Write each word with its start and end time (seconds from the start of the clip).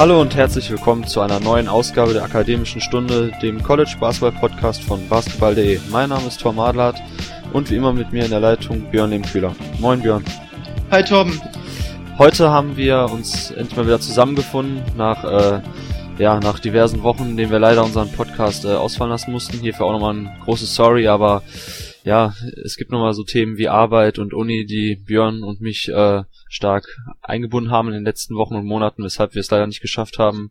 Hallo 0.00 0.18
und 0.18 0.34
herzlich 0.34 0.70
willkommen 0.70 1.06
zu 1.06 1.20
einer 1.20 1.40
neuen 1.40 1.68
Ausgabe 1.68 2.14
der 2.14 2.24
Akademischen 2.24 2.80
Stunde, 2.80 3.32
dem 3.42 3.62
College 3.62 3.96
Basketball 4.00 4.32
Podcast 4.32 4.82
von 4.82 5.06
basketball.de. 5.10 5.78
Mein 5.90 6.08
Name 6.08 6.26
ist 6.26 6.40
Tom 6.40 6.58
Adlert 6.58 6.96
und 7.52 7.70
wie 7.70 7.76
immer 7.76 7.92
mit 7.92 8.10
mir 8.10 8.24
in 8.24 8.30
der 8.30 8.40
Leitung 8.40 8.90
Björn 8.90 9.10
Lehmkühler. 9.10 9.54
Moin 9.78 10.00
Björn. 10.00 10.24
Hi 10.90 11.04
Tom. 11.04 11.38
Heute 12.16 12.48
haben 12.48 12.78
wir 12.78 13.10
uns 13.12 13.50
endlich 13.50 13.76
mal 13.76 13.84
wieder 13.84 14.00
zusammengefunden 14.00 14.82
nach 14.96 15.22
äh, 15.22 15.60
ja, 16.16 16.40
nach 16.40 16.60
diversen 16.60 17.02
Wochen, 17.02 17.24
in 17.24 17.36
denen 17.36 17.50
wir 17.50 17.58
leider 17.58 17.84
unseren 17.84 18.10
Podcast 18.10 18.64
äh, 18.64 18.68
ausfallen 18.68 19.10
lassen 19.10 19.32
mussten. 19.32 19.58
Hierfür 19.58 19.84
auch 19.84 19.92
nochmal 19.92 20.14
ein 20.14 20.30
großes 20.44 20.74
Sorry, 20.74 21.08
aber 21.08 21.42
ja, 22.04 22.32
es 22.64 22.76
gibt 22.76 22.90
nochmal 22.90 23.12
so 23.12 23.22
Themen 23.22 23.58
wie 23.58 23.68
Arbeit 23.68 24.18
und 24.18 24.32
Uni, 24.32 24.64
die 24.64 24.96
Björn 24.96 25.42
und 25.42 25.60
mich 25.60 25.90
äh, 25.90 26.22
stark 26.50 26.98
eingebunden 27.22 27.70
haben 27.70 27.88
in 27.88 27.94
den 27.94 28.04
letzten 28.04 28.34
Wochen 28.34 28.56
und 28.56 28.66
Monaten, 28.66 29.04
weshalb 29.04 29.34
wir 29.34 29.40
es 29.40 29.50
leider 29.52 29.68
nicht 29.68 29.80
geschafft 29.80 30.18
haben, 30.18 30.50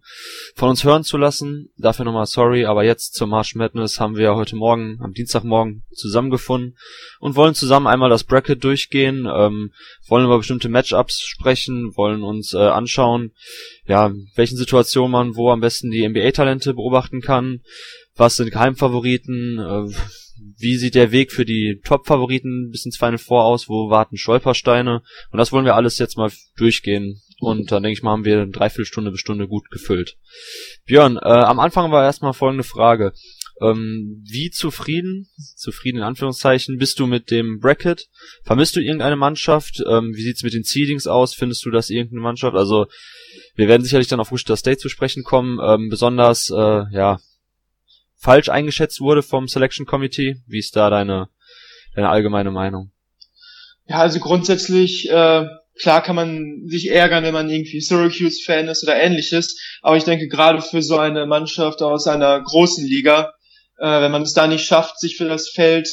von 0.56 0.70
uns 0.70 0.86
hören 0.86 1.04
zu 1.04 1.18
lassen. 1.18 1.70
Dafür 1.78 2.06
nochmal 2.06 2.26
sorry, 2.26 2.66
aber 2.66 2.86
jetzt 2.86 3.16
zur 3.16 3.28
March 3.28 3.54
Madness 3.54 4.00
haben 4.00 4.16
wir 4.16 4.34
heute 4.36 4.56
Morgen, 4.56 4.98
am 5.02 5.12
Dienstagmorgen 5.12 5.84
zusammengefunden 5.94 6.78
und 7.20 7.36
wollen 7.36 7.54
zusammen 7.54 7.86
einmal 7.86 8.10
das 8.10 8.24
Bracket 8.24 8.64
durchgehen, 8.64 9.28
ähm, 9.30 9.74
wollen 10.08 10.26
über 10.26 10.38
bestimmte 10.38 10.70
Matchups 10.70 11.20
sprechen, 11.20 11.92
wollen 11.98 12.24
uns 12.24 12.54
äh, 12.54 12.60
anschauen, 12.60 13.34
ja, 13.86 14.14
welchen 14.36 14.58
Situationen 14.58 15.12
man 15.12 15.36
wo 15.36 15.52
am 15.52 15.60
besten 15.60 15.92
die 15.92 16.08
NBA-Talente 16.08 16.74
beobachten 16.74 17.20
kann, 17.20 17.60
was 18.16 18.38
sind 18.38 18.52
Geheimfavoriten, 18.52 19.60
äh, 19.60 19.94
wie 20.60 20.78
sieht 20.78 20.96
der 20.96 21.12
Weg 21.12 21.32
für 21.32 21.46
die 21.46 21.82
Top-Favoriten 21.84 22.70
bis 22.72 22.86
ins 22.86 22.98
Final 22.98 23.18
Four 23.18 23.46
aus, 23.46 23.70
wo 23.70 23.90
warten 23.90 24.18
Stolpersteine 24.18 25.02
und 25.32 25.38
das 25.38 25.52
wollen 25.52 25.66
wir 25.66 25.76
alles 25.76 25.98
jetzt 25.98 26.18
mal 26.18 26.32
durchgehen 26.58 27.22
und 27.40 27.72
dann 27.72 27.84
denke 27.84 27.98
ich 27.98 28.04
mal 28.04 28.12
haben 28.12 28.26
wir 28.26 28.42
eine 28.42 28.52
Dreiviertelstunde 28.52 29.12
bis 29.12 29.22
Stunde 29.22 29.48
gut 29.48 29.70
gefüllt. 29.72 30.18
Björn, 30.86 31.18
äh, 31.18 31.20
am 31.20 31.60
Anfang 31.60 31.92
war 31.92 32.04
erstmal 32.04 32.34
folgende 32.34 32.64
Frage. 32.64 33.14
Ähm, 33.62 34.24
wie 34.26 34.52
zufrieden, 34.52 35.28
zufrieden 35.56 35.98
in 35.98 36.04
Anführungszeichen, 36.04 36.78
bist 36.78 37.00
du 37.00 37.08
mit 37.08 37.30
dem 37.30 37.60
Bracket? 37.60 38.08
Vermisst 38.44 38.76
du 38.76 38.80
irgendeine 38.80 39.18
Mannschaft? 39.18 39.84
Ähm, 39.86 40.14
wie 40.16 40.22
sieht's 40.22 40.44
mit 40.44 40.54
den 40.54 40.64
Seedings 40.64 41.08
aus? 41.08 41.34
Findest 41.34 41.66
du 41.66 41.72
das 41.72 41.90
irgendeine 41.90 42.22
Mannschaft? 42.22 42.56
Also 42.56 42.86
wir 43.56 43.68
werden 43.68 43.84
sicherlich 43.84 44.08
dann 44.08 44.22
auf 44.22 44.32
Wichita 44.32 44.56
State 44.56 44.78
zu 44.78 44.88
sprechen 44.88 45.24
kommen. 45.24 45.60
Ähm, 45.62 45.90
besonders, 45.90 46.50
äh, 46.50 46.84
ja, 46.94 47.20
falsch 48.20 48.50
eingeschätzt 48.50 49.00
wurde 49.00 49.24
vom 49.24 49.48
Selection 49.48 49.86
Committee? 49.86 50.42
Wie 50.46 50.60
ist 50.60 50.76
da 50.76 50.90
deine, 50.90 51.30
deine 51.96 52.10
allgemeine 52.10 52.52
Meinung? 52.52 52.92
Ja, 53.88 53.98
also 53.98 54.20
grundsätzlich, 54.20 55.10
äh, 55.10 55.46
klar 55.82 56.04
kann 56.04 56.16
man 56.16 56.68
sich 56.68 56.92
ärgern, 56.92 57.24
wenn 57.24 57.34
man 57.34 57.50
irgendwie 57.50 57.82
Syracuse-Fan 57.82 58.68
ist 58.68 58.84
oder 58.84 59.02
ähnliches, 59.02 59.58
aber 59.82 59.98
ich 59.98 60.04
denke 60.04 60.28
gerade 60.28 60.62
für 60.62 60.84
so 60.84 60.98
eine 60.98 61.26
Mannschaft 61.26 61.82
aus 61.82 62.06
einer 62.06 62.42
großen 62.42 62.86
Liga, 62.86 63.34
äh, 63.80 64.02
wenn 64.02 64.12
man 64.12 64.22
es 64.22 64.34
da 64.34 64.46
nicht 64.48 64.66
schafft, 64.66 65.00
sich 65.00 65.16
für 65.16 65.28
das 65.28 65.50
Feld 65.50 65.90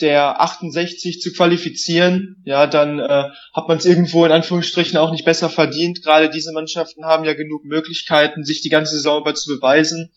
der 0.00 0.40
68 0.40 1.20
zu 1.20 1.32
qualifizieren, 1.32 2.42
ja, 2.44 2.66
dann 2.66 2.98
äh, 2.98 3.30
hat 3.54 3.68
man 3.68 3.78
es 3.78 3.86
irgendwo 3.86 4.24
in 4.24 4.32
Anführungsstrichen 4.32 4.98
auch 4.98 5.12
nicht 5.12 5.24
besser 5.24 5.48
verdient. 5.48 6.02
Gerade 6.02 6.28
diese 6.28 6.52
Mannschaften 6.52 7.04
haben 7.04 7.24
ja 7.24 7.34
genug 7.34 7.64
Möglichkeiten, 7.64 8.44
sich 8.44 8.60
die 8.60 8.70
ganze 8.70 8.96
Saison 8.96 9.20
über 9.20 9.34
zu 9.34 9.54
beweisen 9.54 10.12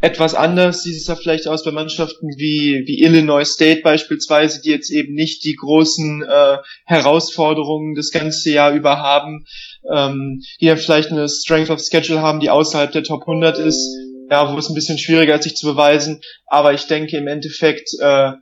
etwas 0.00 0.34
anders 0.34 0.82
sieht 0.82 0.96
es 0.96 1.06
ja 1.06 1.16
vielleicht 1.16 1.48
aus 1.48 1.64
bei 1.64 1.70
Mannschaften 1.70 2.28
wie, 2.36 2.84
wie 2.86 3.02
Illinois 3.02 3.44
State 3.44 3.82
beispielsweise, 3.82 4.60
die 4.60 4.70
jetzt 4.70 4.90
eben 4.90 5.14
nicht 5.14 5.44
die 5.44 5.54
großen 5.54 6.22
äh, 6.22 6.58
Herausforderungen 6.84 7.94
das 7.94 8.10
ganze 8.10 8.50
Jahr 8.50 8.72
über 8.72 8.98
haben, 8.98 9.44
ähm, 9.92 10.42
die 10.60 10.66
dann 10.66 10.78
vielleicht 10.78 11.10
eine 11.10 11.28
Strength 11.28 11.70
of 11.70 11.80
Schedule 11.80 12.22
haben, 12.22 12.40
die 12.40 12.50
außerhalb 12.50 12.92
der 12.92 13.02
Top 13.02 13.22
100 13.22 13.58
ist, 13.58 13.88
ja, 14.30 14.52
wo 14.52 14.58
es 14.58 14.68
ein 14.68 14.74
bisschen 14.74 14.98
schwieriger 14.98 15.36
ist, 15.36 15.44
sich 15.44 15.56
zu 15.56 15.66
beweisen. 15.66 16.20
Aber 16.46 16.74
ich 16.74 16.86
denke 16.86 17.16
im 17.16 17.26
Endeffekt, 17.26 17.90
äh, 18.00 18.32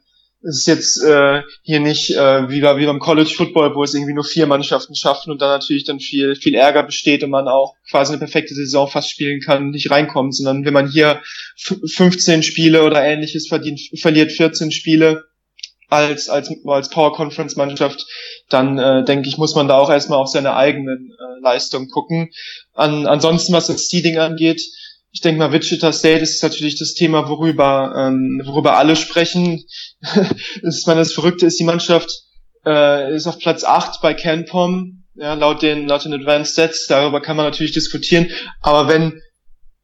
es 0.49 0.59
ist 0.59 0.67
jetzt 0.67 1.03
äh, 1.03 1.43
hier 1.63 1.81
nicht 1.81 2.11
äh, 2.11 2.49
wie, 2.49 2.63
wie 2.63 2.87
beim 2.87 3.01
College 3.01 3.33
Football, 3.37 3.75
wo 3.75 3.83
es 3.83 3.95
irgendwie 3.95 4.15
nur 4.15 4.25
vier 4.25 4.47
Mannschaften 4.47 4.95
schaffen 4.95 5.33
und 5.33 5.43
dann 5.43 5.51
natürlich 5.51 5.85
dann 5.85 5.99
viel, 5.99 6.37
viel 6.37 6.55
Ärger 6.55 6.85
besteht 6.85 7.25
und 7.25 7.31
man 7.31 7.49
auch 7.49 7.75
quasi 7.91 8.13
eine 8.13 8.21
perfekte 8.21 8.55
Saison 8.55 8.89
fast 8.89 9.11
spielen 9.11 9.41
kann, 9.41 9.71
nicht 9.71 9.91
reinkommt, 9.91 10.37
sondern 10.37 10.65
wenn 10.65 10.73
man 10.75 10.91
hier 10.91 11.21
15 11.57 12.43
Spiele 12.43 12.85
oder 12.85 13.03
ähnliches 13.03 13.49
verdient, 13.49 13.81
verliert 13.99 14.33
14 14.33 14.71
Spiele 14.71 15.25
als, 15.89 16.29
als, 16.29 16.51
als 16.65 16.91
Power 16.91 17.13
Conference 17.13 17.57
Mannschaft, 17.57 18.07
dann 18.49 18.79
äh, 18.79 19.05
denke 19.05 19.29
ich, 19.29 19.39
muss 19.39 19.55
man 19.55 19.69
da 19.69 19.79
auch 19.79 19.91
erstmal 19.91 20.19
auf 20.19 20.29
seine 20.29 20.55
eigenen 20.55 21.13
äh, 21.13 21.43
Leistungen 21.43 21.89
gucken. 21.89 22.31
An, 22.75 23.07
ansonsten, 23.07 23.53
was 23.53 23.69
das 23.69 23.89
Seeding 23.89 24.19
angeht, 24.19 24.63
ich 25.17 25.23
denke 25.23 25.39
mal, 25.39 25.51
Wichita 25.51 25.95
State 25.95 26.21
ist 26.21 26.43
natürlich 26.43 26.79
das 26.79 26.93
Thema, 26.93 27.27
worüber, 27.27 27.95
ähm, 27.97 28.43
worüber 28.45 28.77
alle 28.77 28.97
sprechen. 28.97 29.65
das 30.03 30.77
ist, 30.77 30.87
meine, 30.87 31.01
das 31.01 31.15
Verrückte 31.15 31.47
ist, 31.47 31.59
die 31.59 31.65
Mannschaft 31.65 32.11
äh, 32.67 33.15
ist 33.17 33.27
auf 33.27 33.39
Platz 33.39 33.65
8 33.65 34.03
bei 34.03 34.13
CanPom, 34.13 35.05
ja, 35.15 35.33
laut 35.33 35.63
den, 35.63 35.89
laut 35.89 36.05
den 36.05 36.13
Advanced 36.13 36.55
Sets, 36.55 36.87
darüber 36.87 37.23
kann 37.23 37.35
man 37.35 37.47
natürlich 37.47 37.73
diskutieren, 37.73 38.31
aber 38.61 38.89
wenn, 38.93 39.23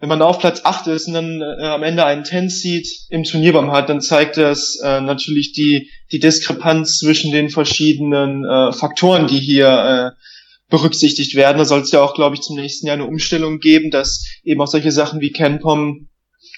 wenn 0.00 0.10
man 0.10 0.20
auf 0.20 0.38
Platz 0.38 0.60
8 0.64 0.88
ist 0.88 1.06
und 1.06 1.14
dann 1.14 1.40
äh, 1.40 1.64
am 1.64 1.82
Ende 1.82 2.04
einen 2.04 2.26
10 2.26 2.50
Seed 2.50 2.86
im 3.08 3.24
Turnierbaum 3.24 3.72
hat, 3.72 3.88
dann 3.88 4.02
zeigt 4.02 4.36
das 4.36 4.78
äh, 4.84 5.00
natürlich 5.00 5.54
die, 5.54 5.90
die 6.12 6.18
Diskrepanz 6.18 6.98
zwischen 6.98 7.32
den 7.32 7.48
verschiedenen 7.48 8.44
äh, 8.44 8.70
Faktoren, 8.74 9.28
die 9.28 9.38
hier 9.38 10.12
äh, 10.14 10.21
berücksichtigt 10.72 11.36
werden. 11.36 11.58
Da 11.58 11.66
soll 11.66 11.82
es 11.82 11.92
ja 11.92 12.00
auch, 12.00 12.14
glaube 12.14 12.34
ich, 12.34 12.40
zum 12.40 12.56
nächsten 12.56 12.86
Jahr 12.86 12.94
eine 12.94 13.06
Umstellung 13.06 13.58
geben, 13.58 13.90
dass 13.90 14.24
eben 14.42 14.60
auch 14.62 14.66
solche 14.66 14.90
Sachen 14.90 15.20
wie 15.20 15.30
CanPom 15.30 16.08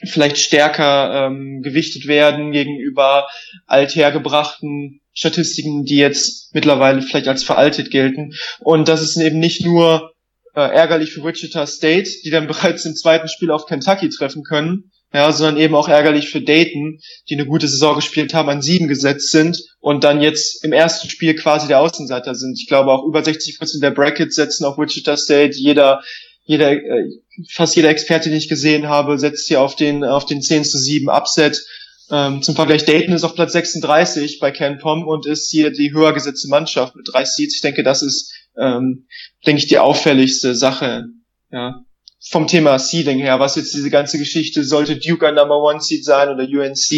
vielleicht 0.04 0.38
stärker 0.38 1.26
ähm, 1.26 1.62
gewichtet 1.62 2.06
werden 2.06 2.52
gegenüber 2.52 3.26
althergebrachten 3.66 5.00
Statistiken, 5.12 5.84
die 5.84 5.96
jetzt 5.96 6.54
mittlerweile 6.54 7.02
vielleicht 7.02 7.26
als 7.26 7.42
veraltet 7.42 7.90
gelten. 7.90 8.34
Und 8.60 8.86
das 8.86 9.02
ist 9.02 9.16
eben 9.16 9.40
nicht 9.40 9.64
nur 9.66 10.12
äh, 10.54 10.60
ärgerlich 10.60 11.12
für 11.12 11.24
Wichita 11.24 11.66
State, 11.66 12.08
die 12.24 12.30
dann 12.30 12.46
bereits 12.48 12.84
im 12.84 12.94
zweiten 12.94 13.26
Spiel 13.28 13.50
auf 13.50 13.66
Kentucky 13.66 14.10
treffen 14.10 14.44
können, 14.44 14.92
ja, 15.14 15.30
sondern 15.30 15.58
eben 15.58 15.76
auch 15.76 15.88
ärgerlich 15.88 16.28
für 16.28 16.40
Dayton, 16.40 16.98
die 17.30 17.34
eine 17.34 17.46
gute 17.46 17.68
Saison 17.68 17.94
gespielt 17.94 18.34
haben, 18.34 18.48
an 18.48 18.62
sieben 18.62 18.88
gesetzt 18.88 19.30
sind 19.30 19.62
und 19.78 20.02
dann 20.02 20.20
jetzt 20.20 20.64
im 20.64 20.72
ersten 20.72 21.08
Spiel 21.08 21.36
quasi 21.36 21.68
der 21.68 21.78
Außenseiter 21.78 22.34
sind. 22.34 22.58
Ich 22.60 22.66
glaube 22.66 22.90
auch 22.90 23.06
über 23.06 23.22
60 23.22 23.56
Prozent 23.56 23.84
der 23.84 23.92
Brackets 23.92 24.34
setzen 24.34 24.64
auf 24.64 24.76
Wichita 24.76 25.16
State. 25.16 25.56
Jeder, 25.56 26.02
jeder, 26.42 26.72
äh, 26.72 27.10
fast 27.48 27.76
jeder 27.76 27.90
Experte, 27.90 28.28
den 28.28 28.36
ich 28.36 28.48
gesehen 28.48 28.88
habe, 28.88 29.16
setzt 29.16 29.46
hier 29.46 29.60
auf 29.60 29.76
den, 29.76 30.02
auf 30.02 30.26
den 30.26 30.42
10 30.42 30.64
zu 30.64 30.78
7 30.78 31.08
Upset. 31.08 31.64
Ähm, 32.10 32.42
zum 32.42 32.56
Vergleich, 32.56 32.84
Dayton 32.84 33.14
ist 33.14 33.22
auf 33.22 33.36
Platz 33.36 33.52
36 33.52 34.40
bei 34.40 34.50
CanPom 34.50 35.06
und 35.06 35.26
ist 35.26 35.48
hier 35.48 35.70
die 35.70 35.92
höher 35.92 36.12
gesetzte 36.12 36.48
Mannschaft 36.48 36.96
mit 36.96 37.08
drei 37.10 37.24
Seeds. 37.24 37.54
Ich 37.54 37.60
denke, 37.60 37.84
das 37.84 38.02
ist, 38.02 38.34
ähm, 38.58 39.06
denke 39.46 39.60
ich, 39.60 39.68
die 39.68 39.78
auffälligste 39.78 40.56
Sache. 40.56 41.04
Ja 41.52 41.84
vom 42.30 42.46
Thema 42.46 42.78
Seeding 42.78 43.18
her, 43.18 43.38
was 43.38 43.56
jetzt 43.56 43.74
diese 43.74 43.90
ganze 43.90 44.18
Geschichte, 44.18 44.64
sollte 44.64 44.96
Duke 44.96 45.26
ein 45.28 45.34
Number 45.34 45.58
One 45.62 45.80
Seed 45.80 46.04
sein 46.04 46.28
oder 46.28 46.44
UNC, 46.44 46.92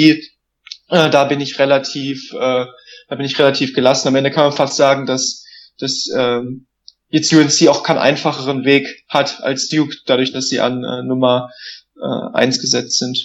äh, 0.88 1.10
da 1.10 1.24
bin 1.24 1.40
ich 1.40 1.58
relativ, 1.58 2.32
äh, 2.32 2.66
da 3.08 3.14
bin 3.16 3.26
ich 3.26 3.38
relativ 3.38 3.74
gelassen. 3.74 4.08
Am 4.08 4.14
Ende 4.14 4.30
kann 4.30 4.44
man 4.44 4.56
fast 4.56 4.76
sagen, 4.76 5.06
dass, 5.06 5.44
dass 5.78 6.08
ähm, 6.16 6.66
jetzt 7.08 7.32
UNC 7.32 7.68
auch 7.68 7.82
keinen 7.82 7.98
einfacheren 7.98 8.64
Weg 8.64 9.04
hat 9.08 9.42
als 9.42 9.68
Duke, 9.68 9.96
dadurch, 10.06 10.32
dass 10.32 10.48
sie 10.48 10.60
an 10.60 10.84
äh, 10.84 11.02
Nummer 11.02 11.50
äh, 11.96 12.34
eins 12.34 12.60
gesetzt 12.60 12.98
sind. 12.98 13.18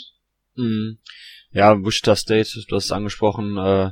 Mhm. 0.56 0.98
Ja, 1.54 1.76
Wichita 1.84 2.16
State, 2.16 2.50
du 2.68 2.76
hast 2.76 2.86
es 2.86 2.92
angesprochen, 2.92 3.58
äh, 3.58 3.92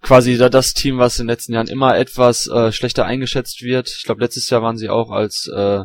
quasi 0.00 0.38
da 0.38 0.48
das 0.48 0.74
Team, 0.74 0.98
was 0.98 1.18
in 1.18 1.26
den 1.26 1.32
letzten 1.32 1.54
Jahren 1.54 1.66
immer 1.66 1.96
etwas 1.96 2.46
äh, 2.46 2.72
schlechter 2.72 3.04
eingeschätzt 3.04 3.62
wird. 3.62 3.90
Ich 3.90 4.04
glaube, 4.04 4.20
letztes 4.22 4.48
Jahr 4.48 4.62
waren 4.62 4.78
sie 4.78 4.88
auch 4.88 5.10
als 5.10 5.50
äh, 5.54 5.84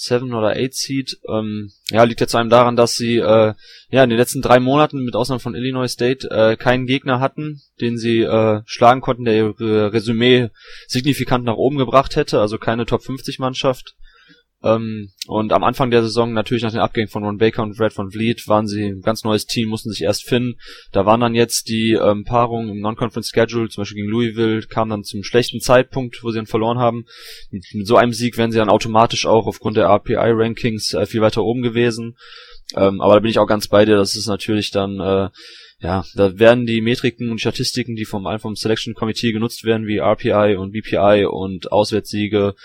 Seven 0.00 0.32
oder 0.32 0.50
Eight 0.50 0.74
Seed. 0.74 1.18
Ähm, 1.28 1.72
ja, 1.90 2.04
liegt 2.04 2.20
jetzt 2.20 2.34
einem 2.34 2.50
daran, 2.50 2.76
dass 2.76 2.94
sie 2.94 3.16
äh, 3.16 3.54
ja 3.90 4.04
in 4.04 4.10
den 4.10 4.18
letzten 4.18 4.42
drei 4.42 4.60
Monaten 4.60 5.04
mit 5.04 5.16
Ausnahme 5.16 5.40
von 5.40 5.56
Illinois 5.56 5.88
State 5.88 6.28
äh, 6.30 6.56
keinen 6.56 6.86
Gegner 6.86 7.18
hatten, 7.18 7.60
den 7.80 7.98
sie 7.98 8.20
äh, 8.20 8.62
schlagen 8.64 9.00
konnten, 9.00 9.24
der 9.24 9.34
ihre 9.34 9.92
Resümee 9.92 10.50
signifikant 10.86 11.44
nach 11.44 11.56
oben 11.56 11.78
gebracht 11.78 12.14
hätte. 12.14 12.40
Also 12.40 12.58
keine 12.58 12.86
Top 12.86 13.02
50 13.02 13.40
Mannschaft. 13.40 13.96
Ähm, 14.62 15.10
und 15.26 15.52
am 15.52 15.62
Anfang 15.62 15.90
der 15.90 16.02
Saison, 16.02 16.32
natürlich 16.32 16.64
nach 16.64 16.72
den 16.72 16.80
Abgängen 16.80 17.08
von 17.08 17.22
Ron 17.22 17.38
Baker 17.38 17.62
und 17.62 17.76
Brad 17.76 17.92
von 17.92 18.10
Vliet, 18.10 18.48
waren 18.48 18.66
sie 18.66 18.86
ein 18.86 19.02
ganz 19.02 19.22
neues 19.22 19.46
Team, 19.46 19.68
mussten 19.68 19.90
sich 19.90 20.02
erst 20.02 20.24
finden. 20.24 20.58
Da 20.90 21.06
waren 21.06 21.20
dann 21.20 21.34
jetzt 21.34 21.68
die 21.68 21.92
ähm, 21.92 22.24
Paarungen 22.24 22.70
im 22.70 22.80
Non-Conference 22.80 23.30
Schedule, 23.30 23.68
zum 23.68 23.82
Beispiel 23.82 24.02
gegen 24.02 24.10
Louisville, 24.10 24.62
kam 24.62 24.88
dann 24.88 25.04
zum 25.04 25.22
schlechten 25.22 25.60
Zeitpunkt, 25.60 26.22
wo 26.22 26.30
sie 26.30 26.38
dann 26.38 26.46
verloren 26.46 26.78
haben. 26.78 27.04
Mit, 27.50 27.64
mit 27.74 27.86
so 27.86 27.96
einem 27.96 28.12
Sieg 28.12 28.36
wären 28.36 28.50
sie 28.50 28.58
dann 28.58 28.68
automatisch 28.68 29.26
auch 29.26 29.46
aufgrund 29.46 29.76
der 29.76 29.86
RPI-Rankings 29.86 30.94
äh, 30.94 31.06
viel 31.06 31.20
weiter 31.20 31.44
oben 31.44 31.62
gewesen. 31.62 32.16
Ähm, 32.74 33.00
aber 33.00 33.14
da 33.14 33.20
bin 33.20 33.30
ich 33.30 33.38
auch 33.38 33.46
ganz 33.46 33.68
bei 33.68 33.84
dir, 33.84 33.96
das 33.96 34.16
ist 34.16 34.26
natürlich 34.26 34.70
dann 34.70 35.00
äh, 35.00 35.28
ja, 35.80 36.04
da 36.16 36.36
werden 36.40 36.66
die 36.66 36.80
Metriken 36.80 37.30
und 37.30 37.40
Statistiken, 37.40 37.94
die 37.94 38.04
vom 38.04 38.26
vom 38.40 38.56
Selection 38.56 38.94
Committee 38.94 39.30
genutzt 39.30 39.62
werden, 39.62 39.86
wie 39.86 39.98
RPI 39.98 40.56
und 40.56 40.72
BPI 40.72 41.26
und 41.30 41.70
Auswärtssiege, 41.70 42.56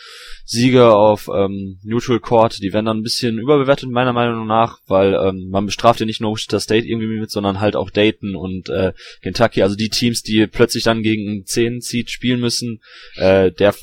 Siege 0.46 0.96
auf 0.96 1.30
ähm, 1.32 1.80
Neutral 1.84 2.20
Court, 2.20 2.62
die 2.64 2.74
werden 2.74 2.88
dann 2.88 2.98
ein 2.98 3.04
bisschen 3.04 3.38
überbewertet 3.38 3.92
meiner 3.92 4.14
Meinung 4.14 4.48
nach, 4.48 4.80
weil 4.88 5.14
ähm, 5.14 5.50
man 5.52 5.68
bestraft 5.68 6.00
ja 6.00 6.08
nicht 6.08 6.22
nur 6.22 6.34
Wichita 6.34 6.60
State 6.60 6.88
irgendwie 6.88 7.20
mit, 7.20 7.30
sondern 7.30 7.60
halt 7.60 7.76
auch 7.76 7.92
Dayton 7.92 8.36
und 8.36 8.70
äh, 8.70 8.94
Kentucky, 9.22 9.62
also 9.62 9.76
die 9.76 9.90
Teams, 9.90 10.24
die 10.24 10.48
plötzlich 10.48 10.84
dann 10.84 11.04
gegen 11.04 11.30
einen 11.30 11.46
10 11.46 11.82
Seed 11.82 12.10
spielen 12.10 12.40
müssen, 12.40 12.82
äh, 13.18 13.52
der 13.52 13.76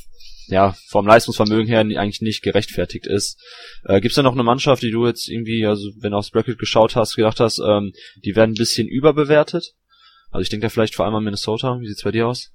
ja, 0.51 0.75
vom 0.89 1.07
Leistungsvermögen 1.07 1.67
her 1.67 1.81
eigentlich 1.81 2.21
nicht 2.21 2.43
gerechtfertigt 2.43 3.07
ist. 3.07 3.39
Äh, 3.85 4.01
Gibt 4.01 4.13
es 4.13 4.17
da 4.17 4.23
noch 4.23 4.33
eine 4.35 4.43
Mannschaft, 4.43 4.83
die 4.83 4.91
du 4.91 5.07
jetzt 5.07 5.29
irgendwie, 5.29 5.65
also 5.67 5.91
wenn 6.01 6.13
du 6.13 6.19
aufs 6.19 6.31
Bracket 6.31 6.59
geschaut 6.59 6.97
hast, 6.97 7.17
gedacht 7.17 7.41
hast, 7.41 7.61
ähm, 7.61 7.93
die 8.25 8.37
werden 8.37 8.53
ein 8.53 8.59
bisschen 8.59 8.89
überbewertet? 8.89 9.75
Also 10.31 10.43
ich 10.43 10.49
denke 10.49 10.67
da 10.67 10.69
vielleicht 10.69 10.95
vor 10.95 11.05
allem 11.05 11.15
an 11.15 11.25
Minnesota. 11.25 11.79
Wie 11.81 11.87
sieht's 11.87 12.03
bei 12.03 12.13
dir 12.13 12.29
aus? 12.29 12.51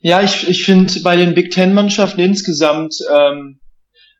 Ja, 0.00 0.22
ich, 0.22 0.48
ich 0.48 0.64
finde 0.64 1.00
bei 1.00 1.16
den 1.16 1.34
Big 1.34 1.50
Ten 1.50 1.74
Mannschaften 1.74 2.20
insgesamt 2.20 2.94
ähm, 3.14 3.60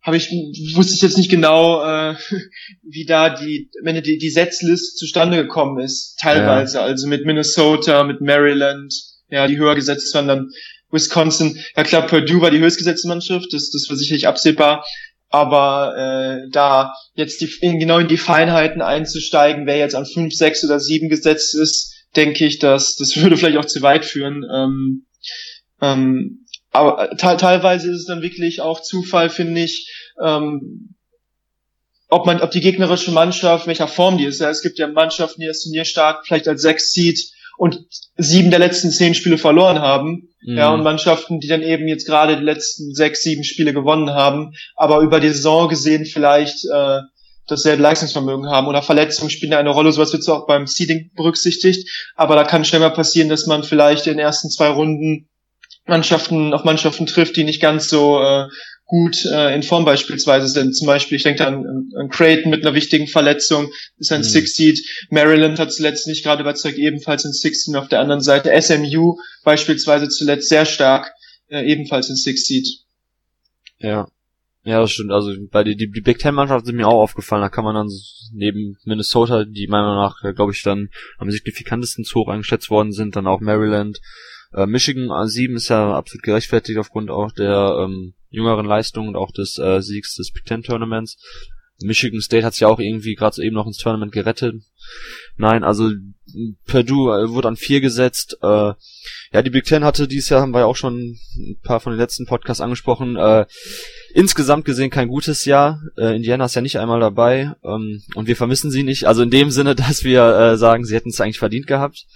habe 0.02 0.16
ich 0.16 0.30
wusste 0.74 0.94
ich 0.94 1.02
jetzt 1.02 1.16
nicht 1.16 1.30
genau, 1.30 1.82
äh, 1.82 2.14
wie 2.82 3.04
da 3.06 3.30
die 3.30 3.70
wenn 3.82 4.00
die 4.02 4.18
die 4.18 4.30
Setzlist 4.30 4.98
zustande 4.98 5.36
gekommen 5.38 5.78
ist 5.80 6.18
teilweise, 6.20 6.78
ja. 6.78 6.84
also 6.84 7.06
mit 7.06 7.24
Minnesota, 7.24 8.04
mit 8.04 8.20
Maryland, 8.20 8.92
ja, 9.28 9.46
die 9.46 9.58
höher 9.58 9.74
gesetzt 9.74 10.14
waren 10.14 10.28
dann 10.28 10.50
Wisconsin, 10.90 11.58
ja 11.76 11.84
klar, 11.84 12.06
Purdue 12.06 12.40
war 12.40 12.50
die 12.50 12.58
höchstgesetzte 12.58 13.08
Mannschaft, 13.08 13.52
das, 13.52 13.70
das 13.70 13.88
war 13.88 13.96
sicherlich 13.96 14.26
absehbar. 14.26 14.84
Aber 15.32 15.96
äh, 15.96 16.50
da 16.50 16.92
jetzt 17.14 17.40
die, 17.40 17.48
in, 17.60 17.78
genau 17.78 17.98
in 17.98 18.08
die 18.08 18.16
Feinheiten 18.16 18.82
einzusteigen, 18.82 19.64
wer 19.64 19.78
jetzt 19.78 19.94
an 19.94 20.04
fünf, 20.04 20.34
sechs 20.34 20.64
oder 20.64 20.80
sieben 20.80 21.08
gesetzt 21.08 21.54
ist, 21.54 21.94
denke 22.16 22.44
ich, 22.44 22.58
dass 22.58 22.96
das 22.96 23.16
würde 23.22 23.36
vielleicht 23.36 23.58
auch 23.58 23.64
zu 23.64 23.80
weit 23.82 24.04
führen. 24.04 24.44
Ähm, 24.52 25.06
ähm, 25.80 26.46
aber 26.72 27.10
te 27.10 27.36
teilweise 27.36 27.90
ist 27.90 28.00
es 28.00 28.06
dann 28.06 28.22
wirklich 28.22 28.60
auch 28.60 28.80
Zufall, 28.80 29.30
finde 29.30 29.62
ich, 29.62 29.88
ähm, 30.20 30.94
ob 32.08 32.26
man, 32.26 32.40
ob 32.40 32.50
die 32.50 32.60
gegnerische 32.60 33.12
Mannschaft, 33.12 33.66
welcher 33.68 33.88
Form 33.88 34.18
die 34.18 34.24
ist. 34.24 34.40
Ja, 34.40 34.50
es 34.50 34.62
gibt 34.62 34.78
ja 34.78 34.88
Mannschaften, 34.88 35.40
die 35.40 35.46
das 35.46 35.62
Turnier 35.62 35.84
stark 35.84 36.26
vielleicht 36.26 36.48
als 36.48 36.62
sechs 36.62 36.92
Seed 36.92 37.20
und 37.60 37.84
sieben 38.16 38.48
der 38.48 38.58
letzten 38.58 38.90
zehn 38.90 39.12
Spiele 39.14 39.36
verloren 39.36 39.80
haben. 39.80 40.30
Mhm. 40.40 40.56
Ja, 40.56 40.72
und 40.72 40.82
Mannschaften, 40.82 41.40
die 41.40 41.46
dann 41.46 41.60
eben 41.60 41.86
jetzt 41.88 42.06
gerade 42.06 42.38
die 42.38 42.42
letzten 42.42 42.94
sechs, 42.94 43.22
sieben 43.22 43.44
Spiele 43.44 43.74
gewonnen 43.74 44.14
haben, 44.14 44.54
aber 44.76 45.00
über 45.00 45.20
die 45.20 45.28
Saison 45.28 45.68
gesehen 45.68 46.06
vielleicht 46.06 46.64
äh, 46.64 47.00
dasselbe 47.46 47.82
Leistungsvermögen 47.82 48.48
haben 48.48 48.66
oder 48.66 48.80
Verletzungen 48.80 49.28
spielen 49.28 49.52
eine 49.52 49.68
Rolle, 49.68 49.92
sowas 49.92 50.10
wird 50.14 50.26
auch 50.30 50.46
beim 50.46 50.66
Seeding 50.66 51.10
berücksichtigt, 51.14 51.86
aber 52.14 52.34
da 52.34 52.44
kann 52.44 52.64
schnell 52.64 52.80
mal 52.80 52.94
passieren, 52.94 53.28
dass 53.28 53.46
man 53.46 53.62
vielleicht 53.62 54.06
in 54.06 54.14
den 54.14 54.20
ersten 54.20 54.48
zwei 54.48 54.68
Runden 54.68 55.28
Mannschaften 55.84 56.54
auf 56.54 56.64
Mannschaften 56.64 57.04
trifft, 57.04 57.36
die 57.36 57.44
nicht 57.44 57.60
ganz 57.60 57.90
so 57.90 58.22
äh, 58.22 58.46
gut 58.90 59.24
äh, 59.24 59.54
in 59.54 59.62
Form 59.62 59.84
beispielsweise 59.84 60.48
sind. 60.48 60.74
Zum 60.74 60.88
Beispiel, 60.88 61.16
ich 61.16 61.22
denke 61.22 61.46
an, 61.46 61.90
an 61.96 62.08
Creighton 62.08 62.50
mit 62.50 62.66
einer 62.66 62.74
wichtigen 62.74 63.06
Verletzung, 63.06 63.70
ist 63.98 64.10
ein 64.10 64.20
mhm. 64.20 64.24
Six 64.24 64.56
Seed. 64.56 64.80
Maryland 65.10 65.60
hat 65.60 65.72
zuletzt 65.72 66.08
nicht 66.08 66.24
gerade 66.24 66.42
überzeugt, 66.42 66.76
ebenfalls 66.76 67.24
in 67.24 67.32
Six 67.32 67.64
Seed. 67.64 67.76
Auf 67.76 67.88
der 67.88 68.00
anderen 68.00 68.20
Seite 68.20 68.50
SMU 68.60 69.16
beispielsweise 69.44 70.08
zuletzt 70.08 70.48
sehr 70.48 70.66
stark, 70.66 71.12
äh, 71.48 71.64
ebenfalls 71.70 72.10
in 72.10 72.16
Six 72.16 72.46
Seed. 72.46 72.66
Ja. 73.78 74.08
Ja, 74.64 74.80
das 74.80 74.90
stimmt. 74.90 75.12
Also 75.12 75.32
bei 75.50 75.62
die, 75.64 75.76
die, 75.76 75.90
die 75.90 76.02
Big 76.02 76.18
Ten 76.18 76.34
Mannschaften 76.34 76.66
sind 76.66 76.76
mir 76.76 76.88
auch 76.88 77.00
aufgefallen. 77.00 77.42
Da 77.42 77.48
kann 77.48 77.64
man 77.64 77.76
dann 77.76 77.88
neben 78.32 78.76
Minnesota, 78.84 79.44
die 79.44 79.68
meiner 79.68 79.86
Meinung 79.86 80.02
nach, 80.02 80.24
äh, 80.24 80.34
glaube 80.34 80.52
ich, 80.52 80.62
dann 80.64 80.88
am 81.16 81.30
signifikantesten 81.30 82.04
zu 82.04 82.20
hoch 82.20 82.28
eingeschätzt 82.28 82.70
worden 82.70 82.92
sind, 82.92 83.14
dann 83.14 83.28
auch 83.28 83.40
Maryland, 83.40 84.00
äh, 84.52 84.66
Michigan 84.66 85.10
A7 85.10 85.54
ist 85.54 85.68
ja 85.68 85.94
absolut 85.94 86.24
gerechtfertigt 86.24 86.78
aufgrund 86.78 87.08
auch 87.10 87.30
der 87.32 87.84
ähm, 87.84 88.14
jüngeren 88.30 88.66
Leistung 88.66 89.08
und 89.08 89.16
auch 89.16 89.32
des 89.32 89.58
äh, 89.58 89.80
Siegs 89.82 90.14
des 90.14 90.32
Big 90.32 90.44
Ten 90.44 90.62
Tournaments. 90.62 91.18
Michigan 91.82 92.20
State 92.20 92.44
hat 92.44 92.54
sich 92.54 92.60
ja 92.60 92.68
auch 92.68 92.78
irgendwie 92.78 93.14
gerade 93.14 93.34
so 93.34 93.42
eben 93.42 93.54
noch 93.54 93.66
ins 93.66 93.78
Tournament 93.78 94.12
gerettet. 94.12 94.54
Nein, 95.36 95.64
also 95.64 95.90
Purdue 96.66 97.10
äh, 97.10 97.28
wurde 97.30 97.48
an 97.48 97.56
vier 97.56 97.80
gesetzt. 97.80 98.36
Äh, 98.42 98.72
ja, 99.32 99.42
die 99.42 99.50
Big 99.50 99.64
Ten 99.64 99.84
hatte 99.84 100.06
dieses 100.06 100.28
Jahr, 100.28 100.42
haben 100.42 100.52
wir 100.52 100.60
ja 100.60 100.66
auch 100.66 100.76
schon 100.76 101.16
ein 101.36 101.58
paar 101.62 101.80
von 101.80 101.92
den 101.92 101.98
letzten 101.98 102.26
Podcasts 102.26 102.60
angesprochen, 102.60 103.16
äh, 103.16 103.46
insgesamt 104.14 104.64
gesehen 104.64 104.90
kein 104.90 105.08
gutes 105.08 105.44
Jahr. 105.44 105.80
Äh, 105.96 106.16
Indiana 106.16 106.44
ist 106.44 106.54
ja 106.54 106.62
nicht 106.62 106.78
einmal 106.78 107.00
dabei 107.00 107.54
ähm, 107.64 108.02
und 108.14 108.26
wir 108.26 108.36
vermissen 108.36 108.70
sie 108.70 108.82
nicht. 108.82 109.06
Also 109.06 109.22
in 109.22 109.30
dem 109.30 109.50
Sinne, 109.50 109.74
dass 109.74 110.04
wir 110.04 110.22
äh, 110.22 110.56
sagen, 110.56 110.84
sie 110.84 110.94
hätten 110.94 111.10
es 111.10 111.20
eigentlich 111.20 111.38
verdient 111.38 111.66
gehabt. 111.66 112.06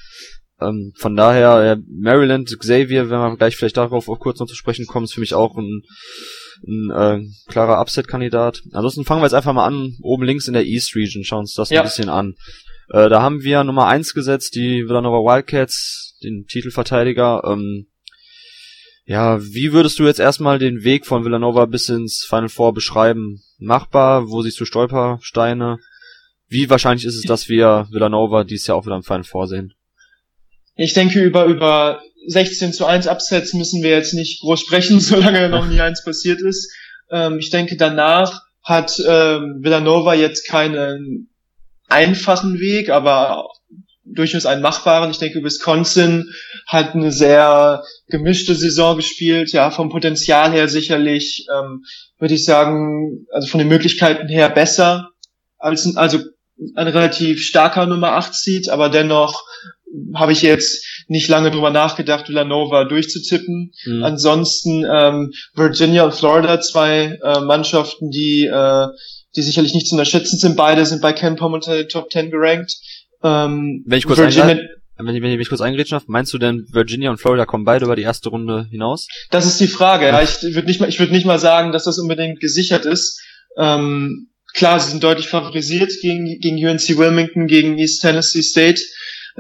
Ähm, 0.61 0.93
von 0.97 1.17
daher, 1.17 1.65
ja, 1.65 1.77
Maryland, 1.89 2.55
Xavier, 2.59 3.11
wenn 3.11 3.19
wir 3.19 3.37
gleich 3.37 3.57
vielleicht 3.57 3.77
darauf 3.77 4.09
auch 4.09 4.21
kurz 4.21 4.39
noch 4.39 4.47
zu 4.47 4.55
sprechen 4.55 4.87
kommen, 4.87 5.05
ist 5.05 5.15
für 5.15 5.21
mich 5.21 5.35
auch 5.35 5.57
ein, 5.57 5.83
ein 6.67 6.91
äh, 6.91 7.51
klarer 7.51 7.81
Upset-Kandidat. 7.81 8.63
Ansonsten 8.73 9.05
fangen 9.05 9.21
wir 9.21 9.27
jetzt 9.27 9.35
einfach 9.35 9.53
mal 9.53 9.67
an, 9.67 9.97
oben 10.03 10.25
links 10.25 10.47
in 10.47 10.55
der 10.55 10.65
East 10.65 10.95
Region, 10.95 11.25
schauen 11.25 11.41
uns 11.41 11.55
das 11.55 11.71
ja. 11.71 11.81
ein 11.81 11.87
bisschen 11.87 12.09
an. 12.09 12.35
Äh, 12.89 13.09
da 13.09 13.23
haben 13.23 13.43
wir 13.43 13.65
Nummer 13.65 13.87
eins 13.87 14.15
gesetzt, 14.15 14.55
die 14.55 14.85
Villanova 14.87 15.19
Wildcats, 15.19 16.19
den 16.23 16.47
Titelverteidiger. 16.47 17.43
Ähm, 17.45 17.87
ja, 19.07 19.43
wie 19.43 19.73
würdest 19.73 19.99
du 19.99 20.05
jetzt 20.05 20.21
erstmal 20.21 20.59
den 20.59 20.83
Weg 20.83 21.05
von 21.05 21.25
Villanova 21.25 21.67
bis 21.67 21.89
ins 21.89 22.25
Final 22.29 22.49
Four 22.49 22.73
beschreiben? 22.73 23.43
Machbar? 23.59 24.29
Wo 24.29 24.41
siehst 24.43 24.59
du 24.61 24.65
Stolpersteine? 24.65 25.79
Wie 26.49 26.71
wahrscheinlich 26.71 27.05
ist 27.05 27.17
es, 27.17 27.23
dass 27.23 27.49
wir 27.49 27.87
Villanova 27.91 28.45
dieses 28.45 28.67
Jahr 28.67 28.79
auch 28.79 28.87
wieder 28.87 28.97
im 28.97 29.03
Final 29.03 29.25
Four 29.25 29.47
sehen? 29.47 29.74
Ich 30.77 30.93
denke, 30.95 31.21
über, 31.21 31.45
über 31.45 32.03
16 32.27 32.73
zu 32.73 32.87
1 32.87 33.07
Absatz 33.07 33.53
müssen 33.53 33.83
wir 33.83 33.91
jetzt 33.91 34.15
nicht 34.15 34.41
groß 34.41 34.61
sprechen, 34.61 35.01
solange 35.01 35.49
noch 35.49 35.67
nie 35.67 35.81
eins 35.81 36.05
passiert 36.05 36.41
ist. 36.41 36.73
Ähm, 37.11 37.39
ich 37.39 37.51
denke, 37.51 37.77
danach 37.77 38.43
hat 38.63 38.99
ähm, 39.07 39.59
Villanova 39.63 40.15
jetzt 40.15 40.49
keinen 40.49 41.29
einfachen 41.89 42.59
Weg, 42.59 42.89
aber 42.89 43.49
durchaus 44.05 44.47
einen 44.47 44.63
machbaren. 44.63 45.11
Ich 45.11 45.19
denke, 45.19 45.43
Wisconsin 45.43 46.31
hat 46.67 46.95
eine 46.95 47.13
sehr 47.13 47.83
gemischte 48.09 48.55
Saison 48.55 48.97
gespielt, 48.97 49.53
ja, 49.53 49.71
vom 49.71 49.91
Potenzial 49.91 50.53
her 50.53 50.69
sicherlich, 50.69 51.47
ähm, 51.55 51.85
würde 52.19 52.35
ich 52.35 52.45
sagen, 52.45 53.27
also 53.33 53.49
von 53.49 53.59
den 53.59 53.69
Möglichkeiten 53.69 54.29
her 54.29 54.49
besser 54.49 55.11
als, 55.59 55.97
also 55.97 56.21
ein 56.75 56.89
relativ 56.89 57.43
starker 57.43 57.87
Nummer 57.87 58.13
8 58.13 58.35
Seed, 58.35 58.69
aber 58.69 58.89
dennoch 58.89 59.43
habe 60.15 60.33
ich 60.33 60.43
jetzt 60.43 60.85
nicht 61.09 61.29
lange 61.29 61.51
drüber 61.51 61.71
nachgedacht, 61.71 62.29
Villanova 62.29 62.85
durchzutippen. 62.85 63.73
Mhm. 63.85 64.03
Ansonsten 64.03 64.85
ähm, 64.91 65.33
Virginia 65.55 66.05
und 66.05 66.15
Florida, 66.15 66.61
zwei 66.61 67.19
äh, 67.23 67.41
Mannschaften, 67.41 68.11
die, 68.11 68.47
äh, 68.47 68.87
die 69.37 69.43
sicherlich 69.43 69.75
nicht 69.75 69.87
zu 69.87 69.95
unterschätzen 69.95 70.39
sind. 70.39 70.57
Beide 70.57 70.87
sind 70.87 71.03
bei 71.03 71.13
Ken 71.13 71.37
Pom 71.37 71.53
unter 71.53 71.77
den 71.77 71.89
Top 71.89 72.11
10 72.11 72.31
gerankt. 72.31 72.75
Ähm, 73.23 73.85
wenn 73.87 73.99
ich 73.99 74.05
kurz 74.05 74.19
Virginia, 74.19 74.59
wenn 74.97 75.17
ich, 75.17 75.23
wenn 75.23 75.33
ich 75.33 75.39
mich 75.39 75.49
kurz 75.49 75.61
eingrätschen 75.61 75.97
darf, 75.97 76.07
meinst 76.07 76.33
du 76.33 76.39
denn 76.39 76.67
Virginia 76.71 77.11
und 77.11 77.19
Florida 77.19 77.47
kommen 77.47 77.65
beide 77.65 77.85
über 77.85 77.97
die 77.97 78.03
erste 78.03 78.29
Runde 78.29 78.67
hinaus? 78.71 79.09
Das 79.31 79.45
ist 79.45 79.61
die 79.61 79.67
Frage. 79.67 80.07
Ja, 80.07 80.23
ich 80.23 80.43
würde 80.43 80.69
nicht 80.69 80.81
mal, 80.81 80.89
ich 80.89 81.01
würde 81.01 81.13
nicht 81.13 81.27
mal 81.27 81.39
sagen, 81.39 81.73
dass 81.73 81.85
das 81.85 81.99
unbedingt 81.99 82.41
gesichert 82.41 82.85
ist. 82.87 83.21
Ähm, 83.57 84.29
klar, 84.55 84.79
sie 84.79 84.93
sind 84.93 85.03
deutlich 85.03 85.29
favorisiert 85.29 85.93
gegen, 86.01 86.39
gegen 86.39 86.57
UNC 86.65 86.97
Wilmington, 86.97 87.49
gegen 87.49 87.77
East 87.77 88.03
Tennessee 88.03 88.43
State. 88.43 88.81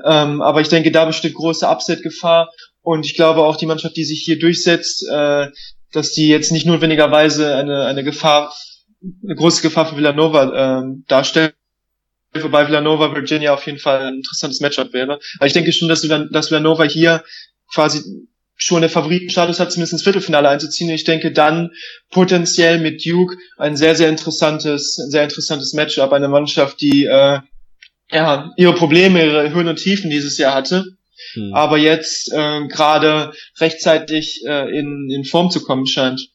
Ähm, 0.03 0.43
aber 0.43 0.61
ich 0.61 0.69
denke, 0.69 0.91
da 0.91 1.05
besteht 1.05 1.35
große 1.35 1.67
Upset-Gefahr. 1.67 2.51
Und 2.83 3.07
ich 3.07 3.15
glaube 3.15 3.43
auch 3.43 3.57
die 3.57 3.67
Mannschaft, 3.67 3.97
die 3.97 4.05
sich 4.05 4.23
hier 4.23 4.39
durchsetzt, 4.39 5.07
äh, 5.11 5.49
dass 5.93 6.13
die 6.13 6.29
jetzt 6.29 6.53
nicht 6.53 6.67
notwendigerweise 6.67 7.55
eine, 7.55 7.85
eine 7.87 8.05
Gefahr, 8.05 8.53
eine 9.23 9.35
große 9.35 9.63
Gefahr 9.63 9.87
für 9.87 9.97
Villanova 9.97 10.83
äh, 10.83 10.85
darstellt. 11.07 11.55
Wobei 12.35 12.67
Villanova 12.67 13.15
Virginia 13.15 13.55
auf 13.55 13.65
jeden 13.65 13.79
Fall 13.79 14.03
ein 14.03 14.17
interessantes 14.17 14.61
Matchup 14.61 14.93
wäre. 14.93 15.21
Aber 15.39 15.47
ich 15.47 15.53
denke 15.53 15.73
schon, 15.73 15.89
dass, 15.89 16.03
dass 16.03 16.51
Villanova 16.51 16.83
hier 16.85 17.23
quasi 17.73 18.27
schon 18.57 18.81
der 18.81 18.91
Favoritenstatus 18.91 19.61
hat, 19.61 19.73
zumindest 19.73 19.93
ins 19.95 20.03
Viertelfinale 20.03 20.49
einzuziehen. 20.49 20.91
Ich 20.91 21.05
denke 21.05 21.33
dann 21.33 21.71
potenziell 22.11 22.79
mit 22.79 23.05
Duke 23.05 23.37
ein 23.57 23.77
sehr, 23.77 23.95
sehr 23.95 24.09
interessantes, 24.09 24.99
ein 24.99 25.11
sehr 25.11 25.25
interessantes 25.25 25.73
Matchup, 25.75 26.13
eine 26.13 26.29
Mannschaft, 26.29 26.81
die 26.81 27.05
äh, 27.05 27.41
ja, 28.11 28.52
ihre 28.56 28.75
Probleme, 28.75 29.25
ihre 29.25 29.52
Höhen 29.52 29.68
und 29.68 29.76
Tiefen 29.76 30.11
dieses 30.11 30.38
Jahr 30.38 30.54
hatte, 30.54 30.84
hm. 31.32 31.54
aber 31.54 31.78
jetzt 31.78 32.32
äh, 32.32 32.66
gerade 32.68 33.32
rechtzeitig 33.58 34.42
äh, 34.46 34.68
in, 34.78 35.11
in 35.11 35.25
Form 35.25 35.50
zu 35.50 35.62
kommen 35.62 35.87
scheint. 35.87 36.28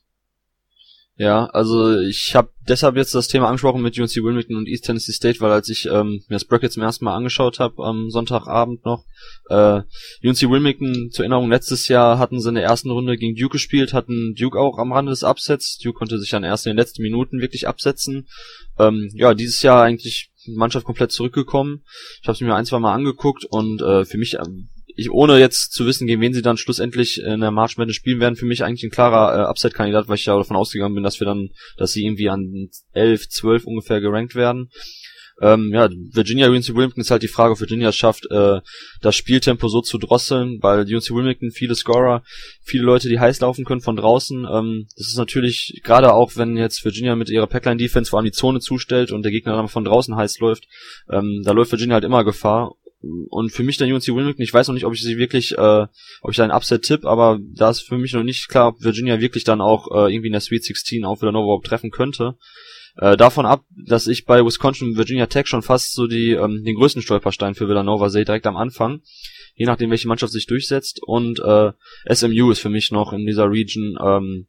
Ja, 1.20 1.48
also 1.48 2.00
ich 2.00 2.34
habe 2.34 2.54
deshalb 2.66 2.96
jetzt 2.96 3.14
das 3.14 3.28
Thema 3.28 3.48
angesprochen 3.48 3.82
mit 3.82 4.00
UNC 4.00 4.16
Wilmington 4.24 4.56
und 4.56 4.70
East 4.70 4.86
Tennessee 4.86 5.12
State, 5.12 5.42
weil 5.42 5.52
als 5.52 5.68
ich 5.68 5.86
ähm, 5.86 6.24
mir 6.30 6.36
das 6.38 6.46
Bracket 6.46 6.72
zum 6.72 6.82
ersten 6.82 7.04
Mal 7.04 7.14
angeschaut 7.14 7.60
habe 7.60 7.84
am 7.84 8.10
Sonntagabend 8.10 8.86
noch, 8.86 9.04
äh, 9.50 9.82
UNC 10.24 10.44
Wilmington 10.44 11.10
zur 11.12 11.26
Erinnerung 11.26 11.50
letztes 11.50 11.90
Jahr 11.90 12.20
hatten 12.20 12.40
sie 12.40 12.48
in 12.48 12.56
der 12.56 12.64
ersten 12.64 12.90
Runde 12.90 13.18
gegen 13.18 13.36
Duke 13.36 13.52
gespielt, 13.52 13.94
hatten 13.94 14.34
Duke 14.34 14.58
auch 14.58 14.78
am 14.78 14.94
Rande 14.94 15.10
des 15.10 15.26
Absets. 15.26 15.78
Duke 15.78 15.98
konnte 15.98 16.20
sich 16.20 16.30
dann 16.30 16.46
erst 16.46 16.66
in 16.66 16.70
den 16.70 16.78
letzten 16.78 17.02
Minuten 17.02 17.42
wirklich 17.42 17.68
absetzen. 17.68 18.30
Ähm, 18.78 19.10
ja, 19.14 19.34
dieses 19.34 19.62
Jahr 19.62 19.84
eigentlich 19.84 20.29
Mannschaft 20.48 20.86
komplett 20.86 21.12
zurückgekommen. 21.12 21.84
Ich 22.22 22.28
habe 22.28 22.34
es 22.36 22.42
mir 22.42 22.56
ein, 22.56 22.66
zwei 22.66 22.80
Mal 22.80 22.94
angeguckt 22.94 23.46
und 23.46 23.82
äh, 23.82 24.06
für 24.06 24.18
mich, 24.18 24.36
ähm, 24.36 24.70
ich 24.96 25.12
ohne 25.12 25.40
jetzt 25.40 25.72
zu 25.72 25.86
wissen, 25.86 26.08
gegen 26.08 26.22
wen 26.22 26.34
sie 26.34 26.42
dann 26.42 26.58
schlussendlich 26.58 27.22
in 27.22 27.42
der 27.42 27.52
March 27.52 27.78
Madness 27.78 27.96
spielen 27.96 28.20
werden, 28.20 28.36
für 28.36 28.46
mich 28.46 28.64
eigentlich 28.64 28.84
ein 28.84 28.92
klarer 28.92 29.38
äh, 29.38 29.50
Upset-Kandidat, 29.50 30.08
weil 30.08 30.16
ich 30.16 30.26
ja 30.26 30.36
davon 30.36 30.58
ausgegangen 30.58 30.96
bin, 30.96 31.04
dass 31.04 31.20
wir 31.20 31.26
dann, 31.26 31.50
dass 31.78 31.94
sie 31.94 32.06
irgendwie 32.06 32.30
an 32.30 32.70
11, 32.94 33.30
12 33.30 33.66
ungefähr 33.66 34.02
gerankt 34.02 34.36
werden. 34.36 34.70
Ähm, 35.42 35.72
ja, 35.74 35.90
Virginia 35.90 36.50
UNC 36.50 36.70
Wilmington 36.70 37.02
ist 37.02 37.12
halt 37.12 37.24
die 37.24 37.28
Frage, 37.28 37.54
ob 37.54 37.60
Virginia 37.60 37.92
schafft, 37.92 38.30
äh, 38.30 38.60
das 39.02 39.16
Spieltempo 39.16 39.68
so 39.70 39.82
zu 39.82 39.98
drosseln, 39.98 40.60
weil 40.62 40.82
UNC 40.82 41.12
Wilmington 41.12 41.52
viele 41.52 41.76
Scorer, 41.76 42.24
viele 42.62 42.84
Leute, 42.84 43.08
die 43.10 43.20
heiß 43.20 43.40
laufen 43.40 43.66
können 43.66 43.82
von 43.82 43.96
draußen. 43.96 44.46
Ähm, 44.52 44.88
das 44.98 45.08
ist 45.08 45.18
natürlich, 45.18 45.82
gerade 45.84 46.14
auch 46.14 46.36
wenn 46.36 46.58
jetzt 46.58 46.84
Virginia 46.84 47.16
mit 47.16 47.30
ihrer 47.30 47.48
Packline-Defense 47.48 48.10
vor 48.10 48.20
allem 48.20 48.26
die 48.26 48.32
Zone 48.32 48.60
zustellt 48.60 49.12
und 49.12 49.24
der 49.24 49.32
Gegner 49.32 49.56
dann 49.56 49.70
von 49.70 49.86
draußen 49.86 50.16
heiß 50.16 50.40
läuft, 50.40 50.68
ähm, 51.10 51.42
da 51.46 51.52
läuft 51.52 51.72
Virginia 51.72 51.96
halt 51.96 52.04
immer 52.04 52.24
Gefahr. 52.24 52.76
Und 53.02 53.52
für 53.52 53.64
mich 53.64 53.78
der 53.78 53.88
UNC 53.88 54.08
Wilmington, 54.10 54.42
ich 54.42 54.54
weiß 54.54 54.68
noch 54.68 54.74
nicht, 54.74 54.86
ob 54.86 54.94
ich 54.94 55.02
sie 55.02 55.18
wirklich, 55.18 55.58
äh, 55.58 55.88
ob 56.22 56.32
ich 56.32 56.36
da 56.36 56.44
einen 56.44 56.52
Upset 56.52 56.82
tipp, 56.82 57.06
aber 57.06 57.40
da 57.42 57.70
ist 57.70 57.88
für 57.88 57.98
mich 57.98 58.12
noch 58.12 58.24
nicht 58.24 58.50
klar, 58.50 58.70
ob 58.70 58.84
Virginia 58.84 59.22
wirklich 59.22 59.46
dann 59.46 59.62
auch 59.62 59.88
äh, 59.92 60.14
irgendwie 60.14 60.28
in 60.28 60.34
der 60.34 60.42
Sweet 60.42 60.66
16 60.66 61.06
auf 61.06 61.22
Villanova 61.22 61.46
überhaupt 61.46 61.68
treffen 61.68 61.92
könnte. 61.92 62.36
Äh, 63.02 63.16
davon 63.16 63.46
ab, 63.46 63.64
dass 63.88 64.08
ich 64.08 64.26
bei 64.26 64.46
Wisconsin 64.46 64.90
und 64.90 64.98
Virginia 64.98 65.28
Tech 65.28 65.48
schon 65.48 65.62
fast 65.62 65.94
so 65.94 66.08
die 66.08 66.32
ähm, 66.32 66.64
den 66.66 66.76
größten 66.76 67.02
Stolperstein 67.02 67.56
für 67.56 67.70
Villanova 67.70 68.10
sehe, 68.10 68.26
direkt 68.26 68.46
am 68.46 68.58
Anfang. 68.58 69.02
Je 69.56 69.66
nachdem, 69.66 69.90
welche 69.90 70.08
Mannschaft 70.08 70.34
sich 70.34 70.48
durchsetzt. 70.48 71.00
Und 71.02 71.40
äh, 71.40 71.72
SMU 72.14 72.52
ist 72.52 72.60
für 72.60 72.70
mich 72.70 72.92
noch 72.92 73.14
in 73.14 73.26
dieser 73.26 73.50
Region 73.50 73.98
ähm, 74.04 74.48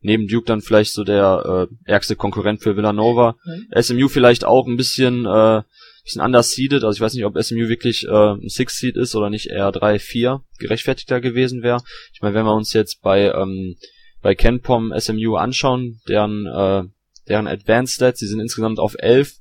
neben 0.00 0.26
Duke 0.26 0.46
dann 0.46 0.62
vielleicht 0.62 0.92
so 0.92 1.04
der 1.04 1.68
äh, 1.70 1.90
ärgste 1.90 2.16
Konkurrent 2.16 2.62
für 2.62 2.76
Villanova. 2.76 3.36
Mhm. 3.44 3.82
SMU 3.82 4.08
vielleicht 4.08 4.44
auch 4.44 4.66
ein 4.66 4.76
bisschen 4.76 5.26
äh, 5.26 5.62
bisschen 6.02 6.22
anders 6.22 6.50
seeded, 6.50 6.82
also 6.82 6.96
ich 6.96 7.00
weiß 7.00 7.14
nicht, 7.14 7.24
ob 7.24 7.40
SMU 7.40 7.68
wirklich 7.68 8.06
äh, 8.08 8.32
ein 8.32 8.48
Six 8.48 8.78
Seed 8.78 8.96
ist 8.96 9.14
oder 9.14 9.30
nicht 9.30 9.46
eher 9.46 9.70
3 9.70 9.98
4 9.98 10.42
gerechtfertigter 10.58 11.20
gewesen 11.20 11.62
wäre. 11.62 11.80
Ich 12.12 12.22
meine, 12.22 12.34
wenn 12.34 12.44
wir 12.44 12.54
uns 12.54 12.72
jetzt 12.72 13.02
bei 13.02 13.30
ähm, 13.30 13.76
bei 14.20 14.34
Kenpom 14.34 14.92
SMU 14.98 15.36
anschauen, 15.36 16.00
deren 16.08 16.46
äh, 16.46 16.84
deren 17.28 17.46
Advanced 17.46 17.94
Stats, 17.94 18.20
die 18.20 18.26
sind 18.26 18.40
insgesamt 18.40 18.78
auf 18.78 18.94
11 18.98 19.34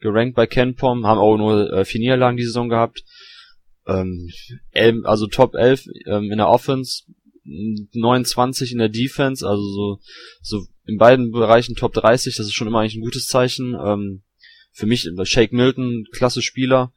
gerankt 0.00 0.36
bei 0.36 0.46
Kenpom, 0.46 1.06
haben 1.06 1.18
auch 1.18 1.36
nur 1.36 1.72
äh, 1.72 1.84
vier 1.84 2.00
Niederlagen 2.00 2.36
die 2.36 2.44
Saison 2.44 2.68
gehabt. 2.68 3.04
Ähm, 3.86 4.30
also 5.04 5.26
Top 5.26 5.54
11 5.54 5.86
ähm, 6.06 6.30
in 6.30 6.38
der 6.38 6.48
Offense, 6.48 7.04
29 7.44 8.72
in 8.72 8.78
der 8.78 8.90
Defense, 8.90 9.46
also 9.46 9.62
so, 9.62 9.98
so 10.42 10.66
in 10.86 10.98
beiden 10.98 11.30
Bereichen 11.30 11.74
Top 11.74 11.94
30, 11.94 12.36
das 12.36 12.46
ist 12.46 12.54
schon 12.54 12.68
immer 12.68 12.80
eigentlich 12.80 12.96
ein 12.96 13.02
gutes 13.02 13.26
Zeichen. 13.26 13.74
Ähm, 13.74 14.22
für 14.72 14.86
mich 14.86 15.06
äh, 15.06 15.24
Shake 15.24 15.52
Milton, 15.52 16.04
klasse 16.12 16.42
Spieler. 16.42 16.92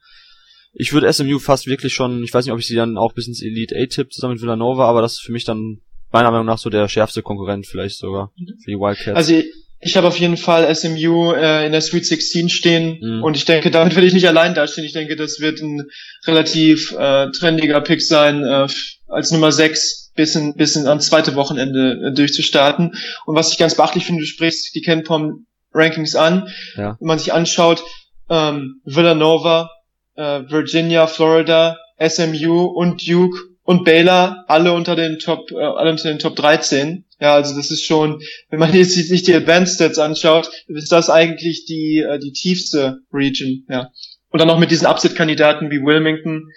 Ich 0.74 0.92
würde 0.92 1.12
SMU 1.12 1.38
fast 1.38 1.66
wirklich 1.66 1.92
schon, 1.92 2.22
ich 2.22 2.32
weiß 2.32 2.46
nicht, 2.46 2.52
ob 2.52 2.58
ich 2.58 2.66
sie 2.66 2.76
dann 2.76 2.96
auch 2.96 3.12
bis 3.12 3.26
ins 3.26 3.42
Elite 3.42 3.74
8 3.76 3.90
tipp 3.90 4.12
zusammen 4.12 4.34
mit 4.34 4.42
Villanova, 4.42 4.86
aber 4.86 5.02
das 5.02 5.14
ist 5.14 5.22
für 5.22 5.32
mich 5.32 5.44
dann 5.44 5.82
meiner 6.10 6.30
Meinung 6.30 6.46
nach 6.46 6.58
so 6.58 6.70
der 6.70 6.88
schärfste 6.88 7.22
Konkurrent 7.22 7.66
vielleicht 7.66 7.98
sogar 7.98 8.32
für 8.36 8.70
die 8.70 8.78
Wildcats. 8.78 9.16
Also 9.16 9.42
ich 9.84 9.96
habe 9.96 10.06
auf 10.06 10.18
jeden 10.18 10.36
Fall 10.36 10.72
SMU 10.74 11.32
äh, 11.32 11.66
in 11.66 11.72
der 11.72 11.80
Sweet 11.80 12.06
16 12.06 12.48
stehen 12.48 12.98
mhm. 13.00 13.22
und 13.24 13.36
ich 13.36 13.44
denke, 13.44 13.70
damit 13.72 13.96
werde 13.96 14.06
ich 14.06 14.14
nicht 14.14 14.28
allein 14.28 14.54
dastehen. 14.54 14.84
Ich 14.84 14.92
denke, 14.92 15.16
das 15.16 15.40
wird 15.40 15.60
ein 15.60 15.88
relativ 16.24 16.92
äh, 16.92 17.30
trendiger 17.32 17.80
Pick 17.80 18.00
sein, 18.00 18.44
äh, 18.44 18.68
als 19.08 19.32
Nummer 19.32 19.50
6 19.50 20.12
bis 20.14 20.36
in, 20.36 20.54
bis 20.54 20.76
in 20.76 20.86
ans 20.86 21.06
zweite 21.06 21.34
Wochenende 21.34 22.10
äh, 22.10 22.14
durchzustarten. 22.14 22.94
Und 23.26 23.34
was 23.34 23.50
ich 23.50 23.58
ganz 23.58 23.74
beachtlich 23.74 24.06
finde, 24.06 24.20
du 24.20 24.26
sprichst 24.26 24.72
die 24.74 24.82
KenPom 24.82 25.46
Rankings 25.74 26.14
an. 26.14 26.48
Ja. 26.76 26.96
Wenn 27.00 27.08
man 27.08 27.18
sich 27.18 27.32
anschaut, 27.32 27.82
ähm, 28.30 28.80
Villanova, 28.84 29.68
äh, 30.14 30.42
Virginia, 30.48 31.08
Florida, 31.08 31.76
SMU 31.98 32.66
und 32.66 33.06
Duke 33.06 33.36
und 33.64 33.84
Baylor 33.84 34.44
alle 34.48 34.72
unter 34.72 34.96
den 34.96 35.18
Top, 35.18 35.50
äh, 35.50 35.56
alle 35.56 35.90
unter 35.90 36.08
den 36.08 36.18
Top 36.18 36.36
13. 36.36 37.04
Ja, 37.22 37.34
also 37.36 37.54
das 37.54 37.70
ist 37.70 37.84
schon, 37.84 38.20
wenn 38.50 38.58
man 38.58 38.74
jetzt 38.74 38.94
sich 38.94 39.22
die 39.22 39.32
Advanced 39.32 39.76
Stats 39.76 40.00
anschaut, 40.00 40.50
ist 40.66 40.90
das 40.90 41.08
eigentlich 41.08 41.66
die, 41.66 41.98
äh, 41.98 42.18
die 42.18 42.32
tiefste 42.32 42.98
Region, 43.12 43.64
ja. 43.68 43.90
Und 44.30 44.40
dann 44.40 44.48
noch 44.48 44.58
mit 44.58 44.72
diesen 44.72 44.88
Upset-Kandidaten 44.88 45.70
wie 45.70 45.84
Wilmington. 45.84 46.48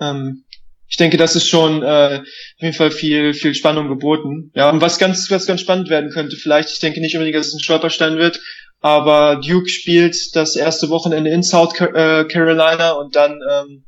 Ähm, 0.00 0.42
ich 0.88 0.96
denke, 0.96 1.18
das 1.18 1.36
ist 1.36 1.46
schon 1.46 1.84
äh, 1.84 2.16
auf 2.16 2.60
jeden 2.60 2.74
Fall 2.74 2.90
viel, 2.90 3.32
viel 3.32 3.54
Spannung 3.54 3.86
geboten. 3.86 4.50
Ja, 4.56 4.70
und 4.70 4.80
was 4.80 4.98
ganz, 4.98 5.30
was 5.30 5.46
ganz 5.46 5.60
spannend 5.60 5.88
werden 5.88 6.10
könnte, 6.10 6.34
vielleicht, 6.34 6.70
ich 6.72 6.80
denke 6.80 7.00
nicht 7.00 7.14
unbedingt, 7.14 7.36
dass 7.36 7.46
es 7.46 7.54
ein 7.54 7.60
Stolperstein 7.60 8.18
wird, 8.18 8.40
aber 8.80 9.36
Duke 9.36 9.68
spielt 9.68 10.34
das 10.34 10.56
erste 10.56 10.88
Wochenende 10.88 11.30
in 11.30 11.44
South 11.44 11.80
äh, 11.80 12.24
Carolina 12.24 12.90
und 12.90 13.14
dann 13.14 13.38
ähm, 13.48 13.84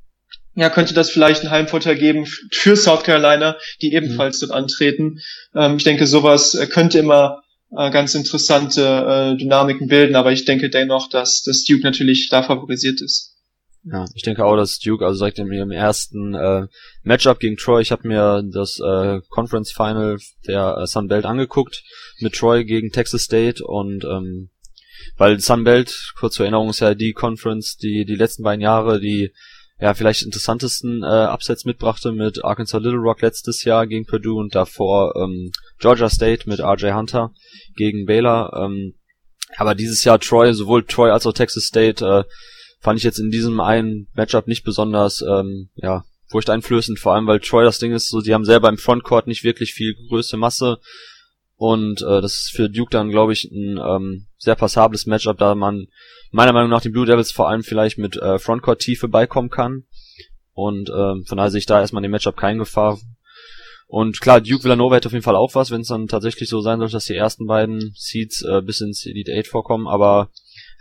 ja, 0.60 0.68
könnte 0.68 0.92
das 0.92 1.08
vielleicht 1.08 1.40
einen 1.40 1.50
Heimvorteil 1.50 1.96
geben 1.96 2.26
für 2.50 2.76
South 2.76 3.02
Carolina, 3.02 3.56
die 3.80 3.94
ebenfalls 3.94 4.42
mhm. 4.42 4.48
dort 4.48 4.58
antreten. 4.58 5.20
Ähm, 5.54 5.78
ich 5.78 5.84
denke, 5.84 6.06
sowas 6.06 6.54
äh, 6.54 6.66
könnte 6.66 6.98
immer 6.98 7.42
äh, 7.74 7.90
ganz 7.90 8.14
interessante 8.14 8.82
äh, 8.82 9.38
Dynamiken 9.38 9.88
bilden, 9.88 10.16
aber 10.16 10.32
ich 10.32 10.44
denke 10.44 10.68
dennoch, 10.68 11.08
dass, 11.08 11.40
dass 11.40 11.64
Duke 11.64 11.82
natürlich 11.82 12.28
da 12.28 12.42
favorisiert 12.42 13.00
ist. 13.00 13.38
Ja, 13.84 14.04
ich 14.14 14.22
denke 14.22 14.44
auch, 14.44 14.54
dass 14.54 14.78
Duke, 14.78 15.06
also 15.06 15.20
direkt 15.20 15.38
in 15.38 15.50
ihrem 15.50 15.70
ersten 15.70 16.34
äh, 16.34 16.66
Matchup 17.04 17.40
gegen 17.40 17.56
Troy, 17.56 17.80
ich 17.80 17.90
habe 17.90 18.06
mir 18.06 18.42
das 18.52 18.78
äh, 18.80 19.22
Conference 19.30 19.72
Final 19.72 20.18
der 20.46 20.76
äh, 20.76 20.86
Sun 20.86 21.08
Belt 21.08 21.24
angeguckt 21.24 21.82
mit 22.18 22.34
Troy 22.34 22.66
gegen 22.66 22.92
Texas 22.92 23.22
State 23.22 23.64
und 23.64 24.04
ähm, 24.04 24.50
weil 25.16 25.40
Sun 25.40 25.64
Belt, 25.64 26.12
kurz 26.18 26.34
zur 26.34 26.44
Erinnerung, 26.44 26.68
ist 26.68 26.80
ja 26.80 26.94
die 26.94 27.14
Conference, 27.14 27.78
die 27.78 28.04
die 28.04 28.16
letzten 28.16 28.42
beiden 28.42 28.60
Jahre 28.60 29.00
die 29.00 29.32
ja, 29.80 29.94
vielleicht 29.94 30.22
interessantesten 30.22 31.02
äh, 31.02 31.26
Upsets 31.32 31.64
mitbrachte 31.64 32.12
mit 32.12 32.44
Arkansas 32.44 32.82
Little 32.82 32.98
Rock 32.98 33.22
letztes 33.22 33.64
Jahr 33.64 33.86
gegen 33.86 34.04
Purdue 34.04 34.38
und 34.38 34.54
davor 34.54 35.14
ähm, 35.16 35.52
Georgia 35.78 36.10
State 36.10 36.48
mit 36.48 36.60
RJ 36.60 36.92
Hunter 36.92 37.32
gegen 37.76 38.04
Baylor. 38.04 38.52
Ähm, 38.54 38.94
aber 39.56 39.74
dieses 39.74 40.04
Jahr 40.04 40.20
Troy, 40.20 40.52
sowohl 40.52 40.84
Troy 40.84 41.10
als 41.10 41.26
auch 41.26 41.32
Texas 41.32 41.64
State, 41.64 42.04
äh, 42.04 42.24
fand 42.80 42.98
ich 42.98 43.04
jetzt 43.04 43.18
in 43.18 43.30
diesem 43.30 43.60
einen 43.60 44.08
Matchup 44.14 44.46
nicht 44.46 44.64
besonders, 44.64 45.22
ähm, 45.22 45.70
ja, 45.76 46.04
furchteinflößend, 46.28 46.98
vor 46.98 47.14
allem 47.14 47.26
weil 47.26 47.40
Troy 47.40 47.64
das 47.64 47.78
Ding 47.78 47.92
ist, 47.92 48.08
so, 48.08 48.20
die 48.20 48.34
haben 48.34 48.44
selber 48.44 48.68
im 48.68 48.78
Frontcourt 48.78 49.26
nicht 49.26 49.44
wirklich 49.44 49.72
viel 49.72 49.94
Größe, 50.08 50.36
Masse 50.36 50.78
und 51.56 52.02
äh, 52.02 52.20
das 52.20 52.34
ist 52.34 52.52
für 52.52 52.70
Duke 52.70 52.90
dann, 52.90 53.10
glaube 53.10 53.32
ich, 53.32 53.44
ein 53.44 53.78
ähm, 53.78 54.26
sehr 54.38 54.54
passables 54.54 55.06
Matchup, 55.06 55.38
da 55.38 55.54
man 55.54 55.88
meiner 56.30 56.52
Meinung 56.52 56.70
nach 56.70 56.82
den 56.82 56.92
Blue 56.92 57.06
Devils 57.06 57.32
vor 57.32 57.48
allem 57.48 57.62
vielleicht 57.62 57.98
mit 57.98 58.16
äh, 58.16 58.38
Frontcourt-Tiefe 58.38 59.08
beikommen 59.08 59.50
kann. 59.50 59.84
Und 60.52 60.88
äh, 60.88 61.24
von 61.26 61.36
daher 61.36 61.50
sehe 61.50 61.58
ich 61.58 61.66
da 61.66 61.80
erstmal 61.80 62.00
in 62.00 62.08
dem 62.08 62.12
Matchup 62.12 62.36
keine 62.36 62.58
Gefahr. 62.58 62.98
Und 63.86 64.20
klar, 64.20 64.40
Duke 64.40 64.62
Villanova 64.62 64.94
hätte 64.94 65.08
auf 65.08 65.12
jeden 65.12 65.24
Fall 65.24 65.34
auch 65.34 65.56
was, 65.56 65.72
wenn 65.72 65.80
es 65.80 65.88
dann 65.88 66.06
tatsächlich 66.06 66.48
so 66.48 66.60
sein 66.60 66.78
sollte, 66.78 66.92
dass 66.92 67.06
die 67.06 67.16
ersten 67.16 67.46
beiden 67.46 67.92
Seeds 67.96 68.42
äh, 68.42 68.62
bis 68.62 68.80
ins 68.80 69.04
Elite 69.04 69.36
8 69.36 69.48
vorkommen, 69.48 69.88
aber 69.88 70.30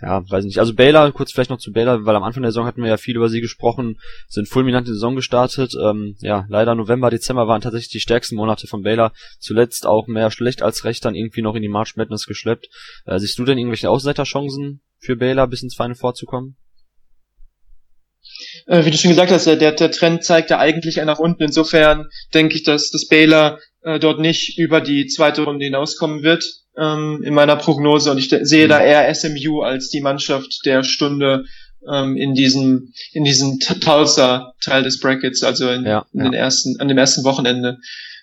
ja, 0.01 0.23
weiß 0.29 0.45
nicht. 0.45 0.59
Also 0.59 0.75
Baylor, 0.75 1.11
kurz 1.11 1.31
vielleicht 1.31 1.49
noch 1.49 1.57
zu 1.57 1.71
Baylor, 1.71 2.05
weil 2.05 2.15
am 2.15 2.23
Anfang 2.23 2.43
der 2.43 2.51
Saison 2.51 2.65
hatten 2.65 2.83
wir 2.83 2.89
ja 2.89 2.97
viel 2.97 3.15
über 3.15 3.27
sie 3.27 3.41
gesprochen, 3.41 3.97
sind 4.27 4.47
fulminant 4.47 4.87
in 4.87 4.93
die 4.93 4.95
Saison 4.95 5.15
gestartet. 5.15 5.73
Ähm, 5.81 6.15
ja, 6.19 6.45
leider 6.49 6.75
November, 6.75 7.09
Dezember 7.09 7.47
waren 7.47 7.61
tatsächlich 7.61 7.91
die 7.91 7.99
stärksten 7.99 8.35
Monate 8.35 8.67
von 8.67 8.83
Baylor. 8.83 9.11
Zuletzt 9.39 9.87
auch 9.87 10.07
mehr 10.07 10.29
schlecht 10.29 10.61
als 10.61 10.85
recht 10.85 11.03
dann 11.03 11.15
irgendwie 11.15 11.41
noch 11.41 11.55
in 11.55 11.63
die 11.63 11.67
March 11.67 11.95
Madness 11.95 12.27
geschleppt. 12.27 12.69
Äh, 13.05 13.19
siehst 13.19 13.39
du 13.39 13.43
denn 13.43 13.57
irgendwelche 13.57 13.89
Außenseiterchancen 13.89 14.81
für 14.99 15.15
Baylor 15.15 15.47
bis 15.47 15.63
ins 15.63 15.75
Final 15.75 15.95
vorzukommen? 15.95 16.55
Äh, 18.67 18.85
wie 18.85 18.91
du 18.91 18.97
schon 18.97 19.11
gesagt 19.11 19.31
hast, 19.31 19.45
der, 19.45 19.55
der 19.71 19.91
Trend 19.91 20.23
zeigt 20.23 20.49
ja 20.49 20.59
eigentlich 20.59 20.97
nach 20.97 21.19
unten. 21.19 21.43
Insofern 21.43 22.07
denke 22.33 22.55
ich, 22.55 22.63
dass, 22.63 22.91
dass 22.91 23.07
Baylor 23.07 23.59
äh, 23.81 23.99
dort 23.99 24.19
nicht 24.19 24.57
über 24.57 24.81
die 24.81 25.07
zweite 25.07 25.43
Runde 25.43 25.65
hinauskommen 25.65 26.23
wird 26.23 26.43
ähm, 26.77 27.21
in 27.23 27.33
meiner 27.33 27.55
Prognose. 27.55 28.11
Und 28.11 28.17
ich 28.17 28.29
sehe 28.29 28.67
da 28.67 28.81
eher 28.81 29.13
SMU 29.13 29.61
als 29.61 29.89
die 29.89 30.01
Mannschaft 30.01 30.61
der 30.65 30.83
Stunde 30.83 31.45
ähm, 31.89 32.17
in 32.17 32.33
diesem 32.33 32.93
in 33.13 33.23
diesem 33.23 33.59
Tulsa 33.59 34.53
Teil 34.63 34.83
des 34.83 34.99
Brackets, 34.99 35.43
also 35.43 35.69
in, 35.69 35.85
ja, 35.85 36.05
in 36.13 36.19
ja. 36.19 36.25
den 36.25 36.33
ersten 36.33 36.79
an 36.79 36.87
dem 36.87 36.97
ersten 36.97 37.23
Wochenende. 37.23 37.77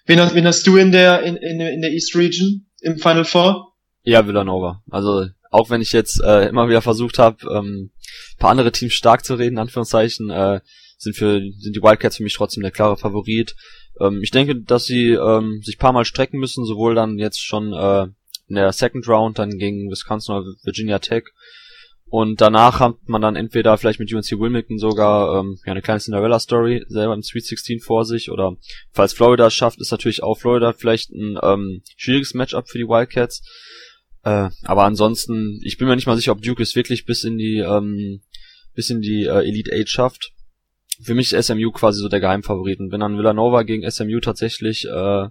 Wen, 0.05 0.19
wen 0.19 0.47
hast 0.47 0.67
du 0.67 0.77
in 0.77 0.93
der 0.93 1.23
in, 1.23 1.37
in, 1.37 1.61
in 1.61 1.81
der 1.81 1.91
East 1.91 2.15
Region 2.15 2.67
im 2.81 2.99
Final 2.99 3.25
Four? 3.25 3.73
Ja, 4.03 4.27
Villanova. 4.27 4.83
Also 4.91 5.27
auch 5.51 5.71
wenn 5.71 5.81
ich 5.81 5.93
jetzt 5.93 6.21
äh, 6.23 6.49
immer 6.49 6.69
wieder 6.69 6.83
versucht 6.83 7.19
habe, 7.19 7.39
ähm, 7.53 7.91
paar 8.39 8.51
andere 8.51 8.73
Teams 8.73 8.93
stark 8.93 9.25
zu 9.25 9.35
reden, 9.35 9.59
Anführungszeichen, 9.59 10.31
äh, 10.31 10.61
sind 10.99 11.17
für 11.17 11.41
sind 11.59 11.77
die 11.77 11.83
Wildcats 11.83 12.17
für 12.17 12.23
mich 12.23 12.35
trotzdem 12.35 12.63
der 12.63 12.73
klare 12.73 12.97
Favorit. 12.97 13.55
Ähm, 14.01 14.21
ich 14.23 14.31
denke, 14.31 14.57
dass 14.57 14.85
sie 14.85 15.11
ähm, 15.11 15.61
sich 15.63 15.79
paar 15.79 15.93
Mal 15.93 16.05
strecken 16.05 16.39
müssen, 16.39 16.65
sowohl 16.65 16.95
dann 16.95 17.19
jetzt 17.19 17.45
schon 17.45 17.73
äh, 17.73 18.07
in 18.49 18.55
der 18.55 18.73
Second 18.73 19.09
Round 19.09 19.39
dann 19.39 19.59
gegen 19.59 19.91
Wisconsin 19.91 20.35
oder 20.35 20.47
Virginia 20.63 20.99
Tech. 20.99 21.25
Und 22.09 22.41
danach 22.41 22.79
hat 22.79 22.97
man 23.07 23.21
dann 23.21 23.35
entweder 23.35 23.77
vielleicht 23.77 23.99
mit 23.99 24.13
UNC 24.13 24.31
Wilmington 24.39 24.79
sogar 24.79 25.41
ähm, 25.41 25.59
ja, 25.67 25.73
eine 25.73 25.83
kleine 25.83 25.99
Cinderella-Story 25.99 26.85
selber 26.87 27.15
im 27.15 27.23
Sweet 27.23 27.47
16 27.47 27.81
vor 27.81 28.05
sich 28.05 28.31
oder 28.31 28.57
falls 28.93 29.13
Florida 29.13 29.49
es 29.49 29.55
schafft, 29.55 29.81
ist 29.81 29.91
natürlich 29.91 30.23
auch 30.23 30.39
Florida 30.39 30.73
vielleicht 30.73 31.11
ein 31.11 31.37
ähm, 31.43 31.83
schwieriges 31.97 32.35
Matchup 32.35 32.69
für 32.69 32.79
die 32.79 32.87
Wildcats. 32.87 33.43
Äh, 34.27 34.51
aber 34.65 34.83
ansonsten, 34.83 35.61
ich 35.63 35.79
bin 35.79 35.87
mir 35.87 35.95
nicht 35.95 36.09
mal 36.09 36.17
sicher, 36.17 36.33
ob 36.33 36.43
Duke 36.43 36.61
es 36.61 36.75
wirklich 36.75 37.07
bis 37.07 37.23
in 37.23 37.39
die 37.39 37.59
ähm, 37.59 38.23
bis 38.75 38.91
in 38.91 39.01
die 39.01 39.23
äh, 39.23 39.47
Elite 39.47 39.71
Eight 39.73 39.89
schafft. 39.89 40.33
Für 41.01 41.15
mich 41.15 41.33
ist 41.33 41.47
SMU 41.47 41.71
quasi 41.71 42.01
so 42.01 42.09
der 42.09 42.19
Geheimfavorit. 42.19 42.81
Und 42.81 42.91
wenn 42.91 42.99
dann 42.99 43.17
Villanova 43.17 43.63
gegen 43.63 43.89
SMU 43.89 44.19
tatsächlich 44.19 44.85
äh, 44.87 45.29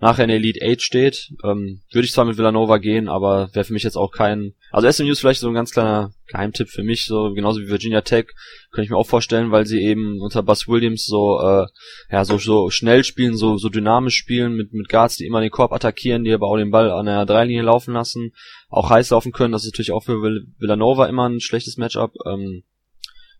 nachher 0.00 0.24
in 0.24 0.30
Elite 0.30 0.60
8 0.64 0.80
steht, 0.80 1.30
ähm, 1.44 1.82
würde 1.92 2.06
ich 2.06 2.12
zwar 2.12 2.24
mit 2.24 2.38
Villanova 2.38 2.78
gehen, 2.78 3.08
aber 3.08 3.50
wäre 3.52 3.64
für 3.64 3.74
mich 3.74 3.82
jetzt 3.82 3.96
auch 3.96 4.10
kein. 4.10 4.54
Also 4.70 4.90
SMU 4.90 5.10
ist 5.10 5.20
vielleicht 5.20 5.40
so 5.40 5.48
ein 5.48 5.54
ganz 5.54 5.72
kleiner 5.72 6.12
Geheimtipp 6.28 6.68
für 6.70 6.82
mich, 6.82 7.04
so 7.04 7.34
genauso 7.34 7.60
wie 7.60 7.68
Virginia 7.68 8.00
Tech, 8.00 8.28
könnte 8.70 8.84
ich 8.84 8.90
mir 8.90 8.96
auch 8.96 9.06
vorstellen, 9.06 9.50
weil 9.50 9.66
sie 9.66 9.82
eben 9.82 10.20
unter 10.20 10.42
Buzz 10.42 10.66
Williams 10.66 11.04
so 11.04 11.40
äh, 11.40 11.66
ja 12.10 12.24
so 12.24 12.38
so 12.38 12.70
schnell 12.70 13.04
spielen, 13.04 13.36
so 13.36 13.58
so 13.58 13.68
dynamisch 13.68 14.16
spielen 14.16 14.54
mit 14.54 14.72
mit 14.72 14.88
Guards, 14.88 15.18
die 15.18 15.26
immer 15.26 15.42
den 15.42 15.50
Korb 15.50 15.72
attackieren, 15.72 16.24
die 16.24 16.32
aber 16.32 16.46
auch 16.46 16.56
den 16.56 16.70
Ball 16.70 16.90
an 16.90 17.06
der 17.06 17.26
Dreilinie 17.26 17.62
laufen 17.62 17.92
lassen, 17.92 18.32
auch 18.70 18.88
heiß 18.88 19.10
laufen 19.10 19.32
können. 19.32 19.52
Das 19.52 19.64
ist 19.64 19.72
natürlich 19.72 19.92
auch 19.92 20.04
für 20.04 20.22
Villanova 20.58 21.06
immer 21.06 21.28
ein 21.28 21.40
schlechtes 21.40 21.76
Matchup. 21.76 22.14
Ähm, 22.26 22.62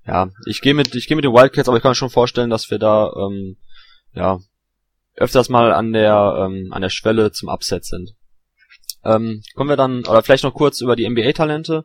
ja, 0.07 0.31
ich 0.47 0.61
gehe 0.61 0.75
mit 0.75 0.95
ich 0.95 1.07
gehe 1.07 1.17
mit 1.17 1.25
den 1.25 1.33
Wildcats, 1.33 1.69
aber 1.69 1.79
ich 1.79 1.83
kann 1.83 1.93
mir 1.93 1.97
schon 1.97 2.11
vorstellen, 2.11 2.51
dass 2.51 2.71
wir 2.71 2.79
da 2.79 3.11
ähm, 3.17 3.57
ja 4.15 4.41
öfters 5.21 5.49
mal 5.49 5.73
an 5.73 5.93
der 5.93 6.47
ähm, 6.47 6.69
an 6.73 6.83
der 6.83 6.89
Schwelle 6.89 7.31
zum 7.31 7.49
Upset 7.49 7.85
sind. 7.85 8.15
Ähm, 9.05 9.43
kommen 9.55 9.71
wir 9.71 9.77
dann 9.77 10.05
oder 10.07 10.23
vielleicht 10.23 10.45
noch 10.45 10.55
kurz 10.55 10.81
über 10.81 10.97
die 10.97 11.09
NBA-Talente 11.09 11.85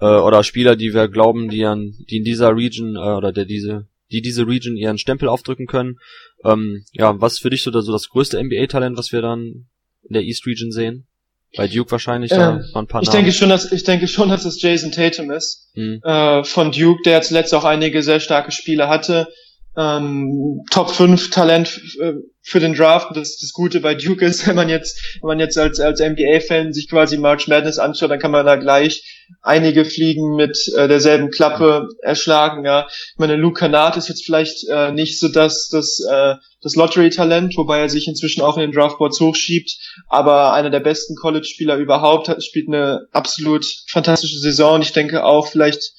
äh, 0.00 0.04
oder 0.04 0.44
Spieler, 0.44 0.76
die 0.76 0.92
wir 0.92 1.08
glauben, 1.08 1.48
die 1.48 1.64
an 1.64 1.94
die 2.10 2.18
in 2.18 2.24
dieser 2.24 2.54
Region 2.54 2.96
äh, 2.96 3.16
oder 3.16 3.32
der 3.32 3.44
diese 3.44 3.86
die 4.10 4.22
diese 4.22 4.46
Region 4.46 4.76
ihren 4.76 4.98
Stempel 4.98 5.28
aufdrücken 5.28 5.66
können. 5.66 5.98
Ähm, 6.44 6.84
ja, 6.92 7.20
was 7.20 7.38
für 7.38 7.50
dich 7.50 7.62
so, 7.62 7.70
so 7.80 7.92
das 7.92 8.08
größte 8.08 8.42
NBA-Talent, 8.42 8.96
was 8.96 9.12
wir 9.12 9.22
dann 9.22 9.68
in 10.02 10.14
der 10.14 10.22
East 10.22 10.46
Region 10.46 10.70
sehen? 10.70 11.06
Bei 11.56 11.66
Duke 11.66 11.90
wahrscheinlich 11.90 12.30
da 12.30 12.60
ein 12.74 12.86
paar 12.86 13.02
Ich 13.02 13.08
Namen. 13.08 13.18
denke 13.18 13.32
schon, 13.32 13.48
dass 13.48 13.72
ich 13.72 13.84
denke 13.84 14.06
schon, 14.06 14.28
dass 14.28 14.44
es 14.44 14.60
Jason 14.60 14.92
Tatum 14.92 15.30
ist 15.30 15.70
hm. 15.74 16.00
äh, 16.02 16.44
von 16.44 16.72
Duke, 16.72 17.00
der 17.04 17.22
zuletzt 17.22 17.54
auch 17.54 17.64
einige 17.64 18.02
sehr 18.02 18.20
starke 18.20 18.52
Spiele 18.52 18.88
hatte 18.88 19.28
ähm, 19.78 20.64
Top 20.72 20.90
5 20.90 21.30
Talent 21.30 21.80
äh, 22.00 22.14
für 22.42 22.58
den 22.58 22.74
Draft. 22.74 23.16
Das, 23.16 23.38
das 23.38 23.52
Gute 23.52 23.80
bei 23.80 23.94
Duke 23.94 24.26
ist, 24.26 24.46
wenn 24.48 24.56
man 24.56 24.68
jetzt, 24.68 25.00
wenn 25.20 25.28
man 25.28 25.40
jetzt 25.40 25.56
als, 25.56 25.78
als 25.78 26.00
NBA-Fan 26.00 26.72
sich 26.72 26.90
quasi 26.90 27.16
March 27.16 27.46
Madness 27.46 27.78
anschaut, 27.78 28.10
dann 28.10 28.18
kann 28.18 28.32
man 28.32 28.44
da 28.44 28.56
gleich 28.56 29.04
einige 29.40 29.84
Fliegen 29.84 30.34
mit 30.34 30.58
äh, 30.76 30.88
derselben 30.88 31.30
Klappe 31.30 31.88
erschlagen. 32.02 32.64
Ja, 32.64 32.86
ich 32.88 33.18
meine, 33.18 33.36
Luke 33.36 33.60
Kennard 33.60 33.96
ist 33.96 34.08
jetzt 34.08 34.24
vielleicht 34.24 34.66
äh, 34.68 34.90
nicht 34.90 35.20
so 35.20 35.28
das, 35.28 35.68
das, 35.68 36.00
äh, 36.10 36.34
das 36.60 36.74
Lottery-Talent, 36.74 37.56
wobei 37.56 37.78
er 37.78 37.88
sich 37.88 38.08
inzwischen 38.08 38.42
auch 38.42 38.56
in 38.56 38.62
den 38.62 38.72
Draftboards 38.72 39.20
hochschiebt, 39.20 39.78
aber 40.08 40.54
einer 40.54 40.70
der 40.70 40.80
besten 40.80 41.14
College-Spieler 41.14 41.76
überhaupt, 41.76 42.28
hat, 42.28 42.42
spielt 42.42 42.66
eine 42.66 43.06
absolut 43.12 43.64
fantastische 43.86 44.40
Saison. 44.40 44.82
Ich 44.82 44.92
denke 44.92 45.24
auch 45.24 45.46
vielleicht 45.46 45.92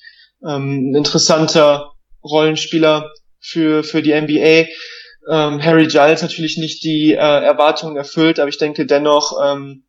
ähm, 0.45 0.91
ein 0.91 0.95
interessanter 0.95 1.93
Rollenspieler 2.23 3.09
für, 3.39 3.83
für 3.83 4.01
die 4.01 4.19
NBA. 4.19 4.69
Ähm, 5.29 5.63
Harry 5.63 5.87
Giles 5.87 6.21
natürlich 6.21 6.57
nicht 6.57 6.83
die 6.83 7.13
äh, 7.13 7.17
Erwartungen 7.17 7.97
erfüllt, 7.97 8.39
aber 8.39 8.49
ich 8.49 8.57
denke 8.57 8.85
dennoch 8.85 9.33
ähm, 9.43 9.83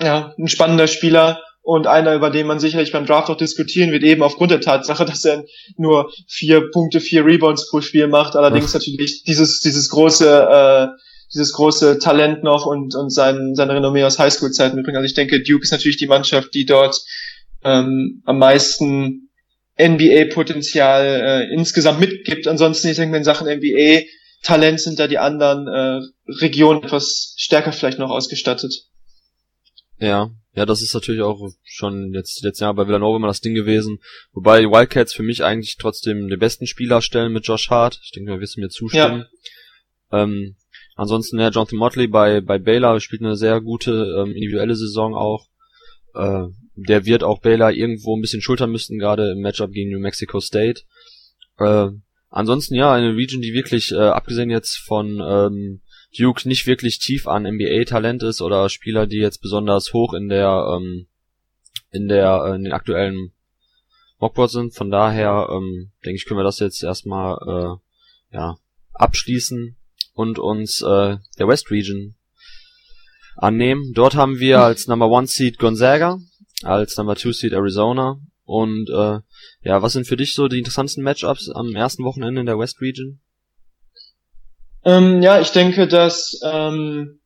ja, 0.00 0.34
ein 0.38 0.48
spannender 0.48 0.86
Spieler 0.86 1.40
und 1.62 1.88
einer, 1.88 2.14
über 2.14 2.30
den 2.30 2.46
man 2.46 2.60
sicherlich 2.60 2.92
beim 2.92 3.06
Draft 3.06 3.28
auch 3.28 3.36
diskutieren 3.36 3.90
wird, 3.90 4.04
eben 4.04 4.22
aufgrund 4.22 4.52
der 4.52 4.60
Tatsache, 4.60 5.04
dass 5.04 5.24
er 5.24 5.44
nur 5.76 6.12
vier 6.28 6.70
Punkte, 6.70 7.00
vier 7.00 7.26
Rebounds 7.26 7.68
pro 7.68 7.80
Spiel 7.80 8.06
macht. 8.06 8.36
Allerdings 8.36 8.72
natürlich 8.72 9.24
dieses, 9.24 9.58
dieses 9.58 9.88
große, 9.88 10.28
äh, 10.28 10.86
dieses 11.34 11.52
große 11.52 11.98
Talent 11.98 12.44
noch 12.44 12.66
und, 12.66 12.94
und 12.94 13.10
sein, 13.10 13.54
seine 13.56 13.74
Renommee 13.74 14.04
aus 14.04 14.20
Highschool-Zeiten 14.20 14.76
mitbringt. 14.76 14.96
Also 14.96 15.06
ich 15.06 15.14
denke, 15.14 15.42
Duke 15.42 15.64
ist 15.64 15.72
natürlich 15.72 15.96
die 15.96 16.06
Mannschaft, 16.06 16.54
die 16.54 16.66
dort 16.66 17.00
ähm, 17.64 18.22
am 18.26 18.38
meisten 18.38 19.25
NBA-Potenzial 19.78 21.04
äh, 21.04 21.54
insgesamt 21.54 22.00
mitgibt. 22.00 22.46
Ansonsten, 22.46 22.88
ich 22.88 22.96
denke, 22.96 23.16
in 23.16 23.24
Sachen 23.24 23.46
NBA-Talent 23.46 24.80
sind 24.80 24.98
da 24.98 25.06
die 25.06 25.18
anderen 25.18 25.66
äh, 25.68 26.00
Regionen 26.40 26.82
etwas 26.82 27.34
stärker 27.36 27.72
vielleicht 27.72 27.98
noch 27.98 28.10
ausgestattet. 28.10 28.72
Ja, 29.98 30.30
ja, 30.54 30.64
das 30.64 30.82
ist 30.82 30.94
natürlich 30.94 31.22
auch 31.22 31.50
schon 31.64 32.12
jetzt 32.14 32.42
letztes 32.42 32.60
Jahr 32.60 32.74
bei 32.74 32.86
Villanova 32.86 33.16
immer 33.16 33.26
das 33.28 33.40
Ding 33.40 33.54
gewesen. 33.54 33.98
Wobei 34.32 34.60
die 34.60 34.70
Wildcats 34.70 35.12
für 35.12 35.22
mich 35.22 35.44
eigentlich 35.44 35.76
trotzdem 35.78 36.28
den 36.28 36.38
besten 36.38 36.66
Spieler 36.66 37.02
stellen 37.02 37.32
mit 37.32 37.46
Josh 37.46 37.68
Hart. 37.68 38.00
Ich 38.02 38.12
denke, 38.12 38.40
wirst 38.40 38.56
du 38.56 38.60
mir 38.60 38.68
zustimmen. 38.68 39.26
Ja. 40.10 40.22
Ähm, 40.22 40.56
ansonsten, 40.94 41.38
ja, 41.38 41.50
Jonathan 41.50 41.78
Motley 41.78 42.06
bei, 42.06 42.40
bei 42.40 42.58
Baylor 42.58 43.00
spielt 43.00 43.22
eine 43.22 43.36
sehr 43.36 43.60
gute 43.60 43.92
ähm, 44.18 44.32
individuelle 44.32 44.76
Saison 44.76 45.14
auch. 45.14 45.46
Äh, 46.14 46.46
der 46.76 47.06
wird 47.06 47.24
auch 47.24 47.40
Baylor 47.40 47.72
irgendwo 47.72 48.16
ein 48.16 48.20
bisschen 48.20 48.42
schultern 48.42 48.70
müssten, 48.70 48.98
gerade 48.98 49.32
im 49.32 49.40
Matchup 49.40 49.72
gegen 49.72 49.90
New 49.90 49.98
Mexico 49.98 50.40
State. 50.40 50.82
Äh, 51.58 51.88
ansonsten 52.30 52.74
ja, 52.74 52.92
eine 52.92 53.16
Region, 53.16 53.40
die 53.40 53.54
wirklich, 53.54 53.92
äh, 53.92 53.96
abgesehen 53.96 54.50
jetzt 54.50 54.76
von 54.76 55.20
ähm, 55.20 55.80
Duke, 56.16 56.46
nicht 56.46 56.66
wirklich 56.66 56.98
tief 56.98 57.26
an 57.26 57.44
NBA-Talent 57.44 58.22
ist 58.22 58.40
oder 58.40 58.68
Spieler, 58.68 59.06
die 59.06 59.18
jetzt 59.18 59.40
besonders 59.40 59.92
hoch 59.92 60.14
in 60.14 60.28
der 60.28 60.76
ähm, 60.76 61.06
in 61.90 62.08
der 62.08 62.44
äh, 62.46 62.56
in 62.56 62.64
den 62.64 62.72
aktuellen 62.72 63.32
Mockboards 64.18 64.52
sind. 64.52 64.74
Von 64.74 64.90
daher 64.90 65.48
ähm, 65.50 65.92
denke 66.04 66.16
ich, 66.16 66.26
können 66.26 66.40
wir 66.40 66.44
das 66.44 66.58
jetzt 66.58 66.82
erstmal 66.82 67.36
äh, 67.46 68.36
ja 68.36 68.56
abschließen 68.94 69.76
und 70.14 70.38
uns 70.38 70.82
äh, 70.82 71.16
der 71.38 71.48
West 71.48 71.70
Region 71.70 72.14
annehmen. 73.36 73.92
Dort 73.94 74.14
haben 74.14 74.38
wir 74.38 74.60
als 74.60 74.86
Number 74.86 75.08
One 75.08 75.26
Seed 75.26 75.58
Gonzaga, 75.58 76.18
als 76.62 76.96
Number 76.96 77.14
Two 77.14 77.32
Seed 77.32 77.52
Arizona. 77.52 78.18
Und 78.44 78.88
äh, 78.90 79.18
ja, 79.62 79.82
was 79.82 79.92
sind 79.92 80.06
für 80.06 80.16
dich 80.16 80.34
so 80.34 80.48
die 80.48 80.58
interessantesten 80.58 81.02
Matchups 81.02 81.50
am 81.50 81.74
ersten 81.74 82.04
Wochenende 82.04 82.40
in 82.40 82.46
der 82.46 82.58
West 82.58 82.80
Region? 82.80 83.20
Ähm, 84.84 85.20
ja, 85.20 85.40
ich 85.40 85.50
denke, 85.50 85.88
dass 85.88 86.40
ähm, 86.44 87.18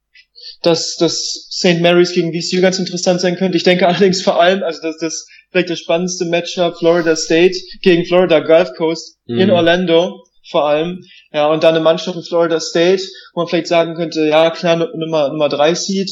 dass 0.62 0.96
das 0.96 1.48
St. 1.50 1.80
Mary's 1.80 2.12
gegen 2.12 2.32
VCU 2.32 2.62
ganz 2.62 2.78
interessant 2.78 3.20
sein 3.20 3.36
könnte. 3.36 3.56
Ich 3.56 3.64
denke 3.64 3.86
allerdings 3.88 4.22
vor 4.22 4.40
allem, 4.40 4.62
also 4.62 4.80
dass 4.82 4.96
das 4.98 5.26
vielleicht 5.50 5.70
das 5.70 5.80
spannendste 5.80 6.24
Matchup 6.24 6.78
Florida 6.78 7.16
State 7.16 7.56
gegen 7.82 8.06
Florida 8.06 8.40
Gulf 8.40 8.70
Coast 8.76 9.18
mhm. 9.26 9.38
in 9.38 9.50
Orlando 9.50 10.24
vor 10.50 10.66
allem. 10.66 11.04
Ja, 11.32 11.46
und 11.48 11.62
dann 11.62 11.74
eine 11.74 11.84
Mannschaft 11.84 12.16
in 12.16 12.24
Florida 12.24 12.60
State, 12.60 13.02
wo 13.34 13.40
man 13.40 13.48
vielleicht 13.48 13.68
sagen 13.68 13.94
könnte, 13.94 14.26
ja 14.26 14.50
klar, 14.50 14.76
Nummer, 14.76 15.28
Nummer 15.28 15.48
drei 15.48 15.74
Seed, 15.74 16.10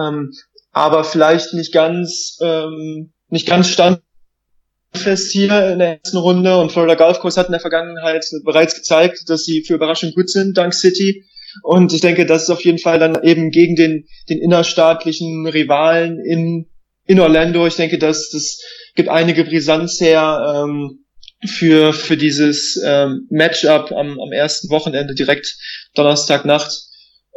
ähm, 0.00 0.32
aber 0.74 1.04
vielleicht 1.04 1.54
nicht 1.54 1.72
ganz, 1.72 2.36
ähm, 2.42 3.12
nicht 3.28 3.46
ganz 3.46 3.68
standfest 3.68 5.30
hier 5.30 5.70
in 5.70 5.78
der 5.78 6.00
ersten 6.00 6.18
Runde. 6.18 6.58
Und 6.58 6.72
Florida 6.72 6.96
Gulf 6.96 7.20
Coast 7.20 7.38
hat 7.38 7.46
in 7.46 7.52
der 7.52 7.60
Vergangenheit 7.60 8.26
bereits 8.44 8.74
gezeigt, 8.74 9.30
dass 9.30 9.44
sie 9.44 9.62
für 9.62 9.74
Überraschung 9.74 10.12
gut 10.12 10.28
sind, 10.28 10.58
dank 10.58 10.74
City. 10.74 11.24
Und 11.62 11.92
ich 11.92 12.00
denke, 12.00 12.26
das 12.26 12.42
ist 12.42 12.50
auf 12.50 12.64
jeden 12.64 12.80
Fall 12.80 12.98
dann 12.98 13.22
eben 13.22 13.50
gegen 13.50 13.76
den, 13.76 14.06
den 14.28 14.40
innerstaatlichen 14.40 15.46
Rivalen 15.46 16.18
in, 16.18 16.66
in 17.06 17.20
Orlando. 17.20 17.64
Ich 17.66 17.76
denke, 17.76 17.98
dass 17.98 18.30
das 18.30 18.60
gibt 18.96 19.08
einige 19.08 19.44
Brisanz 19.44 20.00
her 20.00 20.64
ähm, 20.64 21.04
für, 21.46 21.92
für 21.92 22.16
dieses 22.16 22.82
ähm, 22.84 23.28
Matchup 23.30 23.92
am, 23.92 24.18
am 24.18 24.32
ersten 24.32 24.70
Wochenende, 24.70 25.14
direkt 25.14 25.56
Donnerstagnacht. 25.94 26.72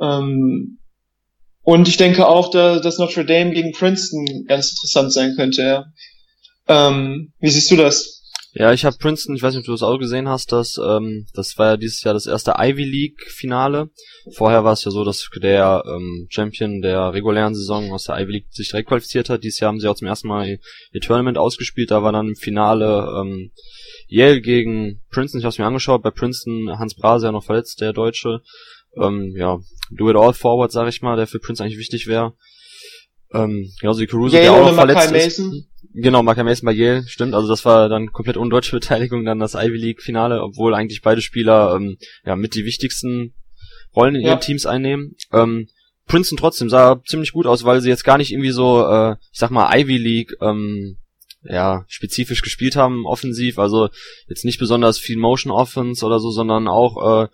Ähm, 0.01 0.79
und 1.67 1.89
ich 1.89 1.97
denke 1.97 2.25
auch, 2.25 2.49
dass 2.49 2.97
Notre 2.97 3.25
Dame 3.25 3.51
gegen 3.51 3.73
Princeton 3.73 4.45
ganz 4.47 4.71
interessant 4.71 5.11
sein 5.11 5.35
könnte. 5.35 5.61
Ja. 5.63 5.85
Ähm, 6.69 7.33
wie 7.41 7.49
siehst 7.49 7.69
du 7.69 7.75
das? 7.75 8.23
Ja, 8.53 8.71
ich 8.71 8.85
habe 8.85 8.95
Princeton, 8.97 9.35
ich 9.35 9.43
weiß 9.43 9.53
nicht, 9.53 9.59
ob 9.59 9.65
du 9.65 9.71
das 9.73 9.83
auch 9.83 9.97
gesehen 9.97 10.29
hast, 10.29 10.53
dass 10.53 10.77
ähm, 10.77 11.27
das 11.33 11.57
war 11.57 11.71
ja 11.71 11.77
dieses 11.77 12.01
Jahr 12.03 12.13
das 12.13 12.25
erste 12.25 12.53
Ivy 12.57 12.85
League 12.85 13.21
Finale. 13.27 13.89
Vorher 14.33 14.63
war 14.63 14.71
es 14.71 14.85
ja 14.85 14.91
so, 14.91 15.03
dass 15.03 15.27
der 15.43 15.83
ähm, 15.85 16.27
Champion 16.29 16.81
der 16.81 17.13
regulären 17.13 17.53
Saison 17.53 17.91
aus 17.91 18.05
der 18.05 18.17
Ivy 18.17 18.31
League 18.31 18.47
sich 18.49 18.69
direkt 18.69 18.87
qualifiziert 18.87 19.29
hat. 19.29 19.43
Dieses 19.43 19.59
Jahr 19.59 19.67
haben 19.67 19.81
sie 19.81 19.89
auch 19.89 19.95
zum 19.95 20.07
ersten 20.07 20.29
Mal 20.29 20.47
ihr, 20.47 20.59
ihr 20.93 21.01
Tournament 21.01 21.37
ausgespielt. 21.37 21.91
Da 21.91 22.01
war 22.01 22.13
dann 22.13 22.29
im 22.29 22.35
Finale 22.37 23.09
ähm, 23.19 23.51
Yale 24.07 24.39
gegen 24.39 25.01
Princeton. 25.11 25.39
Ich 25.39 25.43
habe 25.43 25.51
es 25.51 25.59
mir 25.59 25.65
angeschaut. 25.65 26.01
Bei 26.01 26.11
Princeton 26.11 26.79
Hans 26.79 26.95
Brase 26.95 27.25
ja 27.25 27.33
noch 27.33 27.43
verletzt, 27.43 27.81
der 27.81 27.91
Deutsche 27.91 28.39
ähm, 29.01 29.33
ja, 29.35 29.59
do 29.91 30.09
it 30.09 30.15
all 30.15 30.33
forward, 30.33 30.71
sag 30.71 30.87
ich 30.87 31.01
mal, 31.01 31.15
der 31.15 31.27
für 31.27 31.39
Prince 31.39 31.63
eigentlich 31.63 31.77
wichtig 31.77 32.07
wäre. 32.07 32.33
Ähm, 33.33 33.71
genauso 33.81 34.01
wie 34.01 34.07
Caruso, 34.07 34.35
Yale 34.35 34.45
der 34.45 34.53
auch 34.53 34.65
noch 34.65 34.75
verletzt 34.75 35.11
Makai 35.11 35.25
ist. 35.25 35.39
Mason. 35.39 35.65
Genau, 35.93 36.23
Makai 36.23 36.43
Mason 36.43 36.65
bei 36.65 36.71
Yale, 36.71 37.03
stimmt. 37.07 37.33
Also 37.33 37.47
das 37.47 37.65
war 37.65 37.89
dann 37.89 38.11
komplett 38.11 38.37
undeutsche 38.37 38.71
Beteiligung, 38.71 39.25
dann 39.25 39.39
das 39.39 39.55
Ivy 39.55 39.77
League 39.77 40.01
Finale, 40.01 40.41
obwohl 40.41 40.73
eigentlich 40.73 41.01
beide 41.01 41.21
Spieler 41.21 41.75
ähm, 41.75 41.97
ja 42.25 42.35
mit 42.35 42.55
die 42.55 42.65
wichtigsten 42.65 43.33
Rollen 43.95 44.15
in 44.15 44.21
ja. 44.21 44.29
ihren 44.29 44.41
Teams 44.41 44.65
einnehmen. 44.65 45.15
Ähm, 45.33 45.67
Princeton 46.05 46.37
trotzdem 46.37 46.69
sah 46.69 47.01
ziemlich 47.05 47.33
gut 47.33 47.47
aus, 47.47 47.65
weil 47.65 47.81
sie 47.81 47.89
jetzt 47.89 48.05
gar 48.05 48.17
nicht 48.17 48.31
irgendwie 48.31 48.51
so, 48.51 48.87
äh, 48.87 49.15
ich 49.31 49.39
sag 49.39 49.51
mal, 49.51 49.77
Ivy 49.77 49.97
League 49.97 50.33
ähm, 50.41 50.97
ja, 51.43 51.83
spezifisch 51.87 52.41
gespielt 52.41 52.75
haben, 52.75 53.05
offensiv. 53.05 53.59
Also 53.59 53.89
jetzt 54.27 54.45
nicht 54.45 54.59
besonders 54.59 54.99
viel 54.99 55.17
Motion 55.17 55.51
Offense 55.51 56.05
oder 56.05 56.19
so, 56.19 56.31
sondern 56.31 56.67
auch 56.67 57.23
äh, 57.23 57.27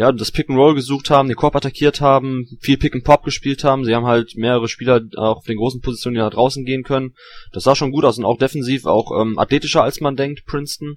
ja, 0.00 0.12
das 0.12 0.32
Pick 0.32 0.48
and 0.48 0.58
Roll 0.58 0.74
gesucht 0.74 1.10
haben, 1.10 1.28
den 1.28 1.36
Korb 1.36 1.54
attackiert 1.54 2.00
haben, 2.00 2.48
viel 2.62 2.78
Pick 2.78 2.94
and 2.94 3.04
Pop 3.04 3.22
gespielt 3.22 3.64
haben. 3.64 3.84
Sie 3.84 3.94
haben 3.94 4.06
halt 4.06 4.34
mehrere 4.34 4.66
Spieler 4.66 5.02
auch 5.16 5.36
auf 5.36 5.44
den 5.44 5.58
großen 5.58 5.82
Positionen, 5.82 6.14
die 6.14 6.22
nach 6.22 6.30
draußen 6.30 6.64
gehen 6.64 6.84
können. 6.84 7.14
Das 7.52 7.64
sah 7.64 7.76
schon 7.76 7.92
gut 7.92 8.06
aus 8.06 8.16
und 8.16 8.24
auch 8.24 8.38
defensiv, 8.38 8.86
auch 8.86 9.20
ähm, 9.20 9.38
athletischer 9.38 9.82
als 9.82 10.00
man 10.00 10.16
denkt, 10.16 10.46
Princeton. 10.46 10.96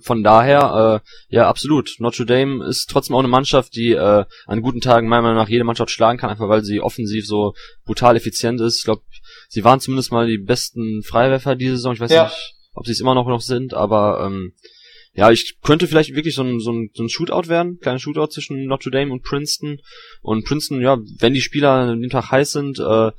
Von 0.00 0.24
daher, 0.24 1.00
äh, 1.30 1.34
ja, 1.34 1.48
absolut. 1.48 1.94
Notre 2.00 2.26
Dame 2.26 2.66
ist 2.66 2.90
trotzdem 2.90 3.14
auch 3.14 3.20
eine 3.20 3.28
Mannschaft, 3.28 3.76
die 3.76 3.92
äh, 3.92 4.24
an 4.46 4.62
guten 4.62 4.80
Tagen 4.80 5.06
meiner 5.06 5.22
Meinung 5.22 5.38
nach 5.38 5.48
jede 5.48 5.62
Mannschaft 5.62 5.92
schlagen 5.92 6.18
kann, 6.18 6.28
einfach 6.28 6.48
weil 6.48 6.64
sie 6.64 6.80
offensiv 6.80 7.24
so 7.24 7.54
brutal 7.84 8.16
effizient 8.16 8.60
ist. 8.60 8.78
Ich 8.78 8.84
glaube, 8.84 9.02
sie 9.48 9.62
waren 9.62 9.78
zumindest 9.78 10.10
mal 10.10 10.26
die 10.26 10.38
besten 10.38 11.04
Freiwerfer 11.04 11.54
diese 11.54 11.76
Saison. 11.76 11.94
Ich 11.94 12.00
weiß 12.00 12.10
ja. 12.10 12.24
nicht, 12.24 12.56
ob 12.74 12.84
sie 12.84 12.92
es 12.92 13.00
immer 13.00 13.14
noch 13.14 13.28
noch 13.28 13.42
sind, 13.42 13.74
aber 13.74 14.26
ähm, 14.26 14.54
ja, 15.18 15.32
ich 15.32 15.58
könnte 15.62 15.88
vielleicht 15.88 16.14
wirklich 16.14 16.36
so 16.36 16.44
ein, 16.44 16.60
so 16.60 16.70
ein, 16.70 16.90
so 16.94 17.02
ein 17.02 17.08
Shootout 17.08 17.48
werden, 17.48 17.80
kleiner 17.80 17.98
Shootout 17.98 18.28
zwischen 18.28 18.66
Notre 18.66 18.92
Dame 18.92 19.12
und 19.12 19.24
Princeton. 19.24 19.80
Und 20.22 20.44
Princeton, 20.44 20.80
ja, 20.80 20.96
wenn 21.18 21.34
die 21.34 21.40
Spieler 21.40 21.72
an 21.72 22.00
dem 22.00 22.08
Tag 22.08 22.30
heiß 22.30 22.52
sind, 22.52 22.78
äh, 22.78 23.10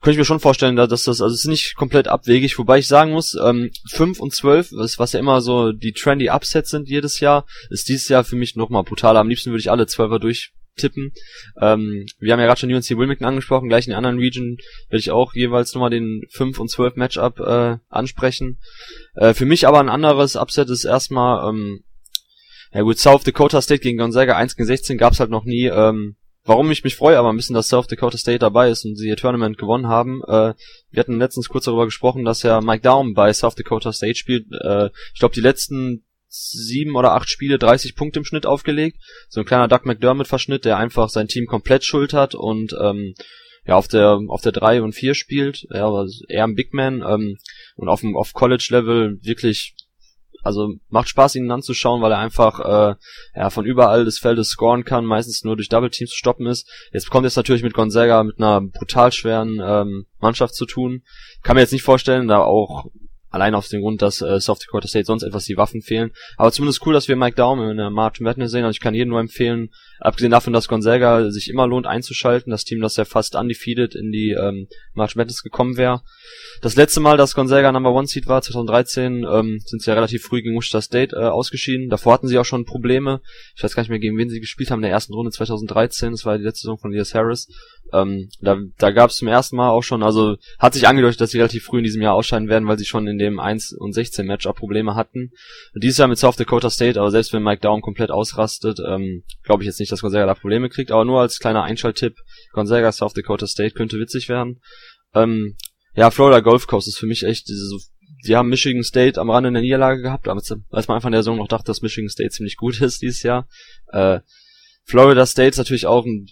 könnte 0.00 0.12
ich 0.12 0.18
mir 0.18 0.24
schon 0.24 0.38
vorstellen, 0.38 0.76
dass 0.76 0.88
das, 0.88 1.08
also 1.08 1.26
es 1.26 1.40
ist 1.40 1.48
nicht 1.48 1.74
komplett 1.74 2.06
abwegig, 2.06 2.56
wobei 2.56 2.78
ich 2.78 2.86
sagen 2.86 3.10
muss, 3.10 3.36
ähm, 3.44 3.72
5 3.90 4.20
und 4.20 4.32
12, 4.32 4.74
was, 4.96 5.12
ja 5.12 5.18
immer 5.18 5.40
so 5.40 5.72
die 5.72 5.92
trendy 5.92 6.28
Upsets 6.28 6.70
sind 6.70 6.88
jedes 6.88 7.18
Jahr, 7.18 7.46
ist 7.68 7.88
dieses 7.88 8.08
Jahr 8.08 8.22
für 8.22 8.36
mich 8.36 8.54
nochmal 8.54 8.84
brutaler. 8.84 9.18
Am 9.18 9.28
liebsten 9.28 9.50
würde 9.50 9.60
ich 9.60 9.72
alle 9.72 9.86
12er 9.86 10.20
durchtippen. 10.74 11.12
Ähm, 11.60 12.06
wir 12.18 12.32
haben 12.32 12.40
ja 12.40 12.46
gerade 12.46 12.60
schon 12.60 12.72
UNC 12.72 12.90
Wilmington 12.90 13.26
angesprochen, 13.26 13.68
gleich 13.68 13.86
in 13.86 13.90
der 13.90 13.98
anderen 13.98 14.18
Region 14.18 14.58
werde 14.88 15.00
ich 15.00 15.10
auch 15.10 15.34
jeweils 15.34 15.74
nochmal 15.74 15.90
den 15.90 16.22
5 16.30 16.58
und 16.58 16.68
12 16.68 16.96
Matchup 16.96 17.40
äh, 17.40 17.76
ansprechen. 17.88 18.58
Äh, 19.14 19.34
für 19.34 19.46
mich 19.46 19.66
aber 19.66 19.80
ein 19.80 19.88
anderes 19.88 20.36
Upset 20.36 20.70
ist 20.70 20.84
erstmal, 20.84 21.48
ähm, 21.48 21.84
ja 22.72 22.82
gut, 22.82 22.98
South 22.98 23.24
Dakota 23.24 23.62
State 23.62 23.80
gegen 23.80 23.98
Gonzaga 23.98 24.36
1 24.36 24.56
gegen 24.56 24.66
16 24.66 24.98
gab's 24.98 25.20
halt 25.20 25.30
noch 25.30 25.44
nie, 25.44 25.66
ähm, 25.66 26.16
Warum 26.46 26.70
ich 26.70 26.84
mich 26.84 26.94
freue 26.94 27.18
aber 27.18 27.30
ein 27.30 27.36
bisschen, 27.36 27.54
dass 27.54 27.68
South 27.68 27.86
Dakota 27.86 28.18
State 28.18 28.40
dabei 28.40 28.68
ist 28.68 28.84
und 28.84 28.96
sie 28.96 29.08
ihr 29.08 29.16
Tournament 29.16 29.56
gewonnen 29.56 29.88
haben. 29.88 30.20
Äh, 30.24 30.52
wir 30.90 31.00
hatten 31.00 31.18
letztens 31.18 31.48
kurz 31.48 31.64
darüber 31.64 31.86
gesprochen, 31.86 32.26
dass 32.26 32.42
ja 32.42 32.60
Mike 32.60 32.82
Daum 32.82 33.14
bei 33.14 33.32
South 33.32 33.54
Dakota 33.54 33.94
State 33.94 34.16
spielt. 34.16 34.44
Äh, 34.62 34.90
ich 35.14 35.20
glaube, 35.20 35.34
die 35.34 35.40
letzten 35.40 36.04
sieben 36.34 36.96
oder 36.96 37.12
acht 37.12 37.30
Spiele 37.30 37.58
30 37.58 37.94
Punkte 37.96 38.18
im 38.18 38.24
Schnitt 38.24 38.46
aufgelegt. 38.46 38.98
So 39.28 39.40
ein 39.40 39.46
kleiner 39.46 39.68
Doug 39.68 39.84
McDermott-Verschnitt, 39.84 40.64
der 40.64 40.76
einfach 40.76 41.08
sein 41.08 41.28
Team 41.28 41.46
komplett 41.46 41.84
schuld 41.84 42.12
hat 42.12 42.34
und 42.34 42.74
ähm, 42.80 43.14
ja 43.66 43.76
auf 43.76 43.88
der 43.88 44.18
auf 44.28 44.42
der 44.42 44.52
drei 44.52 44.82
und 44.82 44.94
vier 44.94 45.14
spielt. 45.14 45.66
Ja, 45.70 45.86
aber 45.86 46.06
eher 46.28 46.44
ein 46.44 46.54
Big 46.54 46.74
Man 46.74 47.02
ähm, 47.02 47.38
und 47.76 47.88
auf 47.88 48.00
dem 48.00 48.16
auf 48.16 48.32
College 48.32 48.66
Level 48.70 49.18
wirklich 49.22 49.74
also 50.44 50.74
macht 50.90 51.08
Spaß, 51.08 51.36
ihn 51.36 51.50
anzuschauen, 51.50 52.02
weil 52.02 52.12
er 52.12 52.18
einfach 52.18 52.60
äh, 52.60 52.94
ja, 53.34 53.50
von 53.50 53.64
überall 53.64 54.04
des 54.04 54.18
Feldes 54.18 54.48
scoren 54.48 54.84
kann, 54.84 55.06
meistens 55.06 55.42
nur 55.42 55.56
durch 55.56 55.70
Double 55.70 55.88
Teams 55.88 56.10
zu 56.10 56.16
stoppen 56.16 56.46
ist. 56.46 56.68
Jetzt 56.92 57.08
kommt 57.08 57.24
jetzt 57.24 57.36
natürlich 57.36 57.62
mit 57.62 57.72
Gonzaga 57.72 58.22
mit 58.22 58.38
einer 58.38 58.60
brutal 58.60 59.10
schweren 59.10 59.58
ähm, 59.62 60.06
Mannschaft 60.20 60.54
zu 60.54 60.66
tun. 60.66 61.02
Kann 61.42 61.56
mir 61.56 61.62
jetzt 61.62 61.72
nicht 61.72 61.82
vorstellen, 61.82 62.28
da 62.28 62.40
auch 62.40 62.84
Allein 63.34 63.56
aus 63.56 63.68
dem 63.68 63.80
Grund, 63.80 64.00
dass 64.00 64.20
äh, 64.20 64.38
South 64.38 64.60
Dakota 64.60 64.86
State 64.86 65.06
sonst 65.06 65.24
etwas 65.24 65.44
die 65.44 65.56
Waffen 65.56 65.82
fehlen. 65.82 66.12
Aber 66.36 66.52
zumindest 66.52 66.86
cool, 66.86 66.94
dass 66.94 67.08
wir 67.08 67.16
Mike 67.16 67.34
Daumen 67.34 67.68
in 67.68 67.78
der 67.78 67.90
March 67.90 68.20
Madness 68.20 68.52
sehen. 68.52 68.62
Also 68.62 68.76
ich 68.76 68.80
kann 68.80 68.94
jedem 68.94 69.08
nur 69.08 69.18
empfehlen, 69.18 69.70
abgesehen 70.04 70.30
davon, 70.30 70.52
dass 70.52 70.68
Gonzaga 70.68 71.30
sich 71.30 71.48
immer 71.48 71.66
lohnt 71.66 71.86
einzuschalten, 71.86 72.50
das 72.50 72.64
Team, 72.64 72.80
das 72.80 72.96
ja 72.96 73.06
fast 73.06 73.34
undefeated 73.34 73.94
in 73.94 74.12
die 74.12 74.36
ähm, 74.38 74.68
March 74.92 75.16
Madness 75.16 75.42
gekommen 75.42 75.78
wäre. 75.78 76.02
Das 76.60 76.76
letzte 76.76 77.00
Mal, 77.00 77.16
dass 77.16 77.34
Gonzaga 77.34 77.72
Number 77.72 77.92
One 77.92 78.06
Seed 78.06 78.26
war, 78.26 78.42
2013, 78.42 79.24
ähm, 79.28 79.60
sind 79.64 79.82
sie 79.82 79.90
ja 79.90 79.94
relativ 79.94 80.22
früh 80.22 80.42
gegen 80.42 80.56
Wichita 80.56 80.82
State 80.82 81.16
äh, 81.16 81.24
ausgeschieden. 81.24 81.88
Davor 81.88 82.12
hatten 82.12 82.28
sie 82.28 82.38
auch 82.38 82.44
schon 82.44 82.66
Probleme. 82.66 83.22
Ich 83.56 83.64
weiß 83.64 83.74
gar 83.74 83.82
nicht 83.82 83.88
mehr, 83.88 83.98
gegen 83.98 84.18
wen 84.18 84.28
sie 84.28 84.40
gespielt 84.40 84.70
haben 84.70 84.80
in 84.80 84.84
der 84.84 84.90
ersten 84.90 85.14
Runde 85.14 85.32
2013. 85.32 86.12
Das 86.12 86.26
war 86.26 86.36
die 86.36 86.44
letzte 86.44 86.62
Saison 86.62 86.78
von 86.78 86.92
Elias 86.92 87.14
Harris. 87.14 87.48
Ähm, 87.92 88.28
da 88.40 88.56
da 88.78 88.90
gab 88.90 89.10
es 89.10 89.16
zum 89.16 89.28
ersten 89.28 89.56
Mal 89.56 89.70
auch 89.70 89.82
schon, 89.82 90.02
also 90.02 90.36
hat 90.58 90.74
sich 90.74 90.88
angedeutet, 90.88 91.20
dass 91.20 91.30
sie 91.30 91.38
relativ 91.38 91.64
früh 91.64 91.78
in 91.78 91.84
diesem 91.84 92.02
Jahr 92.02 92.14
ausscheiden 92.14 92.48
werden, 92.48 92.66
weil 92.66 92.78
sie 92.78 92.86
schon 92.86 93.06
in 93.06 93.18
dem 93.18 93.38
1 93.38 93.72
und 93.78 93.92
16 93.92 94.26
Matchup 94.26 94.56
Probleme 94.56 94.94
hatten. 94.94 95.30
Dieses 95.74 95.98
Jahr 95.98 96.08
mit 96.08 96.18
South 96.18 96.36
Dakota 96.36 96.70
State, 96.70 96.98
aber 96.98 97.10
selbst 97.10 97.32
wenn 97.32 97.42
Mike 97.42 97.60
Down 97.60 97.82
komplett 97.82 98.10
ausrastet, 98.10 98.80
ähm, 98.86 99.22
glaube 99.44 99.62
ich 99.62 99.66
jetzt 99.66 99.78
nicht, 99.80 99.92
dass 99.94 100.02
Gonzaga 100.02 100.26
da 100.26 100.34
Probleme 100.34 100.68
kriegt, 100.68 100.90
aber 100.90 101.04
nur 101.04 101.20
als 101.20 101.38
kleiner 101.38 101.62
Einschalttipp, 101.62 102.16
Gonzaga 102.52 102.92
South 102.92 103.14
Dakota 103.14 103.46
State 103.46 103.74
könnte 103.74 103.98
witzig 103.98 104.28
werden. 104.28 104.60
Ähm, 105.14 105.56
ja, 105.94 106.10
Florida 106.10 106.40
Gulf 106.40 106.66
Coast 106.66 106.88
ist 106.88 106.98
für 106.98 107.06
mich 107.06 107.22
echt 107.22 107.46
so 107.46 107.78
Sie 108.24 108.36
haben 108.36 108.48
Michigan 108.48 108.82
State 108.82 109.20
am 109.20 109.28
Rande 109.28 109.48
in 109.48 109.54
der 109.54 109.62
Niederlage 109.62 110.00
gehabt, 110.00 110.28
als 110.28 110.48
man 110.48 110.64
einfach 110.72 111.06
in 111.06 111.12
der 111.12 111.22
Saison 111.22 111.36
noch 111.36 111.46
dachte, 111.46 111.66
dass 111.66 111.82
Michigan 111.82 112.08
State 112.08 112.30
ziemlich 112.30 112.56
gut 112.56 112.80
ist 112.80 113.02
dieses 113.02 113.22
Jahr. 113.22 113.46
Äh, 113.88 114.20
Florida 114.84 115.26
State 115.26 115.50
ist 115.50 115.58
natürlich 115.58 115.86
auch 115.86 116.06
ein 116.06 116.26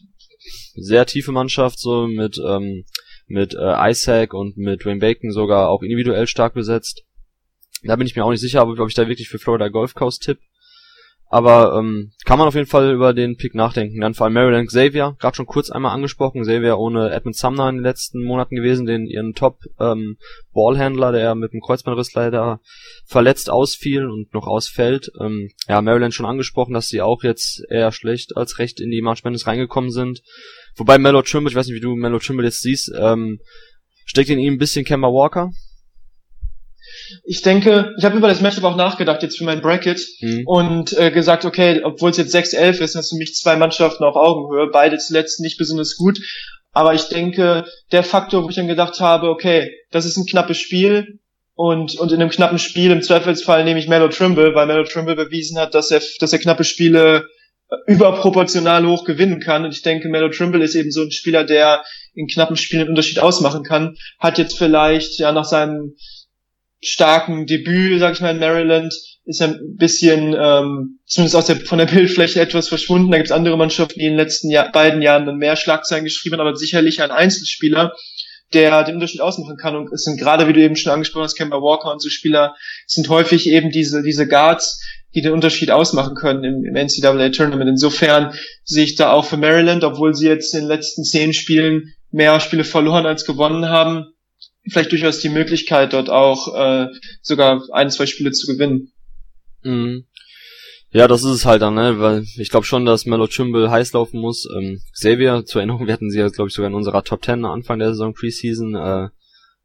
sehr 0.75 1.05
tiefe 1.05 1.33
Mannschaft, 1.33 1.79
so 1.79 2.07
mit, 2.07 2.39
ähm, 2.47 2.85
mit 3.27 3.55
äh, 3.55 3.91
Isaac 3.91 4.33
und 4.33 4.57
mit 4.57 4.87
Wayne 4.87 5.01
Bacon 5.01 5.33
sogar 5.33 5.69
auch 5.69 5.83
individuell 5.83 6.27
stark 6.27 6.55
besetzt. 6.55 7.05
Da 7.83 7.97
bin 7.97 8.07
ich 8.07 8.17
mir 8.17 8.25
auch 8.25 8.31
nicht 8.31 8.41
sicher, 8.41 8.67
ob 8.67 8.89
ich 8.89 8.95
da 8.95 9.09
wirklich 9.09 9.29
für 9.29 9.39
Florida 9.39 9.69
Golf 9.69 9.95
Coast 9.95 10.23
tipp. 10.23 10.39
Aber 11.33 11.79
ähm, 11.79 12.13
kann 12.27 12.39
man 12.39 12.47
auf 12.47 12.55
jeden 12.55 12.67
Fall 12.67 12.93
über 12.93 13.15
den 13.15 13.39
Pick 13.39 13.55
nachdenken. 13.55 14.03
Dann 14.03 14.13
vor 14.13 14.27
allem 14.27 14.35
Maryland 14.35 14.69
Xavier, 14.69 15.17
gerade 15.19 15.35
schon 15.35 15.47
kurz 15.47 15.71
einmal 15.71 15.95
angesprochen. 15.95 16.43
Xavier 16.43 16.77
ohne 16.77 17.11
Edmund 17.11 17.37
Sumner 17.37 17.71
in 17.71 17.77
den 17.77 17.85
letzten 17.85 18.23
Monaten 18.23 18.55
gewesen, 18.55 18.85
den 18.85 19.07
ihren 19.07 19.33
Top 19.33 19.61
ähm, 19.81 20.19
der 20.55 21.35
mit 21.35 21.55
dem 21.55 21.63
Kreuzbandriss 21.63 22.13
leider 22.13 22.61
verletzt 23.07 23.49
ausfiel 23.49 24.11
und 24.11 24.35
noch 24.35 24.47
ausfällt. 24.47 25.11
Ähm, 25.19 25.49
ja, 25.69 25.81
Maryland 25.81 26.13
schon 26.13 26.27
angesprochen, 26.27 26.75
dass 26.75 26.89
sie 26.89 27.01
auch 27.01 27.23
jetzt 27.23 27.63
eher 27.71 27.93
schlecht 27.93 28.37
als 28.37 28.59
recht 28.59 28.79
in 28.79 28.91
die 28.91 29.01
March 29.01 29.25
Madness 29.25 29.47
reingekommen 29.47 29.91
sind. 29.91 30.21
Wobei 30.77 30.99
Mellow 30.99 31.23
Trimble, 31.23 31.51
ich 31.51 31.57
weiß 31.57 31.67
nicht, 31.67 31.77
wie 31.77 31.81
du 31.81 31.97
Mellow 31.97 32.19
Trimble 32.19 32.45
jetzt 32.45 32.61
siehst, 32.61 32.93
ähm, 32.95 33.41
steckt 34.05 34.29
in 34.29 34.39
ihm 34.39 34.53
ein 34.53 34.59
bisschen 34.59 34.85
Kemba 34.85 35.09
Walker? 35.09 35.51
Ich 37.25 37.43
denke, 37.43 37.95
ich 37.99 38.05
habe 38.05 38.17
über 38.17 38.29
das 38.29 38.41
Matchup 38.41 38.65
auch 38.65 38.77
nachgedacht 38.77 39.23
jetzt 39.23 39.39
für 39.39 39.45
mein 39.45 39.61
Bracket 39.61 40.01
mhm. 40.21 40.43
und 40.47 40.93
äh, 40.99 41.11
gesagt, 41.11 41.45
okay, 41.45 41.83
obwohl 41.85 42.11
es 42.11 42.17
jetzt 42.17 42.35
6-11 42.35 42.81
ist, 42.81 42.93
sind 42.93 43.09
für 43.09 43.17
mich 43.17 43.35
zwei 43.35 43.57
Mannschaften 43.57 44.05
auf 44.05 44.17
Augenhöhe, 44.17 44.69
beide 44.73 44.99
zuletzt 44.99 45.41
nicht 45.41 45.59
besonders 45.59 45.97
gut. 45.97 46.19
Aber 46.73 46.95
ich 46.95 47.09
denke, 47.09 47.65
der 47.93 48.03
Faktor, 48.03 48.45
wo 48.45 48.49
ich 48.49 48.57
dann 48.57 48.67
gedacht 48.67 49.01
habe, 49.01 49.29
okay, 49.29 49.71
das 49.91 50.07
ist 50.07 50.17
ein 50.17 50.27
knappes 50.27 50.59
Spiel 50.59 51.19
und, 51.55 51.97
und 51.97 52.13
in 52.13 52.21
einem 52.21 52.31
knappen 52.31 52.59
Spiel 52.59 52.91
im 52.91 53.03
Zweifelsfall 53.03 53.65
nehme 53.65 53.79
ich 53.79 53.89
Mellow 53.89 54.09
Trimble, 54.09 54.55
weil 54.55 54.67
Mellow 54.67 54.85
Trimble 54.85 55.17
bewiesen 55.17 55.59
hat, 55.59 55.75
dass 55.75 55.91
er, 55.91 56.01
dass 56.19 56.33
er 56.33 56.39
knappe 56.39 56.65
Spiele 56.65 57.27
überproportional 57.87 58.87
hoch 58.87 59.05
gewinnen 59.05 59.41
kann. 59.41 59.65
Und 59.65 59.75
ich 59.75 59.83
denke, 59.83 60.09
Mellow 60.09 60.31
Trimble 60.31 60.63
ist 60.63 60.75
eben 60.75 60.91
so 60.91 61.03
ein 61.03 61.11
Spieler, 61.11 61.45
der 61.45 61.85
in 62.15 62.27
knappen 62.27 62.57
Spielen 62.57 62.83
einen 62.83 62.91
Unterschied 62.91 63.19
ausmachen 63.19 63.65
kann. 63.65 63.97
Hat 64.19 64.39
jetzt 64.39 64.59
vielleicht 64.59 65.19
ja 65.19 65.33
nach 65.33 65.45
seinem 65.45 65.95
starken 66.83 67.47
Debüt, 67.47 68.01
sag 68.01 68.15
ich 68.15 68.21
mal, 68.21 68.33
in 68.33 68.41
Maryland, 68.41 68.93
ist 69.25 69.41
ein 69.41 69.77
bisschen, 69.77 70.35
ähm, 70.39 70.99
zumindest 71.07 71.37
aus 71.37 71.47
der, 71.47 71.57
von 71.57 71.79
der 71.79 71.87
Bildfläche 71.87 72.41
etwas 72.41 72.69
verschwunden. 72.69 73.11
Da 73.11 73.19
gibt 73.19 73.29
es 73.29 73.33
andere 73.33 73.57
Mannschaften, 73.57 74.01
die 74.01 74.07
in 74.07 74.13
den 74.13 74.19
letzten 74.19 74.51
Jahr, 74.51 74.71
beiden 74.73 75.01
Jahren 75.01 75.27
dann 75.27 75.37
mehr 75.37 75.57
Schlagzeilen 75.57 76.05
geschrieben 76.05 76.35
haben, 76.35 76.47
aber 76.47 76.57
sicherlich 76.57 77.01
ein 77.01 77.13
Einzelspieler, 77.13 77.93
der 78.53 78.83
den 78.83 78.97
Unterschied 78.97 79.21
ausmachen 79.21 79.57
kann. 79.57 79.77
Und 79.77 79.93
es 79.93 80.03
sind 80.03 80.19
gerade, 80.19 80.49
wie 80.49 80.53
du 80.53 80.61
eben 80.61 80.77
schon 80.77 80.93
angesprochen 80.93 81.25
hast, 81.25 81.37
Kemba 81.37 81.57
Walker 81.57 81.93
und 81.93 82.03
so 82.03 82.09
Spieler, 82.09 82.57
sind 82.87 83.09
häufig 83.09 83.49
eben 83.49 83.71
diese, 83.71 84.03
diese 84.03 84.27
Guards, 84.27 84.83
die 85.15 85.23
den 85.23 85.33
Unterschied 85.33 85.71
ausmachen 85.71 86.17
können 86.17 86.43
im, 86.43 86.65
im 86.65 86.75
NCAA 86.75 87.29
Tournament. 87.29 87.71
Insofern 87.71 88.35
sehe 88.65 88.85
ich 88.85 88.97
da 88.97 89.13
auch 89.13 89.25
für 89.25 89.37
Maryland, 89.37 89.85
obwohl 89.85 90.15
sie 90.15 90.27
jetzt 90.27 90.53
in 90.55 90.63
den 90.63 90.69
letzten 90.69 91.05
zehn 91.05 91.33
Spielen 91.33 91.95
mehr 92.11 92.41
Spiele 92.41 92.65
verloren 92.65 93.07
als 93.07 93.25
gewonnen 93.25 93.69
haben, 93.69 94.12
vielleicht 94.69 94.93
durchaus 94.93 95.21
die 95.21 95.29
Möglichkeit, 95.29 95.93
dort 95.93 96.11
auch 96.11 96.55
äh, 96.55 96.89
sogar 97.21 97.63
ein, 97.73 97.91
zwei 97.91 98.07
Spiele 98.07 98.33
zu 98.33 98.47
gewinnen. 98.53 98.93
Mhm. 99.63 100.05
Ja, 100.91 101.09
das 101.09 101.25
ist 101.25 101.31
es 101.31 101.47
halt 101.47 101.63
dann, 101.63 101.75
ne? 101.75 101.99
Weil 102.01 102.25
ich 102.37 102.51
glaube 102.51 102.67
schon, 102.67 102.85
dass 102.85 103.07
Melo 103.07 103.27
Chimble 103.27 103.71
heiß 103.71 103.95
laufen 103.95 104.21
muss. 104.21 104.47
Ähm, 104.55 104.83
Xavier, 104.93 105.45
zur 105.47 105.63
Erinnerung, 105.63 105.87
wir 105.87 105.93
hatten 105.95 106.11
sie 106.11 106.19
ja, 106.19 106.29
glaube 106.29 106.49
ich, 106.49 106.55
sogar 106.55 106.69
in 106.69 106.77
unserer 106.77 107.03
Top 107.03 107.25
10 107.25 107.47
Anfang 107.47 107.79
der 107.79 107.89
Saison 107.89 108.13
Preseason. 108.13 108.75
Äh, 108.75 109.09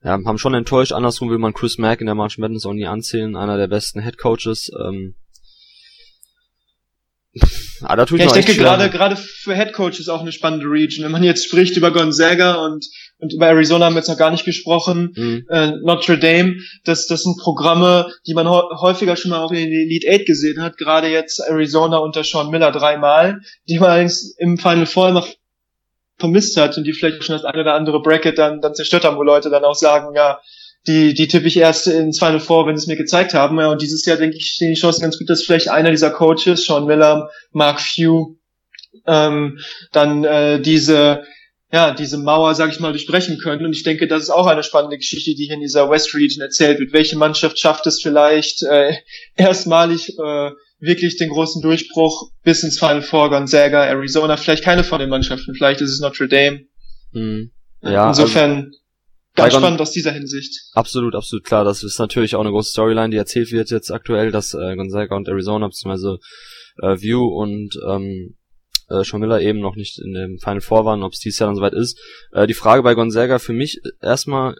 ja, 0.03 0.12
haben 0.23 0.38
schon 0.38 0.53
enttäuscht. 0.53 0.93
Andersrum 0.93 1.29
will 1.29 1.38
man 1.38 1.53
Chris 1.53 1.77
Mack 1.77 1.99
in 1.99 2.05
der 2.05 2.15
March 2.15 2.38
Madness 2.38 2.65
auch 2.65 2.73
nie 2.73 2.86
anzählen. 2.86 3.36
Einer 3.36 3.57
der 3.57 3.67
besten 3.67 4.01
Head 4.01 4.17
Coaches. 4.17 4.71
Ähm, 4.79 5.15
ah, 7.82 7.95
da 7.95 8.06
tue 8.06 8.17
ich, 8.17 8.26
ja, 8.26 8.36
ich 8.36 8.45
denke 8.45 8.62
gerade 8.62 8.89
gerade 8.89 9.15
für 9.15 9.56
Head 9.56 9.73
Coaches 9.73 10.10
auch 10.10 10.21
eine 10.21 10.32
spannende 10.32 10.65
Region. 10.67 11.06
Wenn 11.06 11.12
man 11.12 11.23
jetzt 11.23 11.45
spricht 11.45 11.78
über 11.78 11.91
Gonzaga 11.91 12.65
und 12.65 12.86
und 13.19 13.34
über 13.34 13.47
Arizona 13.47 13.86
haben 13.86 13.93
wir 13.93 14.00
jetzt 14.00 14.10
noch 14.10 14.17
gar 14.17 14.30
nicht 14.30 14.45
gesprochen, 14.45 15.13
mhm. 15.15 15.45
äh, 15.50 15.71
Notre 15.82 16.19
Dame, 16.19 16.58
das, 16.84 17.08
das 17.08 17.23
sind 17.23 17.38
Programme, 17.38 18.12
die 18.28 18.36
man 18.36 18.47
häufiger 18.47 19.15
schon 19.15 19.32
mal 19.32 19.43
auch 19.43 19.52
in 19.52 19.58
den 19.58 19.71
Elite 19.71 20.08
Eight 20.08 20.26
gesehen 20.28 20.62
hat, 20.62 20.78
gerade 20.78 21.08
jetzt 21.08 21.39
Arizona 21.39 21.97
unter 21.97 22.23
Sean 22.23 22.52
Miller 22.52 22.71
dreimal, 22.71 23.41
die 23.67 23.80
man 23.80 23.89
allerdings 23.89 24.36
im 24.38 24.58
Final 24.58 24.86
Four 24.86 25.12
noch 25.12 25.28
vermisst 26.19 26.58
hat 26.58 26.78
und 26.78 26.84
die 26.84 26.93
vielleicht 26.93 27.23
schon 27.23 27.34
das 27.34 27.45
eine 27.45 27.62
oder 27.62 27.73
andere 27.73 28.02
Bracket 28.02 28.38
dann, 28.38 28.62
dann 28.62 28.76
zerstört 28.76 29.06
haben, 29.06 29.17
wo 29.17 29.23
Leute 29.23 29.50
dann 29.50 29.63
auch 29.63 29.76
sagen, 29.76 30.15
ja, 30.15 30.39
die, 30.88 31.13
die 31.13 31.28
tippe 31.28 31.47
ich 31.47 31.58
erst 31.58 31.88
ins 31.88 32.19
Final 32.19 32.39
Four, 32.39 32.65
wenn 32.65 32.78
sie 32.78 32.84
es 32.84 32.88
mir 32.88 32.95
gezeigt 32.95 33.34
haben. 33.34 33.60
Ja, 33.60 33.71
und 33.71 33.82
dieses 33.82 34.06
Jahr 34.06 34.17
denke 34.17 34.38
ich, 34.38 34.52
stehen 34.52 34.73
die 34.73 34.80
Chancen 34.80 35.02
ganz 35.02 35.17
gut, 35.17 35.30
dass 35.30 35.43
vielleicht 35.43 35.69
einer 35.69 35.91
dieser 35.91 36.12
Coaches, 36.12 36.65
Sean 36.65 36.86
Miller, 36.86 37.30
Mark 37.52 37.82
Few, 37.82 38.38
ähm, 39.06 39.60
dann 39.91 40.23
äh, 40.23 40.62
diese 40.62 41.23
ja, 41.71 41.91
diese 41.91 42.17
Mauer, 42.17 42.56
sag 42.56 42.71
ich 42.71 42.80
mal, 42.80 42.93
durchbrechen 42.93 43.39
können. 43.39 43.65
Und 43.65 43.73
ich 43.73 43.84
denke, 43.84 44.08
das 44.08 44.23
ist 44.23 44.30
auch 44.30 44.47
eine 44.47 44.63
spannende 44.63 44.97
Geschichte, 44.97 45.36
die 45.36 45.45
hier 45.45 45.56
in 45.56 45.62
dieser 45.62 45.89
West 45.89 46.15
Region 46.15 46.41
erzählt 46.41 46.80
wird. 46.80 46.93
Welche 46.93 47.17
Mannschaft 47.17 47.60
schafft 47.60 47.86
es 47.88 48.02
vielleicht 48.02 48.63
äh, 48.63 48.93
erstmalig 49.36 50.17
äh, 50.17 50.52
wirklich 50.80 51.17
den 51.17 51.30
großen 51.30 51.62
Durchbruch 51.62 52.32
bis 52.43 52.63
ins 52.63 52.80
Final 52.80 53.02
Four, 53.02 53.32
Gonzaga, 53.32 53.84
Arizona, 53.84 54.38
vielleicht 54.38 54.63
keine 54.63 54.84
von 54.84 55.00
den 55.00 55.10
Mannschaften, 55.10 55.56
vielleicht 55.56 55.82
ist 55.82 55.91
es 55.91 56.00
Notre 56.00 56.28
Dame. 56.28 56.67
Mhm. 57.12 57.52
Ja, 57.82 58.10
Insofern 58.10 58.65
also, 58.65 58.78
ganz 59.38 59.54
spannend 59.54 59.82
aus 59.82 59.91
dieser 59.91 60.12
Hinsicht. 60.12 60.71
Absolut, 60.73 61.15
absolut 61.15 61.45
klar. 61.45 61.63
Das 61.63 61.84
ist 61.84 62.00
natürlich 62.00 62.36
auch 62.36 62.41
eine 62.41 62.52
große 62.52 62.71
Storyline, 62.71 63.10
die 63.10 63.17
erzählt 63.17 63.52
wird 63.52 63.69
jetzt 63.69 63.91
aktuell, 63.91 64.32
dass 64.32 64.54
äh, 64.54 64.76
Gonzaga 64.76 65.15
und 65.15 65.28
Arizona 65.28 65.67
beziehungsweise 65.67 66.19
äh, 66.82 67.00
View 67.00 67.26
und 67.26 67.76
ähm, 67.88 68.36
äh, 68.89 69.04
Sean 69.04 69.21
Miller 69.21 69.41
eben 69.41 69.60
noch 69.60 69.76
nicht 69.76 70.00
in 70.00 70.13
dem 70.13 70.39
Final 70.39 70.62
Four 70.62 70.86
waren, 70.86 71.04
ob 71.04 71.13
es 71.13 71.19
dieses 71.19 71.39
Jahr 71.39 71.47
dann 71.47 71.56
soweit 71.56 71.73
ist. 71.73 72.00
Äh, 72.32 72.47
die 72.47 72.54
Frage 72.54 72.84
bei 72.84 72.93
Gonzaga 72.93 73.39
für 73.39 73.54
mich 73.54 73.80
erstmal, 74.02 74.56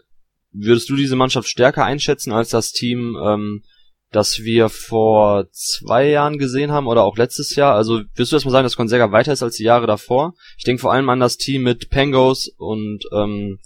würdest 0.52 0.88
du 0.88 0.96
diese 0.96 1.16
Mannschaft 1.16 1.48
stärker 1.48 1.84
einschätzen 1.84 2.32
als 2.32 2.50
das 2.50 2.72
Team, 2.72 3.16
ähm, 3.22 3.62
das 4.10 4.38
wir 4.38 4.70
vor 4.70 5.48
zwei 5.52 6.08
Jahren 6.08 6.38
gesehen 6.38 6.72
haben 6.72 6.86
oder 6.86 7.04
auch 7.04 7.16
letztes 7.16 7.54
Jahr? 7.56 7.74
Also 7.74 8.02
wirst 8.14 8.32
du 8.32 8.36
erstmal 8.36 8.52
sagen, 8.52 8.64
dass 8.64 8.76
Gonzaga 8.76 9.12
weiter 9.12 9.32
ist 9.32 9.42
als 9.42 9.56
die 9.56 9.64
Jahre 9.64 9.86
davor? 9.86 10.34
Ich 10.56 10.64
denke 10.64 10.80
vor 10.80 10.92
allem 10.92 11.08
an 11.10 11.20
das 11.20 11.36
Team 11.36 11.62
mit 11.62 11.90
Pangos 11.90 12.50
und 12.56 13.04
ähm, 13.12 13.58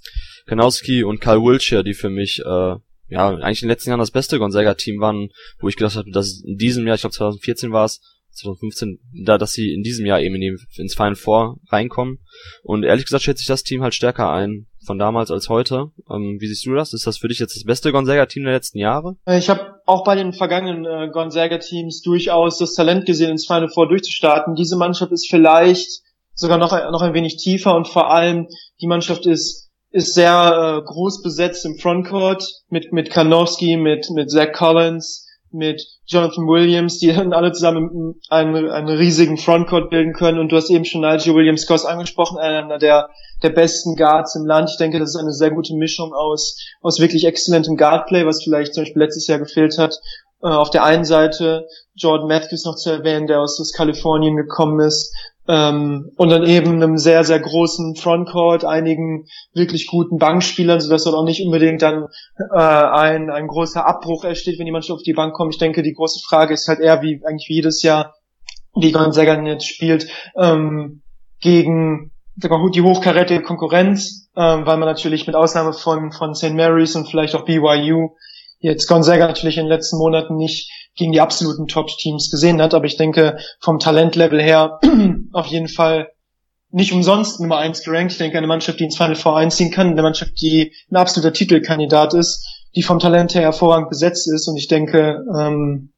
Kanowski 0.47 1.05
und 1.05 1.21
Karl 1.21 1.43
Wiltshire, 1.43 1.85
die 1.85 1.95
für 1.95 2.11
mich 2.11 2.41
äh, 2.41 2.75
ja 3.09 3.29
eigentlich 3.29 3.63
in 3.63 3.69
den 3.69 3.73
letzten 3.73 3.91
Jahren 3.91 4.01
das 4.01 4.11
beste 4.11 4.39
Gonzaga-Team 4.39 5.01
waren, 5.01 5.29
wo 5.61 5.69
ich 5.69 5.77
gedacht 5.77 5.97
habe, 5.97 6.11
dass 6.11 6.43
in 6.45 6.57
diesem 6.57 6.87
Jahr, 6.87 6.97
ich 6.97 7.03
glaube 7.03 7.15
2014 7.15 7.73
war 7.73 7.85
es, 7.85 8.01
2015, 8.35 8.99
da, 9.25 9.37
dass 9.37 9.53
sie 9.53 9.73
in 9.75 9.83
diesem 9.83 10.07
Jahr 10.07 10.21
eben 10.21 10.35
in 10.37 10.41
die, 10.41 10.81
ins 10.81 10.95
Final 10.95 11.17
Four 11.17 11.59
reinkommen. 11.69 12.19
Und 12.63 12.83
ehrlich 12.83 13.05
gesagt 13.05 13.25
schätze 13.25 13.43
ich 13.43 13.47
das 13.47 13.63
Team 13.63 13.83
halt 13.83 13.95
stärker 13.95 14.31
ein 14.31 14.67
von 14.87 14.99
damals 14.99 15.31
als 15.31 15.49
heute. 15.49 15.91
Ähm, 16.11 16.39
wie 16.41 16.47
siehst 16.47 16.67
du 16.67 16.75
das? 16.75 16.93
Ist 16.93 17.07
das 17.07 17.19
für 17.19 17.29
dich 17.29 17.39
jetzt 17.39 17.57
das 17.57 17.65
beste 17.65 17.93
Gonzaga-Team 17.93 18.45
der 18.45 18.55
letzten 18.55 18.79
Jahre? 18.79 19.17
Ich 19.27 19.51
habe 19.51 19.75
auch 19.87 20.05
bei 20.05 20.15
den 20.15 20.33
vergangenen 20.33 20.87
äh, 20.87 21.11
Gonzaga-Teams 21.13 22.01
durchaus 22.03 22.59
das 22.59 22.73
Talent 22.73 23.07
gesehen, 23.07 23.31
ins 23.31 23.47
Final 23.47 23.69
Four 23.69 23.89
durchzustarten. 23.89 24.55
Diese 24.55 24.77
Mannschaft 24.77 25.13
ist 25.13 25.29
vielleicht 25.29 26.03
sogar 26.35 26.59
noch, 26.59 26.73
noch 26.91 27.03
ein 27.03 27.15
wenig 27.15 27.37
tiefer 27.37 27.77
und 27.77 27.87
vor 27.87 28.11
allem 28.11 28.49
die 28.81 28.87
Mannschaft 28.87 29.27
ist 29.27 29.71
ist 29.93 30.15
sehr 30.15 30.81
äh, 30.81 30.83
groß 30.85 31.23
besetzt 31.23 31.65
im 31.65 31.79
Frontcourt 31.79 32.45
mit 32.69 32.93
mit 32.93 33.11
Kanowski, 33.11 33.77
mit 33.77 34.11
mit 34.11 34.31
Zach 34.31 34.53
Collins, 34.53 35.27
mit 35.53 35.87
Jonathan 36.07 36.47
Williams, 36.47 36.99
die 36.99 37.13
dann 37.13 37.33
alle 37.33 37.53
zusammen 37.53 38.15
einen, 38.29 38.71
einen 38.71 38.89
riesigen 38.89 39.37
Frontcourt 39.37 39.91
bilden 39.91 40.13
können. 40.13 40.39
Und 40.39 40.51
du 40.51 40.57
hast 40.57 40.71
eben 40.71 40.85
schon 40.85 41.03
Nigel 41.03 41.35
Williams 41.35 41.67
Goss 41.67 41.85
angesprochen, 41.85 42.39
einer 42.39 42.79
der, 42.79 43.11
der 43.43 43.51
besten 43.51 43.97
Guards 43.97 44.35
im 44.35 44.47
Land. 44.47 44.71
Ich 44.71 44.79
denke, 44.79 44.99
das 44.99 45.11
ist 45.11 45.21
eine 45.21 45.33
sehr 45.33 45.51
gute 45.51 45.75
Mischung 45.75 46.13
aus, 46.13 46.59
aus 46.81 47.01
wirklich 47.01 47.27
exzellentem 47.27 47.77
Guardplay, 47.77 48.27
was 48.27 48.43
vielleicht 48.43 48.75
zum 48.75 48.85
Beispiel 48.85 49.03
letztes 49.03 49.27
Jahr 49.27 49.39
gefehlt 49.39 49.79
hat. 49.79 49.97
Äh, 50.43 50.49
auf 50.49 50.71
der 50.71 50.85
einen 50.85 51.05
Seite 51.05 51.67
Jordan 51.95 52.29
Matthews 52.29 52.65
noch 52.65 52.77
zu 52.77 52.91
erwähnen, 52.91 53.27
der 53.27 53.41
aus, 53.41 53.61
aus 53.61 53.73
Kalifornien 53.73 54.37
gekommen 54.37 54.81
ist, 54.81 55.15
ähm, 55.49 56.11
und 56.17 56.29
dann 56.29 56.45
eben 56.45 56.75
einem 56.75 56.99
sehr, 56.99 57.25
sehr 57.25 57.41
großen 57.41 57.97
Frontcourt, 57.97 58.65
einigen 58.65 59.27
wirklich 59.53 59.87
guten 59.89 60.19
Bankspielern, 60.19 60.81
sodass 60.81 61.05
dort 61.05 61.17
auch 61.17 61.25
nicht 61.25 61.45
unbedingt 61.45 61.83
dann 61.83 62.07
äh, 62.53 62.59
ein, 62.59 63.31
ein 63.31 63.49
großer 63.49 63.87
Abbruch 63.87 64.25
entsteht, 64.25 64.59
wenn 64.59 64.67
die 64.67 64.73
Mannschaft 64.73 64.99
auf 64.99 65.03
die 65.03 65.15
Bank 65.15 65.35
kommt. 65.35 65.55
Ich 65.55 65.59
denke, 65.59 65.83
die 65.83 65.95
große 65.95 66.21
Frage 66.25 66.55
ist 66.55 66.69
halt 66.69 66.81
eher, 66.81 67.03
wie 67.03 67.21
eigentlich 67.25 67.49
wie 67.49 67.55
jedes 67.55 67.83
Jahr, 67.83 68.15
wie 68.75 68.93
Gonzaga 68.93 69.41
jetzt 69.43 69.67
spielt, 69.67 70.07
ähm, 70.37 71.03
gegen 71.41 72.13
die 72.37 72.81
hochkarätige 72.81 73.43
Konkurrenz, 73.43 74.31
ähm, 74.37 74.65
weil 74.65 74.79
man 74.79 74.89
natürlich 74.89 75.27
mit 75.27 75.37
Ausnahme 75.37 75.73
von, 75.73 76.13
von 76.13 76.35
St. 76.35 76.55
Mary's 76.55 76.97
und 76.97 77.09
vielleicht 77.09 77.35
auch 77.35 77.45
BYU 77.45 78.11
jetzt 78.63 78.87
Gonzaga 78.87 79.27
natürlich 79.27 79.59
in 79.59 79.65
den 79.65 79.73
letzten 79.73 79.99
Monaten 79.99 80.37
nicht 80.37 80.71
gegen 80.95 81.13
die 81.13 81.21
absoluten 81.21 81.67
Top-Teams 81.67 82.31
gesehen 82.31 82.61
hat, 82.61 82.75
aber 82.75 82.85
ich 82.85 82.97
denke 82.97 83.39
vom 83.61 83.79
Talentlevel 83.79 84.41
her 84.41 84.79
auf 85.33 85.47
jeden 85.47 85.69
Fall 85.69 86.09
nicht 86.71 86.93
umsonst 86.93 87.39
Nummer 87.41 87.59
eins 87.59 87.83
gerankt. 87.83 88.13
Ich 88.13 88.19
denke, 88.19 88.39
eine 88.39 88.47
Mannschaft, 88.47 88.81
die 88.81 88.85
ins 88.85 88.97
Final 88.97 89.15
Four 89.15 89.37
einziehen 89.37 89.71
kann, 89.71 89.89
eine 89.89 90.03
Mannschaft, 90.03 90.41
die 90.41 90.73
ein 90.91 90.97
absoluter 90.97 91.33
Titelkandidat 91.33 92.15
ist, 92.15 92.47
die 92.75 92.83
vom 92.83 92.99
Talent 92.99 93.35
her 93.35 93.43
hervorragend 93.43 93.91
besetzt 93.91 94.31
ist 94.33 94.49
und 94.49 94.57
ich 94.57 94.69
denke, 94.69 95.23
ähm, 95.39 95.93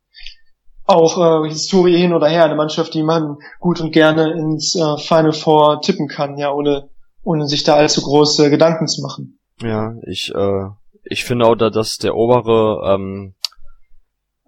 auch 0.86 1.44
äh, 1.44 1.48
Historie 1.48 1.96
hin 1.96 2.12
oder 2.12 2.28
her, 2.28 2.44
eine 2.44 2.56
Mannschaft, 2.56 2.94
die 2.94 3.02
man 3.02 3.38
gut 3.58 3.80
und 3.80 3.92
gerne 3.92 4.32
ins 4.32 4.74
äh, 4.74 4.98
Final 4.98 5.32
Four 5.32 5.80
tippen 5.80 6.08
kann, 6.08 6.36
ja, 6.36 6.52
ohne, 6.52 6.90
ohne 7.22 7.46
sich 7.46 7.62
da 7.64 7.74
allzu 7.74 8.02
große 8.02 8.50
Gedanken 8.50 8.86
zu 8.86 9.02
machen. 9.02 9.38
Ja, 9.62 9.94
ich, 10.06 10.32
äh, 10.34 10.68
ich 11.04 11.24
finde 11.24 11.46
auch, 11.46 11.54
dass 11.54 11.98
der 11.98 12.16
obere 12.16 12.94
ähm, 12.94 13.34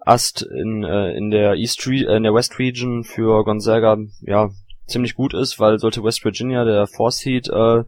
Ast 0.07 0.41
in, 0.41 0.83
äh, 0.83 1.11
in 1.17 1.31
der 1.31 1.55
East 1.55 1.85
Re 1.87 2.05
äh, 2.07 2.17
in 2.17 2.23
der 2.23 2.33
West 2.33 2.57
Region 2.59 3.03
für 3.03 3.43
Gonzaga 3.43 3.97
ja 4.21 4.49
ziemlich 4.87 5.15
gut 5.15 5.33
ist, 5.33 5.59
weil 5.59 5.79
sollte 5.79 6.03
West 6.03 6.23
Virginia 6.23 6.63
der 6.63 6.87
Four 6.87 7.11
Seed 7.11 7.49
äh, 7.49 7.83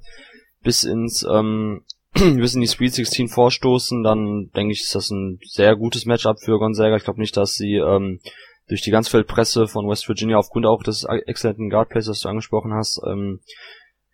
bis 0.61 0.83
ins 0.83 1.25
ähm, 1.29 1.81
bis 2.13 2.55
in 2.55 2.61
die 2.61 2.67
Sweet 2.67 2.93
16 2.93 3.27
vorstoßen, 3.27 4.03
dann 4.03 4.49
denke 4.55 4.73
ich, 4.73 4.81
ist 4.81 4.95
das 4.95 5.11
ein 5.11 5.39
sehr 5.43 5.75
gutes 5.75 6.05
Matchup 6.05 6.39
für 6.39 6.57
Gonzaga. 6.57 6.95
Ich 6.95 7.03
glaube 7.03 7.19
nicht, 7.19 7.37
dass 7.37 7.53
sie 7.53 7.75
ähm, 7.75 8.19
durch 8.67 8.81
die 8.81 8.91
Ganzfeldpresse 8.91 9.67
von 9.67 9.87
West 9.87 10.07
Virginia 10.07 10.37
aufgrund 10.37 10.65
auch 10.65 10.81
des 10.83 11.03
exzellenten 11.03 11.69
Guardplays, 11.69 12.07
das 12.07 12.21
du 12.21 12.29
angesprochen 12.29 12.73
hast, 12.73 12.99
ähm, 13.07 13.41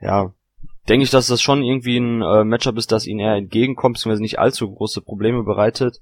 ja, 0.02 0.34
denke 0.90 1.04
ich, 1.04 1.10
dass 1.10 1.28
das 1.28 1.42
schon 1.42 1.64
irgendwie 1.64 1.98
ein 1.98 2.22
äh, 2.22 2.44
Matchup 2.44 2.78
ist, 2.78 2.92
das 2.92 3.08
ihnen 3.08 3.20
eher 3.20 3.36
entgegenkommt, 3.36 3.96
beziehungsweise 3.96 4.22
nicht 4.22 4.40
allzu 4.40 4.70
große 4.70 5.02
Probleme 5.02 5.44
bereitet. 5.44 6.02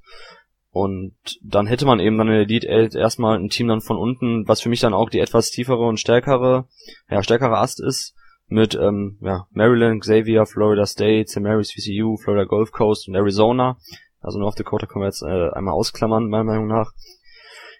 Und 0.73 1.13
dann 1.43 1.67
hätte 1.67 1.85
man 1.85 1.99
eben 1.99 2.17
dann 2.17 2.27
in 2.27 2.33
der 2.33 2.41
Elite 2.41 2.67
8 2.67 2.95
erstmal 2.95 3.37
ein 3.37 3.49
Team 3.49 3.67
dann 3.67 3.81
von 3.81 3.95
unten, 3.95 4.47
was 4.47 4.59
für 4.59 4.69
mich 4.69 4.79
dann 4.79 4.95
auch 4.95 5.11
die 5.11 5.19
etwas 5.19 5.51
tiefere 5.51 5.85
und 5.85 5.99
stärkere, 5.99 6.67
ja, 7.07 7.21
stärkere 7.21 7.59
Ast 7.59 7.79
ist, 7.79 8.15
mit 8.47 8.73
ähm, 8.73 9.19
ja, 9.21 9.45
Maryland, 9.51 10.01
Xavier, 10.01 10.47
Florida 10.47 10.87
State, 10.87 11.29
St. 11.29 11.41
Mary's, 11.41 11.71
VCU, 11.71 12.17
Florida 12.17 12.45
Gulf 12.45 12.71
Coast 12.71 13.07
und 13.07 13.13
Arizona. 13.13 13.77
Also 14.19 14.39
North 14.39 14.59
Dakota 14.59 14.87
können 14.87 15.03
wir 15.03 15.09
jetzt 15.09 15.21
äh, 15.21 15.51
einmal 15.51 15.75
ausklammern, 15.75 16.27
meiner 16.27 16.45
Meinung 16.45 16.67
nach. 16.67 16.91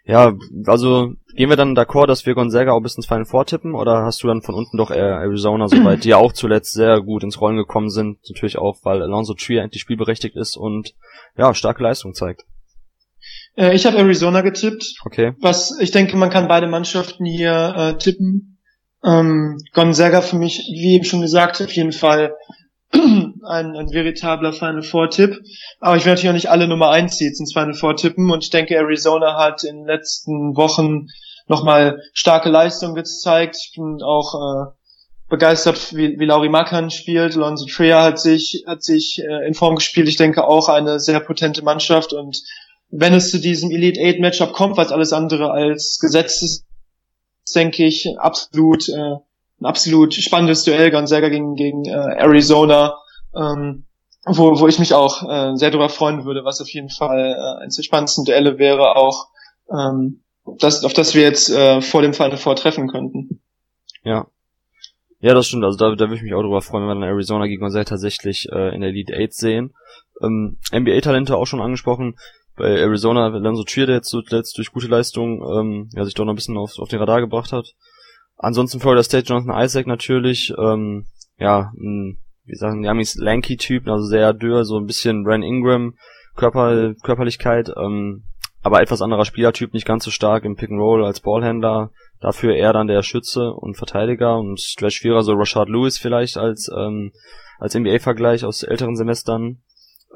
Ja, 0.05 0.33
also 0.67 1.13
gehen 1.35 1.49
wir 1.49 1.55
dann 1.55 1.75
d'accord, 1.75 2.05
dass 2.05 2.27
wir 2.27 2.35
Gonzaga 2.35 2.73
auch 2.73 2.81
bis 2.81 2.95
ins 2.95 3.07
Final 3.07 3.25
vortippen 3.25 3.73
oder 3.73 4.03
hast 4.03 4.21
du 4.21 4.27
dann 4.27 4.43
von 4.43 4.53
unten 4.53 4.77
doch 4.77 4.91
eher 4.91 5.15
Arizona 5.15 5.67
soweit, 5.67 6.03
die 6.03 6.09
ja 6.09 6.17
auch 6.17 6.33
zuletzt 6.33 6.73
sehr 6.73 7.01
gut 7.01 7.23
ins 7.23 7.41
Rollen 7.41 7.57
gekommen 7.57 7.89
sind, 7.89 8.19
natürlich 8.29 8.59
auch, 8.59 8.77
weil 8.83 9.01
Alonso 9.01 9.33
Trier 9.33 9.63
endlich 9.63 9.81
spielberechtigt 9.81 10.35
ist 10.35 10.57
und 10.57 10.93
ja, 11.37 11.55
starke 11.55 11.81
Leistung 11.81 12.13
zeigt. 12.13 12.45
Äh, 13.55 13.75
ich 13.75 13.85
habe 13.85 13.97
Arizona 13.97 14.41
getippt. 14.41 14.95
Okay. 15.05 15.33
Was 15.39 15.77
ich 15.79 15.91
denke, 15.91 16.17
man 16.17 16.29
kann 16.29 16.47
beide 16.47 16.67
Mannschaften 16.67 17.25
hier 17.25 17.73
äh, 17.77 17.97
tippen. 17.97 18.59
Ähm, 19.03 19.57
Gonzaga 19.73 20.21
für 20.21 20.37
mich, 20.37 20.59
wie 20.71 20.95
eben 20.95 21.03
schon 21.03 21.21
gesagt, 21.21 21.61
auf 21.61 21.71
jeden 21.73 21.91
Fall 21.91 22.35
ein, 22.91 23.75
ein 23.75 23.91
veritabler 23.91 24.53
Final 24.53 24.83
Four 24.83 25.09
Tipp. 25.09 25.35
Aber 25.79 25.97
ich 25.97 26.05
werde 26.05 26.15
natürlich 26.15 26.29
auch 26.29 26.33
nicht 26.33 26.49
alle 26.49 26.67
Nummer 26.67 26.89
1 26.89 27.17
Seeds 27.17 27.39
ins 27.39 27.53
Final 27.53 27.73
Four 27.73 27.95
tippen 27.95 28.31
und 28.31 28.43
ich 28.43 28.49
denke, 28.49 28.75
Arizona 28.75 29.37
hat 29.37 29.63
in 29.63 29.77
den 29.77 29.85
letzten 29.85 30.55
Wochen 30.55 31.07
nochmal 31.47 32.01
starke 32.13 32.49
Leistung 32.49 32.95
gezeigt. 32.95 33.57
Ich 33.59 33.75
bin 33.75 34.01
auch 34.01 34.35
äh, 34.35 34.71
begeistert, 35.29 35.95
wie, 35.95 36.17
wie 36.19 36.25
Lauri 36.25 36.49
Makan 36.49 36.89
spielt. 36.89 37.35
Lonzo 37.35 37.65
Trier 37.65 38.01
hat 38.01 38.19
sich, 38.19 38.63
hat 38.67 38.83
sich 38.83 39.19
äh, 39.19 39.47
in 39.47 39.53
Form 39.53 39.75
gespielt. 39.75 40.07
Ich 40.07 40.15
denke 40.15 40.45
auch 40.45 40.69
eine 40.69 40.99
sehr 40.99 41.19
potente 41.19 41.63
Mannschaft 41.63 42.13
und 42.13 42.41
wenn 42.95 43.13
es 43.13 43.31
zu 43.31 43.39
diesem 43.39 43.71
Elite 43.71 43.99
Eight 43.99 44.19
Matchup 44.19 44.53
kommt, 44.53 44.77
was 44.77 44.91
alles 44.91 45.13
andere 45.13 45.51
als 45.51 45.97
gesetzt 45.99 46.43
ist, 46.43 46.65
denke 47.55 47.85
ich, 47.85 48.07
absolut, 48.19 48.87
äh, 48.87 49.15
ein 49.59 49.65
absolut 49.65 50.13
spannendes 50.13 50.63
Duell, 50.63 50.91
Gonzaga 50.91 51.29
gegen, 51.29 51.55
gegen 51.55 51.85
äh, 51.85 51.91
Arizona, 51.91 52.99
ähm, 53.35 53.85
wo, 54.25 54.59
wo 54.59 54.67
ich 54.67 54.77
mich 54.77 54.93
auch 54.93 55.23
äh, 55.23 55.55
sehr 55.55 55.71
darüber 55.71 55.89
freuen 55.89 56.23
würde, 56.23 56.45
was 56.45 56.61
auf 56.61 56.69
jeden 56.69 56.89
Fall 56.89 57.35
äh, 57.35 57.63
eines 57.63 57.77
der 57.77 57.83
spannendsten 57.83 58.25
Duelle 58.25 58.59
wäre, 58.59 58.95
auch 58.95 59.27
ähm, 59.71 60.21
das, 60.59 60.83
auf 60.83 60.93
das 60.93 61.15
wir 61.15 61.23
jetzt 61.23 61.49
äh, 61.49 61.81
vor 61.81 62.03
dem 62.03 62.13
Final 62.13 62.37
Four 62.37 62.55
treffen 62.55 62.87
könnten. 62.87 63.41
Ja. 64.03 64.27
Ja, 65.19 65.33
das 65.33 65.47
stimmt. 65.47 65.63
Also 65.63 65.77
da, 65.77 65.95
da 65.95 66.01
würde 66.01 66.15
ich 66.15 66.21
mich 66.21 66.33
auch 66.33 66.41
darüber 66.41 66.61
freuen, 66.61 66.83
wenn 66.83 66.97
wir 66.97 67.05
dann 67.05 67.15
Arizona 67.15 67.47
gegen 67.47 67.61
Gonzaga 67.61 67.85
tatsächlich 67.85 68.49
äh, 68.51 68.75
in 68.75 68.81
der 68.81 68.91
Elite 68.91 69.15
8 69.17 69.33
sehen. 69.33 69.73
Ähm, 70.21 70.57
NBA-Talente 70.71 71.35
auch 71.35 71.47
schon 71.47 71.61
angesprochen 71.61 72.15
bei 72.55 72.69
Arizona 72.79 73.25
Alonso 73.25 73.63
Trier, 73.63 73.87
der 73.87 73.95
jetzt 73.95 74.09
zuletzt 74.09 74.57
durch 74.57 74.71
gute 74.71 74.87
Leistung 74.87 75.41
ähm, 75.41 75.89
ja, 75.93 76.05
sich 76.05 76.13
doch 76.13 76.25
noch 76.25 76.33
ein 76.33 76.35
bisschen 76.35 76.57
auf, 76.57 76.77
auf 76.77 76.89
den 76.89 76.99
Radar 76.99 77.21
gebracht 77.21 77.51
hat. 77.51 77.73
Ansonsten 78.37 78.79
Florida 78.79 79.03
State 79.03 79.27
Jonathan 79.27 79.63
Isaac 79.63 79.87
natürlich, 79.87 80.53
ähm, 80.57 81.05
ja, 81.37 81.71
ein, 81.77 82.19
wie 82.45 82.55
sagen 82.55 82.83
Yamis 82.83 83.15
lanky 83.15 83.57
Typ, 83.57 83.87
also 83.87 84.05
sehr 84.05 84.33
dürr, 84.33 84.65
so 84.65 84.77
ein 84.77 84.85
bisschen 84.85 85.25
Ran 85.25 85.43
Ingram 85.43 85.95
Körper, 86.35 86.93
Körperlichkeit, 87.03 87.71
ähm, 87.77 88.23
aber 88.61 88.81
etwas 88.81 89.01
anderer 89.01 89.25
Spielertyp, 89.25 89.73
nicht 89.73 89.85
ganz 89.85 90.03
so 90.03 90.11
stark 90.11 90.45
im 90.45 90.55
Pick 90.55 90.71
and 90.71 90.79
Roll 90.79 91.03
als 91.03 91.19
Ballhändler, 91.19 91.91
dafür 92.21 92.55
eher 92.55 92.73
dann 92.73 92.87
der 92.87 93.03
Schütze 93.03 93.51
und 93.51 93.75
Verteidiger 93.75 94.37
und 94.37 94.59
Stretch 94.59 95.01
Vierer, 95.01 95.23
so 95.23 95.33
Rashard 95.33 95.69
Lewis 95.69 95.97
vielleicht 95.97 96.37
als 96.37 96.71
ähm, 96.75 97.11
als 97.59 97.75
NBA-Vergleich 97.75 98.45
aus 98.45 98.63
älteren 98.63 98.95
Semestern. 98.95 99.61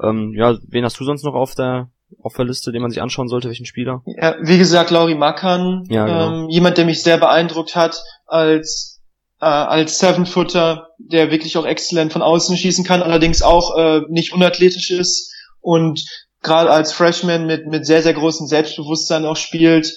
Ähm, 0.02 0.32
ja, 0.34 0.56
wen 0.66 0.84
hast 0.84 0.98
du 0.98 1.04
sonst 1.04 1.24
noch 1.24 1.34
auf 1.34 1.54
der 1.54 1.90
auf 2.22 2.34
der 2.34 2.44
Liste, 2.44 2.72
den 2.72 2.82
man 2.82 2.90
sich 2.90 3.02
anschauen 3.02 3.28
sollte, 3.28 3.48
welchen 3.48 3.66
Spieler? 3.66 4.02
Ja, 4.06 4.36
wie 4.40 4.58
gesagt, 4.58 4.90
Lauri 4.90 5.14
Makan, 5.14 5.84
ja, 5.88 6.04
genau. 6.04 6.44
ähm, 6.44 6.48
jemand, 6.48 6.78
der 6.78 6.84
mich 6.84 7.02
sehr 7.02 7.18
beeindruckt 7.18 7.76
hat 7.76 8.02
als 8.26 8.98
äh, 9.40 9.46
als 9.46 9.98
Seven-Footer, 9.98 10.88
der 10.98 11.30
wirklich 11.30 11.56
auch 11.56 11.66
exzellent 11.66 12.12
von 12.12 12.22
außen 12.22 12.56
schießen 12.56 12.84
kann, 12.84 13.02
allerdings 13.02 13.42
auch 13.42 13.76
äh, 13.76 14.00
nicht 14.08 14.32
unathletisch 14.32 14.90
ist 14.90 15.32
und 15.60 16.04
gerade 16.42 16.70
als 16.70 16.92
Freshman 16.92 17.46
mit, 17.46 17.66
mit 17.66 17.86
sehr, 17.86 18.02
sehr 18.02 18.14
großem 18.14 18.46
Selbstbewusstsein 18.46 19.24
auch 19.24 19.36
spielt. 19.36 19.94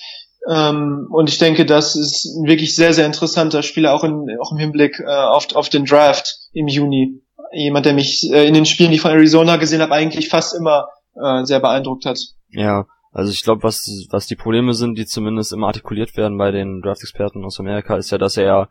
Ähm, 0.50 1.08
und 1.12 1.30
ich 1.30 1.38
denke, 1.38 1.66
das 1.66 1.96
ist 1.96 2.26
ein 2.26 2.48
wirklich 2.48 2.76
sehr, 2.76 2.94
sehr 2.94 3.06
interessanter 3.06 3.62
Spieler, 3.64 3.94
auch, 3.94 4.04
in, 4.04 4.26
auch 4.42 4.52
im 4.52 4.58
Hinblick 4.58 5.00
äh, 5.00 5.12
auf, 5.12 5.56
auf 5.56 5.70
den 5.70 5.86
Draft 5.86 6.50
im 6.54 6.68
Juni. 6.68 7.22
Jemand, 7.54 7.86
der 7.86 7.94
mich 7.94 8.30
äh, 8.32 8.48
in 8.48 8.54
den 8.54 8.66
Spielen, 8.66 8.90
die 8.90 8.96
ich 8.96 9.02
von 9.02 9.12
Arizona 9.12 9.58
gesehen 9.58 9.82
habe, 9.82 9.94
eigentlich 9.94 10.30
fast 10.30 10.56
immer 10.56 10.88
äh, 11.16 11.44
sehr 11.44 11.60
beeindruckt 11.60 12.06
hat. 12.06 12.20
Ja, 12.50 12.86
also 13.12 13.32
ich 13.32 13.44
glaube, 13.44 13.64
was, 13.64 14.08
was 14.10 14.28
die 14.28 14.36
Probleme 14.36 14.74
sind, 14.74 14.98
die 14.98 15.06
zumindest 15.06 15.52
immer 15.52 15.68
artikuliert 15.68 16.16
werden 16.16 16.38
bei 16.38 16.52
den 16.52 16.82
Draft-Experten 16.82 17.44
aus 17.44 17.60
Amerika, 17.60 17.98
ist 17.98 18.12
ja, 18.12 18.18
dass 18.18 18.38
er 18.38 18.70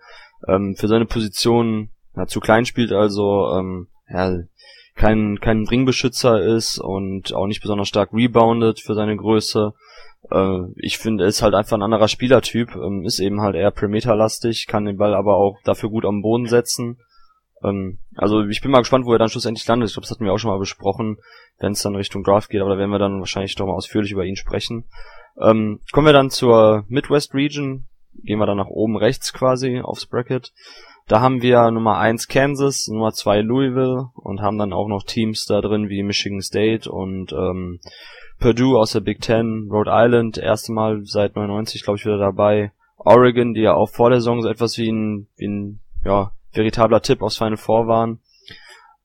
ähm, 0.49 0.75
für 0.77 0.89
seine 0.89 1.05
Position 1.05 1.91
ja, 2.17 2.27
zu 2.27 2.41
klein 2.41 2.65
spielt, 2.65 2.93
also 2.93 3.49
ähm, 3.55 3.89
ja, 4.09 4.39
kein, 4.95 5.39
kein 5.41 5.67
Ringbeschützer 5.67 6.43
ist 6.43 6.79
und 6.79 7.35
auch 7.35 7.47
nicht 7.47 7.63
besonders 7.63 7.89
stark 7.89 8.13
reboundet 8.13 8.81
für 8.81 8.95
seine 8.95 9.17
Größe. 9.17 9.73
Äh, 10.31 10.59
ich 10.77 10.99
finde, 10.99 11.25
er 11.25 11.29
ist 11.29 11.43
halt 11.43 11.55
einfach 11.55 11.77
ein 11.77 11.83
anderer 11.83 12.09
Spielertyp, 12.09 12.75
ähm, 12.77 13.05
ist 13.05 13.21
eben 13.21 13.41
halt 13.41 13.57
eher 13.57 13.71
Perimeter-lastig, 13.71 14.67
kann 14.67 14.85
den 14.85 14.97
Ball 14.97 15.15
aber 15.15 15.37
auch 15.37 15.59
dafür 15.65 15.91
gut 15.91 16.05
am 16.05 16.23
Boden 16.23 16.47
setzen. 16.47 16.99
Ähm, 17.63 17.99
also 18.17 18.45
ich 18.47 18.61
bin 18.61 18.71
mal 18.71 18.81
gespannt, 18.81 19.07
wo 19.07 19.13
er 19.13 19.19
dann 19.19 19.29
schlussendlich 19.29 19.67
landet. 19.67 19.89
Ich 19.89 19.95
glaube, 19.95 20.05
das 20.05 20.11
hatten 20.11 20.25
wir 20.25 20.33
auch 20.33 20.39
schon 20.39 20.51
mal 20.51 20.59
besprochen, 20.59 21.19
wenn 21.59 21.73
es 21.73 21.83
dann 21.83 21.97
Richtung 21.97 22.23
Draft 22.23 22.51
geht, 22.51 22.61
aber 22.61 22.71
da 22.71 22.79
werden 22.79 22.91
wir 22.91 22.99
dann 22.99 23.21
wahrscheinlich 23.21 23.55
doch 23.55 23.67
mal 23.67 23.75
ausführlich 23.75 24.13
über 24.13 24.25
ihn 24.25 24.37
sprechen. 24.37 24.85
Ähm, 25.41 25.81
kommen 25.93 26.07
wir 26.07 26.13
dann 26.13 26.31
zur 26.31 26.85
Midwest 26.89 27.35
Region, 27.35 27.87
gehen 28.25 28.39
wir 28.39 28.47
dann 28.47 28.59
nach 28.59 28.69
oben 28.69 28.97
rechts 28.97 29.33
quasi 29.33 29.81
aufs 29.81 30.07
Bracket. 30.07 30.53
Da 31.09 31.21
haben 31.21 31.43
wir 31.43 31.71
Nummer 31.71 31.99
1 31.99 32.29
Kansas, 32.29 32.87
Nummer 32.87 33.13
2 33.13 33.41
Louisville 33.41 34.11
und 34.15 34.43
haben 34.43 34.59
dann 34.59 34.73
auch 34.73 34.87
noch 34.87 35.03
Teams 35.03 35.45
da 35.45 35.61
drin 35.61 35.89
wie 35.89 36.03
Michigan 36.03 36.41
State 36.41 36.91
und 36.91 37.33
ähm, 37.33 37.81
Purdue 38.39 38.79
aus 38.79 38.93
der 38.93 39.01
Big 39.01 39.21
Ten, 39.21 39.69
Rhode 39.71 39.91
Island, 39.93 40.39
erste 40.39 40.73
Mal 40.73 41.01
seit 41.05 41.37
99, 41.37 41.83
glaube 41.83 41.99
ich, 41.99 42.05
wieder 42.05 42.19
dabei. 42.19 42.73
Oregon, 42.97 43.55
die 43.55 43.63
ja 43.63 43.75
auch 43.75 43.91
vor 43.91 44.11
der 44.11 44.21
Saison 44.21 44.41
so 44.43 44.49
etwas 44.49 44.79
wie 44.79 44.91
ein, 44.91 45.27
wie 45.37 45.49
ein 45.49 45.81
ja, 46.05 46.33
veritabler 46.53 47.03
Tipp 47.03 47.23
aus 47.23 47.37
Final 47.37 47.57
Four 47.57 47.87
waren. 47.87 48.21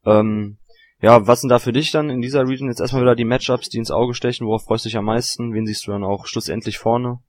Ähm, 0.06 0.58
ja, 1.02 1.28
was 1.28 1.42
sind 1.42 1.50
da 1.50 1.60
für 1.60 1.74
dich 1.74 1.92
dann 1.92 2.10
in 2.10 2.22
dieser 2.22 2.48
Region 2.48 2.70
jetzt 2.70 2.80
erstmal 2.80 3.04
wieder 3.04 3.16
die 3.16 3.26
Matchups, 3.26 3.70
die 3.70 3.78
ins 3.78 3.92
Auge 3.92 4.14
stechen? 4.14 4.48
Worauf 4.48 4.64
freust 4.64 4.86
du 4.86 4.90
dich 4.90 4.98
am 4.98 5.06
meisten? 5.06 5.54
Wen 5.54 5.66
siehst 5.66 5.86
du 5.88 5.92
dann 5.92 6.04
auch 6.04 6.26
schlussendlich 6.26 6.78
vorne? 6.78 7.20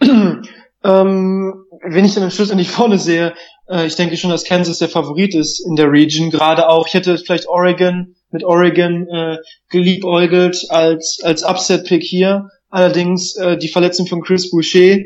Ähm, 0.84 1.64
wenn 1.84 2.04
ich 2.04 2.14
dann 2.14 2.24
am 2.24 2.30
Schluss 2.30 2.50
endlich 2.50 2.70
vorne 2.70 2.98
sehe, 2.98 3.34
äh, 3.68 3.86
ich 3.86 3.94
denke 3.94 4.16
schon, 4.16 4.30
dass 4.30 4.44
Kansas 4.44 4.78
der 4.78 4.88
Favorit 4.88 5.34
ist 5.34 5.64
in 5.64 5.76
der 5.76 5.92
Region. 5.92 6.30
Gerade 6.30 6.68
auch, 6.68 6.88
ich 6.88 6.94
hätte 6.94 7.18
vielleicht 7.18 7.48
Oregon 7.48 8.16
mit 8.30 8.42
Oregon 8.42 9.06
äh, 9.08 9.36
geliebäugelt 9.70 10.56
als 10.70 11.20
als 11.22 11.44
Upset-Pick 11.44 12.02
hier. 12.02 12.48
Allerdings 12.68 13.36
äh, 13.36 13.56
die 13.58 13.68
Verletzung 13.68 14.06
von 14.06 14.22
Chris 14.22 14.50
Boucher 14.50 14.98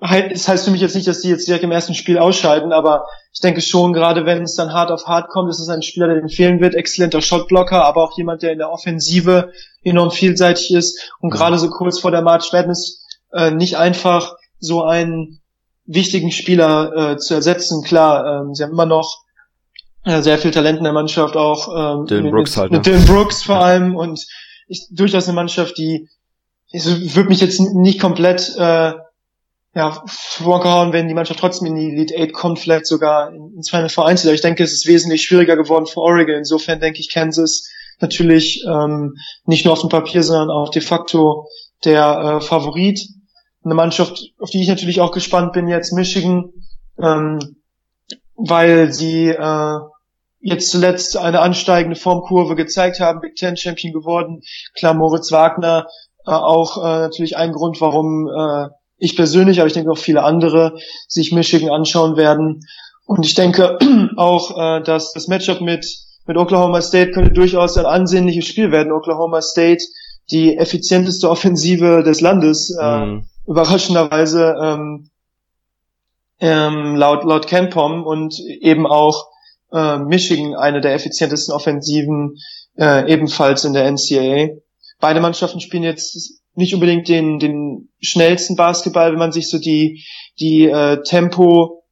das 0.00 0.48
heißt 0.48 0.64
für 0.64 0.70
mich 0.70 0.80
jetzt 0.80 0.94
nicht, 0.94 1.06
dass 1.06 1.20
die 1.20 1.28
jetzt 1.28 1.46
direkt 1.46 1.64
im 1.64 1.72
ersten 1.72 1.94
Spiel 1.94 2.18
ausscheiden, 2.18 2.72
aber 2.72 3.04
ich 3.32 3.40
denke 3.40 3.60
schon, 3.60 3.92
gerade 3.92 4.24
wenn 4.24 4.42
es 4.42 4.54
dann 4.54 4.72
hart 4.72 4.90
auf 4.90 5.06
hart 5.06 5.28
kommt, 5.28 5.50
ist 5.50 5.60
es 5.60 5.68
ein 5.68 5.82
Spieler, 5.82 6.06
der 6.06 6.16
den 6.16 6.30
fehlen 6.30 6.60
wird, 6.60 6.74
exzellenter 6.74 7.20
Shotblocker, 7.20 7.84
aber 7.84 8.02
auch 8.02 8.16
jemand, 8.16 8.42
der 8.42 8.52
in 8.52 8.58
der 8.58 8.70
Offensive 8.70 9.52
enorm 9.84 10.10
vielseitig 10.10 10.72
ist 10.72 11.12
und 11.20 11.30
gerade 11.30 11.58
so 11.58 11.68
kurz 11.68 12.00
vor 12.00 12.10
der 12.10 12.22
March 12.22 12.50
Madness 12.52 13.04
äh, 13.32 13.50
nicht 13.50 13.76
einfach 13.76 14.36
so 14.58 14.82
einen 14.82 15.40
wichtigen 15.84 16.30
Spieler 16.30 17.12
äh, 17.12 17.16
zu 17.18 17.34
ersetzen. 17.34 17.82
Klar, 17.82 18.42
ähm, 18.42 18.54
sie 18.54 18.62
haben 18.62 18.72
immer 18.72 18.86
noch 18.86 19.22
äh, 20.04 20.22
sehr 20.22 20.38
viel 20.38 20.50
Talent 20.50 20.78
in 20.78 20.84
der 20.84 20.92
Mannschaft, 20.94 21.36
auch 21.36 21.68
ähm, 21.68 22.06
Dylan 22.06 22.24
mit, 22.24 22.32
Brooks 22.32 22.56
halt, 22.56 22.72
ne? 22.72 22.80
Dylan 22.80 23.04
Brooks 23.04 23.42
vor 23.42 23.60
allem 23.60 23.96
und 23.96 24.24
ich, 24.66 24.86
durchaus 24.90 25.26
eine 25.28 25.34
Mannschaft, 25.34 25.76
die 25.76 26.08
ich 26.72 26.86
würde 27.16 27.28
mich 27.28 27.40
jetzt 27.40 27.60
nicht 27.60 28.00
komplett 28.00 28.54
äh, 28.56 28.92
ja, 29.74 30.02
vorgehauen, 30.06 30.92
wenn 30.92 31.06
die 31.06 31.14
Mannschaft 31.14 31.40
trotzdem 31.40 31.68
in 31.68 31.76
die 31.76 31.92
Elite 31.92 32.14
8 32.18 32.32
kommt, 32.32 32.58
vielleicht 32.58 32.86
sogar 32.86 33.32
ins 33.32 33.70
Final 33.70 33.88
Four 33.88 34.06
Einzel. 34.06 34.34
Ich 34.34 34.40
denke, 34.40 34.64
es 34.64 34.72
ist 34.72 34.86
wesentlich 34.86 35.22
schwieriger 35.22 35.56
geworden 35.56 35.86
für 35.86 36.00
Oregon. 36.00 36.36
Insofern 36.36 36.80
denke 36.80 36.98
ich, 36.98 37.12
Kansas 37.12 37.68
natürlich 38.00 38.64
ähm, 38.66 39.14
nicht 39.44 39.64
nur 39.64 39.72
auf 39.72 39.80
dem 39.80 39.88
Papier, 39.88 40.22
sondern 40.22 40.50
auch 40.50 40.70
de 40.70 40.82
facto 40.82 41.46
der 41.84 42.38
äh, 42.40 42.40
Favorit 42.40 43.00
eine 43.64 43.74
Mannschaft, 43.74 44.32
auf 44.38 44.50
die 44.50 44.62
ich 44.62 44.68
natürlich 44.68 45.00
auch 45.00 45.12
gespannt 45.12 45.52
bin, 45.52 45.68
jetzt 45.68 45.92
Michigan, 45.92 46.50
ähm, 47.00 47.38
weil 48.34 48.92
sie 48.92 49.28
äh, 49.28 49.78
jetzt 50.40 50.70
zuletzt 50.70 51.16
eine 51.16 51.40
ansteigende 51.40 51.96
Formkurve 51.96 52.56
gezeigt 52.56 53.00
haben, 53.00 53.20
Big 53.20 53.36
Ten 53.36 53.56
Champion 53.56 53.92
geworden. 53.92 54.40
Klar, 54.74 54.94
Moritz 54.94 55.30
Wagner 55.30 55.86
äh, 56.26 56.30
auch 56.30 56.78
äh, 56.78 57.00
natürlich 57.00 57.36
ein 57.36 57.52
Grund, 57.52 57.80
warum 57.80 58.28
äh, 58.28 58.68
ich 59.00 59.16
persönlich, 59.16 59.58
aber 59.60 59.66
ich 59.66 59.72
denke 59.72 59.90
auch 59.90 59.98
viele 59.98 60.22
andere 60.22 60.78
sich 61.08 61.32
Michigan 61.32 61.70
anschauen 61.70 62.16
werden. 62.16 62.60
Und 63.04 63.24
ich 63.26 63.34
denke 63.34 63.78
auch, 64.16 64.56
äh, 64.56 64.82
dass 64.82 65.12
das 65.12 65.26
Matchup 65.28 65.60
mit 65.60 65.86
mit 66.26 66.36
Oklahoma 66.36 66.80
State 66.80 67.10
könnte 67.10 67.32
durchaus 67.32 67.76
ein 67.76 67.86
ansehnliches 67.86 68.46
Spiel 68.46 68.70
werden. 68.70 68.92
Oklahoma 68.92 69.42
State, 69.42 69.82
die 70.30 70.56
effizienteste 70.56 71.28
Offensive 71.28 72.04
des 72.04 72.20
Landes, 72.20 72.76
äh, 72.80 72.98
mhm 73.00 73.24
überraschenderweise 73.50 74.54
ähm, 74.62 75.10
ähm, 76.38 76.94
laut 76.94 77.24
laut 77.24 77.48
Campom 77.48 78.04
und 78.04 78.38
eben 78.38 78.86
auch 78.86 79.26
äh, 79.72 79.98
Michigan 79.98 80.54
eine 80.54 80.80
der 80.80 80.94
effizientesten 80.94 81.52
Offensiven 81.52 82.36
äh, 82.78 83.12
ebenfalls 83.12 83.64
in 83.64 83.72
der 83.72 83.90
NCAA. 83.90 84.56
Beide 85.00 85.20
Mannschaften 85.20 85.60
spielen 85.60 85.82
jetzt 85.82 86.39
nicht 86.54 86.74
unbedingt 86.74 87.08
den 87.08 87.38
den 87.38 87.88
schnellsten 88.00 88.56
Basketball, 88.56 89.12
wenn 89.12 89.18
man 89.18 89.32
sich 89.32 89.48
so 89.50 89.58
die 89.58 90.04
die 90.38 90.66
äh, 90.66 91.02
Tempo 91.02 91.84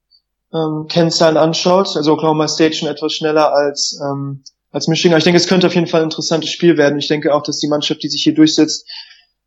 ähm, 0.52 0.86
Kennzahlen 0.88 1.36
anschaut. 1.36 1.96
Also 1.96 2.12
Oklahoma 2.12 2.48
State 2.48 2.74
schon 2.74 2.88
etwas 2.88 3.12
schneller 3.12 3.52
als 3.52 4.00
ähm, 4.02 4.42
als 4.70 4.88
Michigan. 4.88 5.12
Aber 5.12 5.18
ich 5.18 5.24
denke, 5.24 5.38
es 5.38 5.48
könnte 5.48 5.66
auf 5.66 5.74
jeden 5.74 5.86
Fall 5.86 6.00
ein 6.00 6.08
interessantes 6.08 6.50
Spiel 6.50 6.76
werden. 6.76 6.98
Ich 6.98 7.08
denke 7.08 7.34
auch, 7.34 7.42
dass 7.42 7.58
die 7.58 7.68
Mannschaft, 7.68 8.02
die 8.02 8.08
sich 8.08 8.22
hier 8.22 8.34
durchsetzt, 8.34 8.86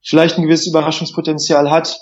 vielleicht 0.01 0.37
ein 0.37 0.43
gewisses 0.43 0.67
Überraschungspotenzial 0.67 1.69
hat, 1.69 1.99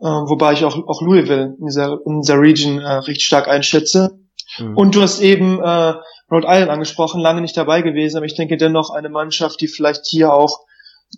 äh, 0.00 0.04
wobei 0.04 0.52
ich 0.52 0.64
auch, 0.64 0.76
auch 0.86 1.02
Louisville 1.02 1.56
in 1.58 1.66
dieser, 1.66 1.98
in 2.06 2.20
dieser 2.20 2.40
Region 2.40 2.78
äh, 2.80 2.92
recht 2.98 3.22
stark 3.22 3.48
einschätze. 3.48 4.18
Mhm. 4.58 4.76
Und 4.76 4.94
du 4.94 5.02
hast 5.02 5.20
eben 5.20 5.60
äh, 5.60 5.94
Rhode 6.30 6.46
Island 6.48 6.70
angesprochen, 6.70 7.20
lange 7.20 7.40
nicht 7.40 7.56
dabei 7.56 7.82
gewesen, 7.82 8.16
aber 8.16 8.26
ich 8.26 8.34
denke 8.34 8.56
dennoch 8.56 8.90
eine 8.90 9.08
Mannschaft, 9.08 9.60
die 9.60 9.68
vielleicht 9.68 10.06
hier 10.06 10.32
auch 10.32 10.60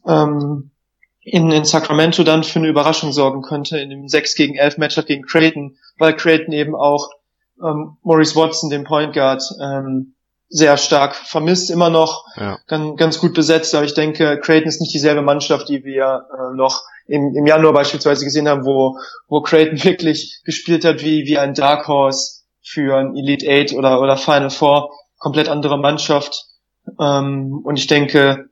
ähm, 0.07 0.71
in, 1.31 1.51
in 1.51 1.65
Sacramento 1.65 2.23
dann 2.23 2.45
für 2.45 2.59
eine 2.59 2.69
Überraschung 2.69 3.13
sorgen 3.13 3.43
könnte, 3.43 3.79
in 3.79 3.91
dem 3.91 4.09
6 4.09 4.35
gegen 4.35 4.55
11 4.57 4.79
Matchup 4.79 5.07
gegen 5.07 5.25
Creighton, 5.25 5.77
weil 5.99 6.15
Creighton 6.15 6.53
eben 6.53 6.75
auch 6.75 7.11
ähm, 7.63 7.97
Maurice 8.03 8.37
Watson, 8.37 8.71
den 8.71 8.85
Point 8.85 9.15
Guard, 9.15 9.43
ähm, 9.61 10.15
sehr 10.49 10.79
stark 10.79 11.15
vermisst, 11.15 11.71
immer 11.71 11.91
noch 11.91 12.25
ja. 12.37 12.59
ganz, 12.67 12.97
ganz 12.97 13.19
gut 13.19 13.35
besetzt, 13.35 13.75
aber 13.75 13.85
ich 13.85 13.95
denke, 13.95 14.41
Creighton 14.41 14.69
ist 14.69 14.81
nicht 14.81 14.95
dieselbe 14.95 15.21
Mannschaft, 15.21 15.69
die 15.69 15.85
wir 15.85 16.27
äh, 16.33 16.57
noch 16.57 16.83
im, 17.07 17.35
im 17.35 17.47
Januar 17.47 17.75
beispielsweise 17.75 18.25
gesehen 18.25 18.49
haben, 18.49 18.65
wo, 18.65 18.99
wo 19.29 19.43
Creighton 19.43 19.83
wirklich 19.85 20.41
gespielt 20.45 20.85
hat 20.85 21.03
wie, 21.03 21.27
wie 21.27 21.39
ein 21.39 21.55
Dark 21.55 21.87
Horse 21.89 22.43
für 22.63 22.97
ein 22.97 23.17
Elite 23.17 23.47
Eight 23.47 23.73
oder, 23.75 24.01
oder 24.01 24.17
Final 24.17 24.51
Four, 24.51 24.91
komplett 25.19 25.49
andere 25.49 25.79
Mannschaft. 25.79 26.47
Ähm, 26.99 27.61
und 27.65 27.79
ich 27.79 27.87
denke, 27.87 28.49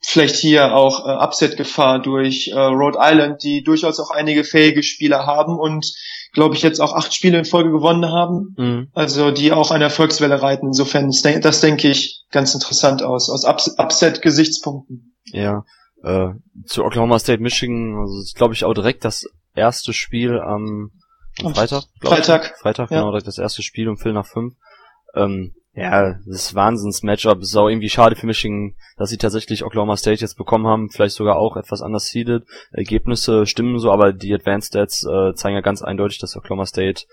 vielleicht 0.00 0.36
hier 0.36 0.74
auch 0.74 1.06
äh, 1.06 1.12
Upset-Gefahr 1.12 2.00
durch 2.00 2.48
äh, 2.48 2.58
Rhode 2.58 2.98
Island, 3.00 3.42
die 3.42 3.62
durchaus 3.62 3.98
auch 4.00 4.10
einige 4.10 4.44
fähige 4.44 4.82
Spieler 4.82 5.26
haben 5.26 5.58
und 5.58 5.86
glaube 6.32 6.54
ich, 6.54 6.62
jetzt 6.62 6.80
auch 6.80 6.92
acht 6.92 7.14
Spiele 7.14 7.38
in 7.38 7.44
Folge 7.44 7.70
gewonnen 7.70 8.12
haben. 8.12 8.54
Mhm. 8.58 8.88
Also 8.92 9.30
die 9.30 9.52
auch 9.52 9.70
eine 9.70 9.84
Erfolgswelle 9.84 10.42
reiten. 10.42 10.66
Insofern, 10.66 11.06
das, 11.06 11.22
das 11.40 11.60
denke 11.60 11.88
ich 11.88 12.24
ganz 12.30 12.54
interessant 12.54 13.02
aus, 13.02 13.30
aus 13.30 13.44
Upset-Gesichtspunkten. 13.44 15.14
Ja, 15.32 15.64
äh, 16.02 16.28
zu 16.66 16.84
Oklahoma 16.84 17.18
State, 17.18 17.42
Michigan, 17.42 17.98
also 17.98 18.20
ist 18.20 18.36
glaube 18.36 18.54
ich 18.54 18.64
auch 18.64 18.74
direkt 18.74 19.04
das 19.04 19.26
erste 19.54 19.92
Spiel 19.92 20.38
am, 20.38 20.90
am 21.42 21.54
Freitag. 21.54 21.84
Freitag. 22.02 22.52
Ich. 22.54 22.60
Freitag, 22.60 22.90
ja. 22.90 22.98
genau, 22.98 23.10
direkt 23.10 23.26
das 23.26 23.38
erste 23.38 23.62
Spiel 23.62 23.88
um 23.88 23.96
Viertel 23.96 24.12
nach 24.12 24.26
fünf. 24.26 24.54
Ähm, 25.14 25.54
Ja, 25.76 26.14
das 26.26 26.54
Wahnsinns-Matchup. 26.54 27.40
Ist 27.40 27.54
auch 27.54 27.68
irgendwie 27.68 27.90
schade 27.90 28.16
für 28.16 28.24
Michigan, 28.24 28.74
dass 28.96 29.10
sie 29.10 29.18
tatsächlich 29.18 29.62
Oklahoma 29.62 29.98
State 29.98 30.22
jetzt 30.22 30.38
bekommen 30.38 30.66
haben. 30.66 30.88
Vielleicht 30.88 31.14
sogar 31.14 31.36
auch 31.36 31.58
etwas 31.58 31.82
anders 31.82 32.06
seeded. 32.06 32.44
Ergebnisse 32.72 33.44
stimmen 33.44 33.78
so, 33.78 33.92
aber 33.92 34.14
die 34.14 34.32
Advanced 34.32 34.68
Stats 34.68 35.04
äh, 35.04 35.34
zeigen 35.34 35.54
ja 35.54 35.60
ganz 35.60 35.82
eindeutig, 35.82 36.18
dass 36.18 36.34
Oklahoma 36.34 36.64
State 36.64 37.04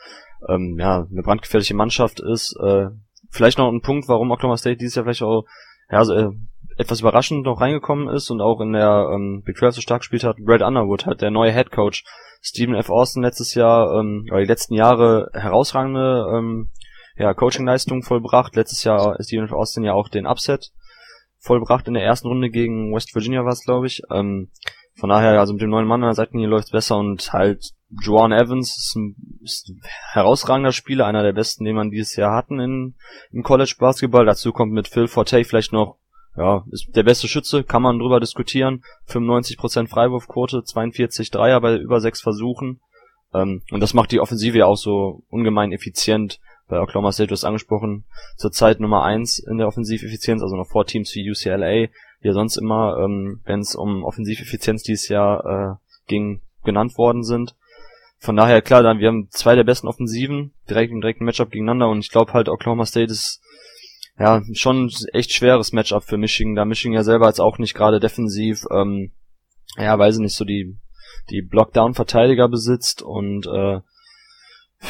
ähm, 0.48 0.78
ja 0.80 1.06
eine 1.12 1.24
brandgefährliche 1.24 1.74
Mannschaft 1.74 2.22
ist. 2.22 2.56
Äh, 2.64 2.88
vielleicht 3.30 3.58
noch 3.58 3.70
ein 3.70 3.82
Punkt, 3.82 4.08
warum 4.08 4.32
Oklahoma 4.32 4.56
State 4.56 4.78
dieses 4.78 4.96
Jahr 4.96 5.04
vielleicht 5.04 5.24
auch 5.24 5.44
ja, 5.92 6.06
so, 6.06 6.14
äh, 6.14 6.30
etwas 6.78 7.02
überraschend 7.02 7.44
noch 7.44 7.60
reingekommen 7.60 8.08
ist 8.08 8.30
und 8.32 8.40
auch 8.40 8.62
in 8.62 8.72
der 8.72 9.10
ähm, 9.14 9.44
Big 9.46 9.58
12 9.58 9.76
so 9.76 9.82
stark 9.82 10.02
gespielt 10.04 10.24
hat. 10.24 10.38
Brad 10.38 10.62
Underwood 10.62 11.06
hat 11.06 11.22
der 11.22 11.32
neue 11.32 11.52
Head 11.52 11.72
Coach 11.72 12.06
Stephen 12.42 12.76
F. 12.76 12.90
Austin 12.90 13.24
letztes 13.24 13.56
Jahr 13.56 14.00
ähm, 14.00 14.26
oder 14.32 14.40
die 14.40 14.48
letzten 14.48 14.74
Jahre 14.74 15.30
herausragende 15.34 16.26
ähm, 16.34 16.70
ja, 17.16 17.34
Coaching-Leistung 17.34 18.04
vollbracht. 18.04 18.56
Letztes 18.56 18.84
Jahr 18.84 19.20
ist 19.20 19.28
Stephen 19.28 19.52
Austin 19.52 19.84
ja 19.84 19.94
auch 19.94 20.10
den 20.10 20.26
Upset 20.26 20.72
vollbracht 21.40 21.88
in 21.88 21.94
der 21.94 22.04
ersten 22.04 22.28
Runde 22.28 22.50
gegen 22.50 22.94
West 22.94 23.14
Virginia 23.14 23.44
war 23.44 23.52
es, 23.52 23.66
glaube 23.66 23.88
ich. 23.88 24.02
Ähm, 24.10 24.50
von 24.96 25.10
daher, 25.10 25.40
also 25.40 25.54
mit 25.54 25.62
dem 25.62 25.70
neuen 25.70 25.88
Mann 25.88 26.04
an 26.04 26.10
der 26.10 26.16
Seitenlinie 26.16 26.50
läuft 26.50 26.72
besser 26.72 26.98
und 26.98 27.34
halt 27.34 27.72
Joan 28.02 28.32
Evans 28.32 28.78
ist 28.78 28.96
ein, 28.96 29.16
ist 29.44 29.70
ein 29.70 29.82
herausragender 30.12 30.72
Spieler, 30.72 31.06
einer 31.06 31.24
der 31.24 31.34
besten, 31.34 31.66
den 31.66 31.76
man 31.76 31.92
dieses 31.92 32.16
Jahr 32.16 32.36
hatten 32.36 32.60
in, 32.60 32.96
im 33.32 33.44
College 33.44 33.76
Basketball. 33.78 34.26
Dazu 34.26 34.52
kommt 34.52 34.72
mit 34.72 34.88
Phil 34.88 35.08
Forte 35.08 35.44
vielleicht 35.44 35.74
noch, 35.74 35.98
ja, 36.38 36.64
ist 36.72 36.96
der 36.96 37.04
beste 37.04 37.28
Schütze, 37.28 37.64
kann 37.64 37.82
man 37.82 38.00
drüber 38.00 38.20
diskutieren. 38.20 38.84
95% 39.10 39.90
Freiwurfquote, 39.90 40.64
42 40.64 41.30
Dreier 41.30 41.60
bei 41.60 41.78
über 41.78 42.00
sechs 42.00 42.22
Versuchen. 42.22 42.80
Ähm, 43.34 43.62
und 43.72 43.82
das 43.82 43.94
macht 43.94 44.12
die 44.12 44.20
Offensive 44.20 44.58
ja 44.58 44.66
auch 44.66 44.78
so 44.78 45.24
ungemein 45.30 45.72
effizient 45.72 46.40
bei 46.68 46.80
Oklahoma 46.80 47.12
State, 47.12 47.28
du 47.28 47.34
hast 47.34 47.44
angesprochen, 47.44 48.06
zurzeit 48.38 48.80
Nummer 48.80 49.04
eins 49.04 49.40
in 49.40 49.58
der 49.58 49.68
Offensiveffizienz, 49.68 50.42
also 50.42 50.56
noch 50.56 50.68
vor 50.68 50.86
Teams 50.86 51.14
wie 51.16 51.30
UCLA, 51.30 51.88
die 51.88 52.28
ja 52.28 52.34
sonst 52.34 52.58
immer, 52.58 52.98
ähm, 53.04 53.42
wenn 53.46 53.60
es 53.60 53.76
um 53.76 54.04
Offensiveffizienz 54.04 54.84
dieses 54.84 55.10
Jahr 55.10 55.46
äh, 55.46 56.08
ging, 56.08 56.42
genannt 56.64 56.98
worden 56.98 57.24
sind. 57.24 57.56
Von 58.20 58.38
daher, 58.38 58.62
klar, 58.62 58.84
dann, 58.84 59.00
wir 59.00 59.10
haben 59.10 59.28
zwei 59.32 59.56
der 59.56 59.66
besten 59.66 59.88
Offensiven 59.88 60.54
direkt 60.70 60.92
im 60.92 61.02
direkten 61.02 61.26
Matchup 61.26 61.52
gegeneinander 61.52 61.90
und 61.90 62.00
ich 62.00 62.10
glaube 62.10 62.34
halt 62.34 62.48
Oklahoma 62.48 62.86
State 62.86 63.12
ist 63.12 63.42
ja 64.18 64.42
schon 64.54 64.90
echt 65.12 65.34
schweres 65.34 65.74
Matchup 65.74 66.04
für 66.04 66.18
Michigan, 66.18 66.56
da 66.56 66.64
Michigan 66.64 66.94
ja 66.94 67.04
selber 67.04 67.28
jetzt 67.28 67.42
auch 67.42 67.58
nicht 67.58 67.74
gerade 67.74 68.00
defensiv, 68.00 68.66
ähm, 68.72 69.12
ja, 69.76 69.98
weiß 69.98 70.16
ich 70.16 70.22
nicht, 70.22 70.36
so 70.36 70.46
die 70.46 70.78
die 71.30 71.42
Blockdown-Verteidiger 71.42 72.50
besitzt 72.50 73.02
und 73.02 73.48
äh, 73.48 73.80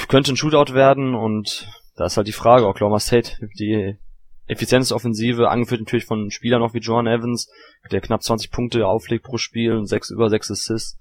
könnte 0.07 0.33
ein 0.33 0.37
Shootout 0.37 0.73
werden 0.73 1.15
und 1.15 1.67
da 1.95 2.05
ist 2.05 2.17
halt 2.17 2.27
die 2.27 2.31
Frage, 2.33 2.67
Oklahoma 2.67 2.99
State, 2.99 3.37
die 3.59 3.95
Effizienzoffensive, 4.47 5.49
angeführt 5.49 5.81
natürlich 5.81 6.05
von 6.05 6.31
Spielern 6.31 6.61
auch 6.61 6.73
wie 6.73 6.79
John 6.79 7.07
Evans, 7.07 7.49
der 7.91 8.01
knapp 8.01 8.23
20 8.23 8.51
Punkte 8.51 8.87
auflegt 8.87 9.23
pro 9.23 9.37
Spiel 9.37 9.73
und 9.73 9.85
sechs 9.85 10.09
über 10.09 10.29
sechs 10.29 10.51
Assists. 10.51 10.97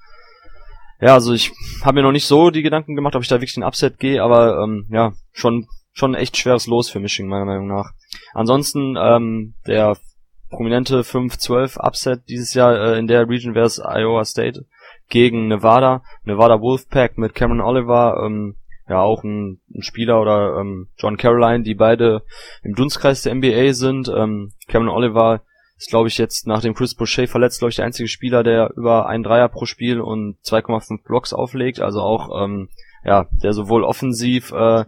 Ja, 1.00 1.14
also 1.14 1.32
ich 1.32 1.52
habe 1.82 1.96
mir 1.96 2.02
noch 2.02 2.12
nicht 2.12 2.26
so 2.26 2.50
die 2.50 2.62
Gedanken 2.62 2.94
gemacht, 2.94 3.16
ob 3.16 3.22
ich 3.22 3.28
da 3.28 3.36
wirklich 3.36 3.54
den 3.54 3.64
Upset 3.64 3.98
gehe, 3.98 4.22
aber 4.22 4.62
ähm, 4.62 4.86
ja, 4.90 5.12
schon 5.32 5.66
schon 5.92 6.14
echt 6.14 6.36
schweres 6.36 6.66
Los 6.66 6.88
für 6.88 7.00
Michigan, 7.00 7.28
meiner 7.28 7.44
Meinung 7.44 7.66
nach. 7.66 7.90
Ansonsten, 8.34 8.96
ähm, 8.96 9.54
der 9.66 9.96
prominente 10.50 11.00
5-12 11.00 11.78
Upset 11.78 12.28
dieses 12.28 12.54
Jahr 12.54 12.74
äh, 12.74 12.98
in 12.98 13.06
der 13.06 13.28
Region 13.28 13.54
wäre 13.54 13.66
es 13.66 13.78
Iowa 13.78 14.24
State 14.24 14.66
gegen 15.08 15.48
Nevada. 15.48 16.02
Nevada 16.24 16.60
Wolfpack 16.60 17.18
mit 17.18 17.34
Cameron 17.34 17.60
Oliver, 17.60 18.22
ähm, 18.24 18.56
ja 18.92 19.00
auch 19.00 19.24
ein, 19.24 19.60
ein 19.74 19.82
Spieler 19.82 20.20
oder 20.20 20.58
ähm, 20.60 20.88
John 20.96 21.16
Caroline, 21.16 21.64
die 21.64 21.74
beide 21.74 22.22
im 22.62 22.74
Dunstkreis 22.74 23.22
der 23.22 23.34
NBA 23.34 23.72
sind. 23.72 24.08
Ähm, 24.14 24.52
Cameron 24.68 24.94
Oliver 24.94 25.42
ist, 25.76 25.90
glaube 25.90 26.08
ich, 26.08 26.18
jetzt 26.18 26.46
nach 26.46 26.60
dem 26.60 26.74
Chris 26.74 26.94
Boucher 26.94 27.26
verletzt, 27.26 27.58
glaube 27.58 27.70
ich, 27.70 27.76
der 27.76 27.86
einzige 27.86 28.08
Spieler, 28.08 28.42
der 28.42 28.70
über 28.76 29.06
ein 29.06 29.22
Dreier 29.22 29.48
pro 29.48 29.64
Spiel 29.64 30.00
und 30.00 30.36
2,5 30.44 31.02
Blocks 31.04 31.32
auflegt. 31.32 31.80
Also 31.80 32.00
auch, 32.00 32.44
ähm, 32.44 32.68
ja, 33.04 33.26
der 33.42 33.52
sowohl 33.52 33.82
offensiv 33.82 34.52
äh, 34.52 34.84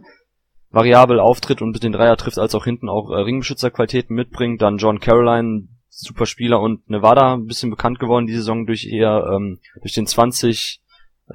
variabel 0.69 1.19
auftritt 1.19 1.61
und 1.61 1.71
mit 1.71 1.83
den 1.83 1.91
Dreier 1.91 2.17
trifft, 2.17 2.37
als 2.37 2.55
auch 2.55 2.63
hinten 2.63 2.89
auch 2.89 3.09
äh, 3.09 3.15
Ringbeschützerqualitäten 3.15 4.15
mitbringt. 4.15 4.61
Dann 4.61 4.77
John 4.77 4.99
Caroline, 4.99 5.67
super 5.89 6.25
Spieler 6.25 6.61
und 6.61 6.89
Nevada, 6.89 7.33
ein 7.33 7.45
bisschen 7.45 7.69
bekannt 7.69 7.99
geworden 7.99 8.27
die 8.27 8.35
Saison 8.35 8.65
durch 8.65 8.85
eher 8.85 9.25
ähm, 9.33 9.59
durch 9.81 9.93
den 9.93 10.05
20 10.07 10.81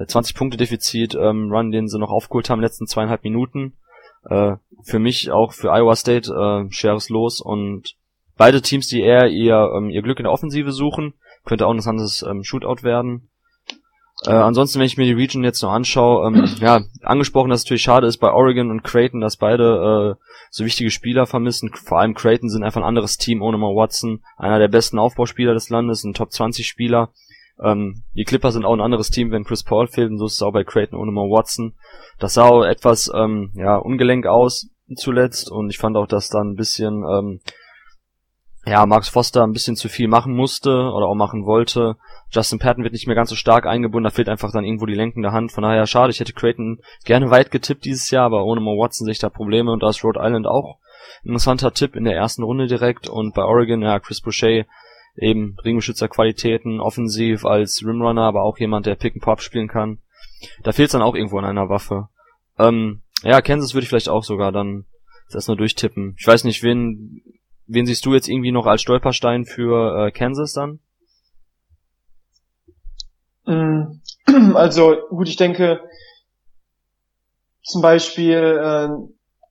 20 0.05 0.35
äh, 0.35 0.37
Punkte 0.37 0.57
Defizit 0.57 1.15
ähm, 1.15 1.51
Run, 1.51 1.71
den 1.71 1.87
sie 1.87 1.99
noch 1.99 2.11
aufgeholt 2.11 2.49
haben, 2.49 2.61
letzten 2.61 2.87
zweieinhalb 2.87 3.23
Minuten. 3.23 3.73
Äh, 4.29 4.55
für 4.83 4.99
mich 4.99 5.31
auch 5.31 5.53
für 5.53 5.71
Iowa 5.71 5.95
State 5.95 6.31
äh, 6.31 6.71
schweres 6.71 7.09
Los 7.09 7.41
und 7.41 7.95
beide 8.37 8.61
Teams, 8.61 8.87
die 8.87 9.01
eher 9.01 9.27
ihr, 9.27 9.71
ähm, 9.75 9.89
ihr 9.89 10.01
Glück 10.01 10.19
in 10.19 10.23
der 10.23 10.31
Offensive 10.31 10.71
suchen, 10.71 11.13
könnte 11.45 11.65
auch 11.65 11.71
ein 11.71 11.77
interessantes 11.77 12.23
ähm, 12.23 12.43
Shootout 12.43 12.83
werden. 12.83 13.29
Äh, 14.25 14.31
ansonsten, 14.31 14.79
wenn 14.79 14.85
ich 14.85 14.97
mir 14.97 15.05
die 15.05 15.13
Region 15.13 15.43
jetzt 15.43 15.63
noch 15.63 15.71
anschaue, 15.71 16.27
ähm, 16.27 16.45
ja, 16.59 16.81
angesprochen, 17.01 17.49
dass 17.49 17.61
es 17.61 17.65
natürlich 17.65 17.81
schade 17.81 18.07
ist 18.07 18.17
bei 18.17 18.31
Oregon 18.31 18.69
und 18.69 18.83
Creighton, 18.83 19.19
dass 19.19 19.37
beide 19.37 20.17
äh, 20.17 20.23
so 20.51 20.63
wichtige 20.63 20.91
Spieler 20.91 21.25
vermissen. 21.25 21.71
Vor 21.73 21.99
allem 21.99 22.13
Creighton 22.13 22.49
sind 22.49 22.63
einfach 22.63 22.81
ein 22.81 22.87
anderes 22.87 23.17
Team 23.17 23.41
ohne 23.41 23.57
Mal 23.57 23.75
Watson, 23.75 24.21
einer 24.37 24.59
der 24.59 24.67
besten 24.67 24.99
Aufbauspieler 24.99 25.53
des 25.53 25.69
Landes, 25.69 26.03
ein 26.03 26.13
Top 26.13 26.31
20 26.31 26.67
Spieler. 26.67 27.11
Ähm, 27.61 28.03
die 28.13 28.23
Clippers 28.23 28.53
sind 28.53 28.65
auch 28.65 28.73
ein 28.73 28.81
anderes 28.81 29.09
Team, 29.09 29.31
wenn 29.31 29.43
Chris 29.43 29.63
Paul 29.63 29.87
fehlt, 29.87 30.09
und 30.09 30.17
so 30.17 30.25
ist 30.25 30.33
es 30.33 30.41
auch 30.41 30.53
bei 30.53 30.63
Creighton 30.63 30.99
ohne 30.99 31.11
Mo 31.11 31.29
Watson. 31.29 31.73
Das 32.19 32.33
sah 32.33 32.47
auch 32.47 32.63
etwas 32.63 33.11
ähm, 33.13 33.51
ja, 33.55 33.77
ungelenk 33.77 34.25
aus 34.25 34.69
zuletzt 34.95 35.49
und 35.51 35.69
ich 35.69 35.77
fand 35.77 35.95
auch, 35.95 36.07
dass 36.07 36.29
da 36.29 36.41
ein 36.41 36.55
bisschen 36.55 37.03
ähm, 37.03 37.39
ja, 38.65 38.85
Max 38.85 39.09
Foster 39.09 39.43
ein 39.43 39.53
bisschen 39.53 39.75
zu 39.75 39.89
viel 39.89 40.07
machen 40.07 40.35
musste 40.35 40.69
oder 40.69 41.07
auch 41.07 41.15
machen 41.15 41.45
wollte. 41.45 41.95
Justin 42.29 42.59
Patton 42.59 42.83
wird 42.83 42.93
nicht 42.93 43.07
mehr 43.07 43.15
ganz 43.15 43.29
so 43.29 43.35
stark 43.35 43.65
eingebunden, 43.65 44.03
da 44.03 44.09
fehlt 44.11 44.29
einfach 44.29 44.51
dann 44.51 44.65
irgendwo 44.65 44.85
die 44.85 44.93
lenkende 44.93 45.31
Hand. 45.31 45.51
Von 45.51 45.63
daher 45.63 45.87
schade, 45.87 46.11
ich 46.11 46.19
hätte 46.19 46.33
Creighton 46.33 46.79
gerne 47.03 47.31
weit 47.31 47.51
getippt 47.51 47.85
dieses 47.85 48.11
Jahr, 48.11 48.25
aber 48.25 48.45
ohne 48.45 48.61
Mo 48.61 48.77
Watson 48.77 49.05
sehe 49.05 49.13
ich 49.13 49.19
da 49.19 49.29
Probleme 49.29 49.71
und 49.71 49.81
da 49.81 49.89
ist 49.89 50.03
Rhode 50.03 50.19
Island 50.21 50.45
auch 50.45 50.77
ein 51.23 51.29
interessanter 51.29 51.73
Tipp 51.73 51.95
in 51.95 52.03
der 52.03 52.15
ersten 52.15 52.43
Runde 52.43 52.67
direkt 52.67 53.09
und 53.09 53.33
bei 53.33 53.43
Oregon, 53.43 53.81
ja, 53.81 53.99
Chris 53.99 54.21
Boucher 54.21 54.65
eben 55.15 55.57
Ringbeschützerqualitäten, 55.63 56.79
offensiv 56.79 57.45
als 57.45 57.83
Rimrunner, 57.85 58.23
aber 58.23 58.43
auch 58.43 58.57
jemand, 58.57 58.85
der 58.85 58.95
Pick 58.95 59.13
and 59.15 59.23
Pop 59.23 59.41
spielen 59.41 59.67
kann. 59.67 59.99
Da 60.63 60.71
fehlt 60.71 60.87
es 60.87 60.93
dann 60.93 61.01
auch 61.01 61.15
irgendwo 61.15 61.37
an 61.37 61.45
einer 61.45 61.69
Waffe. 61.69 62.09
Ähm, 62.57 63.01
ja, 63.23 63.41
Kansas 63.41 63.73
würde 63.73 63.83
ich 63.83 63.89
vielleicht 63.89 64.09
auch 64.09 64.23
sogar 64.23 64.51
dann 64.51 64.85
das 65.31 65.47
nur 65.47 65.57
durchtippen. 65.57 66.15
Ich 66.19 66.27
weiß 66.27 66.43
nicht, 66.43 66.63
wen, 66.63 67.21
wen 67.67 67.85
siehst 67.85 68.05
du 68.05 68.13
jetzt 68.13 68.27
irgendwie 68.27 68.51
noch 68.51 68.65
als 68.65 68.81
Stolperstein 68.81 69.45
für 69.45 70.07
äh, 70.07 70.11
Kansas 70.11 70.53
dann? 70.53 70.79
Mm, 73.45 74.01
also 74.55 74.97
gut, 75.09 75.29
ich 75.29 75.37
denke 75.37 75.81
zum 77.63 77.81
Beispiel 77.81 78.37
äh, 78.37 78.89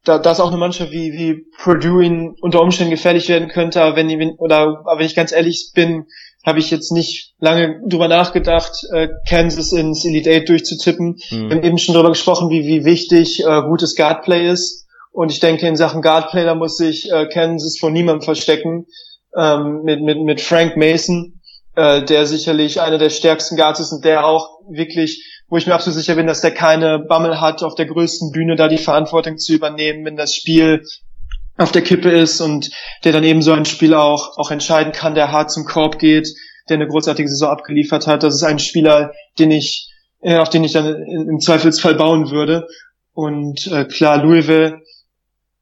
da, 0.04 0.18
da 0.18 0.32
ist 0.32 0.40
auch 0.40 0.48
eine 0.48 0.56
Mannschaft 0.56 0.92
wie, 0.92 1.12
wie 1.12 1.44
Purdue 1.62 2.04
ihn 2.04 2.34
unter 2.40 2.62
Umständen 2.62 2.90
gefährlich 2.90 3.28
werden 3.28 3.48
könnte, 3.48 3.82
aber 3.82 3.96
wenn, 3.96 4.08
wenn 4.18 4.36
oder 4.36 4.82
aber 4.84 4.98
wenn 4.98 5.06
ich 5.06 5.14
ganz 5.14 5.32
ehrlich 5.32 5.72
bin, 5.74 6.06
habe 6.44 6.58
ich 6.58 6.70
jetzt 6.70 6.90
nicht 6.90 7.34
lange 7.38 7.80
drüber 7.86 8.08
nachgedacht, 8.08 8.72
äh, 8.92 9.08
Kansas 9.28 9.72
ins 9.72 10.04
Elite 10.04 10.30
Eight 10.30 10.48
durchzutippen. 10.48 11.18
Mhm. 11.30 11.48
Wir 11.48 11.56
haben 11.56 11.64
eben 11.64 11.78
schon 11.78 11.94
darüber 11.94 12.10
gesprochen, 12.10 12.48
wie, 12.48 12.66
wie 12.66 12.84
wichtig 12.84 13.44
äh, 13.44 13.62
gutes 13.62 13.94
Guardplay 13.94 14.48
ist. 14.48 14.86
Und 15.12 15.30
ich 15.30 15.40
denke, 15.40 15.66
in 15.66 15.76
Sachen 15.76 16.02
Guardplay, 16.02 16.44
da 16.44 16.54
muss 16.54 16.76
sich 16.76 17.10
äh, 17.12 17.26
Kansas 17.26 17.78
vor 17.78 17.90
niemandem 17.90 18.22
verstecken. 18.22 18.86
Ähm, 19.36 19.82
mit, 19.84 20.02
mit, 20.02 20.18
mit 20.18 20.40
Frank 20.40 20.76
Mason, 20.76 21.39
äh, 21.76 22.04
der 22.04 22.26
sicherlich 22.26 22.80
einer 22.80 22.98
der 22.98 23.10
stärksten 23.10 23.56
Guards 23.56 23.80
ist 23.80 23.92
und 23.92 24.04
der 24.04 24.24
auch 24.26 24.60
wirklich 24.68 25.40
wo 25.50 25.56
ich 25.56 25.66
mir 25.66 25.74
absolut 25.74 25.98
sicher 25.98 26.14
bin, 26.14 26.28
dass 26.28 26.40
der 26.40 26.52
keine 26.52 27.00
Bammel 27.00 27.40
hat, 27.40 27.62
auf 27.64 27.74
der 27.74 27.86
größten 27.86 28.30
Bühne 28.30 28.54
da 28.54 28.68
die 28.68 28.78
Verantwortung 28.78 29.36
zu 29.36 29.52
übernehmen, 29.52 30.04
wenn 30.04 30.16
das 30.16 30.34
Spiel 30.34 30.84
auf 31.58 31.72
der 31.72 31.82
Kippe 31.82 32.10
ist 32.10 32.40
und 32.40 32.70
der 33.04 33.12
dann 33.12 33.24
eben 33.24 33.42
so 33.42 33.52
ein 33.52 33.64
Spiel 33.64 33.92
auch, 33.94 34.38
auch 34.38 34.52
entscheiden 34.52 34.92
kann, 34.92 35.16
der 35.16 35.32
hart 35.32 35.50
zum 35.50 35.64
Korb 35.64 35.98
geht, 35.98 36.28
der 36.68 36.76
eine 36.76 36.86
großartige 36.86 37.28
Saison 37.28 37.50
abgeliefert 37.50 38.06
hat. 38.06 38.22
Das 38.22 38.36
ist 38.36 38.44
ein 38.44 38.60
Spieler, 38.60 39.12
den 39.38 39.50
ich, 39.50 39.92
äh, 40.20 40.38
auf 40.38 40.48
den 40.48 40.62
ich 40.62 40.72
dann 40.72 40.86
im 40.86 41.40
Zweifelsfall 41.40 41.96
bauen 41.96 42.30
würde. 42.30 42.68
Und 43.12 43.66
äh, 43.66 43.84
klar, 43.86 44.22
Louisville 44.22 44.80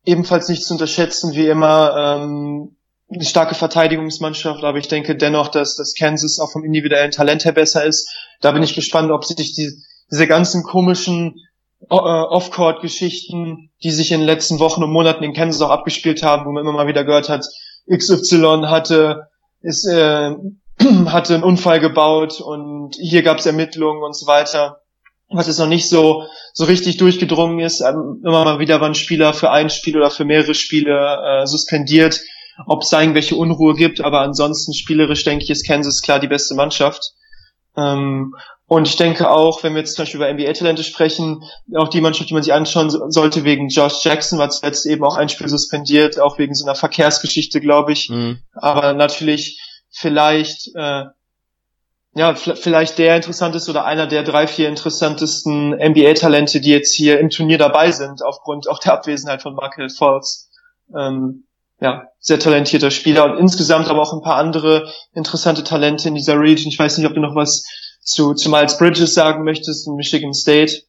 ebenfalls 0.04 0.48
nicht 0.48 0.64
zu 0.64 0.74
unterschätzen, 0.74 1.32
wie 1.32 1.48
immer, 1.48 2.18
ähm, 2.20 2.76
eine 3.10 3.24
starke 3.24 3.54
Verteidigungsmannschaft, 3.54 4.64
aber 4.64 4.78
ich 4.78 4.88
denke 4.88 5.16
dennoch, 5.16 5.48
dass, 5.48 5.76
dass 5.76 5.94
Kansas 5.94 6.38
auch 6.38 6.52
vom 6.52 6.64
individuellen 6.64 7.10
Talent 7.10 7.44
her 7.44 7.52
besser 7.52 7.84
ist. 7.84 8.08
Da 8.40 8.52
bin 8.52 8.62
ich 8.62 8.74
gespannt, 8.74 9.10
ob 9.10 9.24
sich 9.24 9.54
die, 9.54 9.72
diese 10.10 10.26
ganzen 10.26 10.62
komischen 10.62 11.36
äh, 11.82 11.94
Off-Court-Geschichten, 11.94 13.70
die 13.82 13.90
sich 13.90 14.12
in 14.12 14.20
den 14.20 14.26
letzten 14.26 14.58
Wochen 14.58 14.82
und 14.82 14.92
Monaten 14.92 15.24
in 15.24 15.32
Kansas 15.32 15.62
auch 15.62 15.70
abgespielt 15.70 16.22
haben, 16.22 16.44
wo 16.44 16.52
man 16.52 16.62
immer 16.62 16.72
mal 16.72 16.86
wieder 16.86 17.04
gehört 17.04 17.28
hat, 17.28 17.46
XY 17.90 18.64
hatte, 18.66 19.28
ist, 19.62 19.86
äh, 19.86 20.34
hatte 21.06 21.34
einen 21.34 21.44
Unfall 21.44 21.80
gebaut 21.80 22.40
und 22.40 22.94
hier 22.96 23.22
gab 23.22 23.38
es 23.38 23.46
Ermittlungen 23.46 24.02
und 24.02 24.14
so 24.14 24.26
weiter. 24.26 24.82
was 25.30 25.46
jetzt 25.46 25.58
noch 25.58 25.66
nicht 25.66 25.88
so, 25.88 26.24
so 26.52 26.64
richtig 26.64 26.98
durchgedrungen 26.98 27.60
ist. 27.60 27.80
Ähm, 27.80 28.22
immer 28.22 28.44
mal 28.44 28.58
wieder 28.58 28.80
waren 28.80 28.94
Spieler 28.94 29.32
für 29.32 29.50
ein 29.50 29.70
Spiel 29.70 29.96
oder 29.96 30.10
für 30.10 30.24
mehrere 30.24 30.54
Spiele 30.54 31.42
äh, 31.42 31.46
suspendiert, 31.46 32.20
ob 32.66 32.82
es 32.82 32.90
da 32.90 33.00
irgendwelche 33.00 33.36
Unruhe 33.36 33.74
gibt, 33.74 34.00
aber 34.00 34.20
ansonsten 34.20 34.74
spielerisch 34.74 35.24
denke 35.24 35.44
ich, 35.44 35.50
ist 35.50 35.66
Kansas 35.66 36.02
klar 36.02 36.18
die 36.20 36.28
beste 36.28 36.54
Mannschaft. 36.54 37.12
Ähm, 37.76 38.34
und 38.66 38.86
ich 38.86 38.96
denke 38.96 39.30
auch, 39.30 39.62
wenn 39.62 39.72
wir 39.72 39.80
jetzt 39.80 39.94
zum 39.94 40.02
Beispiel 40.02 40.20
über 40.20 40.30
NBA-Talente 40.30 40.84
sprechen, 40.84 41.42
auch 41.74 41.88
die 41.88 42.02
Mannschaft, 42.02 42.28
die 42.28 42.34
man 42.34 42.42
sich 42.42 42.52
anschauen 42.52 42.90
sollte, 42.90 43.44
wegen 43.44 43.68
Josh 43.68 44.04
Jackson, 44.04 44.38
war 44.38 44.50
zuletzt 44.50 44.84
eben 44.84 45.02
auch 45.04 45.16
ein 45.16 45.30
Spiel 45.30 45.48
suspendiert, 45.48 46.20
auch 46.20 46.38
wegen 46.38 46.54
so 46.54 46.66
einer 46.66 46.74
Verkehrsgeschichte, 46.74 47.60
glaube 47.60 47.92
ich. 47.92 48.10
Mhm. 48.10 48.40
Aber 48.52 48.92
natürlich 48.92 49.58
vielleicht, 49.90 50.68
äh, 50.74 51.04
ja, 52.14 52.34
vielleicht 52.34 52.98
der 52.98 53.16
interessanteste 53.16 53.70
oder 53.70 53.86
einer 53.86 54.06
der 54.06 54.22
drei, 54.22 54.46
vier 54.46 54.68
interessantesten 54.68 55.70
NBA-Talente, 55.70 56.60
die 56.60 56.70
jetzt 56.70 56.94
hier 56.94 57.20
im 57.20 57.30
Turnier 57.30 57.58
dabei 57.58 57.90
sind, 57.90 58.22
aufgrund 58.22 58.68
auch 58.68 58.80
der 58.80 58.92
Abwesenheit 58.92 59.40
von 59.40 59.54
Michael 59.54 59.88
Falls. 59.88 60.50
Ähm, 60.94 61.44
ja, 61.80 62.08
sehr 62.18 62.40
talentierter 62.40 62.90
Spieler 62.90 63.24
und 63.24 63.38
insgesamt 63.38 63.88
aber 63.88 64.02
auch 64.02 64.12
ein 64.12 64.22
paar 64.22 64.36
andere 64.36 64.92
interessante 65.12 65.62
Talente 65.64 66.08
in 66.08 66.14
dieser 66.14 66.38
Region. 66.38 66.72
Ich 66.72 66.78
weiß 66.78 66.98
nicht, 66.98 67.06
ob 67.06 67.14
du 67.14 67.20
noch 67.20 67.34
was 67.34 67.64
zu, 68.00 68.34
zu 68.34 68.50
Miles 68.50 68.78
Bridges 68.78 69.14
sagen 69.14 69.44
möchtest 69.44 69.86
in 69.86 69.94
Michigan 69.94 70.34
State. 70.34 70.82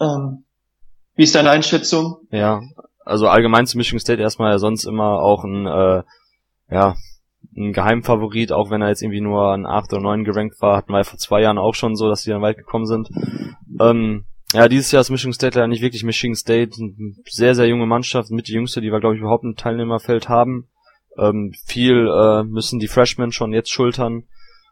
Ähm, 0.00 0.44
wie 1.14 1.24
ist 1.24 1.34
deine 1.34 1.50
Einschätzung? 1.50 2.16
Ja, 2.30 2.62
also 3.04 3.28
allgemein 3.28 3.66
zu 3.66 3.76
Michigan 3.76 4.00
State 4.00 4.20
erstmal 4.20 4.52
ja 4.52 4.58
sonst 4.58 4.84
immer 4.84 5.20
auch 5.20 5.44
ein, 5.44 5.66
äh, 5.66 6.02
ja, 6.70 6.96
ein 7.56 7.72
Geheimfavorit, 7.72 8.50
auch 8.50 8.70
wenn 8.70 8.82
er 8.82 8.88
jetzt 8.88 9.02
irgendwie 9.02 9.20
nur 9.20 9.52
an 9.52 9.66
8 9.66 9.92
oder 9.92 10.02
9 10.02 10.24
gerankt 10.24 10.60
war, 10.60 10.76
hatten 10.76 10.92
wir 10.92 11.04
vor 11.04 11.18
zwei 11.18 11.42
Jahren 11.42 11.58
auch 11.58 11.74
schon 11.74 11.96
so, 11.96 12.08
dass 12.08 12.22
die 12.22 12.30
dann 12.30 12.42
weit 12.42 12.56
gekommen 12.56 12.86
sind. 12.86 13.10
Ähm, 13.80 14.24
ja, 14.52 14.68
dieses 14.68 14.92
Jahr 14.92 15.00
ist 15.00 15.10
Michigan 15.10 15.32
State 15.32 15.58
leider 15.58 15.68
nicht 15.68 15.82
wirklich 15.82 16.04
Michigan 16.04 16.34
State, 16.34 16.72
sehr, 17.28 17.54
sehr 17.54 17.66
junge 17.66 17.86
Mannschaft, 17.86 18.30
mit 18.30 18.48
die 18.48 18.52
jüngste, 18.52 18.80
die 18.80 18.90
wir, 18.90 19.00
glaube 19.00 19.14
ich, 19.14 19.20
überhaupt 19.20 19.44
im 19.44 19.56
Teilnehmerfeld 19.56 20.28
haben. 20.28 20.68
Ähm, 21.18 21.52
viel 21.66 22.08
äh, 22.08 22.42
müssen 22.44 22.78
die 22.78 22.88
Freshmen 22.88 23.32
schon 23.32 23.52
jetzt 23.52 23.70
schultern. 23.70 24.24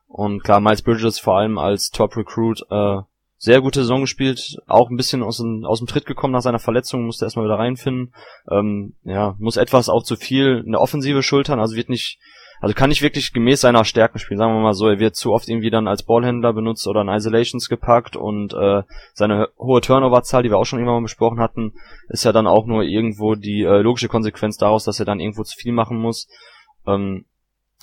Und 0.07 0.43
klar, 0.43 0.61
Miles 0.61 0.83
Bridges 0.83 1.19
vor 1.19 1.39
allem 1.39 1.59
als 1.59 1.91
Top 1.91 2.17
Recruit 2.17 2.63
äh, 2.71 2.99
sehr 3.43 3.63
gute 3.63 3.81
Saison 3.81 4.03
gespielt, 4.03 4.59
auch 4.67 4.91
ein 4.91 4.97
bisschen 4.97 5.23
aus 5.23 5.39
dem, 5.39 5.65
aus 5.65 5.79
dem 5.79 5.87
Tritt 5.87 6.05
gekommen 6.05 6.35
nach 6.35 6.43
seiner 6.43 6.59
Verletzung, 6.59 7.07
musste 7.07 7.25
erstmal 7.25 7.47
wieder 7.47 7.59
reinfinden. 7.59 8.13
Ähm, 8.51 8.97
ja, 9.03 9.35
muss 9.39 9.57
etwas 9.57 9.89
auch 9.89 10.03
zu 10.03 10.17
viel 10.17 10.63
eine 10.67 10.79
Offensive 10.79 11.23
schultern, 11.23 11.59
also 11.59 11.75
wird 11.75 11.89
nicht, 11.89 12.19
also 12.61 12.75
kann 12.75 12.91
nicht 12.91 13.03
wirklich 13.03 13.33
gemäß 13.33 13.63
seiner 13.63 13.85
Stärken 13.85 14.19
spielen, 14.19 14.39
sagen 14.39 14.53
wir 14.53 14.61
mal 14.61 14.75
so, 14.75 14.87
er 14.87 14.99
wird 14.99 15.17
zu 15.17 15.33
oft 15.33 15.49
irgendwie 15.49 15.71
dann 15.71 15.89
als 15.89 16.03
Ballhändler 16.03 16.53
benutzt 16.53 16.87
oder 16.87 17.01
in 17.01 17.09
Isolations 17.09 17.69
gepackt 17.69 18.17
und 18.17 18.53
äh, 18.53 18.83
seine 19.15 19.49
hohe 19.59 19.81
Turnoverzahl, 19.81 20.43
die 20.43 20.51
wir 20.51 20.59
auch 20.59 20.65
schon 20.65 20.79
irgendwann 20.79 20.97
mal 20.97 21.07
besprochen 21.07 21.41
hatten, 21.41 21.73
ist 22.09 22.25
ja 22.25 22.33
dann 22.33 22.47
auch 22.47 22.67
nur 22.67 22.83
irgendwo 22.83 23.35
die 23.35 23.63
äh, 23.63 23.81
logische 23.81 24.09
Konsequenz 24.09 24.59
daraus, 24.59 24.85
dass 24.85 25.01
er 25.01 25.07
dann 25.07 25.21
irgendwo 25.21 25.43
zu 25.43 25.57
viel 25.57 25.73
machen 25.73 25.99
muss. 25.99 26.29
Ähm, 26.87 27.25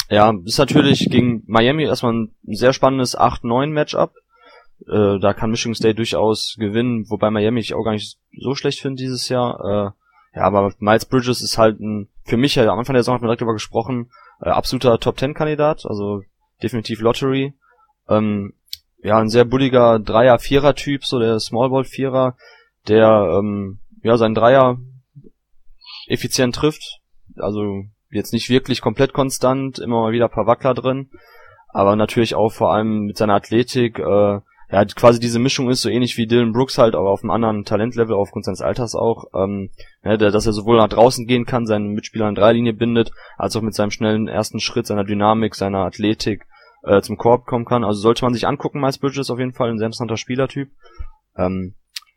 ja, 0.09 0.31
ist 0.45 0.59
natürlich 0.59 1.09
gegen 1.09 1.43
Miami 1.47 1.83
erstmal 1.83 2.13
ein 2.13 2.31
sehr 2.43 2.71
spannendes 2.71 3.17
8-9-Matchup. 3.17 4.13
Äh, 4.87 5.19
da 5.19 5.33
kann 5.33 5.49
Michigan 5.49 5.73
State 5.73 5.95
durchaus 5.95 6.55
gewinnen, 6.59 7.09
wobei 7.09 7.31
Miami 7.31 7.59
ich 7.59 7.73
auch 7.73 7.83
gar 7.83 7.93
nicht 7.93 8.17
so 8.31 8.53
schlecht 8.53 8.79
finde 8.79 9.01
dieses 9.01 9.27
Jahr. 9.27 9.59
Äh, 9.95 10.06
ja, 10.37 10.43
aber 10.43 10.71
Miles 10.77 11.05
Bridges 11.05 11.41
ist 11.41 11.57
halt 11.57 11.79
ein, 11.79 12.09
für 12.23 12.37
mich 12.37 12.53
ja 12.53 12.71
am 12.71 12.77
Anfang 12.77 12.93
der 12.93 13.01
Saison 13.01 13.15
hat 13.15 13.21
man 13.21 13.29
direkt 13.29 13.41
darüber 13.41 13.53
gesprochen, 13.53 14.11
äh, 14.39 14.49
absoluter 14.49 14.99
Top-10-Kandidat, 14.99 15.87
also 15.87 16.21
definitiv 16.61 17.01
Lottery. 17.01 17.55
Ähm, 18.07 18.53
ja, 19.01 19.17
ein 19.17 19.29
sehr 19.29 19.45
bulliger 19.45 19.97
Dreier-Vierer-Typ, 19.97 21.05
so 21.05 21.17
der 21.17 21.39
Smallball-Vierer, 21.39 22.35
der 22.87 23.39
ähm, 23.39 23.79
ja 24.03 24.15
seinen 24.17 24.35
Dreier 24.35 24.77
effizient 26.05 26.53
trifft. 26.53 26.99
Also 27.37 27.85
jetzt 28.11 28.31
nicht 28.31 28.49
wirklich 28.49 28.79
komplett 28.79 29.13
konstant, 29.13 29.79
immer 29.79 30.01
mal 30.01 30.11
wieder 30.11 30.25
ein 30.25 30.31
paar 30.31 30.45
Wackler 30.45 30.75
drin, 30.75 31.09
aber 31.69 31.95
natürlich 31.95 32.35
auch 32.35 32.51
vor 32.51 32.71
allem 32.71 33.05
mit 33.05 33.17
seiner 33.17 33.33
Athletik, 33.33 33.97
äh, 33.97 34.39
ja, 34.69 34.83
quasi 34.83 35.19
diese 35.19 35.39
Mischung 35.39 35.69
ist 35.69 35.81
so 35.81 35.89
ähnlich 35.89 36.17
wie 36.17 36.27
Dylan 36.27 36.51
Brooks 36.51 36.77
halt, 36.77 36.93
aber 36.93 37.09
auf 37.09 37.23
einem 37.23 37.31
anderen 37.31 37.63
Talentlevel, 37.63 38.15
aufgrund 38.15 38.43
seines 38.43 38.61
Alters 38.61 38.95
auch, 38.95 39.25
ähm, 39.33 39.69
der, 40.03 40.17
dass 40.17 40.45
er 40.45 40.51
sowohl 40.51 40.77
nach 40.77 40.89
draußen 40.89 41.25
gehen 41.25 41.45
kann, 41.45 41.65
seinen 41.65 41.93
Mitspieler 41.93 42.27
in 42.27 42.35
Dreilinie 42.35 42.73
bindet, 42.73 43.11
als 43.37 43.55
auch 43.55 43.61
mit 43.61 43.73
seinem 43.73 43.91
schnellen 43.91 44.27
ersten 44.27 44.59
Schritt, 44.59 44.85
seiner 44.85 45.05
Dynamik, 45.05 45.55
seiner 45.55 45.85
Athletik 45.85 46.45
äh, 46.83 47.01
zum 47.01 47.17
Korb 47.17 47.45
kommen 47.45 47.63
kann. 47.63 47.85
Also 47.85 48.01
sollte 48.01 48.25
man 48.25 48.33
sich 48.33 48.45
angucken, 48.45 48.81
Miles 48.81 48.97
Bridges 48.97 49.29
auf 49.29 49.39
jeden 49.39 49.53
Fall 49.53 49.69
ein 49.69 49.77
sehr 49.77 49.87
interessanter 49.87 50.17
Spielertyp. 50.17 50.69
Ähm, 51.37 51.75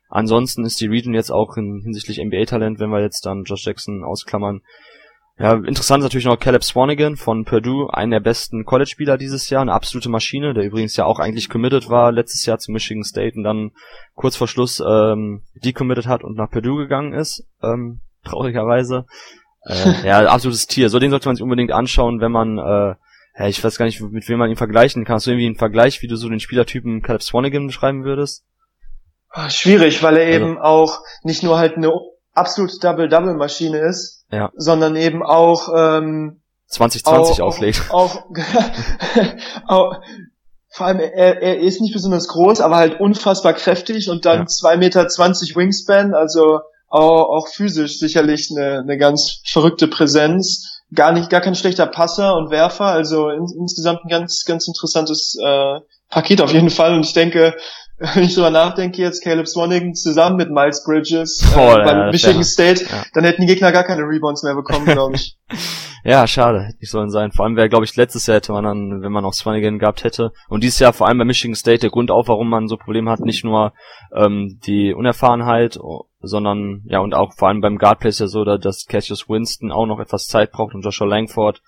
ansonsten 0.09 0.65
ist 0.65 0.81
die 0.81 0.87
Region 0.87 1.13
jetzt 1.13 1.31
auch 1.31 1.55
in, 1.55 1.79
hinsichtlich 1.83 2.19
NBA-Talent, 2.19 2.79
wenn 2.79 2.89
wir 2.89 3.01
jetzt 3.01 3.25
dann 3.25 3.43
Josh 3.45 3.65
Jackson 3.65 4.03
ausklammern, 4.03 4.61
ja, 5.41 5.53
interessant 5.53 6.01
ist 6.01 6.05
natürlich 6.05 6.25
noch 6.25 6.39
Caleb 6.39 6.63
Swanigan 6.63 7.15
von 7.15 7.45
Purdue, 7.45 7.91
einer 7.91 8.17
der 8.17 8.23
besten 8.23 8.63
College-Spieler 8.63 9.17
dieses 9.17 9.49
Jahr, 9.49 9.63
eine 9.63 9.73
absolute 9.73 10.07
Maschine, 10.07 10.53
der 10.53 10.63
übrigens 10.63 10.95
ja 10.95 11.05
auch 11.05 11.19
eigentlich 11.19 11.49
committed 11.49 11.89
war 11.89 12.11
letztes 12.11 12.45
Jahr 12.45 12.59
zu 12.59 12.71
Michigan 12.71 13.03
State 13.03 13.35
und 13.35 13.43
dann 13.43 13.71
kurz 14.13 14.35
vor 14.35 14.47
Schluss 14.47 14.83
ähm, 14.85 15.41
decommitted 15.55 16.05
hat 16.05 16.23
und 16.23 16.37
nach 16.37 16.51
Purdue 16.51 16.83
gegangen 16.83 17.13
ist, 17.13 17.43
ähm, 17.63 18.01
traurigerweise. 18.23 19.05
Äh, 19.65 20.07
ja, 20.07 20.19
absolutes 20.27 20.67
Tier. 20.67 20.89
So 20.89 20.99
den 20.99 21.09
sollte 21.09 21.27
man 21.27 21.35
sich 21.35 21.43
unbedingt 21.43 21.71
anschauen, 21.71 22.21
wenn 22.21 22.31
man, 22.31 22.59
äh, 22.59 22.95
ja, 23.39 23.47
ich 23.47 23.63
weiß 23.63 23.77
gar 23.77 23.85
nicht, 23.85 23.99
mit 23.99 24.29
wem 24.29 24.37
man 24.37 24.49
ihn 24.49 24.57
vergleichen 24.57 25.05
kann. 25.05 25.15
Hast 25.15 25.25
du 25.25 25.31
irgendwie 25.31 25.47
einen 25.47 25.55
Vergleich, 25.55 26.01
wie 26.03 26.07
du 26.07 26.17
so 26.17 26.29
den 26.29 26.39
Spielertypen 26.39 27.01
Caleb 27.01 27.23
Swanigan 27.23 27.65
beschreiben 27.65 28.03
würdest? 28.03 28.43
Ah, 29.29 29.49
schwierig, 29.49 30.03
weil 30.03 30.17
er 30.17 30.27
also. 30.27 30.45
eben 30.45 30.57
auch 30.59 30.99
nicht 31.23 31.41
nur 31.41 31.57
halt 31.57 31.77
eine 31.77 31.91
absolute 32.33 32.77
Double-Double-Maschine 32.81 33.79
ist, 33.79 34.20
ja. 34.31 34.51
sondern 34.55 34.95
eben 34.95 35.23
auch 35.23 35.69
ähm, 35.75 36.41
2020 36.67 37.41
auch, 37.41 37.47
auflegt. 37.47 37.81
Auch, 37.91 38.23
auch, 39.67 39.95
vor 40.73 40.87
allem 40.87 40.99
er, 40.99 41.41
er 41.41 41.59
ist 41.59 41.81
nicht 41.81 41.93
besonders 41.93 42.29
groß, 42.29 42.61
aber 42.61 42.77
halt 42.77 42.99
unfassbar 42.99 43.53
kräftig 43.53 44.09
und 44.09 44.25
dann 44.25 44.47
zwei 44.47 44.73
ja. 44.73 44.77
Meter 44.77 45.07
zwanzig 45.09 45.55
Wingspan, 45.55 46.13
also 46.13 46.61
auch, 46.87 47.29
auch 47.29 47.47
physisch 47.47 47.99
sicherlich 47.99 48.49
eine, 48.51 48.79
eine 48.79 48.97
ganz 48.97 49.41
verrückte 49.45 49.87
Präsenz. 49.87 50.81
Gar 50.93 51.13
nicht, 51.13 51.29
gar 51.29 51.39
kein 51.39 51.55
schlechter 51.55 51.87
Passer 51.87 52.35
und 52.35 52.51
Werfer, 52.51 52.85
also 52.85 53.29
in, 53.29 53.45
insgesamt 53.57 54.03
ein 54.03 54.09
ganz, 54.09 54.43
ganz 54.45 54.67
interessantes 54.67 55.37
äh, 55.41 55.79
Paket 56.09 56.41
auf 56.41 56.51
jeden 56.51 56.69
Fall. 56.69 56.93
Und 56.93 57.05
ich 57.05 57.13
denke, 57.13 57.55
wenn 58.15 58.23
ich 58.23 58.33
drüber 58.33 58.49
nachdenke 58.49 58.99
jetzt, 58.99 59.23
Caleb 59.23 59.47
Swanigan 59.47 59.93
zusammen 59.93 60.37
mit 60.37 60.49
Miles 60.49 60.83
Bridges 60.83 61.43
äh, 61.43 61.55
oh, 61.55 61.75
beim 61.75 61.97
ja, 61.97 62.11
Michigan 62.11 62.43
State, 62.43 62.85
ja. 62.85 63.03
dann 63.13 63.23
hätten 63.23 63.41
die 63.41 63.47
Gegner 63.47 63.71
gar 63.71 63.83
keine 63.83 64.01
Rebounds 64.01 64.41
mehr 64.41 64.55
bekommen, 64.55 64.85
glaube 64.85 65.15
ich. 65.15 65.37
ja, 66.03 66.25
schade, 66.25 66.63
hätte 66.63 66.79
nicht 66.79 66.89
sollen 66.89 67.11
sein. 67.11 67.31
Vor 67.31 67.45
allem 67.45 67.55
wäre, 67.55 67.69
glaube 67.69 67.85
ich, 67.85 67.95
letztes 67.95 68.25
Jahr 68.25 68.37
hätte 68.37 68.53
man 68.53 68.63
dann, 68.63 69.03
wenn 69.03 69.11
man 69.11 69.23
auch 69.23 69.33
Swanigan 69.33 69.77
gehabt 69.77 70.03
hätte. 70.03 70.31
Und 70.49 70.63
dieses 70.63 70.79
Jahr 70.79 70.93
vor 70.93 71.07
allem 71.07 71.19
bei 71.19 71.25
Michigan 71.25 71.53
State 71.53 71.81
der 71.81 71.91
Grund 71.91 72.09
auch, 72.09 72.27
warum 72.27 72.49
man 72.49 72.67
so 72.67 72.75
Probleme 72.75 73.11
hat, 73.11 73.19
nicht 73.19 73.43
nur 73.43 73.73
ähm, 74.15 74.59
die 74.65 74.95
Unerfahrenheit, 74.95 75.77
sondern 76.21 76.81
ja 76.85 76.99
und 76.99 77.13
auch 77.13 77.33
vor 77.33 77.49
allem 77.49 77.61
beim 77.61 77.77
Guardplay 77.77 78.09
ist 78.09 78.19
ja 78.19 78.27
so, 78.27 78.43
dass 78.45 78.85
Cassius 78.87 79.29
Winston 79.29 79.71
auch 79.71 79.85
noch 79.85 79.99
etwas 79.99 80.27
Zeit 80.27 80.51
braucht 80.51 80.73
und 80.73 80.83
Joshua 80.83 81.07
Langford 81.07 81.61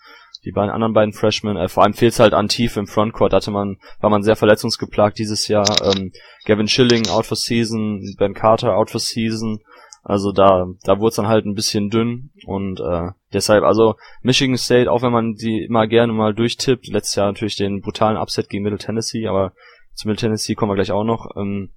die 0.45 0.51
beiden 0.51 0.71
anderen 0.71 0.93
beiden 0.93 1.13
Freshmen. 1.13 1.57
Äh, 1.57 1.69
vor 1.69 1.83
allem 1.83 1.93
fehlt 1.93 2.13
es 2.13 2.19
halt 2.19 2.33
an 2.33 2.47
Tief 2.47 2.77
im 2.77 2.87
Frontcourt. 2.87 3.33
Hatte 3.33 3.51
man, 3.51 3.77
war 3.99 4.09
man 4.09 4.23
sehr 4.23 4.35
verletzungsgeplagt 4.35 5.17
dieses 5.17 5.47
Jahr. 5.47 5.65
Ähm, 5.83 6.11
Gavin 6.45 6.67
Schilling 6.67 7.07
out 7.09 7.25
for 7.25 7.37
season, 7.37 8.15
Ben 8.17 8.33
Carter 8.33 8.75
out 8.75 8.89
for 8.89 8.99
season. 8.99 9.59
Also 10.03 10.33
da, 10.33 10.65
da 10.83 10.99
wurde 10.99 11.09
es 11.09 11.15
dann 11.15 11.27
halt 11.27 11.45
ein 11.45 11.55
bisschen 11.55 11.89
dünn 11.89 12.31
und 12.45 12.81
äh, 12.81 13.11
deshalb, 13.31 13.63
also 13.63 13.95
Michigan 14.21 14.57
State, 14.57 14.91
auch 14.91 15.01
wenn 15.01 15.13
man 15.13 15.35
die 15.35 15.63
immer 15.63 15.87
gerne 15.87 16.11
mal 16.11 16.33
durchtippt, 16.33 16.87
letztes 16.89 17.15
Jahr 17.15 17.27
natürlich 17.27 17.55
den 17.55 17.79
brutalen 17.79 18.17
Upset 18.17 18.49
gegen 18.49 18.63
Middle 18.63 18.79
Tennessee, 18.79 19.27
aber 19.27 19.53
zu 19.93 20.09
Middle 20.09 20.19
Tennessee 20.19 20.55
kommen 20.55 20.71
wir 20.71 20.75
gleich 20.75 20.91
auch 20.91 21.05
noch. 21.05 21.37
Ähm, 21.37 21.71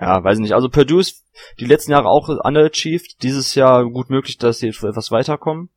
ja, 0.00 0.24
weiß 0.24 0.38
ich 0.38 0.42
nicht. 0.42 0.54
Also 0.54 0.70
Purdue 0.70 1.00
ist 1.00 1.24
die 1.60 1.66
letzten 1.66 1.92
Jahre 1.92 2.08
auch 2.08 2.28
underachieved. 2.28 3.22
Dieses 3.22 3.54
Jahr 3.54 3.84
gut 3.84 4.08
möglich, 4.08 4.38
dass 4.38 4.58
sie 4.58 4.68
etwas 4.68 5.10
weiterkommen. 5.10 5.70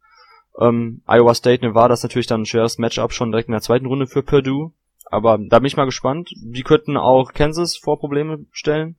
Ähm, 0.59 1.01
Iowa 1.07 1.33
State, 1.33 1.65
Nevada 1.65 1.93
ist 1.93 2.03
natürlich 2.03 2.27
dann 2.27 2.41
ein 2.41 2.45
schweres 2.45 2.77
Matchup 2.77 3.13
schon 3.13 3.31
direkt 3.31 3.47
in 3.47 3.53
der 3.53 3.61
zweiten 3.61 3.85
Runde 3.85 4.07
für 4.07 4.23
Purdue. 4.23 4.73
Aber 5.05 5.39
da 5.39 5.59
bin 5.59 5.65
ich 5.65 5.77
mal 5.77 5.85
gespannt. 5.85 6.29
Die 6.35 6.63
könnten 6.63 6.97
auch 6.97 7.33
Kansas 7.33 7.77
vor 7.77 7.99
Probleme 7.99 8.45
stellen. 8.51 8.97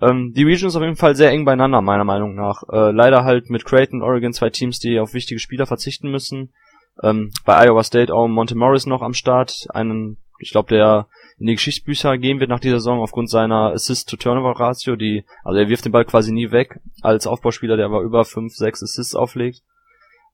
Ähm, 0.00 0.32
die 0.34 0.42
Region 0.42 0.68
ist 0.68 0.76
auf 0.76 0.82
jeden 0.82 0.96
Fall 0.96 1.14
sehr 1.14 1.30
eng 1.30 1.44
beieinander, 1.44 1.80
meiner 1.80 2.04
Meinung 2.04 2.34
nach. 2.34 2.62
Äh, 2.70 2.90
leider 2.90 3.24
halt 3.24 3.48
mit 3.48 3.64
Creighton, 3.64 4.02
Oregon 4.02 4.32
zwei 4.32 4.50
Teams, 4.50 4.80
die 4.80 4.98
auf 4.98 5.14
wichtige 5.14 5.40
Spieler 5.40 5.66
verzichten 5.66 6.10
müssen. 6.10 6.52
Ähm, 7.02 7.30
bei 7.46 7.66
Iowa 7.66 7.82
State 7.84 8.12
auch 8.12 8.26
Monte 8.28 8.56
Morris 8.56 8.84
noch 8.84 9.00
am 9.00 9.14
Start. 9.14 9.66
Einen, 9.70 10.18
ich 10.38 10.50
glaube, 10.50 10.68
der 10.68 11.06
in 11.38 11.46
die 11.46 11.54
Geschichtsbücher 11.54 12.18
gehen 12.18 12.40
wird 12.40 12.50
nach 12.50 12.60
dieser 12.60 12.78
Saison 12.78 13.00
aufgrund 13.00 13.30
seiner 13.30 13.72
Assist-to-Turnover-Ratio, 13.72 14.96
die, 14.96 15.24
also 15.44 15.58
er 15.58 15.68
wirft 15.68 15.84
den 15.84 15.92
Ball 15.92 16.04
quasi 16.04 16.32
nie 16.32 16.50
weg 16.50 16.80
als 17.00 17.26
Aufbauspieler, 17.26 17.76
der 17.76 17.86
aber 17.86 18.02
über 18.02 18.24
5, 18.24 18.54
6 18.54 18.82
Assists 18.82 19.14
auflegt. 19.14 19.62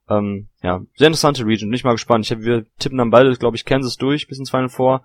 Ähm, 0.09 0.49
ja, 0.63 0.81
sehr 0.97 1.09
interessante 1.09 1.45
Region, 1.45 1.69
bin 1.71 1.77
ich 1.77 1.85
mal 1.85 1.93
gespannt. 1.93 2.25
Ich 2.25 2.33
hab, 2.33 2.41
wir 2.41 2.65
tippen 2.79 2.99
dann 2.99 3.11
beide, 3.11 3.35
glaube 3.37 3.57
ich, 3.57 3.65
Kansas 3.65 3.97
durch 3.97 4.27
bis 4.27 4.39
ins 4.39 4.51
Final 4.51 4.69
Four. 4.69 5.03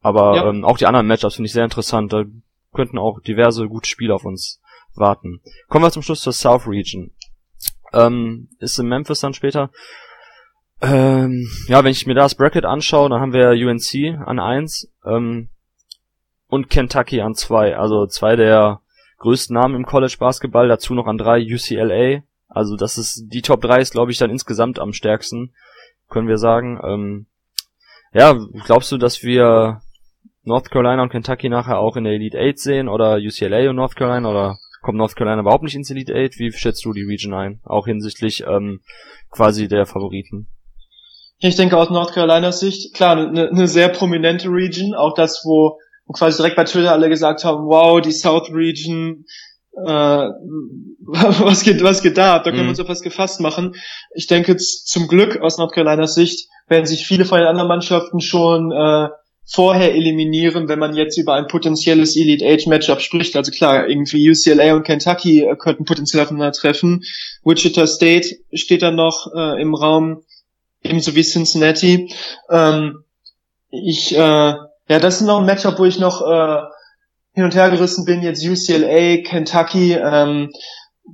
Aber 0.00 0.36
ja. 0.36 0.48
ähm, 0.48 0.64
auch 0.64 0.78
die 0.78 0.86
anderen 0.86 1.06
Matchups 1.06 1.36
finde 1.36 1.46
ich 1.46 1.52
sehr 1.52 1.64
interessant. 1.64 2.12
Da 2.12 2.24
könnten 2.72 2.98
auch 2.98 3.20
diverse 3.20 3.66
gute 3.68 3.88
Spiele 3.88 4.14
auf 4.14 4.24
uns 4.24 4.60
warten. 4.94 5.40
Kommen 5.68 5.84
wir 5.84 5.90
zum 5.90 6.02
Schluss 6.02 6.20
zur 6.20 6.32
South 6.32 6.66
Region. 6.66 7.10
Ähm, 7.92 8.48
ist 8.58 8.78
in 8.78 8.88
Memphis 8.88 9.20
dann 9.20 9.34
später. 9.34 9.70
Ähm, 10.80 11.48
ja, 11.66 11.82
wenn 11.82 11.90
ich 11.90 12.06
mir 12.06 12.14
das 12.14 12.34
Bracket 12.34 12.64
anschaue, 12.64 13.08
dann 13.08 13.20
haben 13.20 13.32
wir 13.32 13.50
UNC 13.50 14.18
an 14.26 14.38
eins 14.38 14.90
ähm, 15.04 15.48
und 16.46 16.70
Kentucky 16.70 17.20
an 17.20 17.34
zwei. 17.34 17.76
Also 17.76 18.06
zwei 18.06 18.36
der 18.36 18.80
größten 19.18 19.54
Namen 19.54 19.74
im 19.74 19.86
College 19.86 20.16
Basketball, 20.18 20.68
dazu 20.68 20.94
noch 20.94 21.06
an 21.06 21.18
drei 21.18 21.40
UCLA. 21.40 22.22
Also 22.58 22.74
das 22.74 22.98
ist 22.98 23.28
die 23.28 23.40
Top 23.40 23.60
3 23.60 23.80
ist, 23.80 23.92
glaube 23.92 24.10
ich, 24.10 24.18
dann 24.18 24.30
insgesamt 24.30 24.80
am 24.80 24.92
stärksten, 24.92 25.54
können 26.08 26.26
wir 26.26 26.38
sagen. 26.38 26.80
Ähm, 26.82 27.26
ja, 28.12 28.36
glaubst 28.66 28.90
du, 28.90 28.98
dass 28.98 29.22
wir 29.22 29.80
North 30.42 30.68
Carolina 30.68 31.04
und 31.04 31.10
Kentucky 31.10 31.48
nachher 31.48 31.78
auch 31.78 31.94
in 31.94 32.02
der 32.02 32.14
Elite 32.14 32.36
8 32.36 32.58
sehen 32.58 32.88
oder 32.88 33.18
UCLA 33.18 33.70
und 33.70 33.76
North 33.76 33.94
Carolina 33.94 34.28
oder 34.28 34.58
kommt 34.82 34.98
North 34.98 35.14
Carolina 35.14 35.42
überhaupt 35.42 35.62
nicht 35.62 35.76
ins 35.76 35.88
Elite 35.92 36.12
8? 36.12 36.40
Wie 36.40 36.50
schätzt 36.50 36.84
du 36.84 36.92
die 36.92 37.04
Region 37.04 37.32
ein? 37.32 37.60
Auch 37.62 37.86
hinsichtlich 37.86 38.42
ähm, 38.44 38.80
quasi 39.30 39.68
der 39.68 39.86
Favoriten. 39.86 40.48
Ich 41.38 41.54
denke 41.54 41.76
aus 41.76 41.90
North 41.90 42.12
Carolinas 42.12 42.58
Sicht, 42.58 42.92
klar, 42.92 43.18
eine, 43.18 43.50
eine 43.50 43.68
sehr 43.68 43.88
prominente 43.88 44.48
Region, 44.48 44.96
auch 44.96 45.14
das, 45.14 45.42
wo 45.44 45.78
quasi 46.12 46.38
direkt 46.38 46.56
bei 46.56 46.64
Twitter 46.64 46.90
alle 46.90 47.08
gesagt 47.08 47.44
haben, 47.44 47.68
wow, 47.68 48.00
die 48.00 48.10
South 48.10 48.50
Region, 48.52 49.26
äh, 49.86 50.28
was 51.08 51.62
geht, 51.62 51.82
was 51.82 52.02
geht 52.02 52.18
da? 52.18 52.38
Da 52.38 52.50
können 52.50 52.58
mhm. 52.58 52.62
wir 52.64 52.70
uns 52.70 52.80
auf 52.80 52.88
was 52.88 53.02
gefasst 53.02 53.40
machen. 53.40 53.74
Ich 54.14 54.26
denke 54.26 54.56
zum 54.56 55.08
Glück 55.08 55.40
aus 55.40 55.58
North 55.58 55.72
Carolinas 55.72 56.14
Sicht 56.14 56.48
werden 56.68 56.86
sich 56.86 57.06
viele 57.06 57.24
von 57.24 57.38
den 57.38 57.46
anderen 57.46 57.68
Mannschaften 57.68 58.20
schon 58.20 58.72
äh, 58.72 59.08
vorher 59.50 59.94
eliminieren, 59.94 60.68
wenn 60.68 60.78
man 60.78 60.94
jetzt 60.94 61.16
über 61.16 61.34
ein 61.34 61.46
potenzielles 61.46 62.16
Elite 62.16 62.44
Age 62.46 62.66
Matchup 62.66 63.00
spricht. 63.00 63.34
Also 63.34 63.50
klar, 63.50 63.88
irgendwie 63.88 64.30
UCLA 64.30 64.74
und 64.74 64.84
Kentucky 64.84 65.40
äh, 65.40 65.56
könnten 65.56 65.86
potenziell 65.86 66.22
aufeinander 66.22 66.52
treffen. 66.52 67.02
Wichita 67.42 67.86
State 67.86 68.36
steht 68.52 68.82
dann 68.82 68.96
noch 68.96 69.32
äh, 69.34 69.60
im 69.60 69.74
Raum, 69.74 70.22
ebenso 70.82 71.14
wie 71.14 71.22
Cincinnati. 71.22 72.12
Ähm, 72.50 73.04
ich, 73.70 74.14
äh, 74.14 74.18
ja, 74.18 74.98
das 75.00 75.20
ist 75.20 75.26
noch 75.26 75.40
ein 75.40 75.46
Matchup, 75.46 75.78
wo 75.78 75.86
ich 75.86 75.98
noch 75.98 76.20
äh, 76.20 76.62
hin 77.38 77.44
und 77.44 77.54
her 77.54 77.70
gerissen 77.70 78.04
bin. 78.04 78.20
Jetzt 78.20 78.44
UCLA, 78.44 79.22
Kentucky. 79.22 79.92
Ähm, 79.92 80.50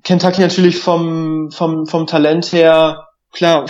Kentucky 0.04 0.40
natürlich 0.40 0.78
vom, 0.78 1.50
vom, 1.50 1.84
vom 1.84 2.06
Talent 2.06 2.50
her, 2.50 3.08
klar, 3.30 3.66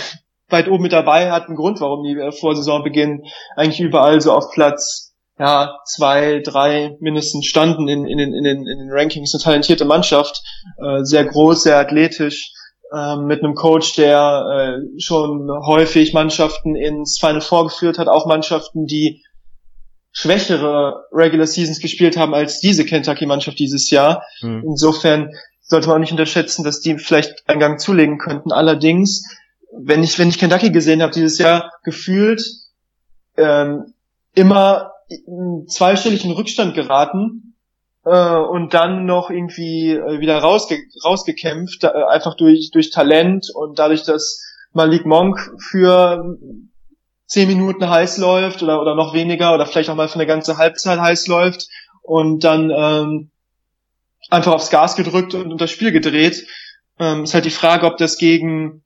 weit 0.47 0.69
oben 0.69 0.83
mit 0.83 0.93
dabei, 0.93 1.31
hat 1.31 1.47
einen 1.47 1.57
Grund, 1.57 1.81
warum 1.81 2.03
die 2.03 2.17
äh, 2.17 2.31
vor 2.31 2.55
Saisonbeginn 2.55 3.23
eigentlich 3.57 3.81
überall 3.81 4.21
so 4.21 4.31
auf 4.31 4.51
Platz 4.51 5.13
ja, 5.37 5.79
zwei, 5.85 6.41
drei 6.45 6.95
mindestens 7.01 7.45
standen 7.45 7.89
in, 7.89 8.05
in, 8.05 8.17
den, 8.17 8.33
in, 8.33 8.45
den, 8.45 8.59
in 8.59 8.79
den 8.79 8.89
Rankings. 8.89 9.33
Eine 9.33 9.43
talentierte 9.43 9.83
Mannschaft, 9.83 10.41
äh, 10.77 11.03
sehr 11.03 11.25
groß, 11.25 11.63
sehr 11.63 11.77
athletisch, 11.77 12.53
äh, 12.93 13.17
mit 13.17 13.43
einem 13.43 13.53
Coach, 13.53 13.95
der 13.97 14.79
äh, 14.79 15.01
schon 15.01 15.49
häufig 15.65 16.13
Mannschaften 16.13 16.77
ins 16.77 17.19
Final 17.19 17.41
Four 17.41 17.65
geführt 17.65 17.99
hat, 17.99 18.07
auch 18.07 18.25
Mannschaften, 18.25 18.85
die 18.85 19.24
schwächere 20.15 21.05
Regular 21.11 21.45
Seasons 21.45 21.79
gespielt 21.79 22.17
haben 22.17 22.33
als 22.33 22.59
diese 22.59 22.85
Kentucky-Mannschaft 22.85 23.59
dieses 23.59 23.91
Jahr. 23.91 24.23
Mhm. 24.41 24.63
Insofern 24.65 25.31
sollte 25.61 25.87
man 25.87 25.97
auch 25.97 25.99
nicht 25.99 26.11
unterschätzen, 26.11 26.63
dass 26.63 26.79
die 26.79 26.97
vielleicht 26.97 27.47
einen 27.47 27.59
Gang 27.59 27.79
zulegen 27.79 28.17
könnten. 28.17 28.51
Allerdings 28.51 29.23
wenn 29.77 30.03
ich, 30.03 30.17
wenn 30.19 30.29
ich 30.29 30.39
Kentucky 30.39 30.71
gesehen 30.71 31.01
habe 31.01 31.11
dieses 31.11 31.37
Jahr, 31.37 31.71
gefühlt 31.83 32.41
ähm, 33.37 33.93
immer 34.33 34.91
in 35.07 36.31
Rückstand 36.31 36.73
geraten 36.73 37.55
äh, 38.05 38.37
und 38.37 38.73
dann 38.73 39.05
noch 39.05 39.29
irgendwie 39.29 39.91
äh, 39.91 40.19
wieder 40.19 40.39
rausge 40.39 40.77
rausgekämpft, 41.03 41.83
äh, 41.83 41.87
einfach 42.09 42.35
durch, 42.35 42.71
durch 42.71 42.89
Talent 42.89 43.47
und 43.53 43.77
dadurch, 43.77 44.03
dass 44.03 44.41
Malik 44.73 45.05
Monk 45.05 45.39
für 45.59 46.37
zehn 47.27 47.47
Minuten 47.47 47.89
heiß 47.89 48.17
läuft 48.17 48.61
oder, 48.63 48.81
oder 48.81 48.95
noch 48.95 49.13
weniger 49.13 49.53
oder 49.53 49.65
vielleicht 49.65 49.89
auch 49.89 49.95
mal 49.95 50.07
für 50.07 50.15
eine 50.15 50.27
ganze 50.27 50.57
Halbzeit 50.57 50.99
heiß 50.99 51.27
läuft 51.27 51.67
und 52.01 52.43
dann 52.43 52.71
ähm, 52.75 53.31
einfach 54.29 54.53
aufs 54.53 54.69
Gas 54.69 54.95
gedrückt 54.95 55.33
und, 55.33 55.51
und 55.51 55.61
das 55.61 55.71
Spiel 55.71 55.91
gedreht. 55.91 56.45
Ähm, 56.99 57.23
ist 57.23 57.33
halt 57.33 57.45
die 57.45 57.49
Frage, 57.49 57.85
ob 57.87 57.97
das 57.97 58.17
gegen 58.17 58.83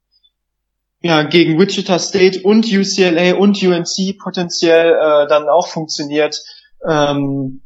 ja, 1.02 1.24
gegen 1.24 1.58
Wichita 1.60 1.98
State 1.98 2.42
und 2.42 2.66
UCLA 2.66 3.36
und 3.36 3.62
UNC 3.64 4.18
potenziell 4.22 4.92
äh, 4.92 5.28
dann 5.28 5.48
auch 5.48 5.68
funktioniert, 5.68 6.42
ähm, 6.86 7.62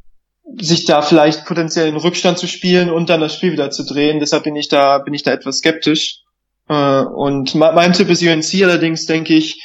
sich 0.59 0.85
da 0.85 1.01
vielleicht 1.01 1.45
potenziell 1.45 1.87
in 1.87 1.95
Rückstand 1.95 2.37
zu 2.37 2.47
spielen 2.47 2.91
und 2.91 3.09
dann 3.09 3.21
das 3.21 3.33
Spiel 3.33 3.53
wieder 3.53 3.71
zu 3.71 3.83
drehen. 3.85 4.19
Deshalb 4.19 4.43
bin 4.43 4.55
ich 4.55 4.67
da, 4.67 4.99
bin 4.99 5.13
ich 5.13 5.23
da 5.23 5.31
etwas 5.31 5.59
skeptisch. 5.59 6.19
Äh, 6.69 7.01
und 7.01 7.55
mein 7.55 7.93
Tipp 7.93 8.09
ist 8.09 8.21
UNC 8.21 8.63
allerdings, 8.63 9.05
denke 9.05 9.33
ich, 9.33 9.63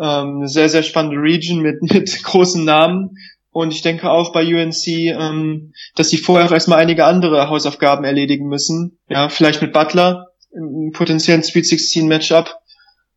ähm, 0.00 0.38
eine 0.38 0.48
sehr, 0.48 0.68
sehr 0.68 0.82
spannende 0.82 1.16
Region 1.16 1.60
mit, 1.60 1.82
mit 1.92 2.22
großen 2.22 2.64
Namen. 2.64 3.16
Und 3.50 3.72
ich 3.72 3.82
denke 3.82 4.10
auch 4.10 4.32
bei 4.32 4.44
UNC, 4.44 4.86
ähm, 4.86 5.72
dass 5.94 6.10
sie 6.10 6.16
vorher 6.16 6.46
auch 6.46 6.52
erstmal 6.52 6.80
einige 6.80 7.04
andere 7.04 7.48
Hausaufgaben 7.48 8.04
erledigen 8.04 8.48
müssen. 8.48 8.98
Ja, 9.08 9.28
vielleicht 9.28 9.62
mit 9.62 9.72
Butler, 9.72 10.26
im 10.52 10.90
potenziellen 10.92 11.42
Sweet 11.42 11.66
16 11.66 12.08
Matchup 12.08 12.56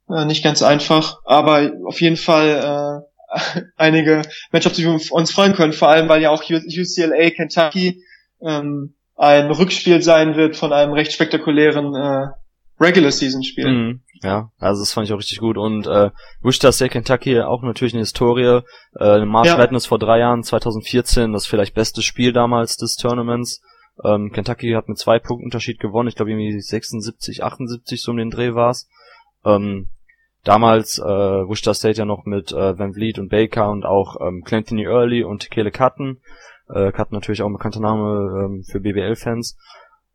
äh, 0.09 0.25
nicht 0.25 0.43
ganz 0.43 0.61
einfach, 0.61 1.19
aber 1.25 1.71
auf 1.85 2.01
jeden 2.01 2.17
Fall 2.17 3.03
äh, 3.35 3.61
einige 3.75 4.21
Matchups, 4.51 4.75
die 4.75 4.83
wir 4.83 4.99
uns 5.11 5.31
freuen 5.31 5.53
können, 5.53 5.73
vor 5.73 5.89
allem 5.89 6.07
weil 6.07 6.21
ja 6.21 6.29
auch 6.29 6.43
UCLA 6.43 7.29
Kentucky 7.31 8.03
ähm, 8.41 8.95
ein 9.15 9.49
Rückspiel 9.51 10.01
sein 10.01 10.35
wird 10.35 10.55
von 10.55 10.71
einem 10.71 10.93
recht 10.93 11.11
spektakulären 11.11 11.95
äh, 11.95 12.27
Regular 12.79 13.11
Season 13.11 13.43
Spiel. 13.43 13.67
Mhm, 13.67 14.01
ja, 14.21 14.49
also 14.59 14.81
das 14.81 14.93
fand 14.93 15.07
ich 15.07 15.13
auch 15.13 15.19
richtig 15.19 15.39
gut 15.39 15.57
und 15.57 15.87
äh, 15.87 16.11
Wichita 16.41 16.71
State 16.71 16.91
Kentucky 16.91 17.39
auch 17.41 17.61
natürlich 17.61 17.93
eine 17.93 18.01
Historie. 18.01 18.61
Äh, 18.99 19.25
March 19.25 19.47
ja. 19.47 19.57
Madness 19.57 19.85
vor 19.85 19.99
drei 19.99 20.19
Jahren, 20.19 20.43
2014, 20.43 21.33
das 21.33 21.45
vielleicht 21.45 21.75
beste 21.75 22.01
Spiel 22.01 22.33
damals 22.33 22.77
des 22.77 22.95
Tournaments. 22.95 23.61
Ähm, 24.03 24.31
Kentucky 24.31 24.71
hat 24.73 24.89
mit 24.89 24.97
zwei 24.97 25.19
Punkten 25.19 25.45
Unterschied 25.45 25.79
gewonnen. 25.79 26.09
Ich 26.09 26.15
glaube 26.15 26.31
irgendwie 26.31 26.59
76, 26.59 27.43
78 27.43 28.01
so 28.01 28.11
um 28.11 28.17
den 28.17 28.29
Dreh 28.29 28.53
war's. 28.53 28.87
Ähm, 29.45 29.89
damals 30.43 30.99
äh, 30.99 31.03
Worcester 31.03 31.73
State 31.73 31.97
ja 31.97 32.05
noch 32.05 32.25
mit 32.25 32.51
äh, 32.51 32.77
Van 32.77 32.93
Vliet 32.93 33.19
und 33.19 33.29
Baker 33.29 33.69
und 33.69 33.85
auch 33.85 34.17
ähm, 34.21 34.43
Clancy 34.43 34.83
Early 34.83 35.23
und 35.23 35.49
Kele 35.51 35.71
Cutton. 35.71 36.19
Äh, 36.69 36.91
Cutton 36.91 37.15
natürlich 37.15 37.41
auch 37.41 37.47
ein 37.47 37.53
bekannter 37.53 37.79
Name 37.79 38.45
ähm, 38.45 38.63
für 38.63 38.79
BBL-Fans. 38.79 39.57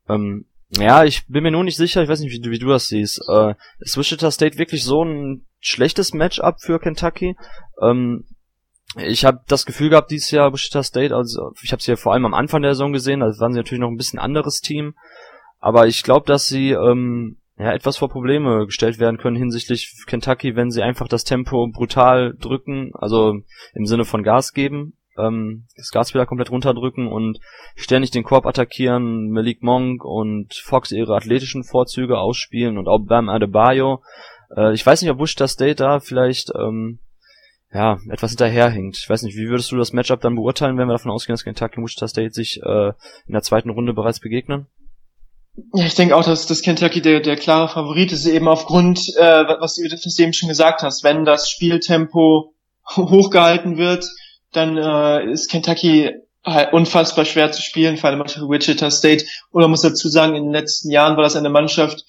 Ähm, 0.08 0.46
ja, 0.78 1.04
ich 1.04 1.26
bin 1.26 1.42
mir 1.42 1.50
nur 1.50 1.64
nicht 1.64 1.76
sicher, 1.76 2.02
ich 2.02 2.08
weiß 2.08 2.20
nicht, 2.20 2.32
wie, 2.32 2.50
wie 2.50 2.58
du 2.58 2.68
das 2.68 2.88
siehst. 2.88 3.20
Äh, 3.28 3.54
ist 3.80 3.96
Wichita 3.96 4.30
State 4.30 4.58
wirklich 4.58 4.84
so 4.84 5.04
ein 5.04 5.46
schlechtes 5.60 6.14
Matchup 6.14 6.60
für 6.60 6.78
Kentucky? 6.78 7.36
Ähm, 7.80 8.24
ich 8.96 9.24
habe 9.24 9.40
das 9.48 9.66
Gefühl 9.66 9.90
gehabt 9.90 10.10
dieses 10.10 10.30
Jahr 10.30 10.52
Wichita 10.52 10.82
State, 10.82 11.14
also 11.14 11.52
ich 11.62 11.72
habe 11.72 11.82
sie 11.82 11.92
ja 11.92 11.96
vor 11.96 12.12
allem 12.12 12.26
am 12.26 12.34
Anfang 12.34 12.62
der 12.62 12.74
Saison 12.74 12.92
gesehen, 12.92 13.20
da 13.20 13.26
waren 13.26 13.52
sie 13.52 13.58
natürlich 13.58 13.80
noch 13.80 13.88
ein 13.88 13.96
bisschen 13.96 14.18
anderes 14.18 14.60
Team, 14.60 14.94
aber 15.58 15.86
ich 15.86 16.02
glaube, 16.02 16.26
dass 16.26 16.46
sie 16.46 16.70
ähm, 16.70 17.38
ja, 17.58 17.72
etwas 17.72 17.98
vor 17.98 18.08
Probleme 18.08 18.66
gestellt 18.66 18.98
werden 18.98 19.18
können 19.18 19.36
hinsichtlich 19.36 20.04
Kentucky, 20.06 20.56
wenn 20.56 20.70
sie 20.70 20.82
einfach 20.82 21.08
das 21.08 21.24
Tempo 21.24 21.68
brutal 21.68 22.34
drücken, 22.38 22.92
also 22.94 23.40
im 23.74 23.86
Sinne 23.86 24.04
von 24.04 24.22
Gas 24.22 24.52
geben, 24.52 24.94
ähm, 25.18 25.66
wieder 25.76 26.26
komplett 26.26 26.50
runterdrücken 26.50 27.06
und 27.06 27.38
ständig 27.76 28.10
den 28.10 28.24
Korb 28.24 28.46
attackieren, 28.46 29.30
Malik 29.30 29.62
Monk 29.62 30.04
und 30.04 30.54
Fox 30.54 30.92
ihre 30.92 31.14
athletischen 31.14 31.64
Vorzüge 31.64 32.18
ausspielen 32.18 32.78
und 32.78 32.88
auch 32.88 33.00
Bam 33.00 33.28
Adebayo. 33.28 34.02
Äh, 34.56 34.74
ich 34.74 34.84
weiß 34.84 35.02
nicht, 35.02 35.10
ob 35.10 35.18
Wichita 35.18 35.48
State 35.48 35.76
da 35.76 36.00
vielleicht 36.00 36.52
ähm, 36.54 36.98
ja, 37.72 37.98
etwas 38.10 38.32
hinterherhinkt. 38.32 38.98
Ich 38.98 39.08
weiß 39.08 39.22
nicht, 39.22 39.36
wie 39.36 39.48
würdest 39.48 39.72
du 39.72 39.76
das 39.76 39.92
Matchup 39.92 40.20
dann 40.20 40.34
beurteilen, 40.34 40.76
wenn 40.76 40.88
wir 40.88 40.94
davon 40.94 41.10
ausgehen, 41.10 41.34
dass 41.34 41.44
Kentucky 41.44 41.78
und 41.78 41.84
Wichita 41.84 42.08
State 42.08 42.32
sich 42.32 42.60
äh, 42.62 42.88
in 43.26 43.32
der 43.32 43.42
zweiten 43.42 43.70
Runde 43.70 43.94
bereits 43.94 44.20
begegnen? 44.20 44.66
Ja, 45.74 45.84
ich 45.84 45.94
denke 45.94 46.16
auch, 46.16 46.24
dass, 46.24 46.46
dass 46.46 46.62
Kentucky 46.62 47.02
der, 47.02 47.20
der 47.20 47.36
klare 47.36 47.68
Favorit 47.68 48.12
ist, 48.12 48.26
eben 48.26 48.48
aufgrund, 48.48 49.00
äh, 49.18 49.44
was, 49.60 49.76
was 49.78 50.14
du 50.16 50.22
eben 50.22 50.32
schon 50.32 50.48
gesagt 50.48 50.82
hast, 50.82 51.04
wenn 51.04 51.24
das 51.24 51.50
Spieltempo 51.50 52.54
hochgehalten 52.96 53.76
wird, 53.76 54.06
dann 54.52 54.76
äh, 54.76 55.30
ist 55.30 55.50
Kentucky 55.50 56.10
halt 56.44 56.72
unfassbar 56.72 57.24
schwer 57.24 57.52
zu 57.52 57.62
spielen 57.62 57.96
für 57.96 58.08
eine 58.08 58.16
Mannschaft 58.16 58.44
wie 58.44 58.50
Wichita 58.50 58.90
State. 58.90 59.24
Oder 59.52 59.68
muss 59.68 59.82
dazu 59.82 60.08
sagen, 60.08 60.34
in 60.34 60.44
den 60.44 60.52
letzten 60.52 60.90
Jahren 60.90 61.16
war 61.16 61.24
das 61.24 61.36
eine 61.36 61.50
Mannschaft, 61.50 62.04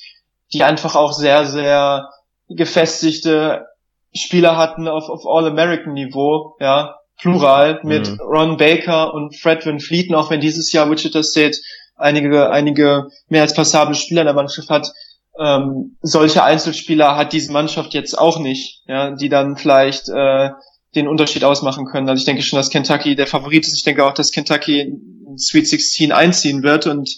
die 0.53 0.63
einfach 0.63 0.95
auch 0.95 1.13
sehr, 1.13 1.45
sehr 1.45 2.09
gefestigte 2.49 3.67
Spieler 4.13 4.57
hatten 4.57 4.87
auf, 4.87 5.09
auf 5.09 5.25
All-American-Niveau, 5.25 6.55
ja, 6.59 6.95
plural, 7.19 7.79
mit 7.83 8.09
mhm. 8.09 8.19
Ron 8.21 8.57
Baker 8.57 9.13
und 9.13 9.35
Fred 9.35 9.65
Van 9.65 9.79
Fleeten, 9.79 10.15
auch 10.15 10.29
wenn 10.29 10.41
dieses 10.41 10.71
Jahr 10.71 10.89
Wichita 10.89 11.23
State 11.23 11.59
einige, 11.95 12.49
einige 12.49 13.07
mehr 13.27 13.41
als 13.41 13.53
passable 13.53 13.95
Spieler 13.95 14.21
in 14.21 14.27
der 14.27 14.35
Mannschaft 14.35 14.69
hat. 14.69 14.91
Ähm, 15.39 15.97
solche 16.01 16.43
Einzelspieler 16.43 17.15
hat 17.15 17.33
diese 17.33 17.51
Mannschaft 17.51 17.93
jetzt 17.93 18.17
auch 18.17 18.39
nicht, 18.39 18.83
ja, 18.87 19.11
die 19.11 19.29
dann 19.29 19.57
vielleicht 19.57 20.09
äh, 20.09 20.49
den 20.95 21.07
Unterschied 21.07 21.43
ausmachen 21.43 21.85
können. 21.85 22.07
Also 22.07 22.19
ich 22.19 22.25
denke 22.25 22.43
schon, 22.43 22.57
dass 22.57 22.69
Kentucky 22.69 23.15
der 23.15 23.27
Favorit 23.27 23.65
ist. 23.65 23.75
Ich 23.75 23.83
denke 23.83 24.05
auch, 24.05 24.13
dass 24.13 24.31
Kentucky 24.31 24.93
Sweet 25.37 25.67
16 25.67 26.11
einziehen 26.11 26.63
wird 26.63 26.85
und 26.87 27.17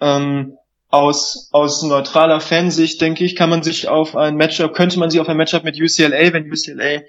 ähm, 0.00 0.56
aus, 0.90 1.48
aus 1.52 1.82
neutraler 1.82 2.40
Fansicht, 2.40 3.00
denke 3.00 3.24
ich, 3.24 3.34
kann 3.34 3.50
man 3.50 3.62
sich 3.62 3.88
auf 3.88 4.14
ein 4.14 4.36
Matchup, 4.36 4.74
könnte 4.74 4.98
man 4.98 5.10
sich 5.10 5.20
auf 5.20 5.28
ein 5.28 5.36
Matchup 5.36 5.64
mit 5.64 5.80
UCLA, 5.80 6.32
wenn 6.32 6.50
UCLA 6.50 7.02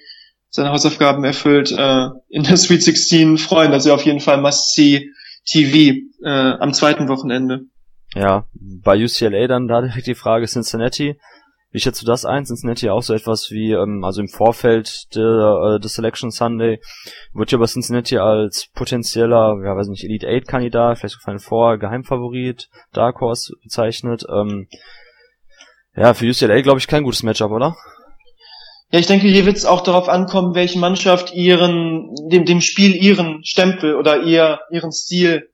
seine 0.49 0.69
Hausaufgaben 0.69 1.23
erfüllt, 1.23 1.71
äh, 1.71 2.07
in 2.29 2.43
der 2.43 2.57
Sweet 2.57 2.83
16 2.83 3.37
freuen. 3.37 3.73
Also 3.73 3.93
auf 3.93 4.03
jeden 4.03 4.21
Fall 4.21 4.41
Must-See 4.41 5.09
TV 5.45 5.99
äh, 6.23 6.29
am 6.29 6.73
zweiten 6.73 7.07
Wochenende. 7.09 7.65
Ja, 8.15 8.45
bei 8.53 8.97
UCLA 8.97 9.47
dann 9.47 9.67
da 9.67 9.81
direkt 9.81 10.07
die 10.07 10.15
Frage 10.15 10.47
Cincinnati. 10.47 11.19
Wie 11.75 11.81
schätzt 11.81 12.01
du 12.01 12.05
das 12.05 12.23
ein? 12.23 12.45
Cincinnati 12.45 12.89
auch 12.89 13.01
so 13.01 13.13
etwas 13.13 13.51
wie, 13.51 13.73
ähm, 13.73 14.05
also 14.05 14.21
im 14.21 14.29
Vorfeld 14.29 15.13
der, 15.13 15.75
äh, 15.75 15.79
des 15.81 15.95
Selection 15.95 16.31
Sunday 16.31 16.79
wird 17.33 17.51
ja 17.51 17.57
bei 17.57 17.65
Cincinnati 17.65 18.17
als 18.17 18.69
potenzieller, 18.73 19.57
ja 19.61 19.75
weiß 19.75 19.89
nicht, 19.89 20.05
Elite 20.05 20.25
8 20.25 20.47
Kandidat, 20.47 20.99
vielleicht 20.99 21.17
ein 21.25 21.39
Vor 21.39 21.77
Geheimfavorit, 21.77 22.69
Dark 22.93 23.19
Horse 23.19 23.55
bezeichnet. 23.61 24.25
Ähm, 24.33 24.69
ja, 25.97 26.13
für 26.13 26.29
UCLA 26.29 26.61
glaube 26.61 26.79
ich 26.79 26.87
kein 26.87 27.03
gutes 27.03 27.23
Matchup, 27.23 27.51
oder? 27.51 27.75
Ja, 28.93 28.99
ich 28.99 29.07
denke, 29.07 29.27
hier 29.27 29.45
wird 29.45 29.57
es 29.57 29.65
auch 29.65 29.81
darauf 29.81 30.07
ankommen, 30.07 30.55
welche 30.55 30.79
Mannschaft 30.79 31.33
ihren, 31.33 32.15
dem, 32.29 32.45
dem 32.45 32.61
Spiel 32.61 32.95
ihren 32.95 33.43
Stempel 33.43 33.95
oder 33.95 34.23
ihr, 34.23 34.61
ihren 34.71 34.93
Stil 34.93 35.49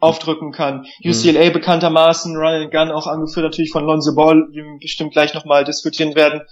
aufdrücken 0.00 0.50
kann. 0.50 0.86
Mhm. 1.02 1.10
UCLA 1.10 1.50
bekanntermaßen, 1.50 2.36
Run 2.36 2.62
and 2.62 2.70
Gun 2.72 2.90
auch 2.90 3.06
angeführt 3.06 3.44
natürlich 3.44 3.70
von 3.70 3.84
Lonzo 3.84 4.14
Ball, 4.14 4.48
die 4.52 4.62
wir 4.62 4.78
bestimmt 4.80 5.12
gleich 5.12 5.34
nochmal 5.34 5.64
diskutieren 5.64 6.14
werden. 6.14 6.42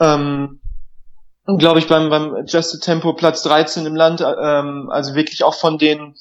Ähm, 0.00 0.60
glaube 1.58 1.78
ich, 1.78 1.86
beim, 1.86 2.10
beim 2.10 2.34
Adjusted 2.34 2.82
Tempo 2.82 3.12
Platz 3.12 3.42
13 3.42 3.86
im 3.86 3.94
Land, 3.94 4.20
ähm, 4.20 4.88
also 4.90 5.14
wirklich 5.14 5.44
auch 5.44 5.54
von 5.54 5.78
den, 5.78 6.14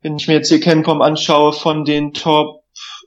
wenn 0.00 0.16
ich 0.16 0.26
mir 0.26 0.34
jetzt 0.34 0.48
hier 0.48 0.60
Kenpom 0.60 1.02
anschaue, 1.02 1.52
von 1.52 1.84
den 1.84 2.12
Top, 2.12 2.62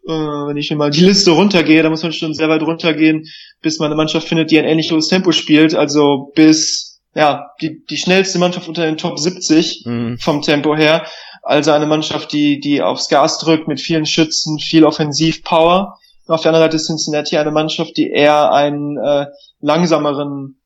äh, 0.08 0.12
wenn 0.12 0.58
ich 0.58 0.70
mir 0.70 0.78
mal 0.78 0.92
die 0.92 1.04
Liste 1.04 1.32
runtergehe, 1.32 1.84
da 1.84 1.90
muss 1.90 2.04
man 2.04 2.14
schon 2.14 2.34
sehr 2.34 2.50
weit 2.50 2.62
runtergehen, 2.62 3.26
bis 3.62 3.80
man 3.80 3.88
eine 3.88 3.96
Mannschaft 3.96 4.28
findet, 4.28 4.52
die 4.52 4.60
ein 4.60 4.66
ähnlich 4.66 4.92
hohes 4.92 5.08
Tempo 5.08 5.32
spielt, 5.32 5.76
also 5.76 6.32
bis, 6.36 7.02
ja, 7.14 7.52
die, 7.62 7.84
die 7.90 7.98
schnellste 7.98 8.40
Mannschaft 8.40 8.68
unter 8.68 8.86
den 8.86 8.98
Top 8.98 9.20
70 9.20 9.84
mhm. 9.86 10.18
vom 10.20 10.42
Tempo 10.42 10.76
her. 10.76 11.06
Also 11.46 11.72
eine 11.72 11.86
Mannschaft, 11.86 12.34
die, 12.34 12.60
die 12.60 12.82
aufs 12.82 13.08
Gas 13.08 13.38
drückt 13.38 13.68
mit 13.68 13.80
vielen 13.80 14.08
Schützen, 14.08 14.58
viel 14.58 14.84
Offensivpower. 14.84 16.00
Auf 16.26 16.42
der 16.42 16.50
anderen 16.50 16.66
Seite 16.66 16.78
ist 16.78 16.88
Cincinnati 16.88 17.38
eine 17.38 17.52
Mannschaft, 17.52 17.96
die 17.98 18.10
eher 18.10 18.52
einen 18.52 18.98
äh, 18.98 19.28
langsameren 19.62 20.60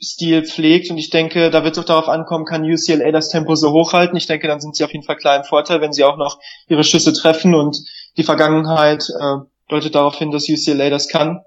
Stil 0.00 0.44
pflegt. 0.44 0.92
Und 0.92 0.98
ich 0.98 1.10
denke, 1.10 1.50
da 1.50 1.64
wird 1.64 1.76
es 1.76 1.82
auch 1.82 1.86
darauf 1.86 2.08
ankommen, 2.08 2.44
kann 2.44 2.62
UCLA 2.62 3.10
das 3.10 3.30
Tempo 3.30 3.56
so 3.56 3.72
hochhalten. 3.72 4.16
Ich 4.16 4.26
denke, 4.26 4.46
dann 4.46 4.60
sind 4.60 4.76
sie 4.76 4.84
auf 4.84 4.92
jeden 4.92 5.04
Fall 5.04 5.16
im 5.36 5.42
Vorteil, 5.42 5.80
wenn 5.80 5.92
sie 5.92 6.04
auch 6.04 6.16
noch 6.16 6.38
ihre 6.68 6.84
Schüsse 6.84 7.12
treffen. 7.12 7.56
Und 7.56 7.78
die 8.16 8.22
Vergangenheit 8.22 9.04
äh, 9.20 9.38
deutet 9.68 9.96
darauf 9.96 10.14
hin, 10.14 10.30
dass 10.30 10.48
UCLA 10.48 10.90
das 10.90 11.08
kann. 11.08 11.40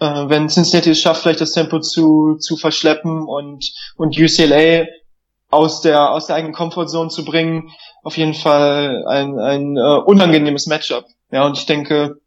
Äh, 0.00 0.28
wenn 0.28 0.48
Cincinnati 0.48 0.90
es 0.90 1.00
schafft, 1.00 1.22
vielleicht 1.22 1.40
das 1.40 1.52
Tempo 1.52 1.78
zu, 1.78 2.38
zu 2.40 2.56
verschleppen 2.56 3.22
und, 3.22 3.72
und 3.96 4.18
UCLA 4.18 4.86
aus 5.54 5.80
der, 5.80 6.10
aus 6.10 6.26
der 6.26 6.36
eigenen 6.36 6.54
Comfortzone 6.54 7.08
zu 7.08 7.24
bringen, 7.24 7.70
auf 8.02 8.16
jeden 8.16 8.34
Fall 8.34 9.04
ein, 9.06 9.38
ein 9.38 9.78
uh, 9.78 10.02
unangenehmes 10.04 10.66
Matchup. 10.66 11.06
Ja, 11.30 11.46
und 11.46 11.56
ich 11.56 11.66
denke, 11.66 12.20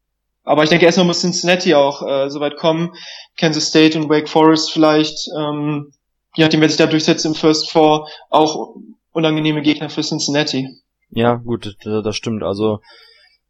aber 0.43 0.63
ich 0.63 0.69
denke 0.69 0.85
erstmal 0.85 1.05
muss 1.05 1.21
Cincinnati 1.21 1.75
auch 1.75 2.01
äh, 2.07 2.29
soweit 2.29 2.55
kommen. 2.55 2.93
Kansas 3.37 3.67
State 3.67 3.99
und 3.99 4.09
Wake 4.09 4.29
Forest 4.29 4.71
vielleicht, 4.71 5.29
ähm, 5.37 5.91
je 6.35 6.43
nachdem, 6.43 6.61
wer 6.61 6.69
sich 6.69 6.77
da 6.77 6.87
durchsetzt 6.87 7.25
im 7.25 7.35
First 7.35 7.69
Four, 7.69 8.07
auch 8.29 8.75
unangenehme 9.11 9.61
Gegner 9.61 9.89
für 9.89 10.01
Cincinnati. 10.01 10.69
Ja, 11.09 11.35
gut, 11.35 11.75
das 11.83 12.15
stimmt. 12.15 12.43
Also 12.43 12.79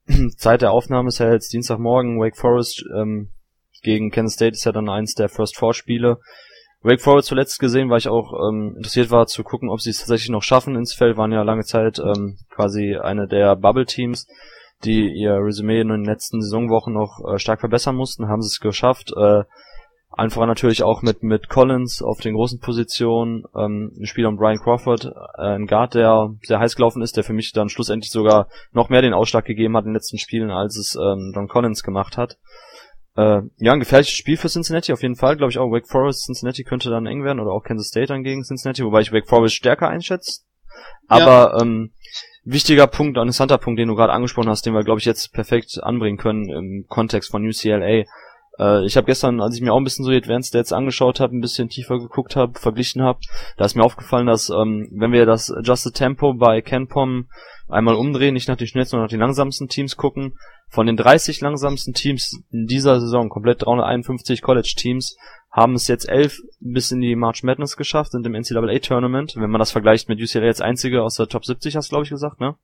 Zeit 0.37 0.61
der 0.61 0.71
Aufnahme 0.71 1.09
ist 1.09 1.19
ja 1.19 1.31
jetzt 1.31 1.53
Dienstagmorgen. 1.53 2.19
Wake 2.19 2.37
Forest 2.37 2.83
ähm, 2.95 3.29
gegen 3.83 4.11
Kansas 4.11 4.35
State 4.35 4.53
ist 4.53 4.65
ja 4.65 4.71
dann 4.71 4.89
eins 4.89 5.13
der 5.13 5.29
First 5.29 5.57
Four 5.57 5.73
Spiele. 5.73 6.19
Wake 6.81 7.01
Forest 7.01 7.29
zuletzt 7.29 7.59
gesehen, 7.59 7.89
weil 7.89 7.97
ich 7.97 8.07
auch 8.07 8.33
ähm, 8.49 8.75
interessiert 8.77 9.09
war 9.09 9.25
zu 9.25 9.43
gucken, 9.43 9.69
ob 9.69 9.81
sie 9.81 9.89
es 9.89 9.99
tatsächlich 9.99 10.29
noch 10.29 10.43
schaffen 10.43 10.75
ins 10.75 10.93
Feld, 10.93 11.17
waren 11.17 11.31
ja 11.31 11.41
lange 11.41 11.63
Zeit 11.63 11.99
ähm, 11.99 12.37
quasi 12.49 12.95
eine 12.95 13.27
der 13.27 13.55
Bubble-Teams, 13.55 14.27
die 14.83 15.11
ihr 15.11 15.33
Resümee 15.33 15.81
in 15.81 15.89
den 15.89 16.05
letzten 16.05 16.41
Saisonwochen 16.41 16.93
noch 16.93 17.19
äh, 17.27 17.39
stark 17.39 17.59
verbessern 17.59 17.95
mussten, 17.95 18.27
haben 18.27 18.41
sie 18.41 18.47
es 18.47 18.59
geschafft. 18.59 19.11
Äh, 19.17 19.43
einfach 20.11 20.45
natürlich 20.45 20.83
auch 20.83 21.01
mit 21.01 21.23
mit 21.23 21.49
Collins 21.49 22.01
auf 22.01 22.19
den 22.19 22.35
großen 22.35 22.59
Positionen, 22.59 23.43
ähm, 23.55 23.91
ein 23.99 24.05
Spieler 24.05 24.29
um 24.29 24.37
Brian 24.37 24.59
Crawford, 24.59 25.05
äh, 25.37 25.41
ein 25.41 25.67
Guard, 25.67 25.95
der 25.95 26.35
sehr 26.43 26.59
heiß 26.59 26.75
gelaufen 26.75 27.01
ist, 27.01 27.17
der 27.17 27.23
für 27.23 27.33
mich 27.33 27.53
dann 27.53 27.69
schlussendlich 27.69 28.11
sogar 28.11 28.47
noch 28.71 28.89
mehr 28.89 29.01
den 29.01 29.13
Ausschlag 29.13 29.45
gegeben 29.45 29.75
hat 29.77 29.85
in 29.85 29.89
den 29.89 29.95
letzten 29.95 30.17
Spielen, 30.17 30.51
als 30.51 30.77
es 30.77 30.95
ähm, 30.95 31.31
John 31.35 31.47
Collins 31.47 31.83
gemacht 31.83 32.17
hat. 32.17 32.37
Äh, 33.17 33.41
ja, 33.57 33.73
ein 33.73 33.79
gefährliches 33.79 34.13
Spiel 34.13 34.37
für 34.37 34.47
Cincinnati 34.47 34.93
auf 34.93 35.01
jeden 35.01 35.15
Fall. 35.15 35.37
Glaube 35.37 35.51
ich 35.51 35.57
auch 35.57 35.71
Wake 35.71 35.87
Forest, 35.87 36.25
Cincinnati 36.25 36.63
könnte 36.63 36.91
dann 36.91 37.07
eng 37.07 37.23
werden 37.23 37.39
oder 37.39 37.51
auch 37.51 37.63
Kansas 37.63 37.87
State 37.87 38.07
dann 38.07 38.23
gegen 38.23 38.43
Cincinnati, 38.43 38.85
wobei 38.85 39.01
ich 39.01 39.11
Wake 39.11 39.27
Forest 39.27 39.55
stärker 39.55 39.89
einschätze. 39.89 40.41
Aber 41.07 41.55
ja. 41.55 41.61
ähm, 41.61 41.91
wichtiger 42.43 42.85
Punkt, 42.85 43.17
ein 43.17 43.23
interessanter 43.23 43.57
Punkt, 43.57 43.79
den 43.79 43.87
du 43.87 43.95
gerade 43.95 44.13
angesprochen 44.13 44.49
hast, 44.49 44.67
den 44.67 44.73
wir, 44.73 44.83
glaube 44.83 44.99
ich, 44.99 45.05
jetzt 45.05 45.33
perfekt 45.33 45.79
anbringen 45.81 46.17
können 46.17 46.49
im 46.49 46.85
Kontext 46.87 47.31
von 47.31 47.43
UCLA. 47.43 48.05
Äh, 48.59 48.85
ich 48.85 48.95
habe 48.97 49.07
gestern, 49.07 49.41
als 49.41 49.55
ich 49.55 49.61
mir 49.61 49.73
auch 49.73 49.77
ein 49.77 49.83
bisschen 49.83 50.05
so 50.05 50.11
die 50.11 50.17
Advanced 50.17 50.49
Stats 50.49 50.71
angeschaut 50.71 51.19
habe, 51.19 51.35
ein 51.35 51.41
bisschen 51.41 51.69
tiefer 51.69 51.97
geguckt 51.97 52.35
habe, 52.35 52.59
verglichen 52.59 53.01
habe, 53.01 53.19
da 53.57 53.65
ist 53.65 53.75
mir 53.75 53.83
aufgefallen, 53.83 54.27
dass 54.27 54.49
ähm, 54.49 54.89
wenn 54.91 55.11
wir 55.11 55.25
das 55.25 55.51
Adjusted 55.51 55.95
Tempo 55.95 56.35
bei 56.35 56.61
Kenpom 56.61 57.29
einmal 57.69 57.95
umdrehen, 57.95 58.33
nicht 58.33 58.47
nach 58.47 58.57
den 58.57 58.67
schnellsten, 58.67 58.91
sondern 58.91 59.05
nach 59.05 59.11
den 59.11 59.19
langsamsten 59.19 59.67
Teams 59.67 59.97
gucken, 59.97 60.37
von 60.69 60.85
den 60.85 60.97
30 60.97 61.41
langsamsten 61.41 61.93
Teams 61.93 62.41
in 62.51 62.65
dieser 62.65 62.99
Saison, 62.99 63.29
komplett 63.29 63.65
351 63.65 64.41
College-Teams, 64.41 65.17
haben 65.51 65.73
es 65.73 65.87
jetzt 65.87 66.07
elf 66.07 66.39
bis 66.59 66.91
in 66.91 67.01
die 67.01 67.15
March 67.15 67.43
Madness 67.43 67.77
geschafft, 67.77 68.11
sind 68.11 68.25
im 68.25 68.33
NCAA-Tournament. 68.33 69.35
Wenn 69.37 69.49
man 69.49 69.59
das 69.59 69.71
vergleicht 69.71 70.09
mit 70.09 70.21
UCLA 70.21 70.47
als 70.47 70.61
einzige 70.61 71.03
aus 71.03 71.15
der 71.15 71.27
Top 71.27 71.45
70, 71.45 71.75
hast 71.75 71.87
du, 71.87 71.91
glaube 71.91 72.03
ich, 72.03 72.09
gesagt, 72.09 72.39
ne? 72.39 72.55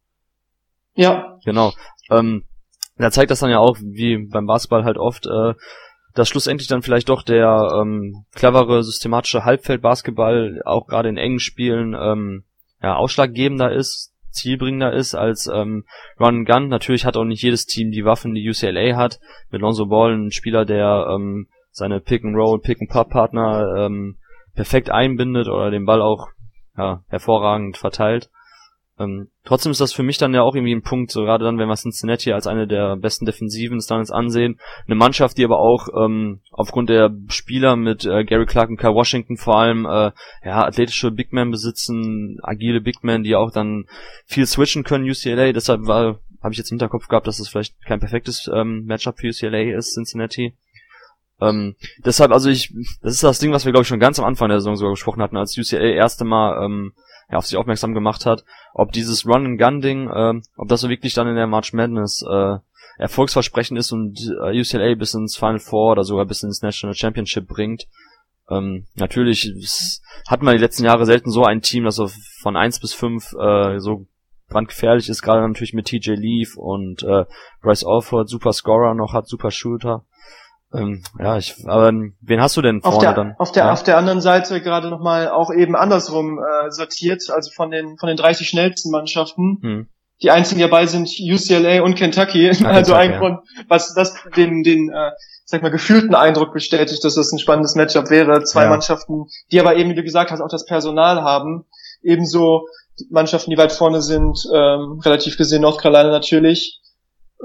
Ja. 0.96 1.40
Genau. 1.44 1.74
Ähm, 2.12 2.44
da 2.98 3.10
zeigt 3.10 3.32
das 3.32 3.40
dann 3.40 3.50
ja 3.50 3.60
auch, 3.60 3.78
wie 3.80 4.28
beim 4.28 4.46
Basketball 4.46 4.84
halt 4.84 4.98
oft, 4.98 5.26
äh, 5.26 5.54
dass 6.14 6.30
schlussendlich 6.30 6.68
dann 6.68 6.84
vielleicht 6.84 7.10
doch 7.10 7.24
der 7.24 7.80
ähm, 7.82 8.26
clevere, 8.36 8.84
systematische 8.84 9.46
Halbfeld-Basketball 9.46 10.62
auch 10.64 10.86
gerade 10.86 11.10
in 11.10 11.18
engen 11.18 11.40
Spielen 11.40 11.96
ähm, 12.00 12.44
ja, 12.82 12.96
ausschlaggebender 12.96 13.72
ist, 13.72 14.13
zielbringender 14.34 14.94
ist 14.94 15.16
als 15.16 15.50
ähm, 15.54 15.86
Run 16.20 16.46
Gun. 16.46 16.68
Natürlich 16.68 17.06
hat 17.06 17.16
auch 17.16 17.24
nicht 17.24 17.44
jedes 17.44 17.66
Team 17.66 17.92
die 17.92 18.06
Waffen, 18.06 18.34
die 18.34 18.48
UCLA 18.48 18.96
hat. 18.98 19.20
Mit 19.50 19.62
Lonzo 19.62 19.86
Ball 19.86 20.14
ein 20.14 20.32
Spieler, 20.32 20.66
der 20.66 21.08
ähm, 21.10 21.48
seine 21.72 22.00
Pick 22.00 22.24
and 22.24 22.36
Roll, 22.36 22.60
Pick 22.60 22.82
and 22.82 22.90
Pop 22.90 23.10
Partner 23.10 23.86
ähm, 23.86 24.18
perfekt 24.56 24.90
einbindet 24.90 25.48
oder 25.48 25.72
den 25.72 25.86
Ball 25.86 26.02
auch 26.02 26.28
ja, 26.78 27.04
hervorragend 27.08 27.78
verteilt. 27.78 28.30
Ähm, 29.00 29.30
trotzdem 29.44 29.72
ist 29.72 29.82
das 29.82 29.92
für 29.92 30.04
mich 30.04 30.20
dann 30.20 30.36
ja 30.36 30.44
auch 30.44 30.54
irgendwie 30.54 30.76
ein 30.76 30.84
Punkt, 30.84 31.12
so 31.12 31.24
gerade 31.24 31.44
dann, 31.44 31.58
wenn 31.58 31.68
wir 31.68 31.76
Cincinnati 31.76 32.32
als 32.32 32.46
eine 32.46 32.68
der 32.68 32.96
besten 32.96 33.26
Defensiven 33.26 33.82
Standards 33.82 34.12
ansehen. 34.12 34.60
Eine 34.86 34.96
Mannschaft, 34.96 35.38
die 35.38 35.46
aber 35.46 35.60
auch 35.60 35.88
ähm, 36.00 36.42
aufgrund 36.52 36.90
der 36.90 37.12
Spieler 37.28 37.76
mit 37.76 38.06
äh, 38.06 38.24
Gary 38.24 38.46
Clark 38.46 38.70
und 38.70 38.78
Kai 38.78 38.94
Washington 38.94 39.38
vor 39.38 39.58
allem 39.58 39.86
äh, 39.86 40.12
ja, 40.46 40.66
athletische 40.66 41.10
Big 41.10 41.34
Men 41.34 41.50
besitzen, 41.50 42.38
agile 42.44 42.82
Big 42.82 43.04
Men, 43.04 43.24
die 43.24 43.36
auch 43.36 43.52
dann 43.52 43.86
viel 44.26 44.46
switchen 44.46 44.84
können, 44.84 45.10
UCLA. 45.10 45.54
Deshalb 45.54 45.88
war 45.88 46.20
habe 46.44 46.52
ich 46.52 46.58
jetzt 46.58 46.72
im 46.72 46.76
Hinterkopf 46.76 47.08
gehabt, 47.08 47.26
dass 47.26 47.40
es 47.40 47.46
das 47.46 47.50
vielleicht 47.50 47.82
kein 47.86 48.02
perfektes 48.02 48.52
ähm, 48.54 48.84
Matchup 48.86 49.18
für 49.18 49.30
UCLA 49.30 49.78
ist, 49.78 49.94
Cincinnati. 49.94 50.54
Ähm, 51.40 51.76
deshalb, 52.06 52.32
also 52.32 52.50
ich, 52.50 52.74
das 53.02 53.14
ist 53.14 53.24
das 53.24 53.40
Ding, 53.40 53.54
was 53.54 53.66
wir 53.66 53.72
glaube 53.72 53.84
ich 53.84 53.88
schon 53.88 54.00
ganz 54.00 54.20
am 54.20 54.26
Anfang 54.26 54.50
der 54.50 54.60
Saison 54.60 54.76
sogar 54.76 54.92
gesprochen 54.92 55.22
hatten, 55.22 55.38
als 55.38 55.58
UCLA 55.58 55.94
erste 55.94 56.26
Mal 56.26 56.64
ähm, 56.66 56.94
ja, 57.32 57.38
auf 57.38 57.46
sich 57.46 57.58
aufmerksam 57.58 57.94
gemacht 57.94 58.26
hat, 58.26 58.44
ob 58.74 58.92
dieses 58.92 59.26
Run-and-Gun-Ding, 59.26 60.10
äh, 60.10 60.42
ob 60.58 60.68
das 60.68 60.82
so 60.82 60.90
wirklich 60.90 61.14
dann 61.14 61.28
in 61.28 61.36
der 61.36 61.48
March 61.48 61.74
Madness 61.74 62.24
äh, 62.30 62.58
erfolgsversprechend 62.98 63.78
ist 63.78 63.92
und 63.92 64.20
äh, 64.44 64.60
UCLA 64.60 64.96
bis 64.96 65.14
ins 65.14 65.38
Final 65.38 65.60
Four 65.60 65.94
oder 65.94 66.04
sogar 66.04 66.26
bis 66.26 66.44
ins 66.44 66.62
National 66.62 66.96
Championship 66.96 67.48
bringt. 67.48 67.88
Ähm, 68.50 68.86
natürlich 68.96 69.52
hat 70.28 70.42
man 70.42 70.56
die 70.56 70.62
letzten 70.62 70.86
Jahre 70.86 71.06
selten 71.06 71.32
so 71.32 71.44
ein 71.44 71.62
Team, 71.62 71.86
das 71.86 71.96
so 71.96 72.10
von 72.42 72.56
eins 72.56 72.80
bis 72.80 72.94
fünf 72.94 73.34
äh, 73.34 73.80
so 73.80 74.06
brandgefährlich 74.50 75.10
ist, 75.10 75.22
gerade 75.22 75.42
natürlich 75.48 75.74
mit 75.74 75.88
TJ 75.88 76.12
Leaf 76.12 76.58
und 76.58 77.04
äh, 77.04 77.26
Bryce 77.62 77.86
Alford, 77.86 78.30
super 78.30 78.54
Scorer 78.54 78.94
noch 78.94 79.14
hat, 79.14 79.28
super 79.28 79.52
Shooter. 79.52 80.06
Ähm, 80.74 81.04
ja, 81.20 81.38
ich, 81.38 81.56
aber 81.66 81.92
wen 82.22 82.42
hast 82.42 82.58
du 82.58 82.62
denn 82.62 82.82
vorne 82.82 82.96
auf 82.96 83.04
der, 83.04 83.14
dann? 83.14 83.36
Auf 83.38 83.52
der, 83.52 83.66
ja? 83.66 83.72
auf 83.72 83.84
der 83.84 83.98
anderen 83.98 84.22
Seite 84.22 84.62
gerade 84.62 84.90
nochmal 84.90 85.30
auch 85.30 85.54
eben 85.54 85.76
andersrum 85.76 86.40
äh, 86.40 86.72
sortiert, 86.72 87.24
also 87.30 87.52
von 87.52 87.70
den, 87.70 87.98
von 87.98 88.08
den 88.08 88.18
30 88.18 88.48
schnellsten 88.48 88.92
Mannschaften. 88.92 89.60
Hm. 89.62 89.88
Die 90.22 90.32
einzigen, 90.32 90.62
dabei 90.62 90.86
sind 90.86 91.10
UCLA 91.20 91.84
und 91.84 91.96
Kentucky. 91.96 92.50
Ah, 92.50 92.52
also 92.68 92.94
Kentucky, 92.94 93.14
ein 93.14 93.20
Grund, 93.20 93.40
was 93.68 93.94
das 93.94 94.16
den, 94.36 94.64
den 94.64 94.90
äh, 94.90 95.12
sag 95.46 95.62
mal, 95.62 95.70
gefühlten 95.70 96.16
Eindruck 96.16 96.54
bestätigt, 96.54 97.04
dass 97.04 97.16
das 97.16 97.32
ein 97.32 97.40
spannendes 97.40 97.76
Matchup 97.76 98.10
wäre. 98.10 98.44
Zwei 98.44 98.64
ja. 98.64 98.70
Mannschaften, 98.70 99.26
die 99.52 99.60
aber 99.60 99.76
eben, 99.76 99.92
wie 99.92 99.96
du 99.96 100.04
gesagt 100.04 100.32
hast, 100.32 100.42
auch 100.42 100.50
das 100.50 100.66
Personal 100.66 101.22
haben, 101.22 101.66
ebenso 102.02 102.68
die 103.00 103.08
Mannschaften, 103.12 103.52
die 103.52 103.58
weit 103.58 103.72
vorne 103.72 104.02
sind, 104.02 104.38
ähm, 104.54 105.00
relativ 105.04 105.38
gesehen 105.38 105.62
North 105.62 105.80
Carolina 105.80 106.10
natürlich 106.10 106.82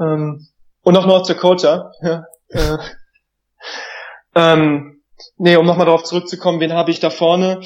ähm, 0.00 0.46
und 0.82 0.96
auch 0.96 1.06
North 1.06 1.28
Dakota. 1.28 1.92
Ja, 2.02 2.24
äh, 2.48 2.78
ähm, 4.34 5.00
nee, 5.36 5.56
um 5.56 5.66
nochmal 5.66 5.86
darauf 5.86 6.04
zurückzukommen, 6.04 6.60
wen 6.60 6.72
habe 6.72 6.90
ich 6.90 7.00
da 7.00 7.10
vorne? 7.10 7.60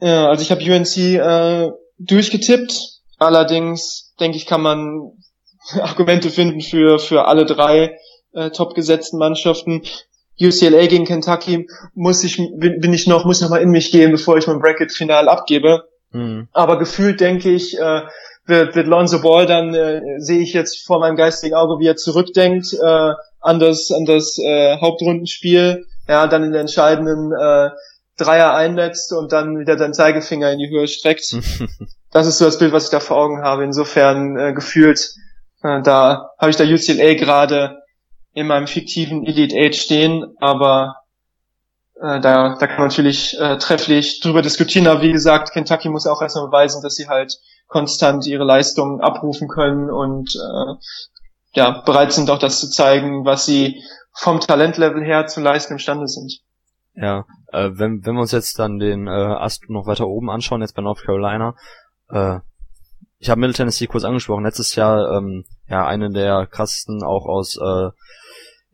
Äh, 0.00 0.08
also 0.08 0.42
ich 0.42 0.50
habe 0.50 0.62
UNC 0.62 0.96
äh, 0.96 1.70
durchgetippt. 1.98 3.00
Allerdings 3.18 4.14
denke 4.20 4.36
ich, 4.36 4.46
kann 4.46 4.62
man 4.62 5.12
Argumente 5.80 6.30
finden 6.30 6.60
für 6.60 6.98
für 6.98 7.26
alle 7.26 7.46
drei 7.46 7.98
äh, 8.32 8.50
top 8.50 8.74
gesetzten 8.74 9.18
Mannschaften. 9.18 9.82
UCLA 10.38 10.86
gegen 10.86 11.06
Kentucky 11.06 11.66
muss 11.94 12.22
ich 12.22 12.36
bin, 12.36 12.92
ich 12.92 13.06
noch 13.06 13.24
muss 13.24 13.40
noch 13.40 13.48
mal 13.48 13.62
in 13.62 13.70
mich 13.70 13.90
gehen, 13.90 14.12
bevor 14.12 14.36
ich 14.36 14.46
mein 14.46 14.60
Bracket 14.60 14.92
final 14.92 15.28
abgebe. 15.28 15.88
Mhm. 16.10 16.48
Aber 16.52 16.78
gefühlt 16.78 17.20
denke 17.20 17.50
ich, 17.50 17.78
äh, 17.78 18.02
wird, 18.44 18.74
wird 18.76 18.86
Lonzo 18.86 19.22
Ball 19.22 19.46
dann 19.46 19.74
äh, 19.74 20.02
sehe 20.18 20.40
ich 20.40 20.52
jetzt 20.52 20.86
vor 20.86 21.00
meinem 21.00 21.16
geistigen 21.16 21.54
Auge, 21.54 21.80
wie 21.80 21.86
er 21.86 21.96
zurückdenkt 21.96 22.74
äh, 22.74 23.12
an 23.46 23.60
das 23.60 23.90
an 23.92 24.04
das 24.04 24.38
äh, 24.38 24.78
Hauptrundenspiel, 24.80 25.86
ja, 26.08 26.26
dann 26.26 26.42
in 26.42 26.52
der 26.52 26.60
entscheidenden 26.60 27.32
äh, 27.32 27.70
Dreier 28.16 28.54
einnetzt 28.54 29.12
und 29.12 29.32
dann 29.32 29.58
wieder 29.58 29.76
deinen 29.76 29.94
Zeigefinger 29.94 30.50
in 30.52 30.58
die 30.58 30.68
Höhe 30.68 30.88
streckt. 30.88 31.36
das 32.10 32.26
ist 32.26 32.38
so 32.38 32.44
das 32.44 32.58
Bild, 32.58 32.72
was 32.72 32.84
ich 32.84 32.90
da 32.90 33.00
vor 33.00 33.18
Augen 33.18 33.42
habe. 33.42 33.64
Insofern 33.64 34.36
äh, 34.38 34.52
gefühlt, 34.52 35.14
äh, 35.62 35.82
da 35.82 36.30
habe 36.38 36.50
ich 36.50 36.56
da 36.56 36.64
UCLA 36.64 37.14
gerade 37.14 37.82
in 38.32 38.46
meinem 38.46 38.66
fiktiven 38.66 39.26
Elite 39.26 39.56
Eight 39.56 39.76
stehen, 39.76 40.34
aber 40.40 40.96
äh, 42.00 42.20
da, 42.20 42.56
da 42.58 42.66
kann 42.66 42.78
man 42.78 42.88
natürlich 42.88 43.38
äh, 43.40 43.58
trefflich 43.58 44.20
drüber 44.20 44.42
diskutieren. 44.42 44.86
Aber 44.86 45.02
wie 45.02 45.12
gesagt, 45.12 45.52
Kentucky 45.52 45.88
muss 45.88 46.06
auch 46.06 46.20
erstmal 46.20 46.46
beweisen, 46.46 46.82
dass 46.82 46.96
sie 46.96 47.08
halt 47.08 47.34
konstant 47.68 48.26
ihre 48.26 48.44
Leistungen 48.44 49.00
abrufen 49.00 49.48
können 49.48 49.90
und 49.90 50.34
äh, 50.34 50.74
ja, 51.56 51.80
bereit 51.80 52.12
sind 52.12 52.28
auch 52.30 52.38
das 52.38 52.60
zu 52.60 52.70
zeigen, 52.70 53.24
was 53.24 53.46
sie 53.46 53.82
vom 54.12 54.40
Talentlevel 54.40 55.02
her 55.02 55.26
zu 55.26 55.40
leisten 55.40 55.72
imstande 55.72 56.06
sind. 56.06 56.40
Ja, 56.94 57.24
äh, 57.50 57.70
wenn, 57.72 58.04
wenn 58.04 58.14
wir 58.14 58.20
uns 58.20 58.32
jetzt 58.32 58.58
dann 58.58 58.78
den 58.78 59.06
äh, 59.06 59.10
Ast 59.10 59.68
noch 59.68 59.86
weiter 59.86 60.06
oben 60.06 60.30
anschauen, 60.30 60.60
jetzt 60.60 60.74
bei 60.74 60.82
North 60.82 61.02
Carolina, 61.02 61.54
äh, 62.10 62.40
ich 63.18 63.30
habe 63.30 63.40
Middle 63.40 63.54
Tennessee 63.54 63.86
kurz 63.86 64.04
angesprochen, 64.04 64.44
letztes 64.44 64.74
Jahr 64.74 65.16
ähm, 65.16 65.44
ja 65.66 65.86
eine 65.86 66.10
der 66.10 66.46
krassesten 66.46 67.02
auch 67.02 67.24
aus 67.24 67.56
äh, 67.56 67.88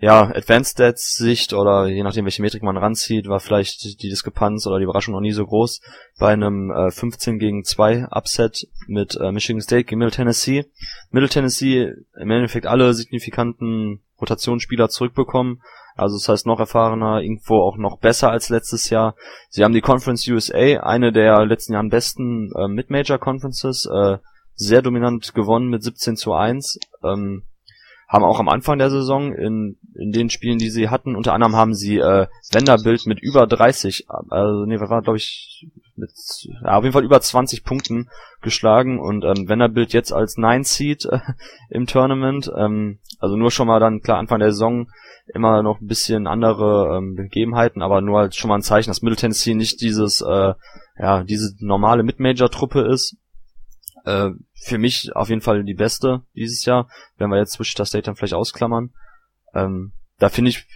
ja, 0.03 0.22
Advanced 0.34 0.72
Stats 0.72 1.14
Sicht 1.14 1.53
oder 1.53 1.86
je 1.86 2.03
nachdem 2.03 2.24
welche 2.24 2.42
Metrik 2.42 2.64
man 2.64 2.76
ranzieht, 2.76 3.28
war 3.28 3.38
vielleicht 3.38 4.03
die 4.03 4.09
Diskrepanz 4.09 4.66
oder 4.66 4.78
die 4.78 4.82
Überraschung 4.82 5.14
noch 5.14 5.20
nie 5.20 5.30
so 5.30 5.46
groß 5.46 5.80
bei 6.18 6.32
einem 6.32 6.72
äh, 6.72 6.90
15 6.90 7.38
gegen 7.38 7.62
2 7.62 8.09
Upset 8.11 8.66
mit 8.88 9.14
äh, 9.14 9.30
Michigan 9.30 9.62
State 9.62 9.84
gegen 9.84 10.00
Middle 10.00 10.11
Tennessee. 10.11 10.64
Middle 11.12 11.28
Tennessee 11.28 11.92
im 12.20 12.30
Endeffekt 12.32 12.66
alle 12.66 12.94
signifikanten 12.94 14.03
Rotationsspieler 14.20 14.88
zurückbekommen. 14.88 15.62
Also 15.94 16.16
das 16.16 16.28
heißt 16.28 16.46
noch 16.46 16.59
erfahrener, 16.59 17.20
irgendwo 17.20 17.61
auch 17.61 17.76
noch 17.76 18.00
besser 18.00 18.28
als 18.28 18.48
letztes 18.48 18.90
Jahr. 18.90 19.14
Sie 19.50 19.62
haben 19.62 19.72
die 19.72 19.82
Conference 19.82 20.26
USA, 20.26 20.80
eine 20.80 21.12
der 21.12 21.46
letzten 21.46 21.74
Jahren 21.74 21.90
besten 21.90 22.50
äh, 22.57 22.66
Mid-Major 22.66 23.18
Conferences, 23.18 23.86
äh, 23.86 24.18
sehr 24.57 24.82
dominant 24.82 25.32
gewonnen 25.32 25.68
mit 25.68 25.84
17 25.84 26.16
zu 26.16 26.32
1. 26.32 26.80
Ähm, 27.05 27.44
haben 28.13 28.25
auch 28.25 28.39
am 28.39 28.51
Anfang 28.51 28.79
der 28.79 28.91
Saison 28.91 29.33
in, 29.33 29.79
in 29.95 30.13
den 30.13 30.29
Spielen, 30.29 30.59
die 30.59 30.69
sie 30.69 30.91
hatten, 30.91 31.17
unter 31.17 31.33
anderem 31.33 31.57
haben 31.57 31.73
sie 31.73 31.97
äh, 31.97 32.27
Wenderbild 32.53 33.07
mit 33.07 33.21
über 33.21 33.47
30, 33.47 34.05
also 34.29 34.67
nee, 34.67 34.79
war 34.79 35.01
glaube 35.01 35.17
ich 35.17 35.67
mit 35.97 36.11
ja, 36.43 36.77
auf 36.77 36.85
jeden 36.85 36.93
Fall 36.93 37.05
über 37.05 37.23
20 37.23 37.65
Punkten 37.65 38.11
geschlagen 38.43 39.01
und 39.01 39.25
ähm, 39.25 39.49
Wenderbild 39.49 39.95
jetzt 39.95 40.13
als 40.13 40.37
9 40.37 40.63
Seed 40.63 41.07
äh, 41.07 41.21
im 41.71 41.87
Tournament, 41.87 42.53
ähm, 42.55 42.99
also 43.19 43.37
nur 43.37 43.51
schon 43.51 43.67
mal 43.67 43.81
dann 43.81 44.01
klar 44.01 44.19
Anfang 44.19 44.41
der 44.41 44.53
Saison 44.53 44.91
immer 45.33 45.63
noch 45.63 45.81
ein 45.81 45.87
bisschen 45.87 46.27
andere 46.27 46.99
ähm, 46.99 47.15
Begebenheiten, 47.15 47.81
aber 47.81 48.03
nur 48.03 48.21
als 48.21 48.37
schon 48.37 48.51
mal 48.51 48.57
ein 48.57 48.63
Zeichen, 48.63 48.91
dass 48.91 49.01
Middle 49.01 49.17
Tennessee 49.17 49.55
nicht 49.55 49.81
dieses 49.81 50.21
äh, 50.21 50.53
ja 50.99 51.25
diese 51.25 51.55
normale 51.61 52.03
Mid-Major-Truppe 52.03 52.83
ist, 52.83 53.17
äh, 54.05 54.30
für 54.55 54.78
mich 54.78 55.11
auf 55.14 55.28
jeden 55.28 55.40
Fall 55.40 55.62
die 55.64 55.74
beste 55.74 56.22
dieses 56.34 56.64
Jahr, 56.64 56.88
wenn 57.16 57.30
wir 57.30 57.38
jetzt 57.38 57.59
Wichita 57.59 57.84
State 57.84 58.05
dann 58.05 58.16
vielleicht 58.16 58.34
ausklammern. 58.34 58.90
Ähm, 59.55 59.92
da 60.18 60.28
finde 60.28 60.50
ich, 60.50 60.66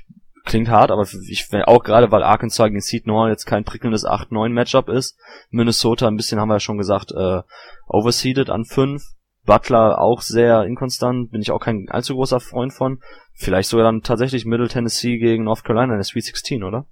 klingt 0.44 0.68
hart, 0.68 0.90
aber 0.90 1.06
ich 1.28 1.48
auch 1.66 1.82
gerade, 1.82 2.10
weil 2.10 2.22
Arkansas 2.22 2.68
gegen 2.68 2.80
Seed 2.80 3.06
Noir 3.06 3.28
jetzt 3.28 3.46
kein 3.46 3.64
prickelndes 3.64 4.06
8-9 4.06 4.50
Matchup 4.50 4.88
ist. 4.88 5.18
Minnesota 5.50 6.06
ein 6.06 6.16
bisschen, 6.16 6.40
haben 6.40 6.48
wir 6.48 6.56
ja 6.56 6.60
schon 6.60 6.78
gesagt, 6.78 7.12
äh, 7.12 7.42
overseeded 7.88 8.50
an 8.50 8.64
5. 8.64 9.02
Butler 9.44 10.00
auch 10.00 10.22
sehr 10.22 10.64
inkonstant, 10.64 11.30
bin 11.30 11.40
ich 11.40 11.52
auch 11.52 11.60
kein 11.60 11.86
allzu 11.88 12.14
großer 12.14 12.40
Freund 12.40 12.72
von. 12.72 13.00
Vielleicht 13.32 13.68
sogar 13.68 13.84
dann 13.84 14.02
tatsächlich 14.02 14.44
Middle 14.44 14.68
Tennessee 14.68 15.18
gegen 15.18 15.44
North 15.44 15.62
Carolina 15.62 15.92
in 15.92 15.98
der 15.98 16.04
Sweet 16.04 16.24
16, 16.24 16.64
oder? 16.64 16.86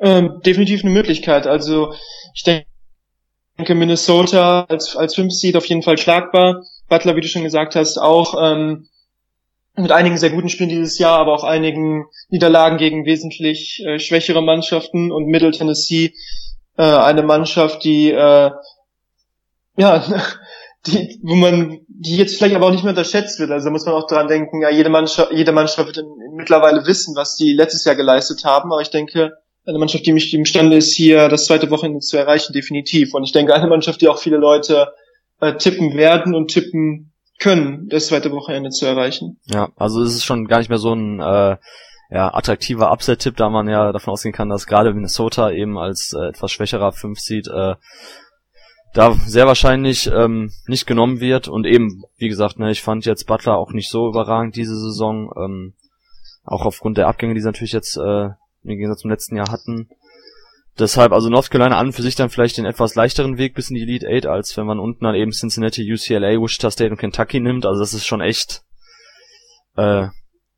Ähm, 0.00 0.40
definitiv 0.46 0.84
eine 0.84 0.92
Möglichkeit. 0.92 1.48
Also 1.48 1.92
ich 2.34 2.44
denke, 2.44 2.67
denke, 3.58 3.74
Minnesota 3.74 4.64
als, 4.68 4.96
als 4.96 5.14
Fünf 5.14 5.32
Seed 5.32 5.56
auf 5.56 5.66
jeden 5.66 5.82
Fall 5.82 5.98
schlagbar. 5.98 6.62
Butler, 6.88 7.16
wie 7.16 7.20
du 7.20 7.28
schon 7.28 7.42
gesagt 7.42 7.76
hast, 7.76 7.98
auch 7.98 8.34
ähm, 8.40 8.88
mit 9.76 9.92
einigen 9.92 10.16
sehr 10.16 10.30
guten 10.30 10.48
Spielen 10.48 10.70
dieses 10.70 10.98
Jahr, 10.98 11.18
aber 11.18 11.34
auch 11.34 11.44
einigen 11.44 12.06
Niederlagen 12.30 12.78
gegen 12.78 13.04
wesentlich 13.04 13.82
äh, 13.84 13.98
schwächere 13.98 14.42
Mannschaften 14.42 15.12
und 15.12 15.26
Middle 15.26 15.50
Tennessee 15.50 16.14
äh, 16.76 16.82
eine 16.82 17.22
Mannschaft, 17.22 17.84
die 17.84 18.10
äh, 18.10 18.50
ja, 19.76 20.04
die, 20.86 21.20
wo 21.22 21.34
man, 21.34 21.80
die 21.88 22.16
jetzt 22.16 22.36
vielleicht 22.36 22.56
aber 22.56 22.66
auch 22.66 22.72
nicht 22.72 22.84
mehr 22.84 22.92
unterschätzt 22.92 23.38
wird. 23.38 23.50
Also 23.50 23.70
muss 23.70 23.84
man 23.86 23.94
auch 23.94 24.06
dran 24.06 24.28
denken, 24.28 24.62
ja, 24.62 24.70
jede 24.70 24.90
Mannschaft, 24.90 25.32
jede 25.32 25.52
Mannschaft 25.52 25.96
wird 25.96 26.06
mittlerweile 26.34 26.86
wissen, 26.86 27.14
was 27.16 27.36
die 27.36 27.52
letztes 27.52 27.84
Jahr 27.84 27.96
geleistet 27.96 28.44
haben, 28.44 28.72
aber 28.72 28.80
ich 28.80 28.90
denke, 28.90 29.36
eine 29.68 29.78
Mannschaft, 29.78 30.06
die 30.06 30.12
mich 30.12 30.32
imstande 30.32 30.76
ist, 30.76 30.94
hier 30.94 31.28
das 31.28 31.46
zweite 31.46 31.70
Wochenende 31.70 32.00
zu 32.00 32.16
erreichen, 32.16 32.52
definitiv. 32.52 33.14
Und 33.14 33.24
ich 33.24 33.32
denke, 33.32 33.54
eine 33.54 33.68
Mannschaft, 33.68 34.00
die 34.00 34.08
auch 34.08 34.18
viele 34.18 34.38
Leute 34.38 34.92
äh, 35.40 35.56
tippen 35.56 35.94
werden 35.96 36.34
und 36.34 36.48
tippen 36.48 37.12
können, 37.38 37.88
das 37.88 38.08
zweite 38.08 38.32
Wochenende 38.32 38.70
zu 38.70 38.86
erreichen. 38.86 39.38
Ja, 39.46 39.68
also 39.76 40.02
es 40.02 40.14
ist 40.14 40.24
schon 40.24 40.46
gar 40.46 40.58
nicht 40.58 40.70
mehr 40.70 40.78
so 40.78 40.94
ein 40.94 41.20
äh, 41.20 41.56
ja, 42.10 42.34
attraktiver 42.34 42.90
Upset-Tipp, 42.90 43.36
da 43.36 43.50
man 43.50 43.68
ja 43.68 43.92
davon 43.92 44.12
ausgehen 44.12 44.34
kann, 44.34 44.48
dass 44.48 44.66
gerade 44.66 44.94
Minnesota 44.94 45.50
eben 45.50 45.78
als 45.78 46.14
äh, 46.18 46.28
etwas 46.28 46.50
schwächerer 46.50 46.92
5 46.92 47.18
Seed 47.18 47.48
äh, 47.48 47.74
da 48.94 49.12
sehr 49.12 49.46
wahrscheinlich 49.46 50.06
ähm, 50.06 50.50
nicht 50.66 50.86
genommen 50.86 51.20
wird 51.20 51.46
und 51.46 51.66
eben, 51.66 52.02
wie 52.16 52.28
gesagt, 52.28 52.58
ne, 52.58 52.70
ich 52.70 52.82
fand 52.82 53.04
jetzt 53.04 53.26
Butler 53.26 53.58
auch 53.58 53.72
nicht 53.72 53.90
so 53.90 54.08
überragend 54.08 54.56
diese 54.56 54.74
Saison, 54.74 55.30
ähm, 55.36 55.74
auch 56.42 56.64
aufgrund 56.64 56.96
der 56.96 57.06
Abgänge, 57.06 57.34
die 57.34 57.40
sie 57.40 57.46
natürlich 57.46 57.72
jetzt 57.72 57.98
äh, 57.98 58.30
im 58.62 58.76
Gegensatz 58.76 59.00
zum 59.00 59.10
letzten 59.10 59.36
Jahr 59.36 59.50
hatten. 59.50 59.88
Deshalb, 60.78 61.12
also 61.12 61.28
North 61.28 61.50
Carolina 61.50 61.78
an 61.78 61.88
und 61.88 61.92
für 61.92 62.02
sich 62.02 62.14
dann 62.14 62.30
vielleicht 62.30 62.56
den 62.56 62.64
etwas 62.64 62.94
leichteren 62.94 63.36
Weg 63.36 63.54
bis 63.54 63.68
in 63.68 63.74
die 63.74 63.82
Elite 63.82 64.08
8, 64.08 64.26
als 64.26 64.56
wenn 64.56 64.66
man 64.66 64.78
unten 64.78 65.04
dann 65.04 65.16
eben 65.16 65.32
Cincinnati, 65.32 65.92
UCLA, 65.92 66.40
Wichita 66.40 66.70
State 66.70 66.90
und 66.90 66.98
Kentucky 66.98 67.40
nimmt. 67.40 67.66
Also 67.66 67.80
das 67.80 67.94
ist 67.94 68.06
schon 68.06 68.20
echt, 68.20 68.62
äh, 69.76 70.06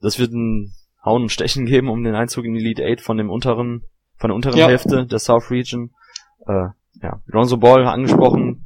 das 0.01 0.18
wird 0.18 0.32
ein 0.32 0.74
Hauen 1.03 1.22
und 1.22 1.32
Stechen 1.32 1.64
geben 1.64 1.88
um 1.88 2.05
den 2.05 2.14
Einzug 2.14 2.44
in 2.44 2.53
die 2.53 2.61
Elite 2.61 2.84
8 2.84 3.01
von 3.01 3.16
dem 3.16 3.30
unteren, 3.30 3.84
von 4.18 4.28
der 4.28 4.34
unteren 4.34 4.59
ja. 4.59 4.68
Hälfte 4.68 5.07
der 5.07 5.18
South 5.18 5.51
Region. 5.51 5.90
Äh, 6.46 6.68
ja, 7.03 7.22
Lonzo 7.26 7.57
Ball 7.57 7.86
angesprochen, 7.86 8.64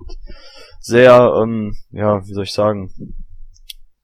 sehr, 0.80 1.34
ähm, 1.40 1.76
ja, 1.90 2.26
wie 2.26 2.32
soll 2.32 2.44
ich 2.44 2.52
sagen, 2.52 2.90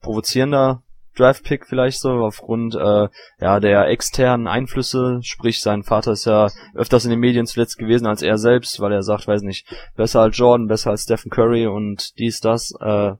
provozierender 0.00 0.82
Draft-Pick 1.16 1.66
vielleicht 1.66 2.00
so, 2.00 2.10
aufgrund 2.10 2.74
äh, 2.74 3.08
ja 3.40 3.60
der 3.60 3.88
externen 3.88 4.46
Einflüsse, 4.46 5.20
sprich 5.22 5.60
sein 5.60 5.82
Vater 5.82 6.12
ist 6.12 6.24
ja 6.24 6.48
öfters 6.74 7.04
in 7.04 7.10
den 7.10 7.20
Medien 7.20 7.46
zuletzt 7.46 7.78
gewesen 7.78 8.06
als 8.06 8.22
er 8.22 8.38
selbst, 8.38 8.80
weil 8.80 8.92
er 8.92 9.02
sagt, 9.02 9.26
weiß 9.26 9.42
nicht, 9.42 9.66
besser 9.96 10.20
als 10.20 10.36
Jordan, 10.36 10.68
besser 10.68 10.90
als 10.90 11.02
Stephen 11.02 11.30
Curry 11.30 11.66
und 11.66 12.18
dies, 12.18 12.40
das. 12.40 12.72
Äh, 12.80 13.12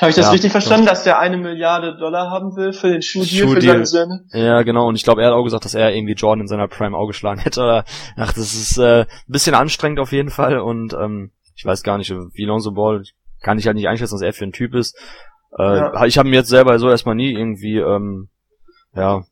habe 0.00 0.10
ich 0.10 0.16
das 0.16 0.26
ja, 0.26 0.30
richtig 0.30 0.52
verstanden, 0.52 0.86
dass 0.86 1.04
der 1.04 1.18
eine 1.18 1.36
Milliarde 1.36 1.96
Dollar 1.96 2.30
haben 2.30 2.56
will 2.56 2.72
für 2.72 2.90
den 2.90 3.02
Schuhdeal 3.02 3.26
Schuh 3.26 3.54
für 3.54 3.60
seine 3.60 3.86
Söhne? 3.86 4.24
Ja, 4.32 4.62
genau. 4.62 4.86
Und 4.86 4.94
ich 4.94 5.02
glaube, 5.02 5.22
er 5.22 5.28
hat 5.28 5.34
auch 5.34 5.42
gesagt, 5.42 5.64
dass 5.64 5.74
er 5.74 5.92
irgendwie 5.92 6.14
Jordan 6.14 6.42
in 6.42 6.46
seiner 6.46 6.68
Prime 6.68 6.96
auch 6.96 7.06
geschlagen 7.06 7.40
hätte. 7.40 7.84
ach, 8.16 8.32
das 8.32 8.54
ist 8.54 8.78
äh, 8.78 9.00
ein 9.00 9.06
bisschen 9.26 9.54
anstrengend 9.54 10.00
auf 10.00 10.12
jeden 10.12 10.30
Fall. 10.30 10.58
Und 10.60 10.92
ähm, 10.92 11.32
ich 11.56 11.64
weiß 11.64 11.82
gar 11.82 11.98
nicht, 11.98 12.10
wie 12.10 12.44
Lonzo 12.44 12.72
Ball 12.72 13.02
kann 13.42 13.58
ich 13.58 13.66
halt 13.66 13.76
nicht 13.76 13.88
einschätzen, 13.88 14.14
was 14.14 14.22
er 14.22 14.32
für 14.32 14.44
ein 14.44 14.52
Typ 14.52 14.74
ist. 14.74 14.96
Äh, 15.58 15.62
ja. 15.62 16.04
Ich 16.04 16.18
habe 16.18 16.28
mir 16.28 16.36
jetzt 16.36 16.48
selber 16.48 16.78
so 16.78 16.88
erstmal 16.88 17.14
nie 17.14 17.32
irgendwie, 17.32 17.78
ähm, 17.78 18.28
ja, 18.94 19.22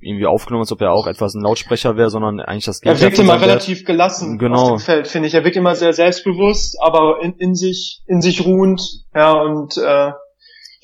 irgendwie 0.00 0.26
aufgenommen, 0.26 0.62
als 0.62 0.72
ob 0.72 0.80
er 0.80 0.92
auch 0.92 1.06
etwas 1.06 1.34
ein 1.34 1.42
Lautsprecher 1.42 1.96
wäre, 1.96 2.10
sondern 2.10 2.40
eigentlich 2.40 2.64
das 2.64 2.80
Gegenteil. 2.80 3.02
Er 3.02 3.10
wirkt 3.10 3.18
immer 3.18 3.40
relativ 3.40 3.84
gelassen 3.84 4.38
genau. 4.38 4.74
auf 4.74 4.82
dem 4.82 4.84
Feld, 4.84 5.08
finde 5.08 5.28
ich. 5.28 5.34
Er 5.34 5.44
wirkt 5.44 5.56
immer 5.56 5.74
sehr 5.74 5.92
selbstbewusst, 5.92 6.76
aber 6.80 7.20
in, 7.22 7.34
in 7.34 7.54
sich, 7.54 8.02
in 8.06 8.20
sich 8.20 8.44
ruhend, 8.44 8.80
ja, 9.14 9.32
und 9.32 9.76
äh, 9.76 10.12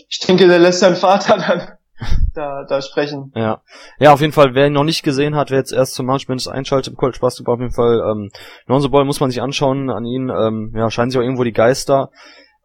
ich 0.08 0.18
denke, 0.20 0.48
der 0.48 0.58
lässt 0.58 0.80
seinen 0.80 0.96
Vater 0.96 1.36
dann 1.48 1.68
da, 2.34 2.64
da 2.68 2.82
sprechen. 2.82 3.32
Ja. 3.36 3.62
Ja, 4.00 4.12
auf 4.12 4.20
jeden 4.20 4.32
Fall, 4.32 4.54
wer 4.54 4.66
ihn 4.66 4.72
noch 4.72 4.84
nicht 4.84 5.04
gesehen 5.04 5.36
hat, 5.36 5.50
wer 5.50 5.58
jetzt 5.58 5.72
erst 5.72 5.94
zum 5.94 6.06
Management 6.06 6.48
einschaltet 6.48 6.92
im 6.92 6.96
College 6.96 7.18
Basketball, 7.20 7.54
auf 7.54 7.60
jeden 7.60 7.72
Fall, 7.72 8.02
ähm, 8.10 8.30
Lonzo 8.66 8.88
Ball 8.88 9.04
muss 9.04 9.20
man 9.20 9.30
sich 9.30 9.40
anschauen 9.40 9.90
an 9.90 10.04
ihn, 10.04 10.28
ähm, 10.28 10.72
ja, 10.74 10.90
scheinen 10.90 11.10
sich 11.10 11.18
auch 11.18 11.22
irgendwo 11.22 11.44
die 11.44 11.52
Geister. 11.52 12.10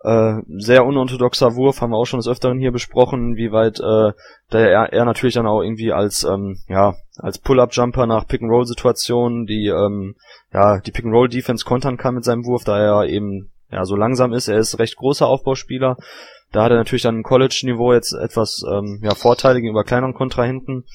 Äh, 0.02 0.42
sehr 0.48 0.86
unorthodoxer 0.86 1.56
Wurf, 1.56 1.82
haben 1.82 1.92
wir 1.92 1.98
auch 1.98 2.06
schon 2.06 2.20
des 2.20 2.28
Öfteren 2.28 2.58
hier 2.58 2.72
besprochen, 2.72 3.36
wie 3.36 3.52
weit 3.52 3.80
äh, 3.80 4.14
der 4.52 4.72
er, 4.72 4.94
er 4.94 5.04
natürlich 5.04 5.34
dann 5.34 5.46
auch 5.46 5.62
irgendwie 5.62 5.92
als 5.92 6.24
ähm, 6.24 6.60
ja 6.70 6.96
als 7.18 7.38
Pull-up-Jumper 7.38 8.06
nach 8.08 8.26
Pick-and-Roll-Situationen, 8.26 9.46
die 9.46 9.68
ähm, 9.68 10.16
ja 10.54 10.80
die 10.80 10.92
Pick-and-Roll-Defense 10.92 11.66
kontern 11.66 11.98
kann 11.98 12.16
mit 12.16 12.24
seinem 12.24 12.46
Wurf, 12.46 12.64
da 12.64 12.80
er 12.80 13.10
eben 13.10 13.52
ja 13.72 13.84
so 13.84 13.98
langsam 13.98 14.32
ist. 14.32 14.48
Er 14.48 14.58
ist 14.58 14.80
recht 14.80 14.96
großer 14.96 15.28
Aufbauspieler. 15.28 15.98
Da 16.54 16.64
hat 16.64 16.72
er 16.72 16.78
natürlich 16.78 17.04
dann 17.04 17.18
im 17.18 17.24
College-Niveau 17.24 17.92
jetzt 17.92 18.14
etwas 18.14 18.64
ähm, 18.72 19.02
ja, 19.04 19.14
Vorteile 19.16 19.60
gegenüber 19.60 19.84
kleineren 19.84 20.14
Kontrahenten. 20.14 20.86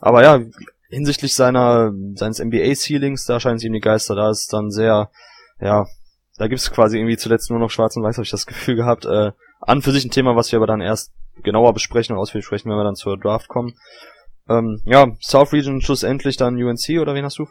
Aber 0.00 0.22
ja, 0.22 0.40
hinsichtlich 0.88 1.34
seiner 1.34 1.92
seines 2.14 2.40
NBA-Ceilings, 2.40 3.24
da 3.24 3.38
scheinen 3.38 3.58
sich 3.58 3.68
ihm 3.68 3.72
die 3.72 3.80
Geister. 3.80 4.16
Da 4.16 4.30
ist 4.30 4.52
dann 4.52 4.70
sehr, 4.70 5.10
ja, 5.60 5.86
da 6.38 6.48
gibt's 6.48 6.70
quasi 6.70 6.98
irgendwie 6.98 7.16
zuletzt 7.16 7.50
nur 7.50 7.58
noch 7.58 7.70
Schwarz 7.70 7.96
und 7.96 8.02
Weiß, 8.02 8.16
habe 8.16 8.24
ich 8.24 8.30
das 8.30 8.46
Gefühl 8.46 8.76
gehabt. 8.76 9.04
Äh, 9.04 9.32
an 9.60 9.82
für 9.82 9.90
sich 9.90 10.04
ein 10.04 10.10
Thema, 10.10 10.36
was 10.36 10.52
wir 10.52 10.58
aber 10.58 10.66
dann 10.66 10.80
erst 10.80 11.12
genauer 11.42 11.74
besprechen 11.74 12.14
und 12.14 12.22
ausführlich 12.22 12.46
sprechen, 12.46 12.70
wenn 12.70 12.76
wir 12.76 12.84
dann 12.84 12.94
zur 12.94 13.18
Draft 13.18 13.48
kommen. 13.48 13.74
Ähm, 14.48 14.80
ja, 14.86 15.06
South 15.20 15.52
Region 15.52 15.80
schlussendlich 15.80 16.36
dann 16.36 16.54
UNC 16.54 17.00
oder 17.00 17.14
wen 17.14 17.24
hast 17.24 17.38
du? 17.38 17.46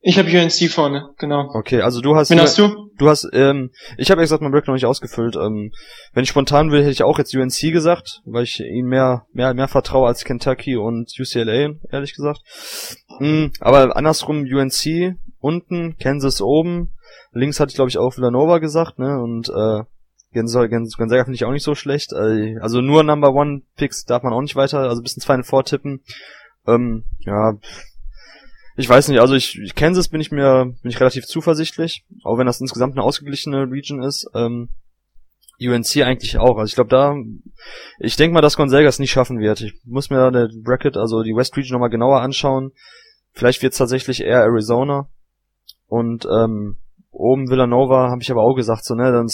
Ich 0.00 0.18
habe 0.18 0.28
UNC 0.28 0.70
vorne, 0.70 1.10
genau. 1.18 1.48
Okay, 1.54 1.80
also 1.80 2.00
du 2.00 2.14
hast. 2.14 2.30
Wen 2.30 2.40
hast 2.40 2.58
du? 2.58 2.83
Du 2.98 3.08
hast, 3.08 3.28
ähm, 3.32 3.70
ich 3.98 4.10
habe 4.10 4.20
gesagt, 4.20 4.42
mein 4.42 4.52
Break 4.52 4.66
noch 4.66 4.74
nicht 4.74 4.86
ausgefüllt. 4.86 5.36
Ähm, 5.36 5.72
wenn 6.12 6.22
ich 6.22 6.30
spontan 6.30 6.70
will, 6.70 6.80
hätte 6.80 6.92
ich 6.92 7.02
auch 7.02 7.18
jetzt 7.18 7.34
UNC 7.34 7.72
gesagt, 7.72 8.22
weil 8.24 8.44
ich 8.44 8.60
ihnen 8.60 8.88
mehr, 8.88 9.26
mehr, 9.32 9.52
mehr 9.54 9.68
vertraue 9.68 10.06
als 10.06 10.24
Kentucky 10.24 10.76
und 10.76 11.12
UCLA, 11.18 11.74
ehrlich 11.90 12.14
gesagt. 12.14 12.40
Mhm, 13.18 13.52
aber 13.60 13.96
andersrum 13.96 14.44
UNC 14.44 15.16
unten, 15.40 15.96
Kansas 15.98 16.40
oben, 16.40 16.94
links 17.32 17.60
hatte 17.60 17.70
ich 17.70 17.74
glaube 17.74 17.90
ich 17.90 17.98
auch 17.98 18.16
Villanova 18.16 18.58
gesagt, 18.58 18.98
ne? 18.98 19.20
Und 19.20 19.48
äh, 19.48 19.84
Gonzaga, 20.32 20.78
Gonzaga 20.78 21.24
finde 21.24 21.34
ich 21.34 21.44
auch 21.44 21.52
nicht 21.52 21.64
so 21.64 21.74
schlecht. 21.74 22.12
Äh, 22.12 22.58
also 22.60 22.80
nur 22.80 23.02
Number 23.02 23.32
One 23.32 23.62
Picks 23.76 24.04
darf 24.04 24.22
man 24.22 24.32
auch 24.32 24.42
nicht 24.42 24.56
weiter, 24.56 24.80
also 24.80 25.02
bis 25.02 25.14
ins 25.14 25.24
Final 25.24 25.44
Four 25.44 25.64
tippen. 25.64 26.00
Ähm, 26.66 27.04
ja, 27.20 27.54
ich 28.76 28.88
weiß 28.88 29.08
nicht, 29.08 29.20
also 29.20 29.34
ich, 29.34 29.74
Kansas 29.74 30.08
bin 30.08 30.20
ich 30.20 30.32
mir 30.32 30.66
bin 30.82 30.90
ich 30.90 31.00
relativ 31.00 31.26
zuversichtlich, 31.26 32.04
auch 32.24 32.38
wenn 32.38 32.46
das 32.46 32.60
insgesamt 32.60 32.94
eine 32.94 33.04
ausgeglichene 33.04 33.70
Region 33.70 34.02
ist. 34.02 34.28
Ähm, 34.34 34.68
UNC 35.60 36.02
eigentlich 36.02 36.38
auch. 36.38 36.58
Also 36.58 36.68
ich 36.68 36.74
glaube 36.74 36.90
da, 36.90 37.14
ich 38.00 38.16
denke 38.16 38.34
mal, 38.34 38.40
dass 38.40 38.56
Gonzaga 38.56 38.88
es 38.88 38.98
nicht 38.98 39.12
schaffen 39.12 39.38
wird. 39.38 39.60
Ich 39.60 39.74
muss 39.84 40.10
mir 40.10 40.32
der 40.32 40.48
Bracket, 40.62 40.96
also 40.96 41.22
die 41.22 41.34
West 41.34 41.56
Region 41.56 41.74
nochmal 41.74 41.90
genauer 41.90 42.20
anschauen. 42.20 42.72
Vielleicht 43.32 43.62
wird 43.62 43.72
es 43.72 43.78
tatsächlich 43.78 44.20
eher 44.20 44.40
Arizona. 44.40 45.08
Und 45.86 46.26
ähm, 46.26 46.76
oben 47.10 47.48
Villanova 47.48 48.10
habe 48.10 48.22
ich 48.22 48.30
aber 48.30 48.42
auch 48.42 48.54
gesagt, 48.54 48.84
so, 48.84 48.94
ne, 48.94 49.12
dann 49.12 49.28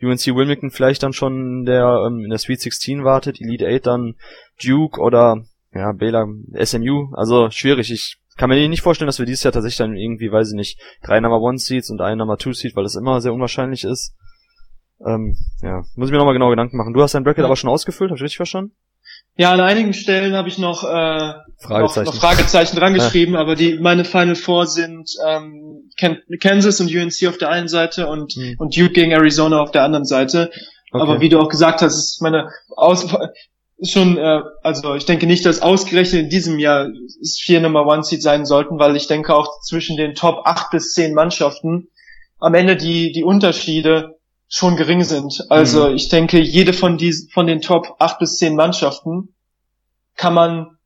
UNC 0.00 0.26
Wilmington 0.34 0.70
vielleicht 0.70 1.02
dann 1.02 1.12
schon 1.12 1.64
der 1.66 2.04
ähm, 2.06 2.20
in 2.24 2.30
der 2.30 2.38
Sweet 2.38 2.62
16 2.62 3.04
wartet, 3.04 3.40
Elite 3.40 3.68
8 3.68 3.86
dann 3.86 4.14
Duke 4.62 5.00
oder 5.00 5.44
ja, 5.74 5.92
Baylor, 5.92 6.26
SMU. 6.64 7.12
Also 7.14 7.50
schwierig. 7.50 7.90
Ich 7.90 8.18
kann 8.36 8.48
mir 8.48 8.68
nicht 8.68 8.82
vorstellen, 8.82 9.06
dass 9.06 9.18
wir 9.18 9.26
dieses 9.26 9.42
Jahr 9.44 9.52
tatsächlich 9.52 9.78
dann 9.78 9.96
irgendwie, 9.96 10.32
weiß 10.32 10.50
ich 10.50 10.56
nicht, 10.56 10.80
drei 11.02 11.20
Number 11.20 11.40
One 11.40 11.58
Seeds 11.58 11.90
und 11.90 12.00
ein 12.00 12.18
Number 12.18 12.38
Two 12.38 12.52
Seed, 12.52 12.76
weil 12.76 12.84
das 12.84 12.96
immer 12.96 13.20
sehr 13.20 13.32
unwahrscheinlich 13.32 13.84
ist. 13.84 14.14
Ähm, 15.04 15.36
ja, 15.62 15.82
muss 15.96 16.08
ich 16.08 16.12
mir 16.12 16.18
nochmal 16.18 16.34
genau 16.34 16.50
Gedanken 16.50 16.76
machen. 16.76 16.94
Du 16.94 17.02
hast 17.02 17.14
dein 17.14 17.24
Bracket 17.24 17.40
ja. 17.40 17.46
aber 17.46 17.56
schon 17.56 17.70
ausgefüllt, 17.70 18.10
habe 18.10 18.18
ich 18.18 18.22
richtig 18.22 18.36
verstanden? 18.36 18.72
Ja, 19.36 19.52
an 19.52 19.60
einigen 19.60 19.94
Stellen 19.94 20.34
habe 20.34 20.48
ich 20.48 20.58
noch, 20.58 20.84
äh, 20.84 21.32
Fragezeichen. 21.58 22.06
Noch, 22.06 22.14
noch 22.14 22.20
Fragezeichen 22.20 22.76
dran 22.76 22.94
geschrieben, 22.94 23.34
ja. 23.34 23.40
aber 23.40 23.54
die 23.54 23.78
meine 23.78 24.04
Final 24.04 24.34
Four 24.34 24.66
sind 24.66 25.10
ähm, 25.26 25.90
Kansas 26.40 26.80
und 26.80 26.94
UNC 26.94 27.28
auf 27.28 27.38
der 27.38 27.48
einen 27.48 27.68
Seite 27.68 28.08
und, 28.08 28.32
hm. 28.34 28.56
und 28.58 28.76
Duke 28.76 28.92
gegen 28.92 29.12
Arizona 29.12 29.60
auf 29.60 29.70
der 29.70 29.84
anderen 29.84 30.04
Seite. 30.04 30.50
Okay. 30.92 31.02
Aber 31.02 31.20
wie 31.20 31.30
du 31.30 31.38
auch 31.38 31.48
gesagt 31.48 31.80
hast, 31.80 31.96
ist 31.96 32.20
meine 32.20 32.50
Aus 32.76 33.06
schon, 33.84 34.16
äh, 34.16 34.40
also 34.62 34.94
ich 34.94 35.06
denke 35.06 35.26
nicht, 35.26 35.44
dass 35.44 35.62
ausgerechnet 35.62 36.22
in 36.22 36.28
diesem 36.28 36.58
Jahr 36.58 36.88
es 37.20 37.38
vier 37.40 37.60
Number 37.60 37.86
One 37.86 38.04
Seed 38.04 38.22
sein 38.22 38.46
sollten, 38.46 38.78
weil 38.78 38.96
ich 38.96 39.06
denke 39.06 39.34
auch 39.34 39.60
zwischen 39.62 39.96
den 39.96 40.14
Top 40.14 40.42
acht 40.44 40.70
bis 40.70 40.92
zehn 40.92 41.14
Mannschaften 41.14 41.88
am 42.38 42.54
Ende 42.54 42.76
die, 42.76 43.12
die 43.12 43.24
Unterschiede 43.24 44.18
schon 44.48 44.76
gering 44.76 45.04
sind. 45.04 45.46
Also 45.48 45.88
mhm. 45.88 45.96
ich 45.96 46.08
denke, 46.08 46.38
jede 46.40 46.72
von 46.72 46.98
diesen, 46.98 47.30
von 47.30 47.46
den 47.46 47.60
Top 47.60 47.96
acht 47.98 48.18
bis 48.18 48.36
zehn 48.36 48.54
Mannschaften 48.54 49.34
kann 50.16 50.34
man 50.34 50.76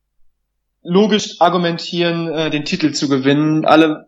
logisch 0.83 1.41
argumentieren, 1.41 2.29
äh, 2.29 2.51
den 2.51 2.65
Titel 2.65 2.93
zu 2.93 3.09
gewinnen. 3.09 3.65
Alle 3.65 4.07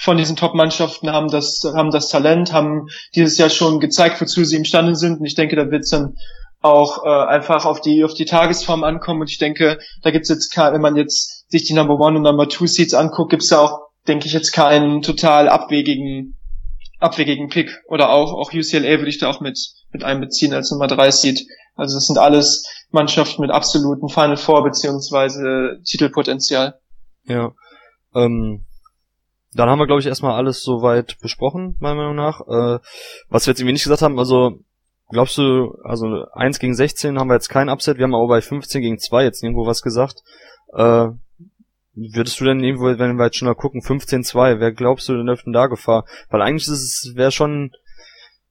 von 0.00 0.16
diesen 0.16 0.36
Top-Mannschaften 0.36 1.10
haben 1.10 1.28
das, 1.28 1.62
haben 1.64 1.90
das 1.90 2.08
Talent, 2.08 2.52
haben 2.52 2.88
dieses 3.14 3.38
Jahr 3.38 3.50
schon 3.50 3.78
gezeigt, 3.78 4.20
wozu 4.20 4.44
sie 4.44 4.56
imstande 4.56 4.96
sind. 4.96 5.20
Und 5.20 5.26
ich 5.26 5.34
denke, 5.34 5.54
da 5.54 5.70
wird 5.70 5.84
es 5.84 5.90
dann 5.90 6.16
auch 6.62 7.04
äh, 7.04 7.08
einfach 7.08 7.64
auf 7.64 7.80
die 7.80 8.04
auf 8.04 8.14
die 8.14 8.24
Tagesform 8.24 8.84
ankommen 8.84 9.20
und 9.20 9.30
ich 9.30 9.38
denke, 9.38 9.78
da 10.02 10.10
gibt's 10.10 10.28
jetzt 10.28 10.56
wenn 10.56 10.80
man 10.80 10.96
jetzt 10.96 11.50
sich 11.50 11.64
die 11.64 11.74
Number 11.74 11.94
One 11.98 12.16
und 12.16 12.22
Number 12.22 12.48
Two 12.48 12.66
Seeds 12.66 12.94
anguckt, 12.94 13.30
gibt's 13.30 13.48
da 13.48 13.60
auch, 13.60 13.88
denke 14.08 14.26
ich, 14.26 14.32
jetzt 14.32 14.52
keinen 14.52 15.02
total 15.02 15.48
abwegigen 15.48 16.38
abwegigen 16.98 17.48
Pick 17.48 17.82
oder 17.88 18.10
auch 18.10 18.32
auch 18.32 18.52
UCLA 18.52 18.98
würde 18.98 19.08
ich 19.08 19.18
da 19.18 19.28
auch 19.28 19.40
mit 19.40 19.58
mit 19.92 20.02
einbeziehen 20.02 20.54
als 20.54 20.70
Nummer 20.70 20.86
drei 20.86 21.10
Seed. 21.10 21.46
Also 21.74 21.96
das 21.96 22.06
sind 22.06 22.18
alles 22.18 22.64
Mannschaften 22.90 23.42
mit 23.42 23.50
absoluten 23.50 24.08
Final 24.08 24.36
Four 24.36 24.64
beziehungsweise 24.64 25.78
Titelpotenzial. 25.84 26.80
Ja. 27.24 27.52
Ähm, 28.14 28.64
dann 29.52 29.68
haben 29.68 29.78
wir, 29.78 29.86
glaube 29.86 30.00
ich, 30.00 30.06
erstmal 30.06 30.36
alles 30.36 30.62
soweit 30.62 31.18
besprochen, 31.20 31.76
meiner 31.80 31.96
Meinung 31.96 32.16
nach. 32.16 32.40
Äh, 32.40 32.78
was 33.28 33.46
wir 33.46 33.52
jetzt 33.52 33.60
irgendwie 33.60 33.72
nicht 33.72 33.84
gesagt 33.84 34.02
haben, 34.02 34.18
also 34.18 34.60
Glaubst 35.10 35.38
du, 35.38 35.76
also 35.84 36.26
1 36.32 36.58
gegen 36.58 36.74
16 36.74 37.18
haben 37.18 37.28
wir 37.28 37.34
jetzt 37.34 37.48
kein 37.48 37.68
Upset, 37.68 37.98
wir 37.98 38.04
haben 38.04 38.14
aber 38.14 38.26
bei 38.26 38.40
15 38.40 38.82
gegen 38.82 38.98
2 38.98 39.24
jetzt 39.24 39.42
irgendwo 39.42 39.66
was 39.66 39.82
gesagt. 39.82 40.22
Äh, 40.72 41.08
würdest 41.94 42.40
du 42.40 42.44
denn 42.44 42.62
irgendwo, 42.62 42.86
wenn 42.86 43.16
wir 43.16 43.24
jetzt 43.24 43.36
schon 43.36 43.48
mal 43.48 43.54
gucken, 43.54 43.80
15-2, 43.80 44.60
wer 44.60 44.72
glaubst 44.72 45.08
du 45.08 45.16
denn 45.16 45.26
dürften 45.26 45.52
da 45.52 45.66
Gefahr? 45.66 46.04
Weil 46.28 46.42
eigentlich 46.42 46.66
ist 46.68 46.72
es, 46.82 47.12
wäre 47.14 47.30
schon, 47.30 47.72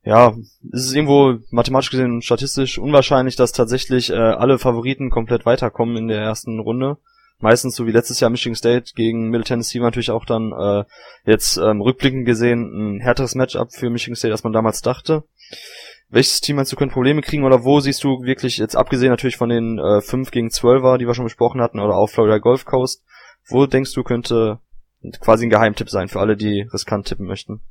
ja, 0.04 0.34
ist 0.72 0.88
es 0.88 0.94
irgendwo 0.94 1.40
mathematisch 1.52 1.92
gesehen 1.92 2.22
statistisch 2.22 2.80
unwahrscheinlich, 2.80 3.36
dass 3.36 3.52
tatsächlich 3.52 4.10
äh, 4.10 4.16
alle 4.16 4.58
Favoriten 4.58 5.10
komplett 5.10 5.46
weiterkommen 5.46 5.98
in 5.98 6.08
der 6.08 6.22
ersten 6.22 6.60
Runde. 6.60 6.98
Meistens 7.40 7.76
so 7.76 7.86
wie 7.86 7.92
letztes 7.92 8.22
Jahr 8.22 8.30
Michigan 8.30 8.56
State 8.56 8.94
gegen 8.96 9.30
Middle 9.30 9.44
Tennessee 9.44 9.80
war 9.80 9.88
natürlich 9.88 10.12
auch 10.12 10.26
dann 10.26 10.54
äh, 10.54 10.86
jetzt 11.26 11.58
ähm, 11.58 11.82
rückblickend 11.82 12.26
gesehen 12.26 12.96
ein 12.96 13.02
härteres 13.02 13.36
Matchup 13.36 13.74
für 13.74 13.90
Michigan 13.90 14.16
State, 14.16 14.32
als 14.32 14.44
man 14.44 14.54
damals 14.54 14.82
dachte. 14.82 15.24
Welches 16.10 16.40
Team 16.40 16.58
meinst 16.58 16.72
du 16.72 16.76
können 16.76 16.92
Probleme 16.92 17.22
kriegen 17.22 17.44
oder 17.44 17.64
wo 17.64 17.80
siehst 17.80 18.04
du 18.04 18.22
wirklich, 18.22 18.58
jetzt 18.58 18.76
abgesehen 18.76 19.10
natürlich 19.10 19.38
von 19.38 19.50
den 19.50 19.80
äh, 19.80 20.02
5 20.02 20.32
gegen 20.32 20.50
12er, 20.50 20.98
die 20.98 21.08
wir 21.08 21.14
schon 21.14 21.26
besprochen 21.26 21.62
hatten, 21.62 21.80
oder 21.80 21.96
auch 21.96 22.08
Florida 22.08 22.38
Gulf 22.38 22.66
Coast, 22.66 23.04
wo 23.48 23.66
denkst 23.66 23.94
du 23.94 24.04
könnte 24.04 24.60
quasi 25.20 25.46
ein 25.46 25.50
Geheimtipp 25.50 25.90
sein 25.90 26.08
für 26.08 26.20
alle, 26.20 26.38
die 26.38 26.68
riskant 26.74 27.08
tippen 27.08 27.26
möchten? 27.26 27.62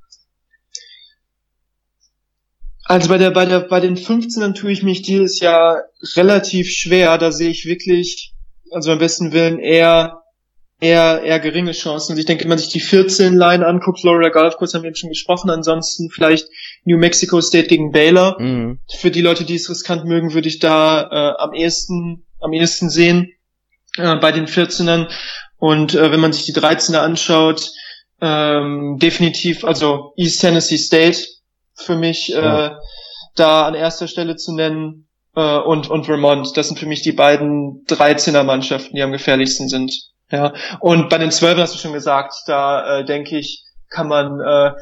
Also 2.85 3.09
bei 3.09 3.19
der, 3.19 3.31
bei 3.31 3.47
der, 3.47 3.61
bei 3.61 3.81
den 3.81 3.97
15ern 3.97 4.55
tue 4.55 4.71
ich 4.71 4.83
mich 4.83 5.03
dieses 5.03 5.41
Jahr 5.41 5.85
relativ 6.17 6.71
schwer. 6.71 7.17
Da 7.17 7.33
sehe 7.33 7.51
ich 7.51 7.65
wirklich, 7.65 8.35
also 8.71 8.93
am 8.93 8.99
besten 8.99 9.33
Willen 9.33 9.59
eher 9.59 10.24
eher, 10.85 11.23
eher 11.23 11.41
geringe 11.41 11.73
Chancen. 11.73 12.13
Und 12.13 12.19
ich 12.19 12.27
denke, 12.27 12.45
wenn 12.45 12.51
man 12.51 12.59
sich 12.59 12.69
die 12.69 12.81
14 12.81 13.35
Line 13.35 13.67
anguckt, 13.67 14.01
Florida 14.01 14.29
Gulf 14.29 14.59
Coast 14.59 14.75
haben 14.75 14.83
wir 14.83 14.89
eben 14.89 14.97
schon 14.97 15.09
gesprochen, 15.09 15.49
ansonsten 15.49 16.11
vielleicht 16.11 16.49
New 16.85 16.99
Mexico 16.99 17.41
State 17.41 17.69
gegen 17.69 17.91
Baylor. 17.91 18.37
Mhm. 18.39 18.79
Für 18.99 19.11
die 19.11 19.23
Leute, 19.23 19.45
die 19.45 19.55
es 19.55 19.71
riskant 19.71 20.05
mögen, 20.05 20.35
würde 20.35 20.49
ich 20.49 20.59
da 20.59 21.09
äh, 21.11 21.43
am 21.43 21.55
ehesten, 21.55 22.27
am 22.39 22.53
ehesten 22.53 22.91
sehen 22.91 23.33
äh, 23.97 24.17
bei 24.17 24.31
den 24.31 24.47
14ern. 24.47 25.11
Und 25.57 25.95
äh, 25.95 26.13
wenn 26.13 26.21
man 26.21 26.35
sich 26.35 26.45
die 26.45 26.53
13er 26.53 26.99
anschaut, 26.99 27.73
ähm, 28.21 28.99
definitiv, 29.01 29.65
also 29.65 30.13
East 30.17 30.43
Tennessee 30.43 30.77
State 30.77 31.19
für 31.75 31.97
mich 31.97 32.29
ja. 32.29 32.67
äh, 32.67 32.71
da 33.37 33.67
an 33.67 33.75
erster 33.75 34.07
Stelle 34.07 34.37
zu 34.37 34.55
nennen 34.55 35.09
äh, 35.35 35.59
und, 35.59 35.89
und 35.89 36.05
Vermont. 36.05 36.55
Das 36.59 36.69
sind 36.69 36.79
für 36.79 36.87
mich 36.87 37.01
die 37.01 37.13
beiden 37.13 37.87
13er 37.87 38.43
Mannschaften, 38.43 38.95
die 38.95 39.03
am 39.03 39.13
gefährlichsten 39.13 39.69
sind. 39.69 40.14
Ja, 40.31 40.55
und 40.81 41.09
bei 41.11 41.19
den 41.19 41.31
Zwölfen 41.31 41.61
hast 41.61 41.75
du 41.75 41.79
schon 41.79 41.93
gesagt, 41.93 42.35
da 42.47 43.01
äh, 43.01 43.05
denke 43.05 43.39
ich, 43.39 43.63
kann 43.91 44.09
man 44.09 44.41
äh, 44.41 44.73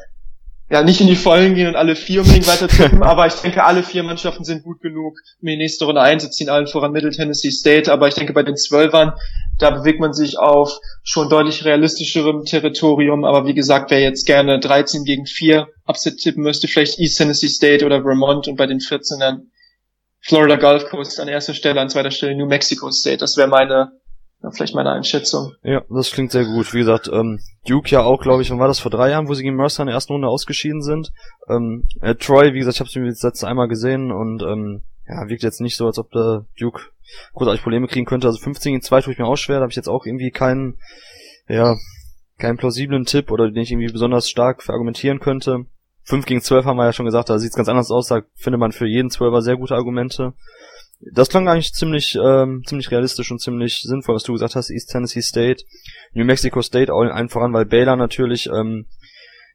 ja 0.69 0.83
nicht 0.83 1.01
in 1.01 1.07
die 1.07 1.15
Vollen 1.15 1.53
gehen 1.53 1.67
und 1.67 1.75
alle 1.75 1.95
vier 1.95 2.21
unbedingt 2.21 2.47
weiter 2.47 2.67
tippen, 2.67 3.03
aber 3.03 3.27
ich 3.27 3.33
denke, 3.35 3.63
alle 3.63 3.83
vier 3.83 4.03
Mannschaften 4.03 4.45
sind 4.45 4.63
gut 4.63 4.81
genug, 4.81 5.17
um 5.41 5.47
in 5.47 5.53
die 5.53 5.57
nächste 5.57 5.85
Runde 5.85 6.01
einzuziehen, 6.01 6.49
allen 6.49 6.67
voran 6.67 6.91
Middle 6.91 7.11
Tennessee 7.11 7.51
State, 7.51 7.91
aber 7.91 8.07
ich 8.07 8.15
denke, 8.15 8.33
bei 8.33 8.43
den 8.43 8.55
Zwölfern, 8.55 9.13
da 9.59 9.69
bewegt 9.69 9.99
man 9.99 10.13
sich 10.13 10.39
auf 10.39 10.79
schon 11.03 11.29
deutlich 11.29 11.63
realistischerem 11.63 12.45
Territorium, 12.45 13.23
aber 13.23 13.45
wie 13.45 13.53
gesagt, 13.53 13.91
wer 13.91 13.99
jetzt 13.99 14.25
gerne 14.25 14.59
13 14.59 15.03
gegen 15.03 15.25
4 15.25 15.67
Upset 15.85 16.17
tippen 16.17 16.43
müsste, 16.43 16.67
vielleicht 16.67 16.99
East 16.99 17.17
Tennessee 17.17 17.49
State 17.49 17.85
oder 17.85 18.01
Vermont. 18.01 18.47
Und 18.47 18.55
bei 18.55 18.65
den 18.65 18.79
14ern 18.79 19.41
Florida 20.21 20.55
Gulf 20.55 20.89
Coast 20.89 21.19
an 21.19 21.27
erster 21.27 21.53
Stelle, 21.53 21.81
an 21.81 21.89
zweiter 21.89 22.11
Stelle 22.11 22.35
New 22.35 22.47
Mexico 22.47 22.89
State. 22.91 23.17
Das 23.17 23.37
wäre 23.37 23.47
meine, 23.47 23.91
ja, 24.43 24.51
vielleicht 24.51 24.75
meine 24.75 24.91
Einschätzung. 24.91 25.53
Ja, 25.63 25.83
das 25.89 26.11
klingt 26.11 26.31
sehr 26.31 26.43
gut. 26.43 26.73
Wie 26.73 26.79
gesagt, 26.79 27.09
ähm, 27.11 27.39
Duke 27.65 27.89
ja 27.89 28.03
auch, 28.03 28.21
glaube 28.21 28.41
ich, 28.41 28.51
wann 28.51 28.59
war 28.59 28.67
das 28.67 28.79
vor 28.79 28.91
drei 28.91 29.09
Jahren, 29.09 29.29
wo 29.29 29.33
sie 29.33 29.43
gegen 29.43 29.55
Mercer 29.55 29.83
in 29.83 29.87
der 29.87 29.95
ersten 29.95 30.11
Runde 30.11 30.27
ausgeschieden 30.27 30.81
sind. 30.81 31.13
Ähm, 31.49 31.87
äh, 32.01 32.15
Troy, 32.15 32.53
wie 32.53 32.59
gesagt, 32.59 32.75
ich 32.75 32.79
habe 32.81 32.89
es 32.89 32.95
mir 32.95 33.05
jetzt 33.05 33.23
letzte 33.23 33.47
einmal 33.47 33.69
gesehen 33.69 34.11
und 34.11 34.43
ähm, 34.43 34.83
ja, 35.07 35.29
wirkt 35.29 35.43
jetzt 35.43 35.61
nicht 35.61 35.77
so, 35.77 35.85
als 35.85 35.97
ob 35.97 36.11
der 36.11 36.45
Duke 36.59 36.81
großartig 37.33 37.63
Probleme 37.63 37.87
kriegen 37.87 38.05
könnte. 38.05 38.27
Also 38.27 38.39
15 38.39 38.73
gegen 38.73 38.81
2 38.81 39.01
tue 39.01 39.13
ich 39.13 39.19
mir 39.19 39.25
auch 39.25 39.37
schwer, 39.37 39.57
da 39.57 39.61
habe 39.61 39.71
ich 39.71 39.77
jetzt 39.77 39.89
auch 39.89 40.05
irgendwie 40.05 40.31
keinen, 40.31 40.77
ja, 41.47 41.77
keinen 42.37 42.57
plausiblen 42.57 43.05
Tipp 43.05 43.31
oder 43.31 43.49
den 43.49 43.63
ich 43.63 43.71
irgendwie 43.71 43.91
besonders 43.91 44.29
stark 44.29 44.61
verargumentieren 44.61 45.19
könnte. 45.19 45.65
5 46.03 46.25
gegen 46.25 46.41
12 46.41 46.65
haben 46.65 46.75
wir 46.75 46.85
ja 46.85 46.91
schon 46.93 47.05
gesagt, 47.05 47.29
da 47.29 47.39
sieht 47.39 47.51
es 47.51 47.55
ganz 47.55 47.69
anders 47.69 47.91
aus, 47.91 48.07
da 48.07 48.23
findet 48.35 48.59
man 48.59 48.73
für 48.73 48.87
jeden 48.87 49.09
Zwölfer 49.09 49.41
sehr 49.41 49.55
gute 49.55 49.75
Argumente. 49.75 50.33
Das 51.11 51.29
klang 51.29 51.47
eigentlich 51.47 51.73
ziemlich, 51.73 52.15
ähm, 52.15 52.63
ziemlich 52.65 52.89
realistisch 52.91 53.31
und 53.31 53.39
ziemlich 53.39 53.81
sinnvoll, 53.81 54.15
was 54.15 54.23
du 54.23 54.33
gesagt 54.33 54.55
hast, 54.55 54.69
East 54.69 54.89
Tennessee 54.89 55.21
State, 55.21 55.65
New 56.13 56.23
Mexico 56.25 56.61
State, 56.61 56.91
allen 56.93 57.29
voran, 57.29 57.53
weil 57.53 57.65
Baylor 57.65 57.95
natürlich, 57.95 58.47
ähm, 58.47 58.85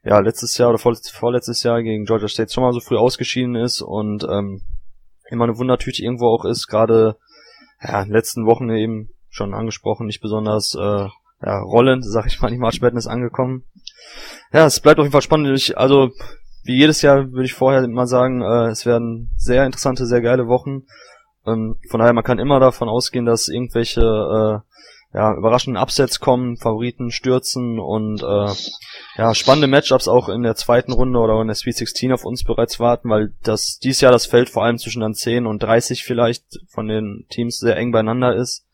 ja, 0.04 0.20
letztes 0.20 0.56
Jahr 0.58 0.70
oder 0.70 0.78
vorletztes 0.78 1.62
Jahr 1.62 1.82
gegen 1.82 2.04
Georgia 2.04 2.28
State 2.28 2.52
schon 2.52 2.62
mal 2.62 2.72
so 2.72 2.80
früh 2.80 2.96
ausgeschieden 2.96 3.56
ist 3.56 3.80
und 3.80 4.24
ähm, 4.24 4.62
immer 5.30 5.44
eine 5.44 5.58
Wundertüte 5.58 6.02
irgendwo 6.02 6.28
auch 6.28 6.44
ist, 6.44 6.66
gerade 6.66 7.16
ja, 7.82 8.02
in 8.02 8.08
den 8.08 8.14
letzten 8.14 8.46
Wochen 8.46 8.68
eben 8.70 9.10
schon 9.30 9.54
angesprochen, 9.54 10.06
nicht 10.06 10.20
besonders 10.20 10.74
äh, 10.74 11.08
ja, 11.42 11.60
rollend, 11.60 12.04
sag 12.04 12.26
ich 12.26 12.40
mal, 12.40 12.50
die 12.50 12.58
March 12.58 12.80
Madness 12.80 13.06
angekommen. 13.06 13.64
Ja, 14.52 14.66
es 14.66 14.80
bleibt 14.80 14.98
auf 14.98 15.04
jeden 15.04 15.12
Fall 15.12 15.22
spannend. 15.22 15.56
Ich, 15.56 15.78
also, 15.78 16.10
wie 16.64 16.76
jedes 16.76 17.02
Jahr 17.02 17.30
würde 17.30 17.44
ich 17.44 17.54
vorher 17.54 17.86
mal 17.86 18.06
sagen, 18.06 18.42
äh, 18.42 18.68
es 18.68 18.86
werden 18.86 19.30
sehr 19.36 19.64
interessante, 19.64 20.06
sehr 20.06 20.20
geile 20.20 20.48
Wochen. 20.48 20.84
Ähm, 21.48 21.76
von 21.88 22.00
daher, 22.00 22.12
man 22.12 22.24
kann 22.24 22.38
immer 22.38 22.60
davon 22.60 22.88
ausgehen, 22.88 23.24
dass 23.24 23.48
irgendwelche 23.48 24.00
äh, 24.00 24.68
ja, 25.14 25.34
überraschenden 25.34 25.82
Upsets 25.82 26.20
kommen, 26.20 26.58
Favoriten 26.58 27.10
stürzen 27.10 27.78
und 27.78 28.22
äh, 28.22 28.52
ja, 29.16 29.34
spannende 29.34 29.66
Matchups 29.66 30.06
auch 30.06 30.28
in 30.28 30.42
der 30.42 30.54
zweiten 30.54 30.92
Runde 30.92 31.18
oder 31.18 31.40
in 31.40 31.46
der 31.46 31.56
Sweet 31.56 31.76
16 31.76 32.12
auf 32.12 32.24
uns 32.24 32.44
bereits 32.44 32.78
warten, 32.78 33.08
weil 33.08 33.32
das 33.42 33.78
dies 33.78 34.00
Jahr 34.02 34.12
das 34.12 34.26
Feld 34.26 34.50
vor 34.50 34.64
allem 34.64 34.78
zwischen 34.78 35.00
dann 35.00 35.14
10 35.14 35.46
und 35.46 35.62
30 35.62 36.04
vielleicht 36.04 36.44
von 36.68 36.88
den 36.88 37.24
Teams 37.30 37.58
sehr 37.58 37.76
eng 37.76 37.90
beieinander 37.90 38.34
ist. 38.34 38.66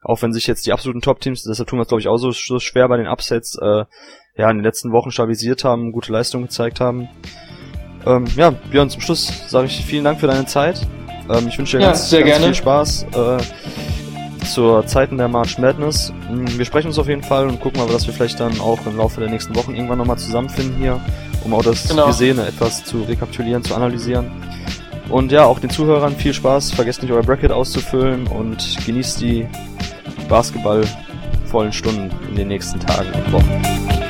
Auch 0.00 0.22
wenn 0.22 0.32
sich 0.32 0.46
jetzt 0.46 0.66
die 0.66 0.72
absoluten 0.72 1.00
Top-Teams, 1.00 1.42
deshalb 1.42 1.68
tun 1.68 1.78
wir 1.78 1.82
es 1.82 1.88
glaube 1.88 2.00
ich 2.00 2.08
auch 2.08 2.18
so, 2.18 2.30
so 2.30 2.60
schwer 2.60 2.88
bei 2.88 2.98
den 2.98 3.08
Upsets, 3.08 3.58
äh, 3.60 3.84
ja, 4.36 4.50
in 4.50 4.58
den 4.58 4.64
letzten 4.64 4.92
Wochen 4.92 5.10
stabilisiert 5.10 5.64
haben, 5.64 5.92
gute 5.92 6.12
Leistung 6.12 6.42
gezeigt 6.42 6.78
haben. 6.78 7.08
Ähm, 8.06 8.26
ja, 8.36 8.50
Björn, 8.50 8.90
zum 8.90 9.00
Schluss 9.00 9.48
sage 9.48 9.66
ich 9.66 9.84
vielen 9.84 10.04
Dank 10.04 10.20
für 10.20 10.26
deine 10.26 10.46
Zeit. 10.46 10.86
Ähm, 11.30 11.48
ich 11.48 11.58
wünsche 11.58 11.78
dir 11.78 11.84
ja, 11.84 11.90
ganz, 11.90 12.10
ganz 12.10 12.44
viel 12.44 12.54
Spaß. 12.54 13.06
Äh, 13.14 13.38
zur 14.44 14.86
Zeiten 14.86 15.16
der 15.16 15.28
March 15.28 15.58
Madness. 15.58 16.12
Mm, 16.30 16.58
wir 16.58 16.64
sprechen 16.64 16.88
uns 16.88 16.98
auf 16.98 17.08
jeden 17.08 17.22
Fall 17.22 17.46
und 17.48 17.60
gucken 17.60 17.80
mal, 17.80 17.90
dass 17.90 18.06
wir 18.06 18.14
vielleicht 18.14 18.40
dann 18.40 18.60
auch 18.60 18.78
im 18.86 18.96
Laufe 18.96 19.20
der 19.20 19.30
nächsten 19.30 19.54
Wochen 19.56 19.74
irgendwann 19.74 19.98
nochmal 19.98 20.18
zusammenfinden 20.18 20.76
hier, 20.78 21.00
um 21.44 21.54
auch 21.54 21.62
das 21.62 21.88
genau. 21.88 22.06
Gesehene 22.06 22.46
etwas 22.46 22.84
zu 22.84 23.02
rekapitulieren, 23.02 23.64
zu 23.64 23.74
analysieren. 23.74 24.30
Und 25.08 25.32
ja, 25.32 25.44
auch 25.44 25.58
den 25.58 25.70
Zuhörern 25.70 26.16
viel 26.16 26.32
Spaß. 26.32 26.72
Vergesst 26.72 27.02
nicht 27.02 27.12
euer 27.12 27.22
Bracket 27.22 27.52
auszufüllen 27.52 28.26
und 28.26 28.76
genießt 28.86 29.20
die 29.20 29.46
basketballvollen 30.28 31.72
Stunden 31.72 32.10
in 32.30 32.36
den 32.36 32.48
nächsten 32.48 32.80
Tagen 32.80 33.10
und 33.12 33.32
Wochen. 33.32 34.03